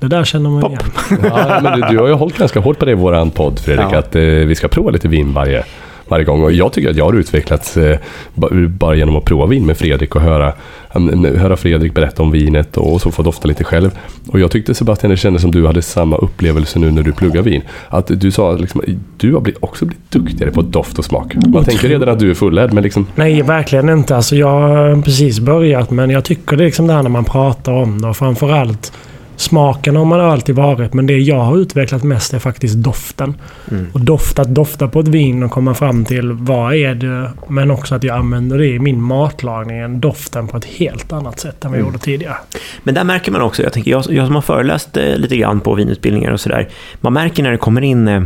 det 0.00 0.08
där 0.08 0.24
känner 0.24 0.50
man 0.50 0.60
Pop. 0.62 0.70
igen. 0.72 1.20
Ja, 1.24 1.60
men 1.62 1.80
du, 1.80 1.86
du 1.88 1.98
har 1.98 2.06
ju 2.08 2.14
hållit 2.14 2.38
ganska 2.38 2.60
hårt 2.60 2.78
på 2.78 2.84
det 2.84 2.90
i 2.90 2.94
våran 2.94 3.30
podd 3.30 3.58
Fredrik, 3.58 3.86
Ja. 3.92 3.98
att 3.98 4.16
eh, 4.16 4.22
vi 4.22 4.54
ska 4.54 4.68
prova 4.68 4.90
lite 4.90 5.08
vin 5.08 5.32
varje, 5.32 5.64
varje 6.08 6.24
gång. 6.24 6.42
Och 6.42 6.52
jag 6.52 6.72
tycker 6.72 6.90
att 6.90 6.96
jag 6.96 7.04
har 7.04 7.12
utvecklats 7.12 7.76
eh, 7.76 7.98
ba- 8.34 8.48
bara 8.68 8.94
genom 8.94 9.16
att 9.16 9.24
prova 9.24 9.46
vin 9.46 9.66
med 9.66 9.76
Fredrik 9.76 10.14
och 10.16 10.22
höra, 10.22 10.52
han- 10.88 11.24
höra 11.24 11.56
Fredrik 11.56 11.94
berätta 11.94 12.22
om 12.22 12.30
vinet 12.30 12.76
och 12.76 13.00
så 13.00 13.10
få 13.10 13.22
dofta 13.22 13.48
lite 13.48 13.64
själv. 13.64 13.90
Och 14.28 14.40
jag 14.40 14.50
tyckte 14.50 14.74
Sebastian, 14.74 15.10
det 15.10 15.16
kändes 15.16 15.42
som 15.42 15.50
du 15.50 15.66
hade 15.66 15.82
samma 15.82 16.16
upplevelse 16.16 16.78
nu 16.78 16.90
när 16.90 17.02
du 17.02 17.12
pluggar 17.12 17.42
vin. 17.42 17.62
Att 17.88 18.10
du 18.20 18.30
sa 18.30 18.52
liksom, 18.52 18.80
du 19.16 19.32
har 19.34 19.42
också 19.60 19.84
blivit 19.84 20.10
duktigare 20.10 20.50
på 20.50 20.62
doft 20.62 20.98
och 20.98 21.04
smak. 21.04 21.34
Man 21.46 21.64
tänker 21.64 21.88
redan 21.88 22.08
att 22.08 22.18
du 22.18 22.30
är 22.30 22.34
fullärd, 22.34 22.72
men 22.72 22.82
liksom, 22.82 23.06
Nej, 23.14 23.42
verkligen 23.42 23.88
inte. 23.88 24.16
Alltså, 24.16 24.36
jag 24.36 24.48
har 24.60 25.02
precis 25.02 25.40
börjat 25.40 25.90
men 25.90 26.10
jag 26.10 26.24
tycker 26.24 26.56
det 26.56 26.62
är 26.62 26.66
liksom 26.66 26.86
det 26.86 26.92
här 26.92 27.02
när 27.02 27.10
man 27.10 27.24
pratar 27.24 27.72
om 27.72 28.00
det 28.02 28.08
och 28.08 28.16
framförallt 28.16 28.92
Smaken 29.36 29.96
har 29.96 30.04
man 30.04 30.20
alltid 30.20 30.54
varit, 30.54 30.92
men 30.94 31.06
det 31.06 31.18
jag 31.18 31.40
har 31.40 31.58
utvecklat 31.58 32.02
mest 32.02 32.34
är 32.34 32.38
faktiskt 32.38 32.74
doften. 32.76 33.34
Mm. 33.70 33.86
Och 33.92 34.00
doft, 34.00 34.38
att 34.38 34.54
dofta 34.54 34.88
på 34.88 35.00
ett 35.00 35.08
vin 35.08 35.42
och 35.42 35.50
komma 35.50 35.74
fram 35.74 36.04
till 36.04 36.32
vad 36.32 36.74
är 36.74 36.94
det, 36.94 37.30
men 37.48 37.70
också 37.70 37.94
att 37.94 38.02
jag 38.04 38.16
använder 38.16 38.58
det 38.58 38.66
i 38.66 38.78
min 38.78 39.02
matlagning, 39.02 40.00
doften 40.00 40.48
på 40.48 40.56
ett 40.56 40.64
helt 40.64 41.12
annat 41.12 41.40
sätt 41.40 41.64
än 41.64 41.70
vad 41.70 41.78
jag 41.78 41.82
Mm. 41.82 41.92
gjorde 41.92 42.04
tidigare. 42.04 42.36
Men 42.82 42.94
där 42.94 43.04
märker 43.04 43.32
man 43.32 43.40
också, 43.40 43.62
jag, 43.62 43.72
tänker, 43.72 43.90
jag, 43.90 44.04
jag 44.08 44.26
som 44.26 44.34
har 44.34 44.42
föreläst 44.42 44.96
eh, 44.96 45.16
lite 45.16 45.36
grann 45.36 45.60
på 45.60 45.74
vinutbildningar 45.74 46.32
och 46.32 46.40
sådär, 46.40 46.68
man 47.00 47.12
märker 47.12 47.42
när 47.42 47.50
det 47.50 47.58
kommer 47.58 47.80
in 47.82 48.08
eh, 48.08 48.22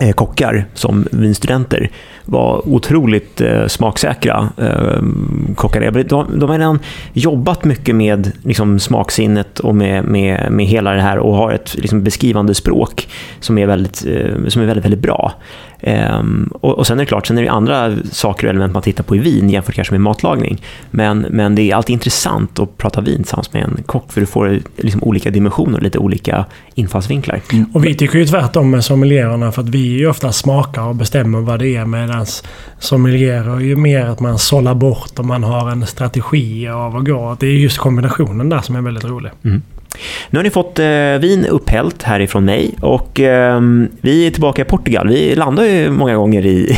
eh, 0.00 0.12
kockar 0.12 0.64
som 0.74 1.06
vinstudenter 1.12 1.90
var 2.24 2.68
otroligt 2.68 3.40
eh, 3.40 3.66
smaksäkra 3.66 4.48
eh, 4.56 5.02
kockar. 5.54 5.90
De, 5.90 6.38
de 6.38 6.50
har 6.50 6.58
redan 6.58 6.78
jobbat 7.12 7.64
mycket 7.64 7.94
med 7.94 8.32
liksom, 8.42 8.78
smaksinnet 8.78 9.60
och 9.60 9.74
med, 9.74 10.04
med, 10.04 10.52
med 10.52 10.66
hela 10.66 10.92
det 10.92 11.02
här 11.02 11.18
och 11.18 11.36
har 11.36 11.52
ett 11.52 11.74
liksom, 11.74 12.02
beskrivande 12.02 12.54
språk 12.54 13.08
som 13.40 13.58
är 13.58 13.66
väldigt, 13.66 14.06
eh, 14.06 14.48
som 14.48 14.62
är 14.62 14.66
väldigt, 14.66 14.84
väldigt 14.84 15.02
bra. 15.02 15.32
Um, 15.86 16.50
och, 16.60 16.78
och, 16.78 16.86
sen 16.86 16.98
är 16.98 17.02
det 17.02 17.06
klart, 17.06 17.26
sen 17.26 17.38
är 17.38 17.42
det 17.42 17.50
andra 17.50 17.96
saker 18.12 18.46
och 18.46 18.50
element 18.50 18.72
man 18.72 18.82
tittar 18.82 19.04
på 19.04 19.16
i 19.16 19.18
vin 19.18 19.50
jämfört 19.50 19.74
kanske 19.74 19.94
med 19.94 20.00
matlagning. 20.00 20.62
Men, 20.90 21.26
men 21.30 21.54
det 21.54 21.62
är 21.62 21.74
alltid 21.74 21.94
intressant 21.94 22.58
att 22.58 22.78
prata 22.78 23.00
vin 23.00 23.16
tillsammans 23.16 23.52
med 23.52 23.62
en 23.64 23.82
kock 23.86 24.12
för 24.12 24.20
du 24.20 24.26
får 24.26 24.60
liksom 24.76 25.02
olika 25.02 25.30
dimensioner 25.30 25.76
och 25.76 25.82
lite 25.82 25.98
olika 25.98 26.44
infallsvinklar. 26.74 27.40
Mm. 27.52 27.66
Och 27.74 27.84
vi 27.84 27.94
tycker 27.94 28.18
ju 28.18 28.26
tvärtom 28.26 28.70
med 28.70 28.84
sommelierarna 28.84 29.52
för 29.52 29.62
att 29.62 29.68
vi 29.68 29.78
ju 29.78 30.06
ofta 30.06 30.32
smakar 30.32 30.82
och 30.82 30.94
bestämmer 30.94 31.40
vad 31.40 31.58
det 31.58 31.76
är 31.76 31.84
med 31.84 32.10
medan 32.14 32.26
sommelierer 32.78 33.56
är 33.56 33.60
ju 33.60 33.76
mer 33.76 34.06
att 34.06 34.20
man 34.20 34.38
sållar 34.38 34.74
bort 34.74 35.18
och 35.18 35.24
man 35.24 35.44
har 35.44 35.70
en 35.70 35.86
strategi 35.86 36.68
av 36.68 36.96
att 36.96 37.04
gå. 37.04 37.36
Det 37.40 37.46
är 37.46 37.50
just 37.50 37.78
kombinationen 37.78 38.48
där 38.48 38.60
som 38.60 38.76
är 38.76 38.80
väldigt 38.80 39.04
rolig. 39.04 39.30
Mm. 39.44 39.62
Nu 40.30 40.38
har 40.38 40.44
ni 40.44 40.50
fått 40.50 40.78
eh, 40.78 40.86
vin 41.20 41.46
upphällt 41.46 42.02
härifrån 42.02 42.44
mig 42.44 42.74
och 42.80 43.20
eh, 43.20 43.60
vi 44.00 44.26
är 44.26 44.30
tillbaka 44.30 44.62
i 44.62 44.64
Portugal. 44.64 45.08
Vi 45.08 45.34
landar 45.34 45.64
ju 45.64 45.90
många 45.90 46.16
gånger 46.16 46.46
i, 46.46 46.76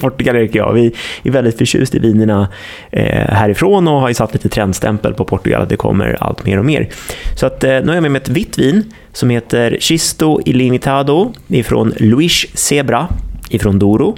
Portugal, 0.00 0.36
Erik 0.36 0.50
och 0.50 0.56
jag. 0.56 0.72
Vi 0.72 0.94
är 1.22 1.30
väldigt 1.30 1.58
förtjust 1.58 1.94
i 1.94 1.98
vinerna 1.98 2.48
eh, 2.90 3.34
härifrån 3.34 3.88
och 3.88 4.00
har 4.00 4.08
ju 4.08 4.14
satt 4.14 4.32
lite 4.32 4.48
trendstämpel 4.48 5.14
på 5.14 5.24
Portugal 5.24 5.62
att 5.62 5.68
det 5.68 5.76
kommer 5.76 6.16
allt 6.20 6.44
mer 6.44 6.58
och 6.58 6.64
mer. 6.64 6.88
Så 7.36 7.46
att, 7.46 7.64
eh, 7.64 7.70
nu 7.70 7.86
har 7.86 7.94
jag 7.94 8.02
med 8.02 8.12
mig 8.12 8.22
ett 8.22 8.28
vitt 8.28 8.58
vin 8.58 8.92
som 9.12 9.30
heter 9.30 9.76
Chisto 9.80 10.40
Ilimitado. 10.44 11.32
ifrån 11.48 11.94
Luis 11.96 12.46
Zebra 12.54 13.08
ifrån 13.48 13.78
Douro. 13.78 14.16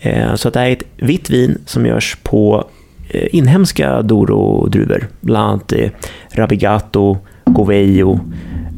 Eh, 0.00 0.34
så 0.34 0.48
att 0.48 0.54
det 0.54 0.60
här 0.60 0.66
är 0.66 0.72
ett 0.72 0.82
vitt 0.96 1.30
vin 1.30 1.58
som 1.66 1.86
görs 1.86 2.16
på 2.22 2.64
eh, 3.10 3.28
inhemska 3.32 4.02
Douro-druvor, 4.02 5.08
bland 5.20 5.50
annat 5.50 5.72
eh, 5.72 5.90
Rabigato, 6.32 7.18
Goveio 7.44 8.20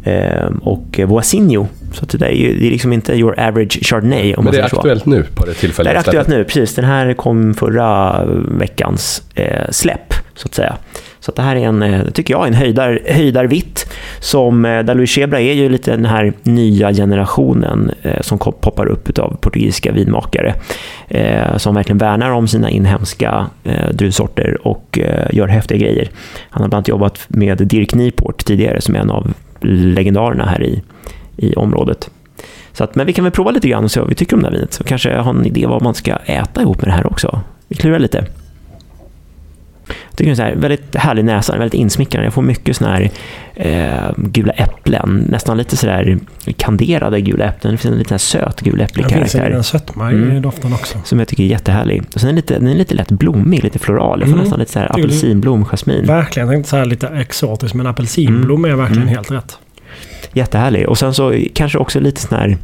eh, 0.04 0.50
och 0.62 1.00
Voisinho. 1.06 1.66
Så 1.92 2.16
det, 2.16 2.26
är 2.26 2.30
ju, 2.30 2.58
det 2.58 2.66
är 2.66 2.70
liksom 2.70 2.92
inte 2.92 3.14
your 3.14 3.40
average 3.40 3.78
Chardonnay. 3.82 4.34
Om 4.34 4.44
Men 4.44 4.52
det 4.52 4.60
är 4.60 4.64
aktuellt 4.64 5.04
så. 5.04 5.10
nu 5.10 5.24
på 5.34 5.46
det 5.46 5.54
tillfället? 5.54 5.92
Det 5.92 5.96
är 5.96 6.00
aktuellt 6.00 6.28
nu, 6.28 6.44
precis. 6.44 6.74
Den 6.74 6.84
här 6.84 7.14
kom 7.14 7.54
förra 7.54 8.24
veckans 8.48 9.22
eh, 9.34 9.70
släpp, 9.70 10.14
så 10.34 10.46
att 10.46 10.54
säga. 10.54 10.76
Så 11.20 11.30
att 11.30 11.36
det 11.36 11.42
här 11.42 11.56
är 11.56 11.60
en, 11.60 11.82
eh, 11.82 12.04
tycker 12.04 12.34
jag, 12.34 12.46
en 12.46 12.54
höjdar, 12.54 13.00
höjdarvitt. 13.06 13.92
Som, 14.20 14.64
eh, 14.64 14.82
där 14.82 14.94
Louis 14.94 15.10
Chebra 15.10 15.40
är 15.40 15.52
ju 15.52 15.68
lite 15.68 15.90
den 15.90 16.04
här 16.04 16.32
nya 16.42 16.92
generationen 16.92 17.90
eh, 18.02 18.20
som 18.20 18.38
poppar 18.38 18.86
upp 18.86 19.18
av 19.18 19.36
portugisiska 19.40 19.92
vinmakare. 19.92 20.54
Eh, 21.08 21.56
som 21.56 21.74
verkligen 21.74 21.98
värnar 21.98 22.30
om 22.30 22.48
sina 22.48 22.70
inhemska 22.70 23.46
eh, 23.64 23.90
druvsorter 23.92 24.66
och 24.66 24.98
eh, 24.98 25.26
gör 25.32 25.48
häftiga 25.48 25.78
grejer. 25.78 26.10
Han 26.50 26.62
har 26.62 26.68
bland 26.68 26.74
annat 26.74 26.88
jobbat 26.88 27.18
med 27.28 27.58
Dirk 27.58 27.94
Niport 27.94 28.44
tidigare 28.44 28.80
som 28.80 28.94
är 28.94 28.98
en 28.98 29.10
av 29.10 29.32
legendarerna 29.60 30.46
här 30.46 30.62
i, 30.62 30.82
i 31.36 31.54
området. 31.54 32.10
Så 32.72 32.84
att, 32.84 32.94
men 32.94 33.06
vi 33.06 33.12
kan 33.12 33.24
väl 33.24 33.32
prova 33.32 33.50
lite 33.50 33.68
grann 33.68 33.84
och 33.84 33.90
se 33.90 34.00
vad 34.00 34.08
vi 34.08 34.14
tycker 34.14 34.36
om 34.36 34.42
det 34.42 34.48
här 34.48 34.54
vinet. 34.54 34.72
Så 34.72 34.84
kanske 34.84 35.14
har 35.14 35.34
en 35.34 35.46
idé 35.46 35.66
vad 35.66 35.82
man 35.82 35.94
ska 35.94 36.16
äta 36.16 36.62
ihop 36.62 36.76
med 36.76 36.88
det 36.88 36.92
här 36.92 37.06
också. 37.06 37.40
Vi 37.68 37.76
klurar 37.76 37.98
lite. 37.98 38.26
Tycker 40.20 40.34
det 40.34 40.42
är 40.42 40.52
en 40.52 40.60
väldigt 40.60 40.96
härlig 40.96 41.24
näsa, 41.24 41.58
väldigt 41.58 41.74
insmickrande. 41.74 42.26
Jag 42.26 42.34
får 42.34 42.42
mycket 42.42 42.76
såna 42.76 42.90
här 42.90 43.10
eh, 43.54 44.12
gula 44.16 44.52
äpplen, 44.52 45.26
nästan 45.28 45.58
lite 45.58 45.76
sådär 45.76 46.18
kanderade 46.56 47.20
gula 47.20 47.44
äpplen. 47.44 47.72
Det 47.72 47.78
finns 47.78 47.92
en 47.92 47.98
liten 47.98 48.18
söt 48.18 48.60
guläpplig 48.60 49.08
karaktär. 49.08 49.40
Det 49.40 49.46
finns 49.50 49.56
en 49.74 49.80
sötma 49.80 50.12
i 50.12 50.14
mm. 50.14 50.42
doften 50.42 50.72
också. 50.72 50.98
Som 51.04 51.18
jag 51.18 51.28
tycker 51.28 51.42
är 51.42 51.46
jättehärlig. 51.46 52.02
Och 52.14 52.20
sen 52.20 52.28
är 52.28 52.32
den 52.32 52.36
lite, 52.36 52.54
den 52.54 52.68
är 52.68 52.74
lite 52.74 52.94
lätt 52.94 53.10
blommig, 53.10 53.64
lite 53.64 53.78
floral. 53.78 54.20
Jag 54.20 54.28
får 54.28 54.34
mm. 54.34 54.42
nästan 54.42 54.58
lite 54.58 54.72
så 54.72 54.78
här 54.78 54.92
apelsinblom, 54.92 55.64
jasmin. 55.64 56.06
Verkligen, 56.06 56.48
jag 56.48 56.54
tänkte 56.54 56.70
så 56.70 56.76
här 56.76 56.84
lite 56.84 57.08
exotiskt, 57.08 57.74
men 57.74 57.86
apelsinblom 57.86 58.64
mm. 58.64 58.70
är 58.70 58.76
verkligen 58.76 59.02
mm. 59.02 59.14
helt 59.14 59.30
rätt. 59.30 59.58
Jättehärlig. 60.32 60.88
Och 60.88 60.98
sen 60.98 61.14
så 61.14 61.34
kanske 61.54 61.78
också 61.78 62.00
lite 62.00 62.20
sån 62.20 62.38
här 62.38 62.56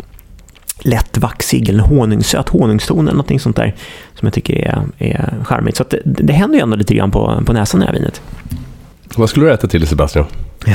lätt 0.79 1.19
vaxig 1.19 1.69
eller 1.69 1.83
honungssöt 1.83 2.49
honungston 2.49 2.99
eller 2.99 3.13
någonting 3.13 3.41
sånt 3.41 3.57
där 3.57 3.75
som 4.15 4.27
jag 4.27 4.33
tycker 4.35 4.55
är, 4.55 4.83
är 4.99 5.35
charmigt. 5.45 5.77
Så 5.77 5.85
det, 5.91 6.01
det 6.05 6.33
händer 6.33 6.59
ju 6.59 6.63
ändå 6.63 6.77
lite 6.77 6.95
grann 6.95 7.11
på, 7.11 7.43
på 7.47 7.53
näsan 7.53 7.83
i 7.83 7.85
det 7.85 7.93
här 7.93 7.99
vinet. 7.99 8.23
Vad 9.17 9.31
skulle 9.31 9.47
du 9.47 9.53
äta 9.53 9.67
till 9.67 9.87
Sebastian? 9.87 10.25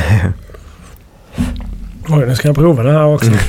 Oj, 2.10 2.26
nu 2.28 2.36
ska 2.36 2.48
jag 2.48 2.56
prova 2.56 2.84
det 2.84 2.92
här 2.92 3.06
också. 3.06 3.32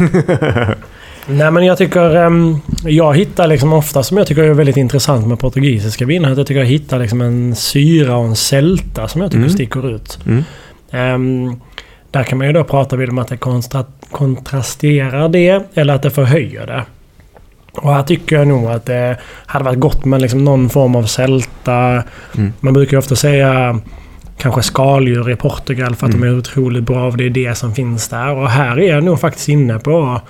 Nej 1.26 1.50
men 1.50 1.64
jag 1.64 1.78
tycker... 1.78 2.16
Um, 2.16 2.60
jag 2.84 3.16
hittar 3.16 3.46
liksom 3.46 3.72
ofta 3.72 4.02
som 4.02 4.16
jag 4.16 4.26
tycker 4.26 4.42
är 4.42 4.54
väldigt 4.54 4.76
intressant 4.76 5.26
med 5.26 5.38
portugisiska 5.38 6.06
viner. 6.06 6.30
Att 6.30 6.38
jag 6.38 6.46
tycker 6.46 6.60
jag 6.60 6.66
hittar 6.66 6.98
liksom 6.98 7.20
en 7.20 7.56
syra 7.56 8.16
och 8.16 8.24
en 8.24 8.36
sälta 8.36 9.08
som 9.08 9.20
jag 9.20 9.30
tycker 9.30 9.42
mm. 9.42 9.50
sticker 9.50 9.94
ut. 9.94 10.18
Mm. 10.26 10.44
Um, 11.14 11.60
där 12.12 12.22
kan 12.22 12.38
man 12.38 12.46
ju 12.46 12.52
då 12.52 12.64
prata 12.64 12.96
om 12.96 13.18
att 13.18 13.28
det 13.28 13.38
kontrasterar 14.10 15.28
det 15.28 15.62
eller 15.74 15.94
att 15.94 16.02
det 16.02 16.10
förhöjer 16.10 16.66
det. 16.66 16.84
Och 17.72 17.94
här 17.94 18.02
tycker 18.02 18.36
jag 18.36 18.48
nog 18.48 18.66
att 18.66 18.86
det 18.86 19.18
hade 19.46 19.64
varit 19.64 19.78
gott 19.78 20.04
med 20.04 20.22
liksom 20.22 20.44
någon 20.44 20.70
form 20.70 20.96
av 20.96 21.02
sälta. 21.02 22.02
Mm. 22.36 22.52
Man 22.60 22.72
brukar 22.72 22.92
ju 22.92 22.98
ofta 22.98 23.16
säga 23.16 23.80
kanske 24.38 24.62
skaldjur 24.62 25.30
i 25.30 25.36
Portugal 25.36 25.94
för 25.94 26.06
att 26.06 26.14
mm. 26.14 26.26
de 26.26 26.34
är 26.34 26.38
otroligt 26.38 26.84
bra 26.84 27.06
och 27.06 27.16
det 27.16 27.26
är 27.26 27.30
det 27.30 27.54
som 27.54 27.74
finns 27.74 28.08
där. 28.08 28.36
Och 28.36 28.50
här 28.50 28.80
är 28.80 28.94
jag 28.94 29.04
nog 29.04 29.20
faktiskt 29.20 29.48
inne 29.48 29.78
på... 29.78 30.20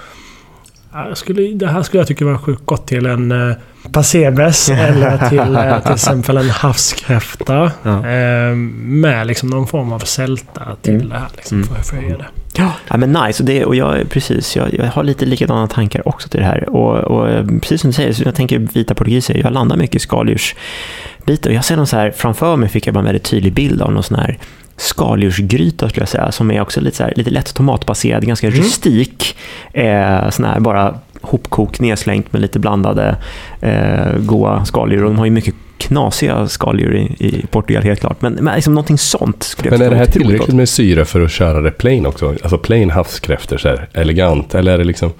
Skulle, 1.14 1.54
det 1.54 1.68
här 1.68 1.82
skulle 1.82 2.00
jag 2.00 2.08
tycka 2.08 2.24
var 2.24 2.38
sjukt 2.38 2.66
gott 2.66 2.86
till 2.86 3.06
en 3.06 3.32
uh, 3.32 3.54
pasebes 3.92 4.68
eller 4.70 5.28
till 5.28 5.38
uh, 5.38 5.82
till 5.82 5.92
exempel 5.92 6.36
en 6.36 6.50
havskräfta. 6.50 7.72
Ja. 7.82 7.90
Uh, 7.90 8.56
med 8.56 9.26
liksom 9.26 9.48
någon 9.48 9.66
form 9.66 9.92
av 9.92 9.98
sälta 9.98 10.76
till 10.82 10.94
mm. 10.94 11.08
det 11.08 11.14
här. 11.14 11.28
Liksom, 11.36 11.56
mm. 11.56 11.68
för 11.68 11.76
att 11.76 11.86
förhöja 11.86 12.18
det. 12.18 12.26
Ja, 12.54 12.72
ja 12.88 12.96
men 12.96 13.12
nice. 13.12 13.42
Och, 13.42 13.46
det, 13.46 13.64
och 13.64 13.76
jag, 13.76 14.10
precis, 14.10 14.56
jag, 14.56 14.74
jag 14.74 14.86
har 14.86 15.02
lite 15.02 15.24
likadana 15.26 15.68
tankar 15.68 16.08
också 16.08 16.28
till 16.28 16.40
det 16.40 16.46
här. 16.46 16.68
Och, 16.68 16.96
och 16.96 17.30
eh, 17.30 17.46
precis 17.46 17.80
som 17.80 17.90
du 17.90 17.94
säger, 17.94 18.12
så 18.12 18.22
jag 18.24 18.34
tänker 18.34 18.58
vita 18.58 18.94
portugiser. 18.94 19.34
Jag 19.34 19.52
landar 19.52 19.76
mycket 19.76 19.96
i 19.96 19.98
skaldjursbitar. 19.98 21.50
Jag 21.50 21.64
ser 21.64 21.76
dem 21.76 21.86
så 21.86 21.96
här, 21.96 22.10
framför 22.10 22.56
mig 22.56 22.68
fick 22.68 22.86
jag 22.86 22.94
bara 22.94 23.00
en 23.00 23.04
väldigt 23.04 23.24
tydlig 23.24 23.52
bild 23.52 23.82
av 23.82 23.92
någon 23.92 24.02
sån 24.02 24.18
här 24.18 24.38
skaldjursgryta 24.76 25.88
skulle 25.88 26.02
jag 26.02 26.08
säga, 26.08 26.32
som 26.32 26.50
är 26.50 26.60
också 26.60 26.80
lite, 26.80 26.96
så 26.96 27.02
här, 27.02 27.12
lite 27.16 27.30
lätt 27.30 27.54
tomatbaserad, 27.54 28.26
ganska 28.26 28.46
mm. 28.46 28.58
rustik. 28.58 29.36
Eh, 29.72 30.30
sån 30.30 30.44
här 30.44 30.60
bara 30.60 30.98
hopkok 31.20 31.80
nedslängt 31.80 32.32
med 32.32 32.42
lite 32.42 32.58
blandade 32.58 33.16
eh, 33.60 34.18
goa 34.18 34.64
skaldjur. 34.64 35.04
Och 35.04 35.10
de 35.10 35.18
har 35.18 35.24
ju 35.24 35.30
mycket 35.30 35.54
knasiga 35.78 36.48
skaldjur 36.48 36.96
i, 36.96 37.26
i 37.26 37.46
Portugal 37.50 37.82
helt 37.82 38.00
klart. 38.00 38.22
Men, 38.22 38.32
men 38.32 38.54
liksom 38.54 38.74
någonting 38.74 38.98
sånt 38.98 39.42
skulle 39.42 39.70
jag 39.70 39.78
Men 39.78 39.86
är 39.86 39.90
det 39.90 39.96
här 39.96 40.06
tillräckligt 40.06 40.56
med 40.56 40.68
syre 40.68 41.04
för 41.04 41.20
att 41.20 41.30
köra 41.30 41.60
det 41.60 41.70
plain 41.70 42.06
också? 42.06 42.28
Alltså 42.28 42.58
plain 42.58 42.90
havskräftor 42.90 43.58
så 43.58 43.68
här, 43.68 43.88
elegant? 43.92 44.54
Eller 44.54 44.72
är 44.72 44.78
det 44.78 44.84
liksom... 44.84 45.12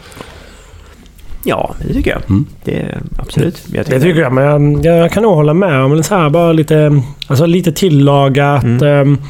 Ja, 1.44 1.74
det 1.86 1.94
tycker 1.94 2.10
jag. 2.10 2.30
Mm. 2.30 2.46
Det, 2.64 2.98
absolut. 3.16 3.64
Jag 3.72 3.86
tycker 3.86 3.98
det 3.98 4.04
tycker 4.04 4.20
jag, 4.20 4.32
men 4.32 4.82
jag, 4.82 4.98
jag, 4.98 5.12
kan 5.12 5.22
nog 5.22 5.34
hålla 5.34 5.54
med 5.54 5.80
om 5.80 5.96
det. 5.96 6.02
Så 6.02 6.14
här, 6.14 6.30
bara 6.30 6.52
lite, 6.52 7.02
alltså 7.26 7.46
lite 7.46 7.72
tillagat. 7.72 8.62
Mm. 8.62 8.82
Um, 8.82 9.22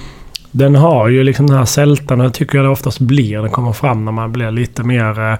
den 0.50 0.74
har 0.74 1.08
ju 1.08 1.24
liksom 1.24 1.46
den 1.46 1.58
här 1.58 1.64
sältan, 1.64 2.18
det 2.18 2.30
tycker 2.30 2.58
jag 2.58 2.64
det 2.64 2.70
oftast 2.70 3.00
blir. 3.00 3.38
Den 3.38 3.50
kommer 3.50 3.72
fram 3.72 4.04
när 4.04 4.12
man 4.12 4.32
blir 4.32 4.50
lite 4.50 4.82
mer... 4.82 5.20
Uh, 5.20 5.38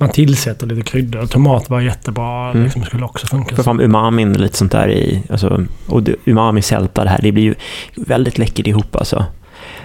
man 0.00 0.08
tillsätter 0.08 0.66
lite 0.66 0.82
kryddor. 0.82 1.26
Tomat 1.26 1.70
var 1.70 1.80
jättebra. 1.80 2.50
Mm. 2.50 2.64
Liksom, 2.64 2.84
skulle 2.84 3.04
också 3.04 3.26
funka. 3.26 3.56
Få 3.56 3.62
fram 3.62 3.80
umamin 3.80 4.34
och 4.34 4.40
lite 4.40 4.56
sånt 4.56 4.72
där 4.72 4.88
i. 4.88 5.22
Alltså, 5.30 5.64
och 5.86 6.02
umami 6.24 6.62
sälta 6.62 7.04
det 7.04 7.10
här. 7.10 7.20
Det 7.22 7.32
blir 7.32 7.42
ju 7.42 7.54
väldigt 7.96 8.38
läckert 8.38 8.66
ihop 8.66 8.96
alltså. 8.96 9.24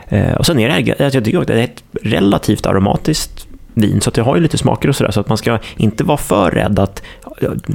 Eh, 0.08 0.34
och 0.34 0.46
sen 0.46 0.60
är 0.60 0.70
det, 0.70 0.96
jag 1.00 1.12
tycker 1.12 1.38
också, 1.38 1.54
det 1.54 1.60
är 1.60 1.64
ett 1.64 1.84
relativt 2.02 2.66
aromatiskt 2.66 3.48
vin. 3.74 4.02
Så 4.02 4.10
att 4.10 4.14
det 4.14 4.22
har 4.22 4.36
ju 4.36 4.42
lite 4.42 4.58
smaker 4.58 4.90
och 4.90 4.96
sådär. 4.96 5.12
Så 5.12 5.20
att 5.20 5.30
man 5.30 5.38
ska 5.38 5.60
inte 5.78 6.04
vara 6.04 6.18
för 6.18 6.52
rädd 6.52 6.80
att 6.80 7.04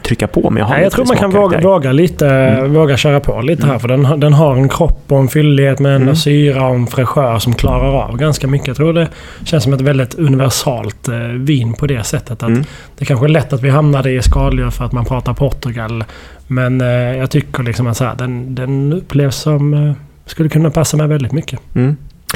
trycka 0.03 0.27
på. 0.27 0.51
Men 0.51 0.61
jag, 0.61 0.67
har 0.67 0.75
Nej, 0.75 0.83
jag 0.83 0.93
tror 0.93 1.07
man 1.07 1.17
kan 1.17 1.31
våga, 1.31 1.61
våga, 1.61 1.93
lite, 1.93 2.29
mm. 2.29 2.75
våga 2.75 2.97
köra 2.97 3.21
på 3.21 3.41
lite 3.41 3.63
mm. 3.63 3.73
här. 3.73 3.79
För 3.79 3.89
den, 3.89 4.21
den 4.21 4.33
har 4.33 4.57
en 4.57 4.69
kropp 4.69 5.03
och 5.09 5.19
en 5.19 5.29
fyllighet 5.29 5.79
med 5.79 5.97
en 5.97 6.03
mm. 6.03 6.17
syra 6.17 6.69
och 6.69 6.75
en 6.75 6.87
fräschör 6.87 7.39
som 7.39 7.55
klarar 7.55 8.03
av 8.03 8.17
ganska 8.17 8.47
mycket. 8.47 8.69
Jag 8.69 8.77
tror 8.77 8.93
det 8.93 9.09
känns 9.45 9.65
som 9.65 9.73
ett 9.73 9.81
väldigt 9.81 10.15
universalt 10.15 11.09
eh, 11.09 11.19
vin 11.19 11.75
på 11.75 11.87
det 11.87 12.05
sättet. 12.05 12.31
att 12.31 12.43
mm. 12.43 12.65
Det 12.99 13.05
kanske 13.05 13.27
är 13.27 13.29
lätt 13.29 13.53
att 13.53 13.63
vi 13.63 13.71
hamnade 13.71 14.11
i 14.11 14.23
skaldjur 14.23 14.71
för 14.71 14.85
att 14.85 14.93
man 14.93 15.05
pratar 15.05 15.35
Portugal. 15.35 16.05
Men 16.47 16.81
eh, 16.81 16.89
jag 16.89 17.31
tycker 17.31 17.63
liksom 17.63 17.87
att 17.87 17.97
så 17.97 18.05
här, 18.05 18.15
den, 18.15 18.55
den 18.55 18.93
upplevs 18.93 19.37
som... 19.37 19.75
Eh, 19.75 19.93
skulle 20.27 20.49
kunna 20.49 20.71
passa 20.71 20.97
mig 20.97 21.07
väldigt 21.07 21.33
mycket. 21.33 21.61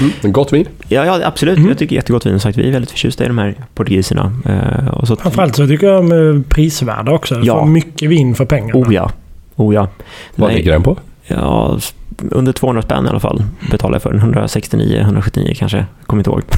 Mm. 0.01 0.33
Gott 0.33 0.53
vin? 0.53 0.67
Ja, 0.89 1.07
ja 1.07 1.21
absolut. 1.27 1.59
Mm. 1.59 1.69
Jag 1.69 1.79
tycker 1.79 1.97
jättegott 1.97 2.27
vin. 2.27 2.41
Sagt, 2.41 2.59
vi 2.59 2.69
är 2.69 2.73
väldigt 2.73 2.91
förtjusta 2.91 3.25
i 3.25 3.27
de 3.27 3.39
här 3.39 3.55
portugiserna. 3.75 4.33
Eh, 4.45 4.89
och 4.89 5.09
så 5.09 5.17
Framförallt 5.17 5.57
så 5.57 5.67
tycker 5.67 5.87
jag 5.87 5.97
de 5.97 6.13
är 6.13 6.43
prisvärda 6.49 7.13
också. 7.13 7.41
Ja. 7.43 7.61
Får 7.61 7.67
mycket 7.67 8.11
vin 8.11 8.35
för 8.35 8.45
pengarna. 8.45 8.81
Oh 8.81 8.95
ja. 8.95 9.11
Oh 9.57 9.75
ja. 9.75 9.89
Vad 10.35 10.53
ligger 10.53 10.73
den 10.73 10.83
på? 10.83 10.97
Ja, 11.27 11.79
under 12.31 12.53
200 12.53 12.83
spänn 12.83 13.07
i 13.07 13.09
alla 13.09 13.21
fall 13.21 13.43
betalade 13.71 13.95
jag 13.95 14.03
för 14.03 14.11
den. 14.11 14.19
169, 14.19 15.01
179 15.01 15.55
kanske. 15.57 15.77
Jag 15.79 16.07
kommer 16.07 16.21
inte 16.21 16.31
ihåg. 16.31 16.43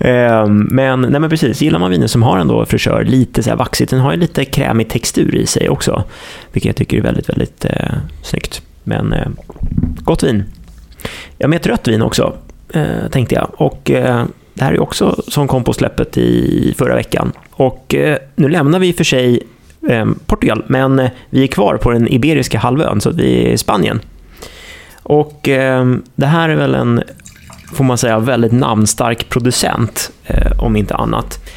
Ehm, 0.00 0.68
men, 0.70 1.00
nej 1.00 1.20
men 1.20 1.30
precis, 1.30 1.62
gillar 1.62 1.78
man 1.78 1.90
viner 1.90 2.06
som 2.06 2.22
har 2.22 2.38
ändå 2.38 2.66
fräschör, 2.66 3.04
lite 3.04 3.42
så 3.42 3.50
här 3.50 3.56
vaxigt, 3.56 3.90
den 3.90 4.00
har 4.00 4.12
ju 4.12 4.18
lite 4.18 4.44
krämig 4.44 4.88
textur 4.88 5.34
i 5.34 5.46
sig 5.46 5.68
också. 5.68 6.04
Vilket 6.52 6.68
jag 6.68 6.76
tycker 6.76 6.96
är 6.96 7.02
väldigt, 7.02 7.28
väldigt 7.28 7.64
eh, 7.64 7.92
snyggt. 8.22 8.62
Men 8.84 9.12
eh, 9.12 9.28
gott 9.98 10.22
vin. 10.22 10.44
Jag 11.38 11.46
har 11.46 11.48
med 11.48 11.56
ett 11.56 11.66
rött 11.66 11.88
vin 11.88 12.02
också, 12.02 12.32
eh, 12.72 13.08
tänkte 13.10 13.34
jag. 13.34 13.50
Och 13.56 13.90
eh, 13.90 14.24
det 14.54 14.64
här 14.64 14.72
är 14.72 14.80
också 14.80 15.22
som 15.28 15.48
kom 15.48 15.64
på 15.64 15.72
släppet 15.72 16.18
i 16.18 16.74
förra 16.78 16.94
veckan. 16.94 17.32
Och 17.50 17.94
eh, 17.94 18.18
nu 18.36 18.48
lämnar 18.48 18.78
vi 18.78 18.92
för 18.92 19.04
sig 19.04 19.42
eh, 19.88 20.06
Portugal, 20.26 20.64
men 20.66 20.98
eh, 20.98 21.10
vi 21.30 21.42
är 21.42 21.46
kvar 21.46 21.76
på 21.76 21.90
den 21.90 22.12
Iberiska 22.12 22.58
halvön, 22.58 23.00
så 23.00 23.10
att 23.10 23.16
vi 23.16 23.44
är 23.46 23.52
i 23.52 23.58
Spanien. 23.58 24.00
Och 25.02 25.48
eh, 25.48 25.86
det 26.14 26.26
här 26.26 26.48
är 26.48 26.56
väl 26.56 26.74
en, 26.74 27.02
får 27.74 27.84
man 27.84 27.98
säga, 27.98 28.18
väldigt 28.18 28.52
namnstark 28.52 29.28
producent, 29.28 30.10
eh, 30.24 30.62
om 30.62 30.76
inte 30.76 30.94
annat. 30.94 31.50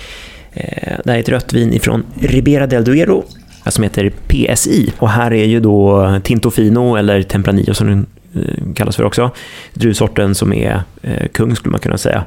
Eh, 0.53 0.97
det 1.03 1.11
här 1.11 1.17
är 1.17 1.21
ett 1.21 1.30
rött 1.30 1.53
vin 1.53 1.73
ifrån 1.73 2.03
Ribera 2.19 2.67
del 2.67 2.84
Duero, 2.84 3.23
som 3.65 3.84
heter 3.84 4.11
PSI. 4.27 4.93
Och 4.97 5.09
här 5.09 5.34
är 5.34 5.45
ju 5.45 5.59
då 5.59 6.19
Tinto 6.23 6.51
Fino, 6.51 6.95
eller 6.95 7.23
Tempranillo 7.23 7.73
som 7.73 7.88
den 7.88 8.05
Eh, 8.36 8.73
kallas 8.75 8.95
för 8.95 9.03
också, 9.03 9.32
druvsorten 9.73 10.36
som 10.36 10.53
är 10.53 10.82
eh, 11.01 11.27
kung 11.27 11.55
skulle 11.55 11.71
man 11.71 11.80
kunna 11.80 11.97
säga. 11.97 12.23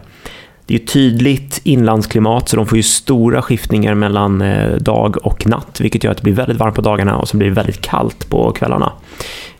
Det 0.72 0.76
är 0.76 0.80
ju 0.80 0.86
tydligt 0.86 1.60
inlandsklimat, 1.64 2.48
så 2.48 2.56
de 2.56 2.66
får 2.66 2.76
ju 2.76 2.82
stora 2.82 3.42
skiftningar 3.42 3.94
mellan 3.94 4.42
eh, 4.42 4.76
dag 4.76 5.26
och 5.26 5.46
natt, 5.46 5.80
vilket 5.80 6.04
gör 6.04 6.10
att 6.10 6.16
det 6.16 6.22
blir 6.22 6.32
väldigt 6.32 6.58
varmt 6.58 6.74
på 6.74 6.82
dagarna 6.82 7.16
och 7.16 7.28
så 7.28 7.36
blir 7.36 7.48
det 7.48 7.54
väldigt 7.54 7.80
kallt 7.80 8.28
på 8.28 8.52
kvällarna. 8.52 8.92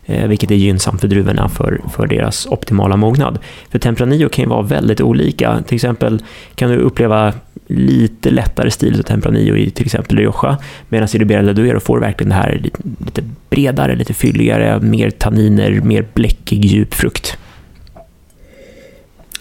Eh, 0.05 0.27
vilket 0.27 0.51
är 0.51 0.55
gynnsamt 0.55 1.01
för 1.01 1.07
druvorna 1.07 1.49
för, 1.49 1.81
för 1.95 2.07
deras 2.07 2.45
optimala 2.45 2.97
mognad. 2.97 3.39
För 3.69 3.79
Tempranillo 3.79 4.29
kan 4.29 4.43
ju 4.43 4.49
vara 4.49 4.61
väldigt 4.61 5.01
olika. 5.01 5.61
Till 5.67 5.75
exempel 5.75 6.21
kan 6.55 6.69
du 6.69 6.77
uppleva 6.77 7.33
lite 7.67 8.31
lättare 8.31 8.71
stil 8.71 8.99
av 8.99 9.03
Tempranillo 9.03 9.55
i 9.55 9.69
till 9.69 9.85
exempel 9.85 10.17
Rioja, 10.17 10.57
medan 10.89 11.07
i 11.13 11.17
Ribera 11.17 11.41
del 11.41 11.55
Duero 11.55 11.79
får 11.79 11.97
du 11.97 12.01
verkligen 12.01 12.29
det 12.29 12.35
här 12.35 12.59
lite, 12.63 12.79
lite 13.05 13.23
bredare, 13.49 13.95
lite 13.95 14.13
fylligare, 14.13 14.79
mer 14.79 15.09
tanniner, 15.09 15.71
mer 15.71 16.05
bläckig, 16.13 16.65
djup 16.65 16.93
frukt. 16.93 17.37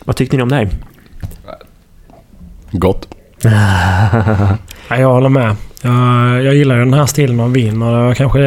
Vad 0.05 0.16
tyckte 0.16 0.37
ni 0.37 0.43
om 0.43 0.49
det 0.49 0.57
här? 0.57 0.68
Gott. 2.73 3.09
Ja, 4.89 4.99
jag 4.99 5.09
håller 5.12 5.29
med. 5.29 5.57
Jag, 5.83 6.43
jag 6.45 6.55
gillar 6.55 6.79
den 6.79 6.95
här 6.95 7.07
stilen 7.07 7.41
av 7.41 7.53
vin 7.53 7.83
och 7.83 7.93
det 7.93 8.03
var 8.03 8.14
kanske 8.14 8.41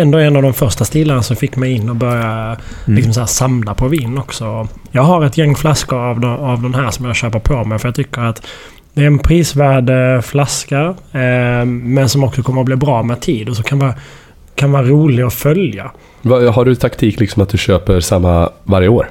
ändå 0.00 0.18
en 0.18 0.36
av 0.36 0.42
de 0.42 0.52
första 0.54 0.84
stilarna 0.84 1.22
som 1.22 1.36
fick 1.36 1.56
mig 1.56 1.72
in 1.72 1.90
och 1.90 1.96
börja 1.96 2.56
liksom 2.84 3.12
så 3.12 3.26
samla 3.26 3.74
på 3.74 3.88
vin 3.88 4.18
också. 4.18 4.68
Jag 4.90 5.02
har 5.02 5.24
ett 5.24 5.38
gäng 5.38 5.54
flaskor 5.56 5.98
av, 5.98 6.20
den- 6.20 6.30
av 6.30 6.62
den 6.62 6.74
här 6.74 6.90
som 6.90 7.06
jag 7.06 7.16
köper 7.16 7.38
på 7.38 7.64
mig 7.64 7.78
för 7.78 7.88
jag 7.88 7.94
tycker 7.94 8.20
att 8.22 8.46
det 8.94 9.02
är 9.02 9.06
en 9.06 9.18
prisvärd 9.18 10.24
flaska 10.24 10.80
eh, 11.12 11.64
men 11.66 12.08
som 12.08 12.24
också 12.24 12.42
kommer 12.42 12.60
att 12.60 12.66
bli 12.66 12.76
bra 12.76 13.02
med 13.02 13.20
tid 13.20 13.48
och 13.48 13.56
så 13.56 13.62
kan 13.62 13.78
vara, 13.78 13.94
kan 14.54 14.72
vara 14.72 14.82
rolig 14.82 15.22
att 15.22 15.34
följa. 15.34 15.90
Har 16.52 16.64
du 16.64 16.74
taktik 16.74 17.20
liksom 17.20 17.42
att 17.42 17.48
du 17.48 17.58
köper 17.58 18.00
samma 18.00 18.50
varje 18.64 18.88
år? 18.88 19.10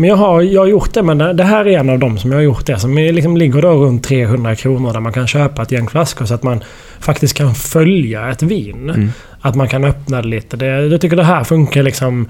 Men 0.00 0.10
jag 0.10 0.16
har, 0.16 0.42
jag 0.42 0.60
har 0.60 0.66
gjort 0.66 0.94
det, 0.94 1.02
men 1.02 1.18
det 1.36 1.44
här 1.44 1.68
är 1.68 1.78
en 1.78 1.90
av 1.90 1.98
dem 1.98 2.18
som 2.18 2.30
jag 2.30 2.38
har 2.38 2.42
gjort 2.42 2.66
det. 2.66 2.78
Som 2.78 2.94
liksom 2.94 3.36
ligger 3.36 3.62
då 3.62 3.68
runt 3.68 4.04
300 4.04 4.54
kronor 4.54 4.92
där 4.92 5.00
man 5.00 5.12
kan 5.12 5.26
köpa 5.26 5.62
ett 5.62 5.72
gäng 5.72 5.88
flaskor 5.88 6.26
så 6.26 6.34
att 6.34 6.42
man 6.42 6.64
faktiskt 7.00 7.36
kan 7.36 7.54
följa 7.54 8.30
ett 8.30 8.42
vin. 8.42 8.90
Mm. 8.90 9.10
Att 9.40 9.54
man 9.54 9.68
kan 9.68 9.84
öppna 9.84 10.22
det 10.22 10.28
lite. 10.28 10.56
Det, 10.56 10.66
jag 10.66 11.00
tycker 11.00 11.16
det 11.16 11.24
här 11.24 11.44
funkar 11.44 11.82
liksom... 11.82 12.28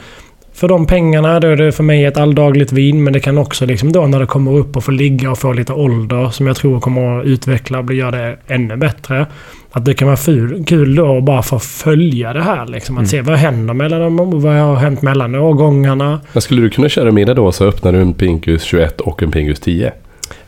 För 0.59 0.69
de 0.69 0.87
pengarna, 0.87 1.41
då 1.41 1.49
är 1.49 1.57
det 1.57 1.73
för 1.73 1.83
mig 1.83 2.05
ett 2.05 2.17
alldagligt 2.17 2.73
vin. 2.73 3.05
Men 3.05 3.13
det 3.13 3.21
kan 3.21 3.39
också 3.39 3.67
liksom 3.67 3.93
då 3.93 4.07
när 4.07 4.21
det 4.21 4.27
kommer 4.27 4.57
upp 4.57 4.77
och 4.77 4.85
får 4.85 4.93
ligga 4.93 5.31
och 5.31 5.39
få 5.39 5.53
lite 5.53 5.73
ålder 5.73 6.29
som 6.31 6.47
jag 6.47 6.57
tror 6.57 6.81
kommer 6.81 7.21
att 7.21 7.27
utveckla 7.27 7.79
och 7.79 7.95
göra 7.95 8.11
det 8.11 8.37
ännu 8.47 8.77
bättre. 8.77 9.27
Att 9.73 9.85
det 9.85 9.95
kan 9.95 10.07
vara 10.09 10.17
ful, 10.17 10.65
kul 10.67 10.95
då 10.95 11.17
att 11.19 11.25
bara 11.25 11.43
få 11.43 11.59
följa 11.59 12.33
det 12.33 12.43
här. 12.43 12.67
Liksom, 12.67 12.95
att 12.97 13.01
Mm. 13.01 13.07
se 13.09 13.21
vad 13.23 13.39
händer 13.39 13.75
mellan 13.75 14.01
dem, 14.17 14.41
vad 14.41 14.55
har 14.55 14.77
hänt 14.77 15.03
mellan 15.03 15.35
årgångarna. 15.35 16.21
Men 16.33 16.43
skulle 16.43 16.63
du 16.63 16.71
kunna 16.71 16.89
köra 16.89 17.11
middag 17.13 17.35
då 17.35 17.53
så 17.53 17.65
öppnar 17.65 17.93
du 17.93 18.01
en 18.01 18.15
Pingus 18.15 18.63
21 18.63 19.01
och 19.01 19.23
en 19.23 19.31
Pingus 19.31 19.61
10? 19.61 19.93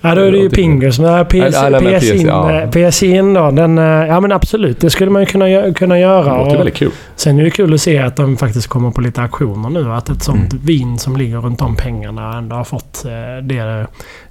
Ja, 0.03 0.14
då 0.14 0.20
är 0.20 0.32
det 0.32 0.38
ju 0.38 0.48
det- 0.48 0.55
Pingus. 0.57 0.98
Men 0.98 1.24
PS, 1.26 1.32
Nej, 1.34 1.70
nej, 1.70 1.80
men 1.82 2.01
PS, 2.01 2.11
in, 2.11 2.26
ja. 2.26 2.66
PS 2.72 3.03
in 3.03 3.34
då, 3.34 3.51
den... 3.51 3.78
eh, 3.78 3.84
Ja 3.84 4.20
men 4.20 4.32
absolut, 4.32 4.80
det 4.80 4.90
skulle 4.90 5.11
man 5.11 5.22
ju 5.22 5.26
kunna, 5.26 5.72
kunna 5.74 5.94
Det 5.94 6.01
göra. 6.01 6.38
låter 6.38 6.53
Och 6.53 6.59
väldigt 6.59 6.74
kul. 6.74 6.90
sen 7.16 7.38
är 7.38 7.44
det 7.44 7.51
kul 7.51 7.74
att 7.74 7.80
se 7.80 7.98
att 7.98 8.16
de 8.16 8.36
faktiskt 8.36 8.66
kommer 8.68 8.90
på 8.90 9.01
lite 9.01 9.22
auktioner 9.22 9.70
nu. 9.70 9.92
Att 9.92 10.09
ett 10.09 10.22
sånt 10.22 10.53
Mm. 10.53 10.64
vin 10.64 10.98
som 10.98 11.16
ligger 11.16 11.36
runt 11.38 11.59
de 11.59 11.76
pengarna 11.76 12.38
ändå 12.38 12.57
har 12.57 12.64
fått 12.64 13.05
eh, 13.05 13.44
det 13.46 13.86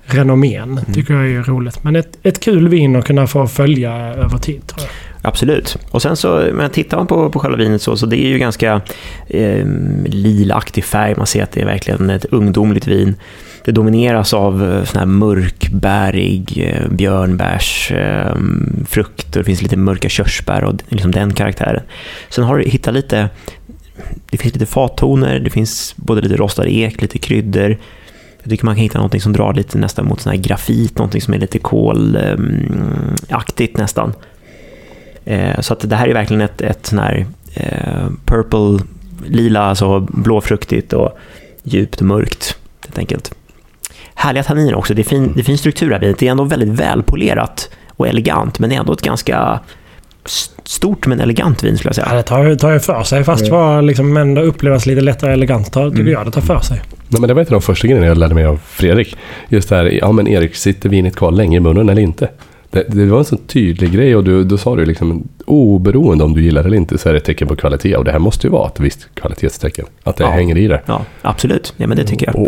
renommén. 0.06 0.80
tycker 0.94 1.14
jag 1.14 1.32
är 1.32 1.44
roligt. 1.44 1.84
Men 1.84 1.96
ett, 1.96 2.18
ett 2.24 2.40
kul 2.40 2.68
vin 2.68 2.96
att 2.96 3.06
kunna 3.06 3.28
få 3.28 3.48
följa 3.48 3.94
över 3.98 4.38
tid 4.38 4.68
tror 4.68 4.82
jag. 4.82 4.90
Absolut. 5.22 5.78
Och 5.92 6.02
sen 6.02 6.16
så, 6.18 6.48
men 6.54 6.70
tittar 6.70 6.98
man 6.98 7.08
på, 7.08 7.30
på 7.30 7.40
själva 7.40 7.58
vinet 7.58 7.82
så, 7.82 7.96
så 7.96 8.06
det 8.06 8.18
är 8.26 8.28
ju 8.28 8.38
ganska 8.40 8.82
eh, 9.28 9.66
lilaktig 10.06 10.84
färg. 10.86 11.14
Man 11.18 11.26
ser 11.28 11.44
att 11.44 11.52
det 11.52 11.62
är 11.62 11.66
verkligen 11.66 12.10
ett 12.10 12.26
ungdomligt 12.26 12.88
vin. 12.88 13.16
Det 13.64 13.72
domineras 13.72 14.34
av 14.34 14.64
eh, 14.64 14.84
sån 14.84 15.00
här 15.00 15.06
mörkbärig 15.06 16.64
eh, 16.66 16.90
björnbärsfrukt 16.90 19.24
ehm, 19.24 19.28
och 19.28 19.40
det 19.40 19.44
finns 19.44 19.62
lite 19.62 19.78
mörka 19.78 20.10
körsbär 20.10 20.64
och 20.64 20.74
liksom 20.90 21.12
den 21.12 21.34
karaktären. 21.34 21.84
Sen 22.30 22.44
har 22.44 22.58
du 22.58 22.64
hittat 22.64 22.94
lite, 22.94 23.30
det 24.30 24.38
finns 24.38 24.54
lite 24.54 24.66
fattoner, 24.66 25.40
det 25.40 25.50
finns 25.50 25.94
både 25.96 26.22
lite 26.22 26.36
rostad 26.36 26.68
ek, 26.68 27.02
lite 27.02 27.18
kryddor. 27.18 27.78
Jag 28.44 28.50
tycker 28.50 28.66
man 28.66 28.76
kan 28.76 28.84
hitta 28.84 29.02
något 29.02 29.22
som 29.22 29.34
drar 29.34 29.54
lite 29.54 29.78
nästan 29.78 30.06
mot 30.06 30.22
sån 30.22 30.32
här 30.32 30.40
grafit, 30.40 30.98
något 30.98 31.24
som 31.24 31.34
är 31.34 31.38
lite 31.38 31.60
kolaktigt 31.60 32.18
nästan. 33.78 34.14
Eh, 35.26 35.60
så 35.60 35.74
att 35.74 35.90
det 35.90 35.96
här 35.96 36.08
är 36.08 36.14
verkligen 36.14 36.42
ett, 36.42 36.62
ett 36.62 36.86
sån 36.86 37.00
här 37.00 37.26
purple, 38.26 38.80
lila, 39.26 39.62
alltså 39.62 40.00
blåfruktigt 40.00 40.94
och 40.94 41.18
djupt 41.64 42.02
mörkt 42.02 42.58
helt 42.86 42.98
enkelt. 42.98 43.34
Härliga 44.20 44.44
tanniner 44.44 44.76
också. 44.76 44.94
Det 44.94 45.02
är 45.02 45.04
fin, 45.04 45.32
det 45.36 45.40
är 45.40 45.44
fin 45.44 45.58
struktur 45.58 45.92
här. 45.92 46.00
Det 46.00 46.24
är 46.24 46.32
ändå 46.32 46.44
väldigt 46.44 46.70
välpolerat 46.70 47.70
och 47.90 48.08
elegant, 48.08 48.60
men 48.60 48.70
det 48.70 48.76
är 48.76 48.80
ändå 48.80 48.94
ett 48.94 49.02
ganska 49.02 49.60
stort 50.64 51.08
men 51.08 51.20
elegant 51.20 51.64
vin 51.64 51.78
skulle 51.78 51.92
jag 51.96 52.04
Ja, 52.04 52.10
säga. 52.10 52.18
det 52.18 52.24
tar, 52.24 52.44
ju- 52.44 52.56
tar 52.56 52.72
ju 52.72 52.80
för 52.80 53.04
sig. 53.04 53.24
Fast 53.24 53.48
var 53.50 53.82
liksom 53.82 54.18
ändå 54.18 54.42
upplevas 54.42 54.86
lite 54.86 55.02
lättare 55.02 55.34
elegant. 55.34 55.72
tar- 55.72 55.90
Tycker 55.90 56.02
Mm. 56.02 56.14
jag 56.14 56.26
det 56.26 56.32
tar 56.32 56.42
för 56.42 56.60
sig. 56.60 56.82
Nej, 57.08 57.22
men 57.22 57.28
det 57.28 57.34
var 57.34 57.42
av 57.42 57.48
de 57.50 57.62
första 57.62 57.88
grejerna 57.88 58.08
jag 58.08 58.18
lärde 58.18 58.34
mig 58.36 58.46
av 58.46 58.60
Fredrik. 58.66 59.18
Just 59.50 59.70
det 59.70 59.76
här, 59.76 59.86
ja 59.86 60.12
men 60.12 60.28
Erik, 60.28 60.56
sitter 60.56 60.90
vinet 60.90 61.16
kvar 61.16 61.32
länge 61.32 61.58
i 61.58 61.60
munnen 61.60 61.90
eller 61.90 62.02
inte? 62.02 62.30
Det, 62.72 62.84
det 62.88 63.06
var 63.06 63.20
en 63.20 63.26
så 63.26 63.38
tydlig 63.38 63.92
grej 63.92 64.16
och 64.16 64.24
du, 64.24 64.44
då 64.44 64.58
sa 64.58 64.76
du 64.76 64.86
liksom 64.86 65.28
oberoende 65.46 66.24
om 66.24 66.34
du 66.34 66.42
gillar 66.42 66.64
det 66.64 66.68
eller 66.68 66.78
inte 66.78 66.98
så 66.98 67.10
är 67.10 67.14
det 67.14 67.18
ett 67.18 67.26
tecken 67.26 67.48
på 67.48 67.56
kvalitet 67.56 67.96
och 67.96 68.04
det 68.06 68.12
här 68.12 68.20
måste 68.20 68.48
ju 68.48 68.52
vara 68.52 68.68
ett 68.68 68.80
visst 68.80 69.08
kvalitetstecken. 69.14 69.86
Att 70.04 70.16
det 70.16 70.24
Ja. 70.24 70.30
hänger 70.30 70.58
i 70.58 70.68
det. 70.68 70.82
Ja, 70.86 71.02
absolut. 71.22 71.74
Ja, 71.78 71.88
men 71.88 71.98
det 71.98 72.04
tycker 72.04 72.26
jag. 72.26 72.36
Och, 72.36 72.48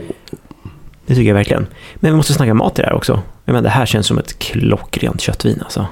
Det 1.12 1.16
tycker 1.16 1.28
jag 1.28 1.36
verkligen. 1.36 1.68
Men 1.95 2.12
vi 2.12 2.18
måste 2.18 2.34
snacka 2.34 2.53
mat 2.53 2.80
i 2.80 2.82
det 2.82 2.88
här 2.88 2.95
också. 2.95 3.22
Jag 3.45 3.53
menar, 3.53 3.64
det 3.64 3.70
här 3.70 3.86
känns 3.86 4.07
som 4.07 4.18
ett 4.18 4.39
klockrent 4.39 5.22
köttvin 5.22 5.59
alltså. 5.64 5.88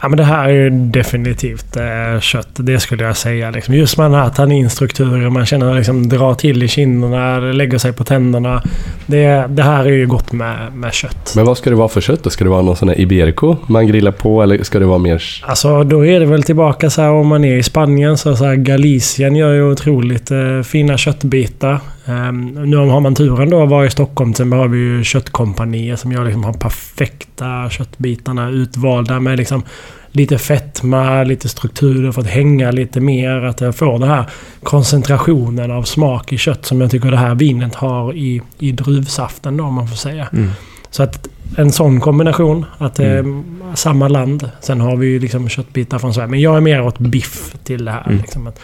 Ja, 0.00 0.08
men 0.08 0.16
det 0.16 0.24
här 0.24 0.48
är 0.48 0.52
ju 0.52 0.70
definitivt 0.70 1.76
eh, 1.76 2.20
kött. 2.20 2.48
Det 2.54 2.80
skulle 2.80 3.04
jag 3.04 3.16
säga. 3.16 3.50
Liksom. 3.50 3.74
Just 3.74 3.98
med 3.98 4.04
den 4.04 4.14
här 4.20 4.30
tanninstrukturen. 4.30 5.32
Man 5.32 5.46
känner 5.46 5.74
liksom 5.74 6.08
drar 6.08 6.34
till 6.34 6.62
i 6.62 6.68
kinderna, 6.68 7.40
det 7.40 7.52
lägger 7.52 7.78
sig 7.78 7.92
på 7.92 8.04
tänderna. 8.04 8.62
Det, 9.06 9.46
det 9.48 9.62
här 9.62 9.84
är 9.84 9.92
ju 9.92 10.06
gott 10.06 10.32
med, 10.32 10.72
med 10.72 10.92
kött. 10.92 11.32
men 11.36 11.44
vad 11.44 11.58
ska 11.58 11.70
det 11.70 11.76
vara 11.76 11.88
för 11.88 12.00
kött 12.00 12.22
då? 12.22 12.30
Ska 12.30 12.44
det 12.44 12.50
vara 12.50 12.62
någon 12.62 12.76
sån 12.76 12.88
här 12.88 13.00
Iberico 13.00 13.56
man 13.66 13.86
grillar 13.86 14.12
på 14.12 14.42
eller 14.42 14.62
ska 14.62 14.78
det 14.78 14.86
vara 14.86 14.98
mer... 14.98 15.22
Alltså 15.42 15.84
då 15.84 16.06
är 16.06 16.20
det 16.20 16.26
väl 16.26 16.42
tillbaka 16.42 16.90
så 16.90 17.02
här 17.02 17.10
om 17.10 17.26
man 17.26 17.44
är 17.44 17.56
i 17.56 17.62
Spanien 17.62 18.18
så, 18.18 18.36
så 18.36 18.44
här 18.44 18.54
Galicien 18.54 19.36
gör 19.36 19.52
ju 19.52 19.72
otroligt 19.72 20.30
eh, 20.30 20.62
fina 20.62 20.96
köttbitar. 20.98 21.80
Ehm, 22.06 22.46
nu 22.46 22.76
har 22.76 23.00
man 23.00 23.14
turen 23.14 23.50
då 23.50 23.62
att 23.62 23.68
vara 23.68 23.86
i 23.86 23.90
Stockholm. 23.90 24.34
Sen 24.34 24.52
har 24.52 24.68
vi 24.68 24.78
ju 24.78 25.04
köttkompanier 25.04 25.96
som 25.96 26.12
gör 26.12 26.24
liksom 26.24 26.42
de 26.42 26.54
perfekta 26.54 27.70
köttbitarna 27.70 28.50
utvalda 28.50 29.20
med 29.20 29.38
liksom 29.38 29.62
lite 30.10 30.38
fetma, 30.38 31.22
lite 31.22 31.48
strukturer 31.48 32.12
för 32.12 32.20
att 32.20 32.26
hänga 32.26 32.70
lite 32.70 33.00
mer. 33.00 33.44
Att 33.44 33.60
jag 33.60 33.76
får 33.76 33.98
den 33.98 34.08
här 34.08 34.24
koncentrationen 34.62 35.70
av 35.70 35.82
smak 35.82 36.32
i 36.32 36.38
kött 36.38 36.66
som 36.66 36.80
jag 36.80 36.90
tycker 36.90 37.10
det 37.10 37.16
här 37.16 37.34
vinet 37.34 37.74
har 37.74 38.14
i, 38.14 38.42
i 38.58 38.72
druvsaften 38.72 39.56
då 39.56 39.64
om 39.64 39.74
man 39.74 39.88
får 39.88 39.96
säga. 39.96 40.28
Mm. 40.32 40.50
Så 40.90 41.02
att 41.02 41.28
en 41.56 41.72
sån 41.72 42.00
kombination, 42.00 42.66
att 42.78 42.94
det 42.94 43.06
är 43.06 43.42
samma 43.74 44.08
land. 44.08 44.50
Sen 44.60 44.80
har 44.80 44.96
vi 44.96 45.06
ju 45.06 45.18
liksom 45.18 45.48
köttbitar 45.48 45.98
från 45.98 46.14
Sverige. 46.14 46.28
Men 46.28 46.40
jag 46.40 46.56
är 46.56 46.60
mer 46.60 46.82
åt 46.82 46.98
biff 46.98 47.54
till 47.64 47.84
det 47.84 47.90
här. 47.90 48.06
Mm. 48.06 48.18
Liksom 48.18 48.46
att, 48.46 48.60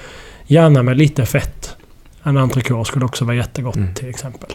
gärna 0.47 0.83
med 0.83 0.99
lite 0.99 1.27
fett. 1.27 1.77
En 2.23 2.37
entrecote 2.37 2.89
skulle 2.89 3.05
också 3.05 3.25
vara 3.25 3.37
jättegott 3.37 3.77
Mm. 3.77 3.95
till 3.95 4.09
exempel. 4.09 4.51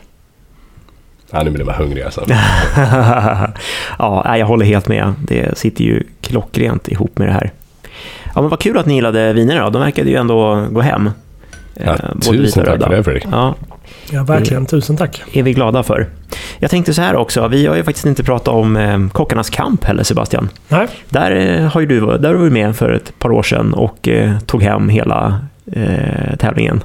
Ja, 1.31 1.43
nu 1.43 1.51
blir 1.51 1.65
man 1.65 1.75
hungrig 1.75 2.03
alltså. 2.03 2.25
ja, 3.99 4.37
jag 4.37 4.45
håller 4.45 4.65
helt 4.65 4.87
med. 4.87 5.13
Det 5.27 5.57
sitter 5.57 5.83
ju 5.83 6.03
klockrent 6.21 6.87
ihop 6.87 7.17
med 7.17 7.27
det 7.27 7.31
här. 7.33 7.51
Ja, 8.35 8.41
men 8.41 8.49
vad 8.49 8.59
kul 8.59 8.77
att 8.77 8.85
ni 8.85 8.93
gillade 8.95 9.33
vinerna 9.33 9.63
då. 9.63 9.69
De 9.69 9.81
verkade 9.81 10.09
ju 10.09 10.15
ändå 10.15 10.67
gå 10.71 10.81
hem. 10.81 11.09
Ja, 11.73 11.83
Eh, 11.83 12.19
tusen 12.21 12.65
tack 12.65 12.81
för 12.83 12.89
det 12.95 13.03
Fredrik. 13.03 13.25
Ja, 13.31 13.55
Ja, 14.11 14.23
verkligen. 14.23 14.65
Tusen 14.65 14.97
tack. 14.97 15.23
är 15.33 15.43
vi 15.43 15.53
glada 15.53 15.83
för. 15.83 16.07
Jag 16.59 16.71
tänkte 16.71 16.93
så 16.93 17.01
här 17.01 17.15
också, 17.15 17.47
vi 17.47 17.65
har 17.67 17.75
ju 17.75 17.83
faktiskt 17.83 18.05
inte 18.05 18.23
pratat 18.23 18.47
om 18.47 18.77
eh, 18.77 19.07
Kockarnas 19.09 19.49
kamp 19.49 19.83
heller 19.83 20.03
Sebastian. 20.03 20.49
Nej. 20.67 20.87
Där 21.09 21.31
eh, 21.59 21.65
har 21.71 21.81
ju 21.81 21.87
du, 21.87 21.99
där 21.99 22.33
var 22.33 22.43
du 22.43 22.49
med 22.49 22.75
för 22.75 22.91
ett 22.91 23.19
par 23.19 23.31
år 23.31 23.43
sedan 23.43 23.73
och 23.73 24.07
eh, 24.07 24.39
tog 24.39 24.63
hem 24.63 24.89
hela 24.89 25.39
eh, 25.71 26.35
tävlingen. 26.39 26.83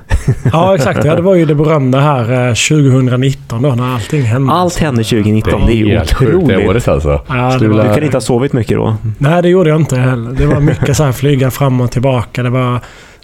Ja, 0.53 0.75
exakt. 0.75 1.05
Ja, 1.05 1.15
det 1.17 1.23
var 1.23 1.35
ju 1.35 1.45
det 1.45 1.55
berömda 1.55 2.01
här 2.01 2.49
eh, 2.49 2.55
2019 2.55 3.63
då 3.63 3.69
när 3.69 3.95
allting 3.95 4.23
hände. 4.23 4.53
Allt 4.53 4.77
hände 4.79 5.05
2019, 5.05 5.63
det 5.67 5.73
är 5.73 5.77
ju 5.77 5.99
sjukt 5.99 6.21
det 6.21 6.37
otroligt. 6.37 6.69
året 6.69 6.89
alltså. 6.89 7.21
Ja, 7.29 7.57
det 7.61 7.69
var- 7.69 7.83
Du 7.89 7.95
kan 7.95 8.03
inte 8.05 8.17
ha 8.17 8.21
sovit 8.21 8.53
mycket 8.53 8.77
då? 8.77 8.97
Nej, 9.19 9.43
det 9.43 9.49
gjorde 9.49 9.71
jag 9.71 9.81
inte 9.81 9.97
heller. 9.97 10.31
Det 10.33 10.47
var 10.47 10.61
mycket 10.61 10.97
så 10.97 11.05
här 11.05 11.13
flyga 11.13 11.51
fram 11.51 11.81
och 11.81 11.91
tillbaka. 11.91 12.43
Det 12.43 12.51
var 12.51 12.81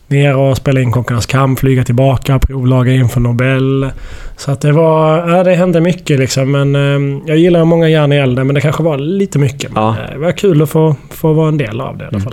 ner 0.09 0.37
och 0.37 0.57
spela 0.57 0.81
in 0.81 0.93
Kockarnas 0.93 1.27
kamp, 1.27 1.59
flyga 1.59 1.85
tillbaka, 1.85 2.39
provlaga 2.39 2.93
inför 2.93 3.21
Nobel. 3.21 3.91
Så 4.37 4.51
att 4.51 4.61
det 4.61 4.73
var... 4.73 5.29
Ja, 5.31 5.45
det 5.45 5.55
hände 5.55 5.81
mycket 5.81 6.19
liksom. 6.19 6.51
Men 6.51 6.75
eh, 6.77 7.21
jag 7.27 7.37
gillar 7.39 7.65
många 7.65 7.89
järn 7.89 8.13
i 8.13 8.17
elden, 8.17 8.47
men 8.47 8.55
det 8.55 8.61
kanske 8.61 8.83
var 8.83 8.99
lite 8.99 9.39
mycket. 9.39 9.73
Men, 9.73 9.83
Ja. 9.83 9.91
eh, 9.91 10.13
Det 10.13 10.19
var 10.19 10.33
kul 10.33 10.63
att 10.63 10.71
få, 10.71 10.97
få 11.11 11.33
vara 11.33 11.49
en 11.49 11.59
del 11.59 11.81
av 11.81 11.97
det 11.99 12.05
i 12.05 12.07
alla 12.07 12.17
Mm. 12.19 12.33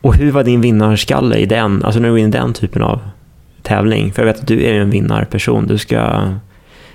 Och 0.00 0.14
hur 0.14 0.32
var 0.32 0.44
din 0.44 0.60
vinnarskalle 0.60 1.36
i 1.36 1.46
den, 1.46 1.84
alltså 1.84 2.00
när 2.00 2.08
du 2.08 2.14
är 2.14 2.26
i 2.26 2.30
den 2.30 2.52
typen 2.52 2.82
av 2.82 3.00
tävling? 3.62 4.12
För 4.12 4.22
jag 4.22 4.26
vet 4.26 4.40
att 4.40 4.46
du 4.46 4.64
är 4.64 4.72
ju 4.72 4.82
en 4.82 4.90
vinnarperson. 4.90 5.66
Du 5.66 5.78
ska... 5.78 6.28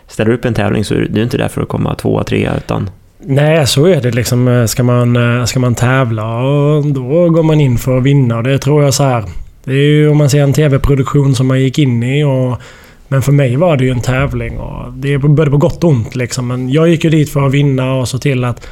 Ställer 0.07 0.31
du 0.31 0.37
upp 0.37 0.45
en 0.45 0.53
tävling 0.53 0.85
så 0.85 0.93
är 0.93 1.07
du 1.09 1.23
inte 1.23 1.37
där 1.37 1.47
för 1.47 1.61
att 1.61 1.67
komma 1.67 1.95
tvåa, 1.95 2.23
trea, 2.23 2.57
utan... 2.57 2.89
Nej, 3.19 3.67
så 3.67 3.85
är 3.85 4.01
det 4.01 4.11
liksom. 4.11 4.47
Eh, 4.47 4.65
ska 4.65 4.83
man, 4.83 5.39
eh, 5.39 5.45
ska 5.45 5.59
man 5.59 5.75
tävla 5.75 6.37
och 6.37 6.85
då 6.85 7.29
går 7.29 7.43
man 7.43 7.59
in 7.59 7.77
för 7.77 7.97
att 7.97 8.03
vinna. 8.03 8.41
Det 8.41 8.59
tror 8.59 8.83
jag 8.83 8.93
så 8.93 9.03
här. 9.03 9.23
Det 9.63 9.71
är 9.71 9.75
ju 9.75 10.09
om 10.09 10.17
man 10.17 10.29
ser 10.29 10.41
en 10.41 10.53
tv-produktion 10.53 11.35
som 11.35 11.47
man 11.47 11.61
gick 11.61 11.79
in 11.79 12.03
i. 12.03 12.23
Och, 12.23 12.61
men 13.07 13.21
för 13.21 13.31
mig 13.31 13.55
var 13.55 13.77
det 13.77 13.85
ju 13.85 13.91
en 13.91 14.01
tävling. 14.01 14.57
Och 14.57 14.93
det 14.93 15.13
är 15.13 15.17
både 15.17 15.51
på 15.51 15.57
gott 15.57 15.83
och 15.83 15.89
ont 15.89 16.15
liksom. 16.15 16.47
Men 16.47 16.69
jag 16.69 16.89
gick 16.89 17.03
ju 17.03 17.09
dit 17.09 17.29
för 17.29 17.45
att 17.47 17.53
vinna 17.53 17.93
och 17.93 18.07
så 18.07 18.19
till 18.19 18.43
att, 18.43 18.67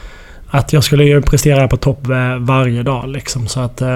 att 0.54 0.74
jag 0.74 0.84
skulle 0.84 1.04
ju 1.04 1.22
prestera 1.22 1.68
på 1.68 1.78
topp 1.78 2.10
eh, 2.10 2.38
varje 2.40 2.84
dag. 2.84 3.08
Liksom. 3.08 3.48
Så 3.48 3.60
att 3.60 3.82
eh, 3.82 3.96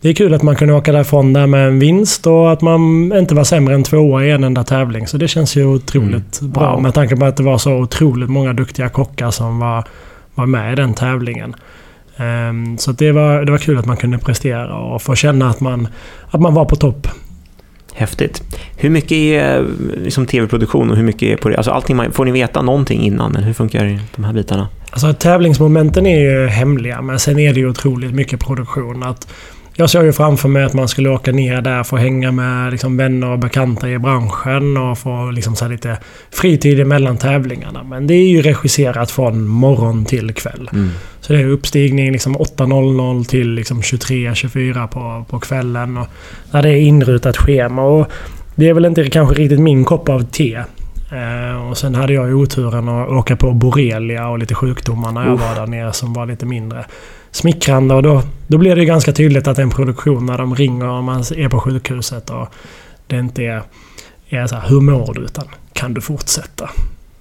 det 0.00 0.08
är 0.08 0.14
kul 0.14 0.34
att 0.34 0.42
man 0.42 0.56
kunde 0.56 0.74
åka 0.74 0.92
därifrån 0.92 1.32
där 1.32 1.46
med 1.46 1.68
en 1.68 1.78
vinst 1.78 2.26
och 2.26 2.52
att 2.52 2.62
man 2.62 3.12
inte 3.16 3.34
var 3.34 3.44
sämre 3.44 3.74
än 3.74 3.82
tvåa 3.82 4.24
i 4.24 4.30
en 4.30 4.44
enda 4.44 4.64
tävling. 4.64 5.06
Så 5.06 5.16
det 5.16 5.28
känns 5.28 5.56
ju 5.56 5.64
otroligt 5.66 6.40
bra 6.40 6.72
Wow. 6.72 6.82
med 6.82 6.94
tanke 6.94 7.16
på 7.16 7.24
att 7.24 7.36
det 7.36 7.42
var 7.42 7.58
så 7.58 7.72
otroligt 7.72 8.30
många 8.30 8.52
duktiga 8.52 8.88
kockar 8.88 9.30
som 9.30 9.58
var, 9.58 9.84
var 10.34 10.46
med 10.46 10.72
i 10.72 10.76
den 10.76 10.94
tävlingen. 10.94 11.54
Ehm, 12.16 12.78
så 12.78 12.92
det, 12.92 13.12
var, 13.12 13.44
det 13.44 13.50
var 13.50 13.58
kul 13.58 13.78
att 13.78 13.86
man 13.86 13.96
kunde 13.96 14.18
prestera 14.18 14.74
och 14.78 15.02
få 15.02 15.14
känna 15.14 15.50
att 15.50 15.60
man, 15.60 15.88
att 16.30 16.40
man 16.40 16.54
var 16.54 16.64
på 16.64 16.76
topp. 16.76 17.08
Häftigt. 17.98 18.42
Hur 18.76 18.90
mycket 18.90 19.12
är 19.12 19.58
eh, 19.58 19.64
liksom 20.02 20.26
tv-produktion 20.26 20.90
och 20.90 20.96
hur 20.96 21.04
mycket 21.04 21.22
är 21.22 21.36
på 21.36 21.48
det? 21.48 21.56
Alltså 21.56 21.70
allting, 21.70 21.96
man- 21.96 22.12
får 22.12 22.24
ni 22.24 22.30
veta 22.30 22.62
någonting 22.62 23.00
innan? 23.02 23.36
Eller 23.36 23.46
hur 23.46 23.52
funkar 23.52 23.98
de 24.16 24.24
här 24.24 24.32
bitarna? 24.32 24.68
Alltså 24.90 25.12
tävlingsmomenten 25.12 26.06
är 26.06 26.20
ju 26.20 26.46
hemliga 26.46 27.02
men 27.02 27.18
sen 27.18 27.38
är 27.38 27.52
det 27.54 27.60
ju 27.60 27.68
otroligt 27.68 28.14
mycket 28.14 28.40
produktion. 28.40 29.02
Att 29.02 29.28
jag 29.78 29.90
såg 29.90 30.04
ju 30.04 30.12
framför 30.12 30.48
mig 30.48 30.64
att 30.64 30.74
man 30.74 30.88
skulle 30.88 31.08
åka 31.08 31.32
ner 31.32 31.60
där 31.60 31.82
för 31.82 31.96
att 31.96 32.02
hänga 32.02 32.32
med 32.32 32.72
liksom 32.72 32.96
vänner 32.96 33.30
och 33.30 33.38
bekanta 33.38 33.90
i 33.90 33.98
branschen 33.98 34.76
och 34.76 34.98
få 34.98 35.30
liksom 35.30 35.56
så 35.56 35.68
lite 35.68 35.98
fritid 36.30 36.80
emellan 36.80 37.16
tävlingarna. 37.16 37.82
Men 37.82 38.06
det 38.06 38.14
är 38.14 38.28
ju 38.28 38.42
regisserat 38.42 39.10
från 39.10 39.46
morgon 39.46 40.04
till 40.04 40.34
kväll. 40.34 40.70
Så 41.20 41.32
det 41.32 41.40
är 41.40 41.46
uppstigning 41.46 42.12
liksom 42.12 42.36
8.00 42.36 43.24
till 43.24 43.50
liksom 43.50 43.80
23.24 43.80 44.86
på, 44.86 45.24
på 45.30 45.40
kvällen. 45.40 45.96
Och 45.96 46.06
där 46.50 46.62
det 46.62 46.70
är 46.70 46.80
inrutat 46.80 47.36
schema. 47.36 47.82
Och 47.82 48.06
det 48.54 48.68
är 48.68 48.74
väl 48.74 48.84
inte 48.84 49.10
kanske 49.10 49.34
riktigt 49.34 49.60
min 49.60 49.84
kopp 49.84 50.08
av 50.08 50.22
te. 50.22 50.54
Eh, 51.12 51.68
och 51.70 51.78
sen 51.78 51.94
hade 51.94 52.12
jag 52.12 52.28
ju 52.28 52.34
oturen 52.34 52.88
att 52.88 53.08
åka 53.08 53.36
på 53.36 53.52
borrelia 53.52 54.28
och 54.28 54.38
lite 54.38 54.54
sjukdomar 54.54 55.12
när 55.12 55.26
jag 55.26 55.36
var 55.36 55.54
där 55.54 55.66
nere 55.66 55.92
som 55.92 56.12
var 56.12 56.26
lite 56.26 56.46
mindre 56.46 56.84
smickrande. 57.36 57.94
Och 57.94 58.02
då, 58.02 58.22
då 58.46 58.58
blir 58.58 58.74
det 58.74 58.80
ju 58.80 58.86
ganska 58.86 59.12
tydligt 59.12 59.46
att 59.46 59.56
det 59.56 59.62
är 59.62 59.64
en 59.64 59.70
produktion 59.70 60.26
när 60.26 60.38
de 60.38 60.54
ringer 60.54 60.88
och 60.88 61.04
man 61.04 61.20
är 61.20 61.48
på 61.48 61.60
sjukhuset 61.60 62.30
och 62.30 62.48
det 63.06 63.16
inte 63.18 63.42
är, 63.42 63.62
är 64.28 64.46
så 64.46 64.54
här, 64.54 64.68
hur 64.68 64.80
mår 64.80 65.14
du? 65.14 65.20
Utan 65.20 65.44
kan 65.72 65.94
du 65.94 66.00
fortsätta? 66.00 66.70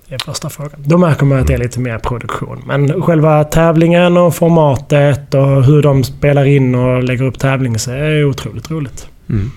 Det 0.07 0.15
är 0.15 0.19
första 0.25 0.49
frågan. 0.49 0.79
Då 0.85 0.97
märker 0.97 1.25
man 1.25 1.39
att 1.39 1.47
det 1.47 1.53
är 1.53 1.57
lite 1.57 1.79
mer 1.79 1.97
produktion. 1.97 2.61
Men 2.65 3.01
själva 3.01 3.43
tävlingen 3.43 4.17
och 4.17 4.35
formatet 4.35 5.33
och 5.33 5.63
hur 5.63 5.81
de 5.81 6.03
spelar 6.03 6.45
in 6.45 6.75
och 6.75 7.03
lägger 7.03 7.23
upp 7.23 7.39
tävlings 7.39 7.87
är 7.87 8.25
otroligt 8.25 8.71
roligt. 8.71 9.07
Mm. 9.29 9.51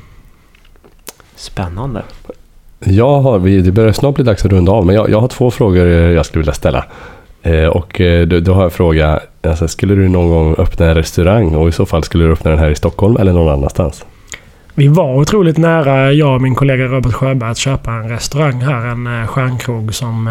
Spännande. 1.36 2.02
Jag 2.84 3.20
har, 3.20 3.38
vi- 3.38 3.62
det 3.62 3.72
börjar 3.72 3.92
snart 3.92 4.14
bli 4.14 4.24
dags 4.24 4.44
att 4.44 4.50
runda 4.52 4.72
av, 4.72 4.86
men 4.86 4.94
jag, 4.94 5.10
jag 5.10 5.20
har 5.20 5.28
två 5.28 5.50
frågor 5.50 5.86
jag 5.88 6.26
skulle 6.26 6.40
vilja 6.40 6.52
ställa. 6.54 6.84
Eh, 7.42 7.66
och 7.66 8.00
eh, 8.00 8.26
då, 8.26 8.40
då 8.40 8.52
har 8.52 8.60
jag 8.60 8.64
en 8.64 8.70
fråga, 8.70 9.20
alltså, 9.42 9.68
skulle 9.68 9.94
du 9.94 10.08
någon 10.08 10.28
gång 10.28 10.54
öppna 10.58 10.86
en 10.86 10.94
restaurang 10.94 11.54
och 11.54 11.68
i 11.68 11.72
så 11.72 11.86
fall 11.86 12.02
skulle 12.02 12.24
du 12.24 12.32
öppna 12.32 12.50
den 12.50 12.60
här 12.60 12.70
i 12.70 12.74
Stockholm 12.74 13.16
eller 13.16 13.32
någon 13.32 13.52
annanstans? 13.52 14.04
Vi 14.74 14.88
var 14.88 15.14
otroligt 15.14 15.58
nära, 15.58 16.12
jag 16.12 16.34
och 16.34 16.42
min 16.42 16.54
kollega 16.54 16.84
Robert 16.84 17.12
Sjöberg, 17.12 17.50
att 17.50 17.58
köpa 17.58 17.90
en 17.90 18.08
restaurang 18.08 18.60
här. 18.60 18.86
En 18.86 19.06
eh, 19.06 19.26
stjärnkrog 19.26 19.94
som 19.94 20.26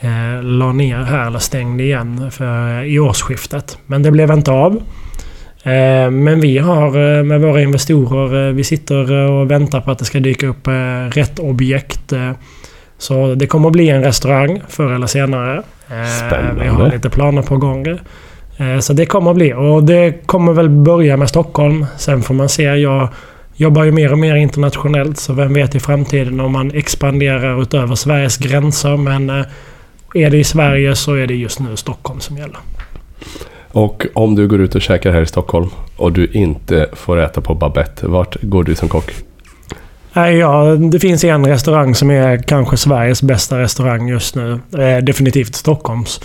eh, 0.00 0.42
la 0.42 0.72
ner 0.72 0.96
här, 0.96 1.26
eller 1.26 1.38
stängde 1.38 1.82
igen 1.82 2.30
för, 2.30 2.84
i 2.84 2.98
årsskiftet. 2.98 3.78
Men 3.86 4.02
det 4.02 4.10
blev 4.10 4.30
inte 4.30 4.50
av. 4.50 4.82
Eh, 5.62 6.10
men 6.10 6.40
vi 6.40 6.58
har 6.58 7.22
med 7.22 7.40
våra 7.40 7.62
investorer, 7.62 8.52
vi 8.52 8.64
sitter 8.64 9.10
och 9.10 9.50
väntar 9.50 9.80
på 9.80 9.90
att 9.90 9.98
det 9.98 10.04
ska 10.04 10.20
dyka 10.20 10.46
upp 10.46 10.66
eh, 10.66 10.72
rätt 11.10 11.38
objekt. 11.38 12.12
Eh, 12.12 12.32
så 12.98 13.34
det 13.34 13.46
kommer 13.46 13.68
att 13.68 13.72
bli 13.72 13.88
en 13.88 14.02
restaurang 14.02 14.62
förr 14.68 14.92
eller 14.92 15.06
senare. 15.06 15.62
Eh, 15.90 16.26
Spännande. 16.26 16.62
Vi 16.62 16.68
har 16.68 16.90
lite 16.90 17.10
planer 17.10 17.42
på 17.42 17.56
gång. 17.56 17.86
Eh, 18.56 18.78
Så 18.80 18.92
det 18.92 19.06
kommer 19.06 19.30
att 19.30 19.36
bli. 19.36 19.52
Och 19.54 19.84
det 19.84 20.26
kommer 20.26 20.52
väl 20.52 20.68
börja 20.68 21.16
med 21.16 21.28
Stockholm. 21.28 21.86
Sen 21.98 22.22
får 22.22 22.34
man 22.34 22.48
se. 22.48 22.62
Jag 22.62 23.08
jobbar 23.56 23.84
ju 23.84 23.92
mer 23.92 24.12
och 24.12 24.18
mer 24.18 24.34
internationellt. 24.34 25.18
Så 25.18 25.32
vem 25.32 25.54
vet 25.54 25.74
i 25.74 25.80
framtiden 25.80 26.40
om 26.40 26.52
man 26.52 26.70
expanderar 26.74 27.62
utöver 27.62 27.94
Sveriges 27.94 28.36
gränser. 28.38 28.96
Men 28.96 29.30
eh, 29.30 29.44
är 30.14 30.30
det 30.30 30.38
i 30.38 30.44
Sverige 30.44 30.94
så 30.96 31.14
är 31.14 31.26
det 31.26 31.34
just 31.34 31.60
nu 31.60 31.76
Stockholm 31.76 32.20
som 32.20 32.36
gäller. 32.36 32.56
Och 33.72 34.06
om 34.14 34.34
du 34.34 34.48
går 34.48 34.60
ut 34.60 34.74
och 34.74 34.82
käkar 34.82 35.12
här 35.12 35.22
i 35.22 35.26
Stockholm 35.26 35.68
och 35.96 36.12
du 36.12 36.26
inte 36.26 36.86
får 36.92 37.20
äta 37.20 37.40
på 37.40 37.54
Babette, 37.54 38.06
vart 38.06 38.36
går 38.42 38.64
du 38.64 38.74
som 38.74 38.88
kock? 38.88 39.12
Nej, 40.12 40.36
ja, 40.36 40.64
det 40.92 41.00
finns 41.00 41.24
en 41.24 41.46
restaurang 41.46 41.94
som 41.94 42.10
är 42.10 42.36
kanske 42.36 42.76
Sveriges 42.76 43.22
bästa 43.22 43.58
restaurang 43.58 44.08
just 44.08 44.34
nu. 44.36 44.60
Eh, 44.78 45.04
definitivt 45.04 45.54
Stockholms. 45.54 46.20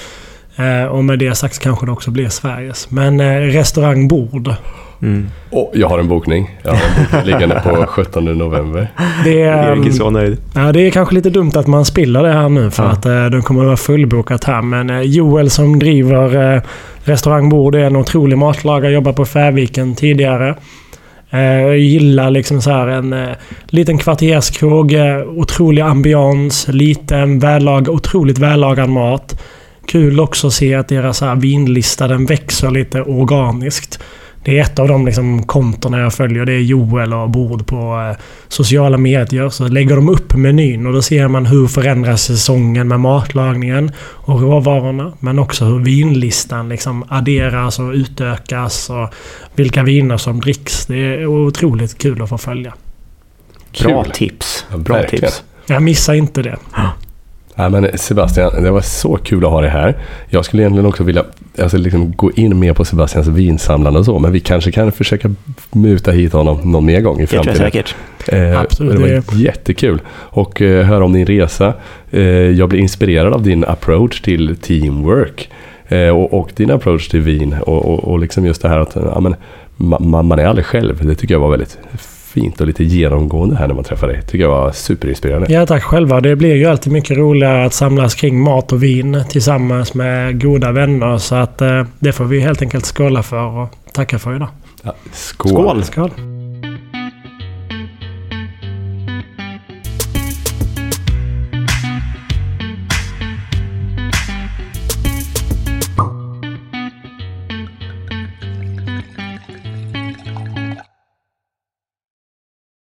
Eh, 0.55 0.85
och 0.85 1.03
med 1.03 1.19
det 1.19 1.35
sagt 1.35 1.59
kanske 1.59 1.85
det 1.85 1.91
också 1.91 2.11
blir 2.11 2.29
Sveriges. 2.29 2.91
Men 2.91 3.19
eh, 3.19 3.39
restaurang 3.39 4.07
Bord. 4.07 4.53
Mm. 5.01 5.27
Oh, 5.51 5.69
jag 5.73 5.87
har 5.89 5.99
en 5.99 6.07
bokning. 6.07 6.57
Jag 6.63 6.71
har 6.71 6.77
en 6.77 7.03
bokning 7.03 7.23
liggande 7.25 7.61
på 7.63 7.85
17 7.87 8.25
november. 8.37 8.91
Det 9.23 9.41
är, 9.41 9.71
Erik 9.77 9.87
är 9.87 9.91
så 9.91 10.09
nöjd. 10.09 10.37
Ja, 10.55 10.71
det 10.71 10.79
är 10.87 10.91
kanske 10.91 11.15
lite 11.15 11.29
dumt 11.29 11.51
att 11.55 11.67
man 11.67 11.85
spiller 11.85 12.23
det 12.23 12.33
här 12.33 12.49
nu 12.49 12.71
för 12.71 12.83
Ja. 12.83 12.89
att 12.89 13.05
eh, 13.05 13.25
den 13.25 13.41
kommer 13.41 13.61
att 13.61 13.65
vara 13.65 13.77
fullbokat 13.77 14.43
här. 14.43 14.61
Men 14.61 14.89
eh, 14.89 15.01
Joel 15.01 15.49
som 15.49 15.79
driver 15.79 16.55
eh, 16.55 16.61
restaurang 17.03 17.49
Bord 17.49 17.75
är 17.75 17.79
en 17.79 17.95
otrolig 17.95 18.37
matlagare. 18.37 18.91
Jobbar 18.93 19.13
på 19.13 19.25
Färviken 19.25 19.95
tidigare. 19.95 20.55
Eh, 21.35 21.61
jag 21.61 21.77
gillar 21.77 22.31
liksom 22.31 22.61
så 22.61 22.69
här 22.69 22.87
en 22.87 23.13
eh, 23.13 23.29
liten 23.65 23.97
kvarterskrog. 23.97 24.93
Eh, 24.93 25.21
otrolig 25.21 25.81
ambians. 25.81 26.67
Liten, 26.67 27.39
vällag, 27.39 27.89
otroligt 27.89 28.37
vällagad 28.37 28.89
mat. 28.89 29.41
Kul 29.87 30.19
också 30.19 30.47
att 30.47 30.53
se 30.53 30.75
att 30.75 30.87
deras 30.87 31.21
här 31.21 31.35
vinlista 31.35 32.07
den 32.07 32.25
växer 32.25 32.71
lite 32.71 33.01
organiskt. 33.01 33.99
Det 34.45 34.59
är 34.59 34.61
ett 34.61 34.79
av 34.79 34.87
de 34.87 35.05
liksom 35.05 35.43
kontona 35.43 35.99
jag 35.99 36.13
följer. 36.13 36.45
Det 36.45 36.53
är 36.53 36.59
Joel 36.59 37.13
och 37.13 37.29
Bord 37.29 37.67
på 37.67 38.09
eh, 38.11 38.23
sociala 38.47 38.97
medier. 38.97 39.49
Så 39.49 39.67
lägger 39.67 39.95
de 39.95 40.09
upp 40.09 40.35
menyn 40.35 40.87
och 40.87 40.93
då 40.93 41.01
ser 41.01 41.27
man 41.27 41.45
hur 41.45 41.67
förändras 41.67 42.23
säsongen 42.23 42.87
med 42.87 42.99
matlagningen 42.99 43.91
och 43.99 44.41
råvarorna. 44.41 45.13
Men 45.19 45.39
också 45.39 45.65
hur 45.65 45.79
vinlistan 45.79 46.69
liksom 46.69 47.05
adderas 47.09 47.79
och 47.79 47.91
utökas 47.91 48.89
och 48.89 49.13
vilka 49.55 49.83
viner 49.83 50.17
som 50.17 50.39
dricks. 50.39 50.85
Det 50.85 50.97
är 50.97 51.25
otroligt 51.25 51.97
kul 51.97 52.21
att 52.21 52.29
få 52.29 52.37
följa. 52.37 52.73
Bra 53.83 54.03
Kul. 54.03 54.11
tips. 54.11 54.65
Bra 54.75 54.95
verkligen. 54.95 55.25
tips. 55.29 55.43
Jag 55.67 55.83
missar 55.83 56.13
inte 56.13 56.41
det. 56.41 56.57
Ja, 57.55 57.69
men 57.69 57.97
Sebastian, 57.97 58.63
det 58.63 58.71
var 58.71 58.81
så 58.81 59.15
kul 59.17 59.45
att 59.45 59.51
ha 59.51 59.61
dig 59.61 59.69
här. 59.69 59.97
Jag 60.29 60.45
skulle 60.45 60.63
egentligen 60.63 60.85
också 60.85 61.03
vilja 61.03 61.23
alltså, 61.59 61.77
liksom, 61.77 62.11
gå 62.15 62.31
in 62.31 62.59
mer 62.59 62.73
på 62.73 62.85
Sebastians 62.85 63.27
vinsamlande 63.27 63.99
och 63.99 64.05
så, 64.05 64.19
men 64.19 64.31
vi 64.31 64.39
kanske 64.39 64.71
kan 64.71 64.91
försöka 64.91 65.29
muta 65.71 66.11
hit 66.11 66.33
honom 66.33 66.71
någon 66.71 66.85
mer 66.85 67.01
gång 67.01 67.17
i 67.17 67.21
Det 67.21 67.27
tror 67.27 67.37
jag 67.37 67.55
framtiden. 67.55 67.71
säkert. 67.71 67.95
Eh, 68.27 68.59
Absolut, 68.61 68.95
Det 68.95 69.31
var 69.31 69.39
jättekul. 69.41 70.01
Och 70.09 70.61
eh, 70.61 70.85
höra 70.85 71.03
om 71.05 71.13
din 71.13 71.25
resa. 71.25 71.73
Eh, 72.11 72.21
jag 72.31 72.69
blir 72.69 72.79
inspirerad 72.79 73.33
av 73.33 73.43
din 73.43 73.65
approach 73.65 74.21
till 74.21 74.55
teamwork. 74.55 75.49
Eh, 75.87 76.09
och, 76.09 76.33
och 76.33 76.49
din 76.55 76.71
approach 76.71 77.07
till 77.07 77.21
vin. 77.21 77.55
Och, 77.61 77.85
och, 77.85 78.03
och 78.03 78.19
liksom 78.19 78.45
just 78.45 78.61
det 78.61 78.69
här 78.69 78.79
att 78.79 78.95
ja, 78.95 79.19
men, 79.19 79.35
ma, 79.77 79.99
ma, 79.99 80.21
man 80.21 80.39
är 80.39 80.45
aldrig 80.45 80.65
själv. 80.65 81.05
Det 81.07 81.15
tycker 81.15 81.33
jag 81.33 81.39
var 81.41 81.49
väldigt 81.49 81.77
fint 82.35 82.61
och 82.61 82.67
lite 82.67 82.83
genomgående 82.83 83.55
här 83.55 83.67
när 83.67 83.75
man 83.75 83.83
träffar 83.83 84.07
dig. 84.07 84.21
tycker 84.21 84.39
jag 84.39 84.49
var 84.49 84.71
superinspirerande. 84.71 85.53
Ja, 85.53 85.65
tack 85.65 85.83
själva. 85.83 86.21
Det 86.21 86.35
blir 86.35 86.55
ju 86.55 86.65
alltid 86.65 86.93
mycket 86.93 87.17
roligare 87.17 87.65
att 87.65 87.73
samlas 87.73 88.15
kring 88.15 88.39
mat 88.39 88.71
och 88.71 88.83
vin 88.83 89.23
tillsammans 89.29 89.93
med 89.93 90.41
goda 90.41 90.71
vänner. 90.71 91.17
Så 91.17 91.35
att 91.35 91.61
eh, 91.61 91.83
det 91.99 92.11
får 92.11 92.25
vi 92.25 92.39
helt 92.39 92.61
enkelt 92.61 92.85
skåla 92.85 93.23
för 93.23 93.45
och 93.45 93.69
tacka 93.93 94.19
för 94.19 94.35
idag. 94.35 94.49
Ja, 94.83 94.95
skål. 95.11 95.49
Skål! 95.51 95.83
Skål! 95.83 96.34